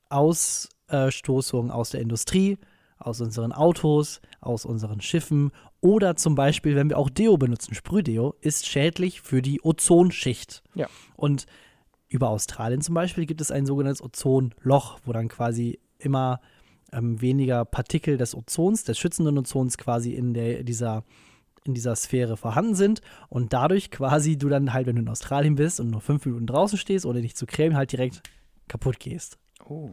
Ausstoßungen 0.08 1.70
aus 1.70 1.90
der 1.90 2.00
Industrie, 2.00 2.58
aus 2.98 3.20
unseren 3.20 3.52
Autos, 3.52 4.20
aus 4.40 4.64
unseren 4.64 5.00
Schiffen 5.00 5.50
oder 5.80 6.16
zum 6.16 6.34
Beispiel, 6.34 6.76
wenn 6.76 6.88
wir 6.88 6.98
auch 6.98 7.10
Deo 7.10 7.36
benutzen, 7.36 7.74
Sprühdeo, 7.74 8.34
ist 8.40 8.66
schädlich 8.66 9.20
für 9.20 9.42
die 9.42 9.60
Ozonschicht. 9.62 10.62
Ja. 10.74 10.88
Und 11.16 11.46
über 12.08 12.28
Australien 12.30 12.80
zum 12.80 12.94
Beispiel 12.94 13.26
gibt 13.26 13.40
es 13.40 13.50
ein 13.50 13.66
sogenanntes 13.66 14.02
Ozonloch, 14.02 15.00
wo 15.04 15.12
dann 15.12 15.28
quasi 15.28 15.80
immer 15.98 16.40
ähm, 16.94 17.20
weniger 17.20 17.64
Partikel 17.64 18.16
des 18.16 18.34
Ozons, 18.34 18.84
des 18.84 18.98
schützenden 18.98 19.36
Ozons 19.38 19.76
quasi 19.78 20.12
in 20.14 20.34
der, 20.34 20.62
dieser 20.62 21.04
in 21.66 21.72
dieser 21.72 21.96
Sphäre 21.96 22.36
vorhanden 22.36 22.74
sind 22.74 23.00
und 23.30 23.54
dadurch 23.54 23.90
quasi 23.90 24.36
du 24.36 24.50
dann 24.50 24.74
halt, 24.74 24.86
wenn 24.86 24.96
du 24.96 25.02
in 25.02 25.08
Australien 25.08 25.54
bist 25.54 25.80
und 25.80 25.90
nur 25.90 26.02
fünf 26.02 26.26
Minuten 26.26 26.46
draußen 26.46 26.76
stehst, 26.76 27.06
ohne 27.06 27.22
dich 27.22 27.34
zu 27.36 27.46
cremen, 27.46 27.74
halt 27.74 27.90
direkt 27.90 28.22
kaputt 28.68 29.00
gehst. 29.00 29.38
Oh. 29.66 29.90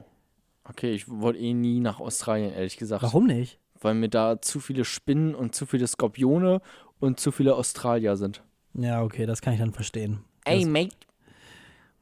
Okay, 0.65 0.91
ich 0.93 1.09
wollte 1.09 1.39
eh 1.39 1.53
nie 1.53 1.79
nach 1.79 1.99
Australien, 2.01 2.53
ehrlich 2.53 2.75
gesagt. 2.77 3.03
Warum 3.03 3.25
nicht? 3.25 3.57
Weil 3.79 3.93
mir 3.95 4.09
da 4.09 4.41
zu 4.41 4.59
viele 4.59 4.83
Spinnen 4.85 5.33
und 5.33 5.55
zu 5.55 5.65
viele 5.65 5.87
Skorpione 5.87 6.61
und 6.99 7.19
zu 7.21 7.31
viele 7.31 7.55
Australier 7.55 8.17
sind. 8.17 8.43
Ja, 8.73 9.01
okay, 9.01 9.25
das 9.25 9.41
kann 9.41 9.53
ich 9.53 9.59
dann 9.59 9.71
verstehen. 9.73 10.19
Ey, 10.45 10.59
Das, 10.59 10.67
mate. 10.67 10.95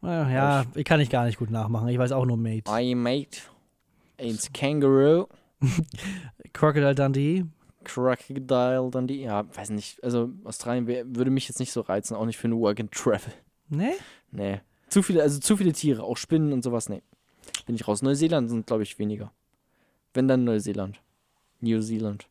äh, 0.04 0.34
ja, 0.34 0.66
ich 0.76 0.84
kann 0.86 1.00
ich 1.00 1.10
gar 1.10 1.26
nicht 1.26 1.38
gut 1.38 1.52
nachmachen. 1.52 1.88
Ich 1.90 1.98
weiß 1.98 2.12
auch 2.12 2.26
nur 2.26 2.38
Mate. 2.38 2.72
Ey, 2.72 2.96
mate. 2.96 3.40
It's 4.20 4.52
Kangaroo. 4.54 5.28
Crocodile 6.54 6.96
Dundee. 6.96 7.46
Crocodile, 7.84 8.90
dann 8.92 9.08
die. 9.08 9.22
Ja, 9.22 9.46
weiß 9.56 9.72
nicht. 9.72 10.04
Also, 10.04 10.32
Australien 10.44 10.88
würde 10.88 11.32
mich 11.32 11.48
jetzt 11.48 11.60
nicht 11.60 11.72
so 11.72 11.82
reizen, 11.82 12.16
auch 12.16 12.26
nicht 12.26 12.38
für 12.38 12.48
eine 12.48 12.58
Work 12.58 12.80
and 12.80 12.92
Travel. 12.92 13.34
Ne? 13.70 13.94
Nee. 14.32 14.62
Zu 14.90 15.02
viele, 15.02 15.22
also 15.22 15.40
zu 15.40 15.58
viele 15.58 15.74
Tiere, 15.74 16.04
auch 16.04 16.18
Spinnen 16.18 16.54
und 16.54 16.64
sowas, 16.64 16.90
nee. 16.90 17.02
Bin 17.66 17.76
ich 17.76 17.88
raus. 17.88 18.02
Neuseeland 18.02 18.50
sind, 18.50 18.68
glaube 18.68 18.84
ich, 18.84 19.00
weniger. 19.00 19.32
Wenn 20.14 20.28
dann 20.28 20.44
Neuseeland. 20.44 21.00
New 21.62 21.82
Zealand. 21.82 22.28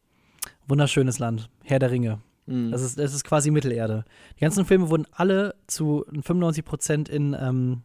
Wunderschönes 0.67 1.19
Land. 1.19 1.49
Herr 1.63 1.79
der 1.79 1.91
Ringe. 1.91 2.21
Mhm. 2.47 2.71
Das 2.71 2.83
ist, 2.83 2.99
das 2.99 3.15
ist 3.15 3.25
quasi 3.25 3.51
Mittelerde. 3.51 4.05
Die 4.37 4.41
ganzen 4.41 4.65
Filme 4.65 4.91
wurden 4.91 5.07
alle 5.13 5.55
zu 5.67 6.05
95 6.11 6.65
Prozent 6.65 7.09
in, 7.09 7.37
ähm, 7.39 7.83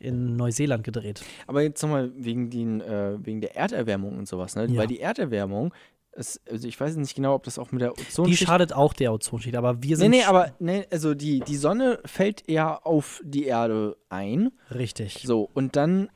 in 0.00 0.34
Neuseeland 0.36 0.82
gedreht. 0.82 1.22
Aber 1.46 1.62
jetzt 1.62 1.80
nochmal 1.82 2.10
wegen, 2.16 2.50
den, 2.50 2.80
äh, 2.80 3.16
wegen 3.24 3.40
der 3.40 3.54
Erderwärmung 3.56 4.18
und 4.18 4.26
sowas, 4.26 4.56
ne? 4.56 4.66
Ja. 4.66 4.80
Weil 4.80 4.86
die 4.88 5.00
Erderwärmung, 5.00 5.72
ist, 6.12 6.40
also 6.50 6.66
ich 6.66 6.78
weiß 6.80 6.96
nicht 6.96 7.14
genau, 7.14 7.34
ob 7.34 7.44
das 7.44 7.58
auch 7.58 7.70
mit 7.70 7.82
der 7.82 7.92
Die 7.92 8.00
Ozonschicht 8.02 8.42
schadet 8.42 8.72
auch 8.72 8.92
der 8.94 9.12
Ozonschicht, 9.12 9.54
aber 9.54 9.80
wir 9.82 9.90
Nee, 9.90 9.94
sind 9.94 10.10
nee, 10.10 10.24
aber 10.24 10.52
nee, 10.58 10.84
also 10.90 11.14
die, 11.14 11.38
die 11.40 11.54
Sonne 11.56 12.00
fällt 12.04 12.48
eher 12.48 12.84
auf 12.86 13.20
die 13.24 13.44
Erde 13.44 13.96
ein. 14.08 14.50
richtig. 14.74 15.22
So, 15.24 15.48
und 15.54 15.76
dann 15.76 16.08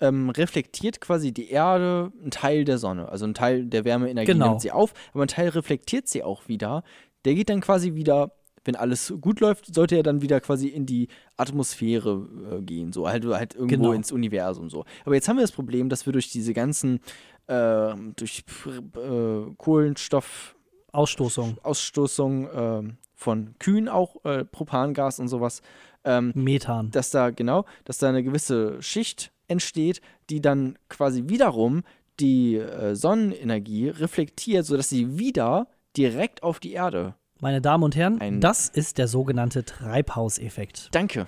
ähm, 0.00 0.30
reflektiert 0.30 1.00
quasi 1.00 1.32
die 1.32 1.50
Erde 1.50 2.10
einen 2.20 2.30
Teil 2.32 2.64
der 2.64 2.78
Sonne. 2.78 3.08
Also 3.08 3.26
ein 3.26 3.34
Teil 3.34 3.66
der 3.66 3.84
Wärmeenergie 3.84 4.32
Genau. 4.32 4.48
nimmt 4.50 4.60
sie 4.62 4.72
auf, 4.72 4.92
aber 5.14 5.22
ein 5.24 5.28
Teil 5.28 5.48
reflektiert 5.50 6.08
sie 6.08 6.22
auch 6.24 6.48
wieder. 6.48 6.82
Der 7.24 7.34
geht 7.34 7.48
dann 7.48 7.60
quasi 7.60 7.94
wieder 7.94 8.32
wenn 8.66 8.76
alles 8.76 9.12
gut 9.20 9.40
läuft, 9.40 9.74
sollte 9.74 9.96
er 9.96 10.02
dann 10.02 10.22
wieder 10.22 10.40
quasi 10.40 10.68
in 10.68 10.86
die 10.86 11.08
Atmosphäre 11.36 12.26
äh, 12.58 12.62
gehen, 12.62 12.92
so 12.92 13.08
halt, 13.08 13.24
halt 13.24 13.54
irgendwo 13.54 13.76
Genau. 13.76 13.92
ins 13.92 14.12
Universum 14.12 14.68
so. 14.70 14.84
Aber 15.04 15.14
jetzt 15.14 15.28
haben 15.28 15.36
wir 15.36 15.42
das 15.42 15.52
Problem, 15.52 15.88
dass 15.88 16.06
wir 16.06 16.12
durch 16.12 16.30
diese 16.30 16.52
ganzen 16.54 17.00
äh, 17.46 17.94
durch 18.16 18.44
äh, 18.66 19.54
Kohlenstoff 19.56 20.56
Ausstoßung, 20.92 21.58
Ausstoßung 21.62 22.48
ähm, 22.54 22.96
von 23.14 23.54
Kühen 23.58 23.88
auch, 23.88 24.24
äh, 24.24 24.44
Propangas 24.44 25.18
und 25.20 25.28
sowas, 25.28 25.60
ähm, 26.04 26.32
Methan. 26.34 26.90
dass 26.90 27.10
da 27.10 27.30
genau, 27.30 27.64
dass 27.84 27.98
da 27.98 28.08
eine 28.08 28.22
gewisse 28.22 28.80
Schicht 28.82 29.30
entsteht, 29.48 30.00
die 30.30 30.40
dann 30.40 30.78
quasi 30.88 31.24
wiederum 31.28 31.82
die 32.18 32.56
äh, 32.56 32.94
Sonnenenergie 32.94 33.90
reflektiert, 33.90 34.64
sodass 34.64 34.88
sie 34.88 35.18
wieder 35.18 35.68
direkt 35.96 36.42
auf 36.42 36.60
die 36.60 36.72
Erde. 36.72 37.14
Meine 37.40 37.60
Damen 37.60 37.84
und 37.84 37.96
Herren, 37.96 38.20
Ein- 38.20 38.40
das 38.40 38.68
ist 38.68 38.98
der 38.98 39.08
sogenannte 39.08 39.64
Treibhauseffekt. 39.64 40.88
Danke. 40.92 41.26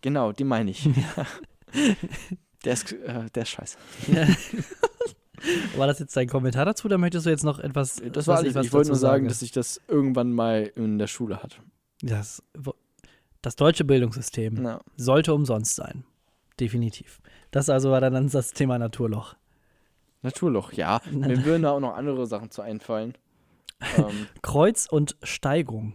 Genau, 0.00 0.32
den 0.32 0.46
meine 0.46 0.70
ich. 0.70 0.88
der, 2.64 2.72
ist, 2.72 2.92
äh, 2.92 3.26
der 3.34 3.42
ist 3.42 3.48
scheiße. 3.48 3.76
War 5.76 5.86
das 5.86 5.98
jetzt 5.98 6.16
dein 6.16 6.28
Kommentar 6.28 6.66
dazu 6.66 6.86
oder 6.86 6.98
möchtest 6.98 7.26
du 7.26 7.30
jetzt 7.30 7.44
noch 7.44 7.58
etwas? 7.58 8.00
Das 8.12 8.26
war 8.26 8.38
alles. 8.38 8.54
was 8.54 8.66
Ich 8.66 8.72
wollte 8.72 8.88
nur 8.90 8.98
sagen, 8.98 9.24
sage? 9.24 9.28
dass 9.28 9.42
ich 9.42 9.52
das 9.52 9.80
irgendwann 9.88 10.32
mal 10.32 10.70
in 10.76 10.98
der 10.98 11.06
Schule 11.06 11.42
hatte. 11.42 11.56
das, 12.02 12.42
das 13.40 13.56
deutsche 13.56 13.84
Bildungssystem 13.84 14.58
Na, 14.60 14.80
sollte 14.96 15.32
umsonst 15.32 15.74
sein. 15.76 16.04
Definitiv. 16.60 17.20
Das 17.50 17.70
also 17.70 17.90
war 17.90 18.02
dann 18.02 18.28
das 18.28 18.52
Thema 18.52 18.78
Naturloch. 18.78 19.34
Naturloch, 20.22 20.72
ja. 20.74 21.00
Mir 21.10 21.42
würden 21.46 21.62
da 21.62 21.70
auch 21.70 21.80
noch 21.80 21.96
andere 21.96 22.26
Sachen 22.26 22.50
zu 22.50 22.60
einfallen. 22.60 23.14
Ähm, 23.96 24.26
Kreuz 24.42 24.86
und 24.90 25.16
Steigung. 25.22 25.94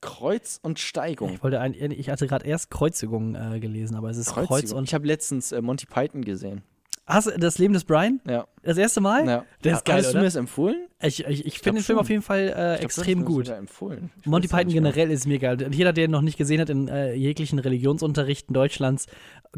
Kreuz 0.00 0.60
und 0.62 0.78
Steigung. 0.78 1.34
Ich, 1.34 1.42
wollte 1.42 1.60
ein, 1.60 1.74
ich 1.74 2.08
hatte 2.08 2.26
gerade 2.28 2.46
erst 2.46 2.70
Kreuzigung 2.70 3.34
äh, 3.34 3.58
gelesen, 3.58 3.96
aber 3.96 4.10
es 4.10 4.16
ist 4.16 4.32
Kreuz 4.32 4.46
Kreuzigung. 4.46 4.78
und. 4.78 4.84
Ich 4.84 4.94
habe 4.94 5.06
letztens 5.06 5.50
äh, 5.50 5.60
Monty 5.60 5.86
Python 5.86 6.22
gesehen. 6.22 6.62
Hast 7.08 7.26
du 7.26 7.30
das 7.38 7.56
Leben 7.56 7.72
des 7.72 7.84
Brian? 7.84 8.20
Ja. 8.28 8.46
Das 8.62 8.76
erste 8.76 9.00
Mal? 9.00 9.26
ja. 9.26 9.44
Der 9.64 9.72
ist 9.72 9.84
geil, 9.86 10.02
Hast 10.02 10.12
du 10.12 10.18
mir 10.18 10.24
das 10.24 10.36
empfohlen? 10.36 10.88
Ich, 11.00 11.24
ich, 11.24 11.46
ich 11.46 11.54
glaub 11.54 11.64
finde 11.64 11.80
den 11.80 11.84
Film 11.84 11.96
schon. 11.96 12.00
auf 12.00 12.10
jeden 12.10 12.22
Fall 12.22 12.40
äh, 12.40 12.74
Ich 12.74 12.80
glaub, 12.80 12.84
extrem 12.84 13.18
mir 13.20 13.24
gut. 13.24 13.48
Empfohlen. 13.48 14.10
Ich 14.20 14.26
Monty 14.26 14.46
Python 14.46 14.68
generell 14.72 15.10
ist 15.10 15.26
mir 15.26 15.38
geil. 15.38 15.62
Und 15.64 15.74
Jeder, 15.74 15.94
der 15.94 16.04
ihn 16.04 16.10
noch 16.10 16.20
nicht 16.20 16.36
gesehen 16.36 16.60
hat 16.60 16.68
in 16.68 16.86
äh, 16.88 17.14
jeglichen 17.14 17.58
Religionsunterrichten 17.58 18.52
Deutschlands, 18.52 19.06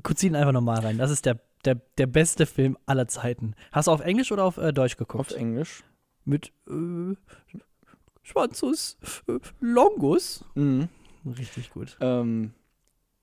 guckt 0.03 0.23
ihn 0.23 0.37
einfach 0.37 0.53
nochmal 0.53 0.79
rein. 0.79 0.97
Das 0.99 1.11
ist 1.11 1.27
der, 1.27 1.41
der, 1.65 1.81
der 1.99 2.07
beste 2.07 2.47
Film 2.47 2.79
aller 2.87 3.09
Zeiten. 3.09 3.55
Hast 3.73 3.89
du 3.89 3.93
auf 3.93 4.01
Englisch 4.01 4.31
oder 4.31 4.45
auf 4.45 4.57
äh, 4.57 4.73
Deutsch 4.73 4.97
geguckt? 4.97 5.33
Auf 5.33 5.37
Englisch. 5.37 5.83
Mit 6.25 6.53
äh, 6.69 7.15
Schwanzus 8.23 8.99
äh, 9.29 9.39
Longus. 9.61 10.45
Mhm. 10.55 10.89
Richtig 11.39 11.71
gut. 11.71 11.97
Ähm, 12.01 12.53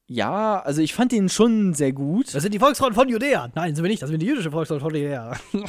ja, 0.08 0.60
also 0.62 0.82
ich 0.82 0.94
fand 0.94 1.12
den 1.12 1.30
schon 1.30 1.74
sehr 1.74 1.92
gut. 1.94 2.34
Das 2.34 2.44
sind 2.44 2.54
die 2.54 2.60
Volksfrauen 2.60 2.94
von 2.94 3.10
Judäa. 3.10 3.50
Nein, 3.56 3.76
sind 3.76 3.84
wir 3.84 3.90
nicht. 3.90 4.02
Das 4.02 4.10
sind 4.10 4.22
die 4.22 4.26
jüdische 4.28 4.52
Volksfrauen 4.52 4.82
von 4.82 4.94
Judäa. 4.94 5.38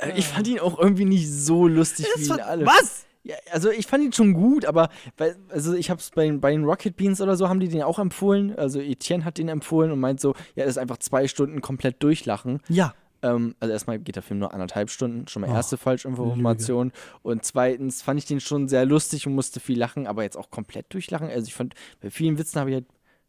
Äh, 0.00 0.12
Ich 0.16 0.26
fand 0.28 0.46
ihn 0.46 0.60
auch 0.60 0.78
irgendwie 0.78 1.04
nicht 1.04 1.28
so 1.28 1.66
lustig 1.66 2.06
wie 2.16 2.24
ihn 2.24 2.32
alle. 2.40 2.64
Was? 2.66 3.04
Ja, 3.22 3.34
also 3.50 3.70
ich 3.70 3.86
fand 3.86 4.04
ihn 4.04 4.12
schon 4.12 4.32
gut, 4.32 4.64
aber 4.64 4.88
weil, 5.18 5.36
also 5.48 5.74
ich 5.74 5.90
habe 5.90 6.00
es 6.00 6.10
bei, 6.10 6.30
bei 6.30 6.52
den 6.52 6.64
Rocket 6.64 6.96
Beans 6.96 7.20
oder 7.20 7.36
so 7.36 7.48
haben 7.48 7.60
die 7.60 7.68
den 7.68 7.82
auch 7.82 7.98
empfohlen. 7.98 8.56
Also 8.56 8.80
Etienne 8.80 9.24
hat 9.24 9.38
den 9.38 9.48
empfohlen 9.48 9.90
und 9.90 10.00
meint 10.00 10.20
so, 10.20 10.34
ja, 10.54 10.64
das 10.64 10.74
ist 10.74 10.78
einfach 10.78 10.98
zwei 10.98 11.26
Stunden 11.28 11.60
komplett 11.60 12.02
durchlachen. 12.02 12.60
Ja. 12.68 12.94
Ähm, 13.22 13.54
also 13.60 13.72
erstmal 13.72 13.98
geht 13.98 14.16
der 14.16 14.22
Film 14.22 14.40
nur 14.40 14.52
anderthalb 14.54 14.90
Stunden, 14.90 15.28
schon 15.28 15.42
mal 15.42 15.50
Oh, 15.50 15.54
erste 15.54 15.76
Falschinformation. 15.76 16.92
Und 17.22 17.44
zweitens 17.44 18.02
fand 18.02 18.18
ich 18.18 18.26
den 18.26 18.40
schon 18.40 18.68
sehr 18.68 18.84
lustig 18.86 19.26
und 19.26 19.34
musste 19.34 19.60
viel 19.60 19.78
lachen, 19.78 20.06
aber 20.06 20.22
jetzt 20.22 20.36
auch 20.36 20.50
komplett 20.50 20.92
durchlachen. 20.92 21.28
Also 21.28 21.46
ich 21.46 21.54
fand, 21.54 21.74
bei 22.00 22.10
vielen 22.10 22.38
Witzen 22.38 22.60
habe 22.60 22.70
ich 22.70 22.74
halt 22.74 22.86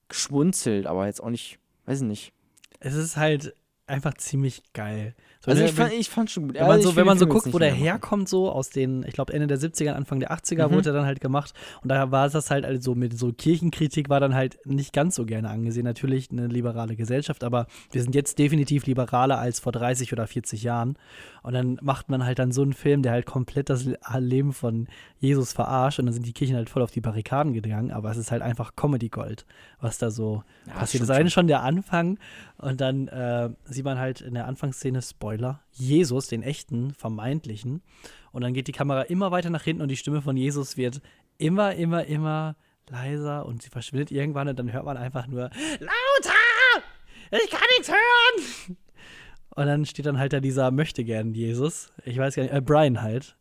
geschmunzelt, 0.08 0.88
aber 0.88 1.06
jetzt 1.06 1.22
auch 1.22 1.30
nicht, 1.30 1.60
weiß 1.86 2.02
ich 2.02 2.08
nicht. 2.08 2.34
Es 2.80 2.96
ist 2.96 3.18
halt 3.18 3.54
einfach 3.86 4.14
ziemlich 4.16 4.64
geil. 4.74 5.16
So, 5.44 5.50
Also 5.50 5.64
ne, 5.64 5.70
ich 5.70 5.76
fand, 5.76 5.94
ich 5.94 6.10
fand 6.10 6.30
schon 6.30 6.48
gut. 6.48 6.54
Wenn 6.54 6.62
man 6.62 6.72
Also 6.72 6.92
so, 6.92 6.96
wenn 6.96 7.06
man 7.08 7.18
so 7.18 7.26
guckt, 7.26 7.52
wo 7.52 7.58
der 7.58 7.72
herkommt, 7.72 8.30
so 8.30 8.52
aus 8.52 8.70
den, 8.70 9.04
ich 9.08 9.14
glaube 9.14 9.34
Ende 9.34 9.48
der 9.48 9.58
70er, 9.58 9.94
Anfang 9.94 10.20
der 10.20 10.32
80er 10.32 10.68
Mhm. 10.68 10.74
wurde 10.74 10.90
er 10.92 10.94
dann 10.94 11.06
halt 11.06 11.20
gemacht. 11.20 11.54
Und 11.82 11.90
da 11.90 12.12
war 12.12 12.30
das 12.30 12.52
halt 12.52 12.64
also 12.64 12.94
mit 12.94 13.18
so 13.18 13.34
Kirchenkritik 13.34 14.08
war 14.08 14.20
dann 14.20 14.36
halt 14.36 14.60
nicht 14.66 14.94
ganz 14.94 15.16
so 15.16 15.26
gerne 15.26 15.50
angesehen. 15.50 15.84
Natürlich 15.84 16.30
eine 16.32 16.46
liberale 16.46 16.96
Gesellschaft, 16.96 17.44
aber 17.44 17.66
wir 17.92 18.04
sind 18.04 18.14
jetzt 18.14 18.38
definitiv 18.38 18.86
liberaler 18.86 19.40
als 19.40 19.60
vor 19.60 19.72
30 19.72 20.14
oder 20.14 20.28
40 20.28 20.62
Jahren. 20.62 20.96
Und 21.44 21.54
dann 21.54 21.80
macht 21.82 22.10
man 22.10 22.24
halt 22.24 22.40
dann 22.40 22.52
so 22.52 22.62
einen 22.62 22.74
Film, 22.74 23.02
der 23.02 23.14
halt 23.14 23.26
komplett 23.26 23.70
das 23.70 23.90
Leben 24.20 24.54
von 24.54 24.88
Jesus 25.18 25.54
verarscht. 25.54 26.00
Und 26.00 26.06
dann 26.06 26.14
sind 26.14 26.26
die 26.26 26.34
Kirchen 26.34 26.56
halt 26.56 26.70
voll 26.70 26.84
auf 26.84 26.92
die 26.92 27.02
Barrikaden 27.02 27.54
gegangen. 27.54 27.92
Aber 27.92 28.12
es 28.12 28.18
ist 28.18 28.32
halt 28.32 28.42
einfach 28.42 28.76
Comedy 28.76 29.10
Gold, 29.10 29.46
was 29.80 29.98
da 29.98 30.12
so 30.12 30.44
Ja, 30.68 30.74
passiert. 30.74 31.02
Das 31.02 31.10
eine 31.10 31.30
schon 31.30 31.48
der 31.48 31.64
Anfang 31.64 32.20
und 32.58 32.80
dann 32.80 33.08
äh, 33.08 33.50
sieht 33.66 33.86
man 33.86 33.98
halt 33.98 34.22
in 34.22 34.34
der 34.36 34.48
Anfangsszene 34.48 35.02
Spoiler 35.02 35.62
Jesus, 35.72 36.28
den 36.28 36.44
echten, 36.44 36.94
vermeintlichen. 36.94 37.82
Und 38.32 38.42
dann 38.44 38.54
geht 38.54 38.68
die 38.68 38.72
Kamera 38.72 39.02
immer 39.04 39.32
weiter 39.32 39.50
nach 39.50 39.64
hinten 39.64 39.82
und 39.82 39.90
die 39.90 39.98
Stimme 39.98 40.22
von 40.22 40.38
Jesus 40.38 40.78
wird 40.78 41.02
immer, 41.38 41.74
immer, 41.74 42.06
immer 42.06 42.56
leiser 42.90 43.46
und 43.46 43.62
sie 43.64 43.70
verschwindet 43.70 44.12
irgendwann 44.12 44.48
und 44.48 44.60
dann 44.60 44.72
hört 44.72 44.86
man 44.86 44.98
einfach 44.98 45.28
nur 45.28 45.50
lauter! 45.80 46.84
Ich 47.32 47.50
kann 47.50 47.62
nichts 47.78 47.90
hören! 47.90 48.78
Und 49.56 49.66
dann 49.66 49.86
steht 49.86 50.06
dann 50.06 50.18
halt 50.18 50.34
da 50.34 50.40
dieser 50.40 50.72
Möchtegern 50.72 51.34
Jesus, 51.34 51.92
ich 52.06 52.18
weiß 52.18 52.36
gar 52.36 52.44
nicht, 52.44 52.54
äh, 52.54 52.62
Brian 52.62 53.02
halt, 53.02 53.36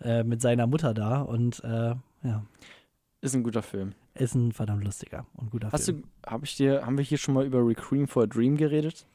äh, 0.00 0.24
mit 0.24 0.40
seiner 0.42 0.66
Mutter 0.66 0.92
da 0.94 1.22
und 1.22 1.62
äh, 1.64 1.94
ja, 2.24 2.44
Ist 3.20 3.34
ein 3.34 3.42
guter 3.44 3.62
Film. 3.62 3.92
ist 4.14 4.34
ein 4.34 4.52
verdammt 4.52 4.82
lustiger 4.84 5.24
und 5.34 5.50
guter 5.50 5.70
Hast 5.70 5.84
Film. 5.86 6.02
du, 6.24 6.30
habe 6.30 6.44
ich 6.44 6.56
dir, 6.56 6.84
haben 6.84 6.98
wir 6.98 7.04
hier 7.04 7.18
schon 7.18 7.34
mal 7.34 7.46
über 7.46 7.64
Requiem 7.66 8.08
for 8.08 8.24
a 8.24 8.26
Dream 8.26 8.56
geredet? 8.56 9.06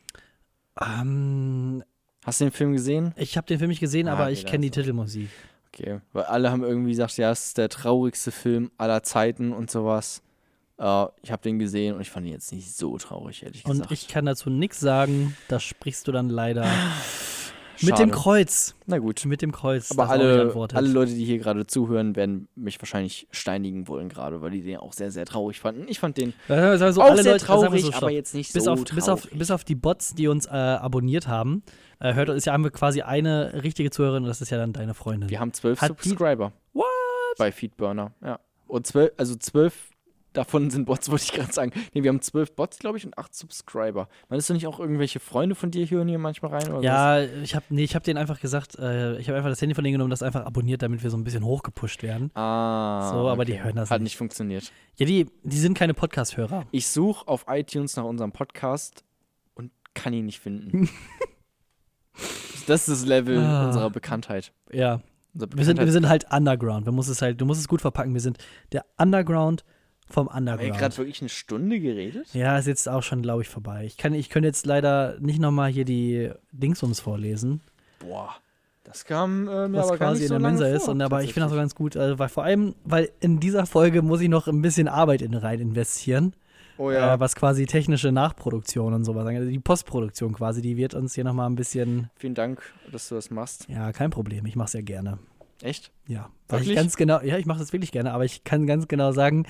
Ähm, 0.82 1.84
Hast 2.26 2.42
du 2.42 2.46
den 2.46 2.52
Film 2.52 2.74
gesehen? 2.74 3.14
Ich 3.16 3.38
habe 3.38 3.48
den 3.48 3.58
Film 3.58 3.70
nicht 3.70 3.80
gesehen, 3.80 4.08
Ah, 4.08 4.14
aber 4.14 4.24
okay, 4.24 4.34
ich 4.34 4.46
kenne 4.46 4.62
die 4.62 4.68
hast 4.70 4.78
du- 4.78 4.82
Titelmusik. 4.82 5.30
Okay, 5.74 6.00
weil 6.14 6.24
alle 6.24 6.50
haben 6.52 6.64
irgendwie 6.64 6.90
gesagt, 6.92 7.18
ja, 7.18 7.30
es 7.32 7.48
ist 7.48 7.58
der 7.58 7.70
traurigste 7.70 8.32
Film 8.32 8.72
aller 8.78 9.04
Zeiten 9.04 9.52
und 9.54 9.70
sowas. 9.70 10.22
Äh, 10.80 11.06
ich 11.22 11.32
habe 11.32 11.42
den 11.42 11.60
gesehen 11.60 11.96
und 11.96 12.02
ich 12.02 12.10
fand 12.10 12.26
ihn 12.26 12.34
jetzt 12.34 12.52
nicht 12.52 12.76
so 12.76 12.98
traurig, 12.98 13.44
ehrlich 13.44 13.66
Und 13.66 13.72
gesagt. 13.72 13.92
ich 13.92 14.08
kann 14.08 14.26
dazu 14.26 14.50
nichts 14.50 14.80
sagen. 14.80 15.36
Da 15.48 15.60
sprichst 15.60 16.08
du 16.08 16.12
dann 16.12 16.30
leider 16.30 16.66
mit 17.82 17.90
Schade. 17.90 18.04
dem 18.04 18.12
Kreuz. 18.12 18.76
Na 18.86 18.98
gut. 19.00 19.24
Mit 19.26 19.42
dem 19.42 19.52
Kreuz. 19.52 19.92
Aber 19.92 20.10
alle, 20.10 20.52
alle 20.74 20.88
Leute, 20.88 21.14
die 21.14 21.26
hier 21.26 21.38
gerade 21.40 21.66
zuhören, 21.68 22.16
werden 22.16 22.48
mich 22.56 22.80
wahrscheinlich 22.82 23.28
steinigen 23.32 23.88
wollen 23.88 24.10
gerade, 24.10 24.42
weil 24.42 24.52
die 24.52 24.62
den 24.62 24.78
auch 24.78 24.94
sehr, 24.94 25.12
sehr 25.12 25.26
traurig 25.26 25.60
fanden. 25.60 25.86
Ich 25.88 26.00
fand 26.00 26.18
den 26.18 26.30
Äh, 26.48 26.78
sagen 26.78 26.80
wir 26.80 26.94
so, 26.94 27.02
auch 27.02 27.10
alle 27.12 27.24
sehr 27.24 27.34
Leute, 27.34 27.46
traurig, 27.46 27.84
so, 27.86 27.94
aber 27.94 28.12
jetzt 28.12 28.34
nicht 28.34 28.54
bis 28.54 28.64
so 28.66 28.72
auf, 28.72 28.84
bis, 28.84 29.08
auf, 29.10 29.22
traurig. 29.24 29.38
bis 29.40 29.52
auf 29.52 29.64
die 29.64 29.76
Bots, 29.76 30.14
die 30.16 30.28
uns 30.28 30.46
äh, 30.48 30.50
abonniert 30.50 31.28
haben, 31.28 31.64
äh, 32.00 32.14
hört 32.14 32.30
ist 32.30 32.46
ja 32.46 32.54
haben 32.54 32.64
wir 32.64 32.72
quasi 32.72 33.02
eine 33.02 33.64
richtige 33.64 33.90
Zuhörerin 33.92 34.24
und 34.24 34.30
das 34.30 34.42
ist 34.42 34.50
ja 34.52 34.58
dann 34.58 34.74
deine 34.74 34.94
Freundin. 34.94 35.30
Wir 35.30 35.40
haben 35.40 35.54
zwölf 35.54 35.82
Hat 35.82 35.90
die- 36.04 36.10
Subscriber 36.10 36.52
What? 36.74 36.86
bei 37.38 37.52
Feedburner. 37.52 38.12
Ja. 38.24 38.40
Und 38.68 38.86
zwölf, 38.88 39.12
also 39.18 39.36
zwölf 39.36 39.90
davon 40.34 40.70
sind 40.70 40.86
Bots, 40.86 41.10
wollte 41.12 41.24
ich 41.26 41.32
gerade 41.34 41.52
sagen. 41.52 41.72
Nee, 41.94 42.04
wir 42.04 42.10
haben 42.10 42.22
zwölf 42.22 42.54
Bots, 42.56 42.80
glaube 42.80 42.98
ich, 42.98 43.06
und 43.06 43.18
acht 43.18 43.34
Subscriber. 43.34 44.08
Meinst 44.30 44.50
du 44.50 44.54
nicht 44.54 44.68
auch 44.68 44.80
irgendwelche 44.80 45.20
Freunde 45.20 45.56
von 45.56 45.72
dir 45.72 45.86
hören 45.90 46.08
hier 46.08 46.20
manchmal 46.20 46.52
rein? 46.52 46.68
Oder 46.70 46.78
was? 46.78 46.84
Ja, 46.84 47.22
ich 47.22 47.56
habe 47.56 47.66
nee, 47.70 47.84
ich 47.84 47.96
hab 47.96 48.04
denen 48.04 48.18
einfach 48.18 48.40
gesagt, 48.40 48.78
äh, 48.78 49.18
ich 49.18 49.28
habe 49.30 49.38
einfach 49.38 49.50
das 49.50 49.62
Handy 49.62 49.74
von 49.76 49.84
denen 49.84 49.94
genommen, 49.94 50.12
das 50.12 50.22
einfach 50.24 50.46
abonniert, 50.46 50.82
damit 50.82 51.02
wir 51.04 51.10
so 51.10 51.18
ein 51.18 51.24
bisschen 51.24 51.44
hochgepusht 51.44 52.04
werden. 52.04 52.30
Ah. 52.36 53.10
So, 53.12 53.28
aber 53.30 53.42
okay. 53.44 53.54
die 53.54 53.64
hören 53.64 53.76
das 53.76 53.90
Hat 53.90 54.00
nicht. 54.02 54.12
nicht 54.12 54.18
funktioniert. 54.18 54.72
Ja, 54.98 55.06
die, 55.06 55.28
die 55.44 55.58
sind 55.60 55.78
keine 55.78 55.94
Podcast-Hörer. 55.94 56.66
Ich 56.72 56.88
suche 56.88 57.28
auf 57.28 57.46
iTunes 57.48 57.96
nach 57.96 58.04
unserem 58.06 58.32
Podcast 58.32 59.04
und 59.56 59.72
kann 59.94 60.14
ihn 60.14 60.26
nicht 60.26 60.40
finden. 60.40 60.90
das 62.68 62.88
ist 62.88 63.02
das 63.02 63.06
Level 63.06 63.38
Ah. 63.40 63.66
unserer 63.68 63.90
Bekanntheit. 63.90 64.52
Ja, 64.72 65.02
Unser 65.34 65.48
Wir 65.56 65.66
sind, 65.66 65.78
wir 65.78 65.86
Bekanntheit- 65.86 65.92
sind 65.94 66.10
halt 66.10 66.26
Underground. 66.34 66.86
Man 66.86 66.96
muss 66.96 67.08
es 67.08 67.22
halt, 67.22 67.40
du 67.40 67.46
musst 67.46 67.60
es 67.62 67.68
gut 67.68 67.82
verpacken. 67.82 68.14
Wir 68.14 68.22
sind 68.22 68.38
der 68.72 68.86
Underground 68.98 69.64
vom 70.10 70.30
Haben 70.30 70.46
wir 70.46 70.54
Underground. 70.54 70.80
gerade 70.80 70.98
wirklich 70.98 71.22
eine 71.22 71.30
Stunde 71.30 71.80
geredet? 71.80 72.28
Ja, 72.34 72.58
ist 72.58 72.68
jetzt 72.68 72.88
auch 72.88 73.04
schon, 73.04 73.22
glaube 73.22 73.42
ich, 73.44 73.50
vorbei. 73.50 73.86
Ich 73.86 73.98
kann, 73.98 74.14
ich 74.14 74.30
könnte 74.30 74.48
jetzt 74.48 74.66
leider 74.66 75.18
nicht 75.20 75.40
nochmal 75.40 75.70
hier 75.70 75.86
die 75.86 76.32
Dingsums 76.52 77.00
vorlesen, 77.00 77.62
Boah. 78.00 78.36
Das 78.84 79.04
kam 79.04 79.50
äh, 79.50 79.68
mir 79.68 79.80
was 79.80 79.88
aber 79.90 79.98
quasi 79.98 80.22
in 80.22 80.28
so 80.30 80.34
der 80.36 80.40
lange 80.40 80.58
Mensa 80.60 80.74
ist. 80.74 80.86
vor, 80.86 80.94
Und, 80.94 81.02
aber 81.02 81.22
ich 81.22 81.34
finde 81.34 81.48
das 81.50 81.52
auch 81.52 81.58
tatsächlich. 81.58 81.94
ganz 81.94 81.96
gut, 81.96 81.96
äh, 81.98 82.18
weil 82.20 82.30
vor 82.30 82.46
allem, 82.46 82.74
weil 82.86 83.10
in 83.20 83.42
dieser 83.42 83.66
Folge 83.66 84.02
muss 84.02 84.22
ich 84.22 84.30
noch 84.30 84.48
ein 84.48 84.62
bisschen 84.62 84.88
Arbeit 84.88 85.22
in 85.22 85.34
rein 85.34 85.60
investieren, 85.60 86.34
Oh 86.78 86.90
ja. 86.92 87.16
äh, 87.16 87.20
was 87.20 87.36
quasi 87.36 87.66
technische 87.66 88.14
Nachproduktion 88.14 88.94
und 88.94 89.04
sowas 89.04 89.26
angeht. 89.26 89.40
Also 89.40 89.52
die 89.52 89.60
Postproduktion 89.60 90.32
quasi, 90.34 90.62
die 90.62 90.78
wird 90.78 90.94
uns 90.94 91.16
hier 91.16 91.26
nochmal 91.26 91.50
ein 91.50 91.56
bisschen, 91.56 92.10
Vielen 92.16 92.36
Dank, 92.36 92.62
dass 92.92 93.10
du 93.10 93.16
das 93.16 93.30
machst. 93.30 93.68
ja, 93.68 93.92
kein 93.92 94.10
Problem. 94.12 94.46
Ich 94.46 94.56
mache 94.56 94.68
es 94.68 94.74
ja 94.74 94.82
gerne. 94.82 95.18
Echt? 95.62 95.92
Ja, 96.08 96.30
weil 96.48 96.62
ich 96.62 96.76
ganz 96.76 96.98
genau, 96.98 97.22
ja, 97.22 97.38
ich 97.38 97.46
mache 97.46 97.60
das 97.60 97.74
wirklich 97.74 97.92
gerne, 97.92 98.14
aber 98.14 98.26
ich 98.26 98.44
kann 98.44 98.68
ganz 98.68 98.88
genau 98.88 99.12
sagen, 99.12 99.48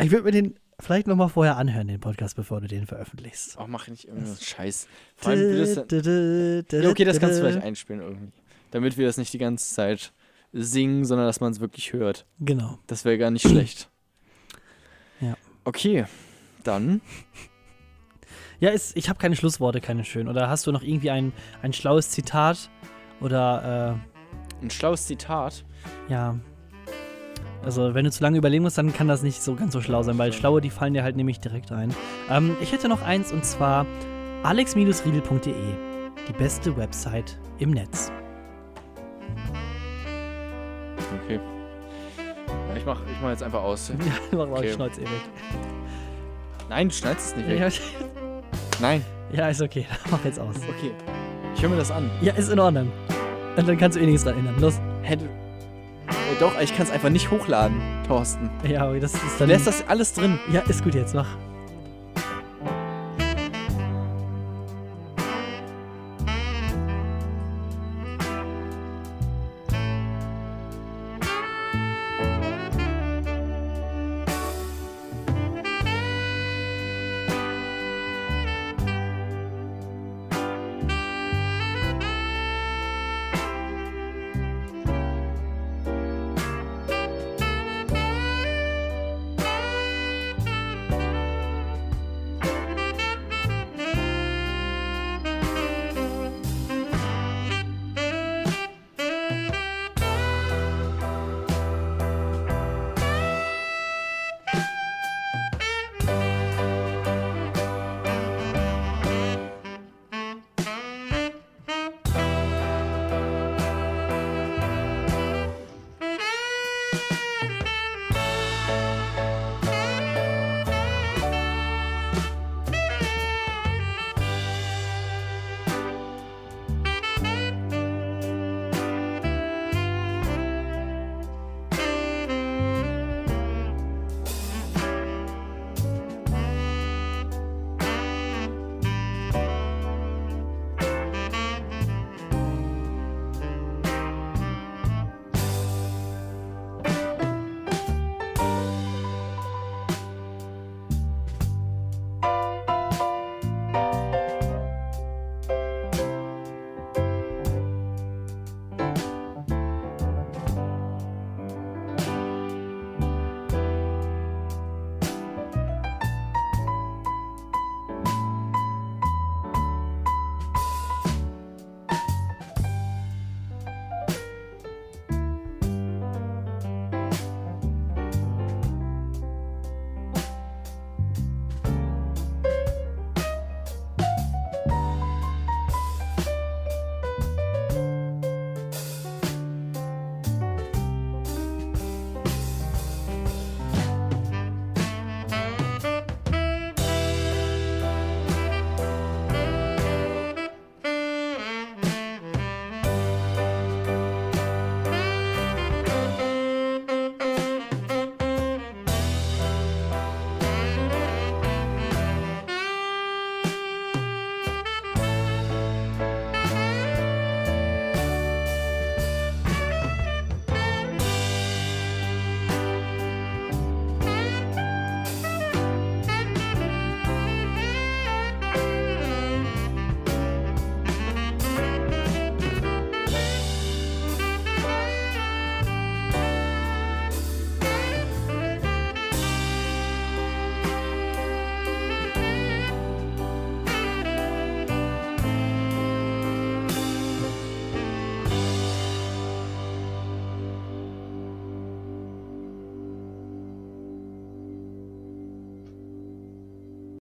ich 0.00 0.10
würde 0.10 0.24
mir 0.24 0.30
den 0.30 0.58
vielleicht 0.78 1.06
noch 1.06 1.16
mal 1.16 1.28
vorher 1.28 1.56
anhören, 1.56 1.88
den 1.88 2.00
Podcast, 2.00 2.36
bevor 2.36 2.60
du 2.60 2.68
den 2.68 2.86
veröffentlichst. 2.86 3.58
Auch 3.58 3.66
mach 3.66 3.88
nicht 3.88 4.06
irgendeinen 4.06 4.36
Scheiß. 4.36 4.88
Vor 5.16 5.32
allem, 5.32 5.40
will 5.40 5.58
das 5.58 6.72
ja, 6.82 6.90
okay, 6.90 7.04
das 7.04 7.20
kannst 7.20 7.38
du 7.38 7.42
vielleicht 7.42 7.62
einspielen 7.62 8.00
irgendwie. 8.00 8.32
Damit 8.70 8.96
wir 8.96 9.06
das 9.06 9.16
nicht 9.16 9.32
die 9.32 9.38
ganze 9.38 9.74
Zeit 9.74 10.12
singen, 10.52 11.04
sondern 11.04 11.26
dass 11.26 11.40
man 11.40 11.52
es 11.52 11.60
wirklich 11.60 11.92
hört. 11.92 12.26
Genau. 12.38 12.78
Das 12.86 13.04
wäre 13.04 13.18
gar 13.18 13.30
nicht 13.30 13.46
schlecht. 13.46 13.88
Ja. 15.22 15.36
Okay, 15.64 16.06
dann. 16.64 17.02
Ja, 18.58 18.70
ist, 18.70 18.96
ich 18.96 19.10
habe 19.10 19.18
keine 19.18 19.36
Schlussworte, 19.36 19.82
keine 19.82 20.02
schön. 20.02 20.28
Oder 20.28 20.48
hast 20.48 20.66
du 20.66 20.72
noch 20.72 20.82
irgendwie 20.82 21.10
ein, 21.10 21.34
ein 21.60 21.74
schlaues 21.74 22.08
Zitat? 22.08 22.70
Oder, 23.20 24.00
Ein 24.62 24.70
schlaues 24.70 25.06
Zitat. 25.06 25.64
ja. 26.08 26.36
Also, 27.62 27.92
wenn 27.92 28.06
du 28.06 28.10
zu 28.10 28.22
lange 28.22 28.38
überlegen 28.38 28.62
musst, 28.62 28.78
dann 28.78 28.90
kann 28.90 29.06
das 29.06 29.22
nicht 29.22 29.42
so 29.42 29.54
ganz 29.54 29.74
so 29.74 29.82
schlau 29.82 30.02
sein, 30.02 30.16
weil 30.16 30.32
schlaue, 30.32 30.62
die 30.62 30.70
fallen 30.70 30.94
dir 30.94 31.02
halt 31.02 31.16
nämlich 31.16 31.40
direkt 31.40 31.70
ein. 31.72 31.94
Ähm, 32.30 32.56
ich 32.62 32.72
hätte 32.72 32.88
noch 32.88 33.02
eins 33.02 33.32
und 33.32 33.44
zwar 33.44 33.84
alex-riedel.de. 34.44 35.54
Die 36.26 36.32
beste 36.38 36.74
Website 36.78 37.38
im 37.58 37.72
Netz. 37.72 38.10
Okay. 41.24 41.38
Ja, 42.70 42.76
ich 42.76 42.86
mach, 42.86 43.00
ich 43.12 43.20
mach 43.20 43.28
jetzt 43.28 43.42
einfach 43.42 43.62
aus. 43.62 43.90
Ja, 44.32 44.38
mach 44.38 44.48
mal 44.48 44.58
Okay. 44.58 44.72
Schnauze 44.72 45.00
eh 45.02 45.04
weg. 45.04 45.10
Nein, 46.70 46.88
du 46.88 46.94
schneidest 46.94 47.26
es 47.32 47.36
nicht 47.36 47.48
weg. 47.48 47.58
Ja, 47.60 47.68
Nein. 48.80 49.04
ja, 49.32 49.48
ist 49.48 49.60
okay. 49.60 49.86
Mach 50.10 50.24
jetzt 50.24 50.38
aus. 50.40 50.54
Okay. 50.56 50.92
Ich 51.54 51.60
höre 51.62 51.68
mir 51.68 51.76
das 51.76 51.90
an. 51.90 52.08
Ja, 52.22 52.32
ist 52.34 52.48
in 52.50 52.58
Ordnung. 52.60 52.90
Und 53.56 53.68
dann 53.68 53.78
kannst 53.78 53.96
du 53.96 54.02
eh 54.02 54.06
nichts 54.06 54.24
dran 54.24 54.38
ändern. 54.38 54.58
Los. 54.60 54.80
Hä, 55.02 55.16
du. 55.16 55.24
Ja, 55.24 56.14
doch, 56.38 56.60
ich 56.60 56.74
kann 56.76 56.86
es 56.86 56.92
einfach 56.92 57.10
nicht 57.10 57.30
hochladen, 57.30 57.80
Thorsten. 58.06 58.50
Ja, 58.68 58.88
okay, 58.88 59.00
das 59.00 59.14
ist 59.14 59.40
dann. 59.40 59.48
lässt 59.48 59.66
das 59.66 59.86
alles 59.88 60.12
drin. 60.14 60.38
ja, 60.52 60.60
ist 60.60 60.82
gut 60.82 60.94
jetzt. 60.94 61.14
Mach. 61.14 61.28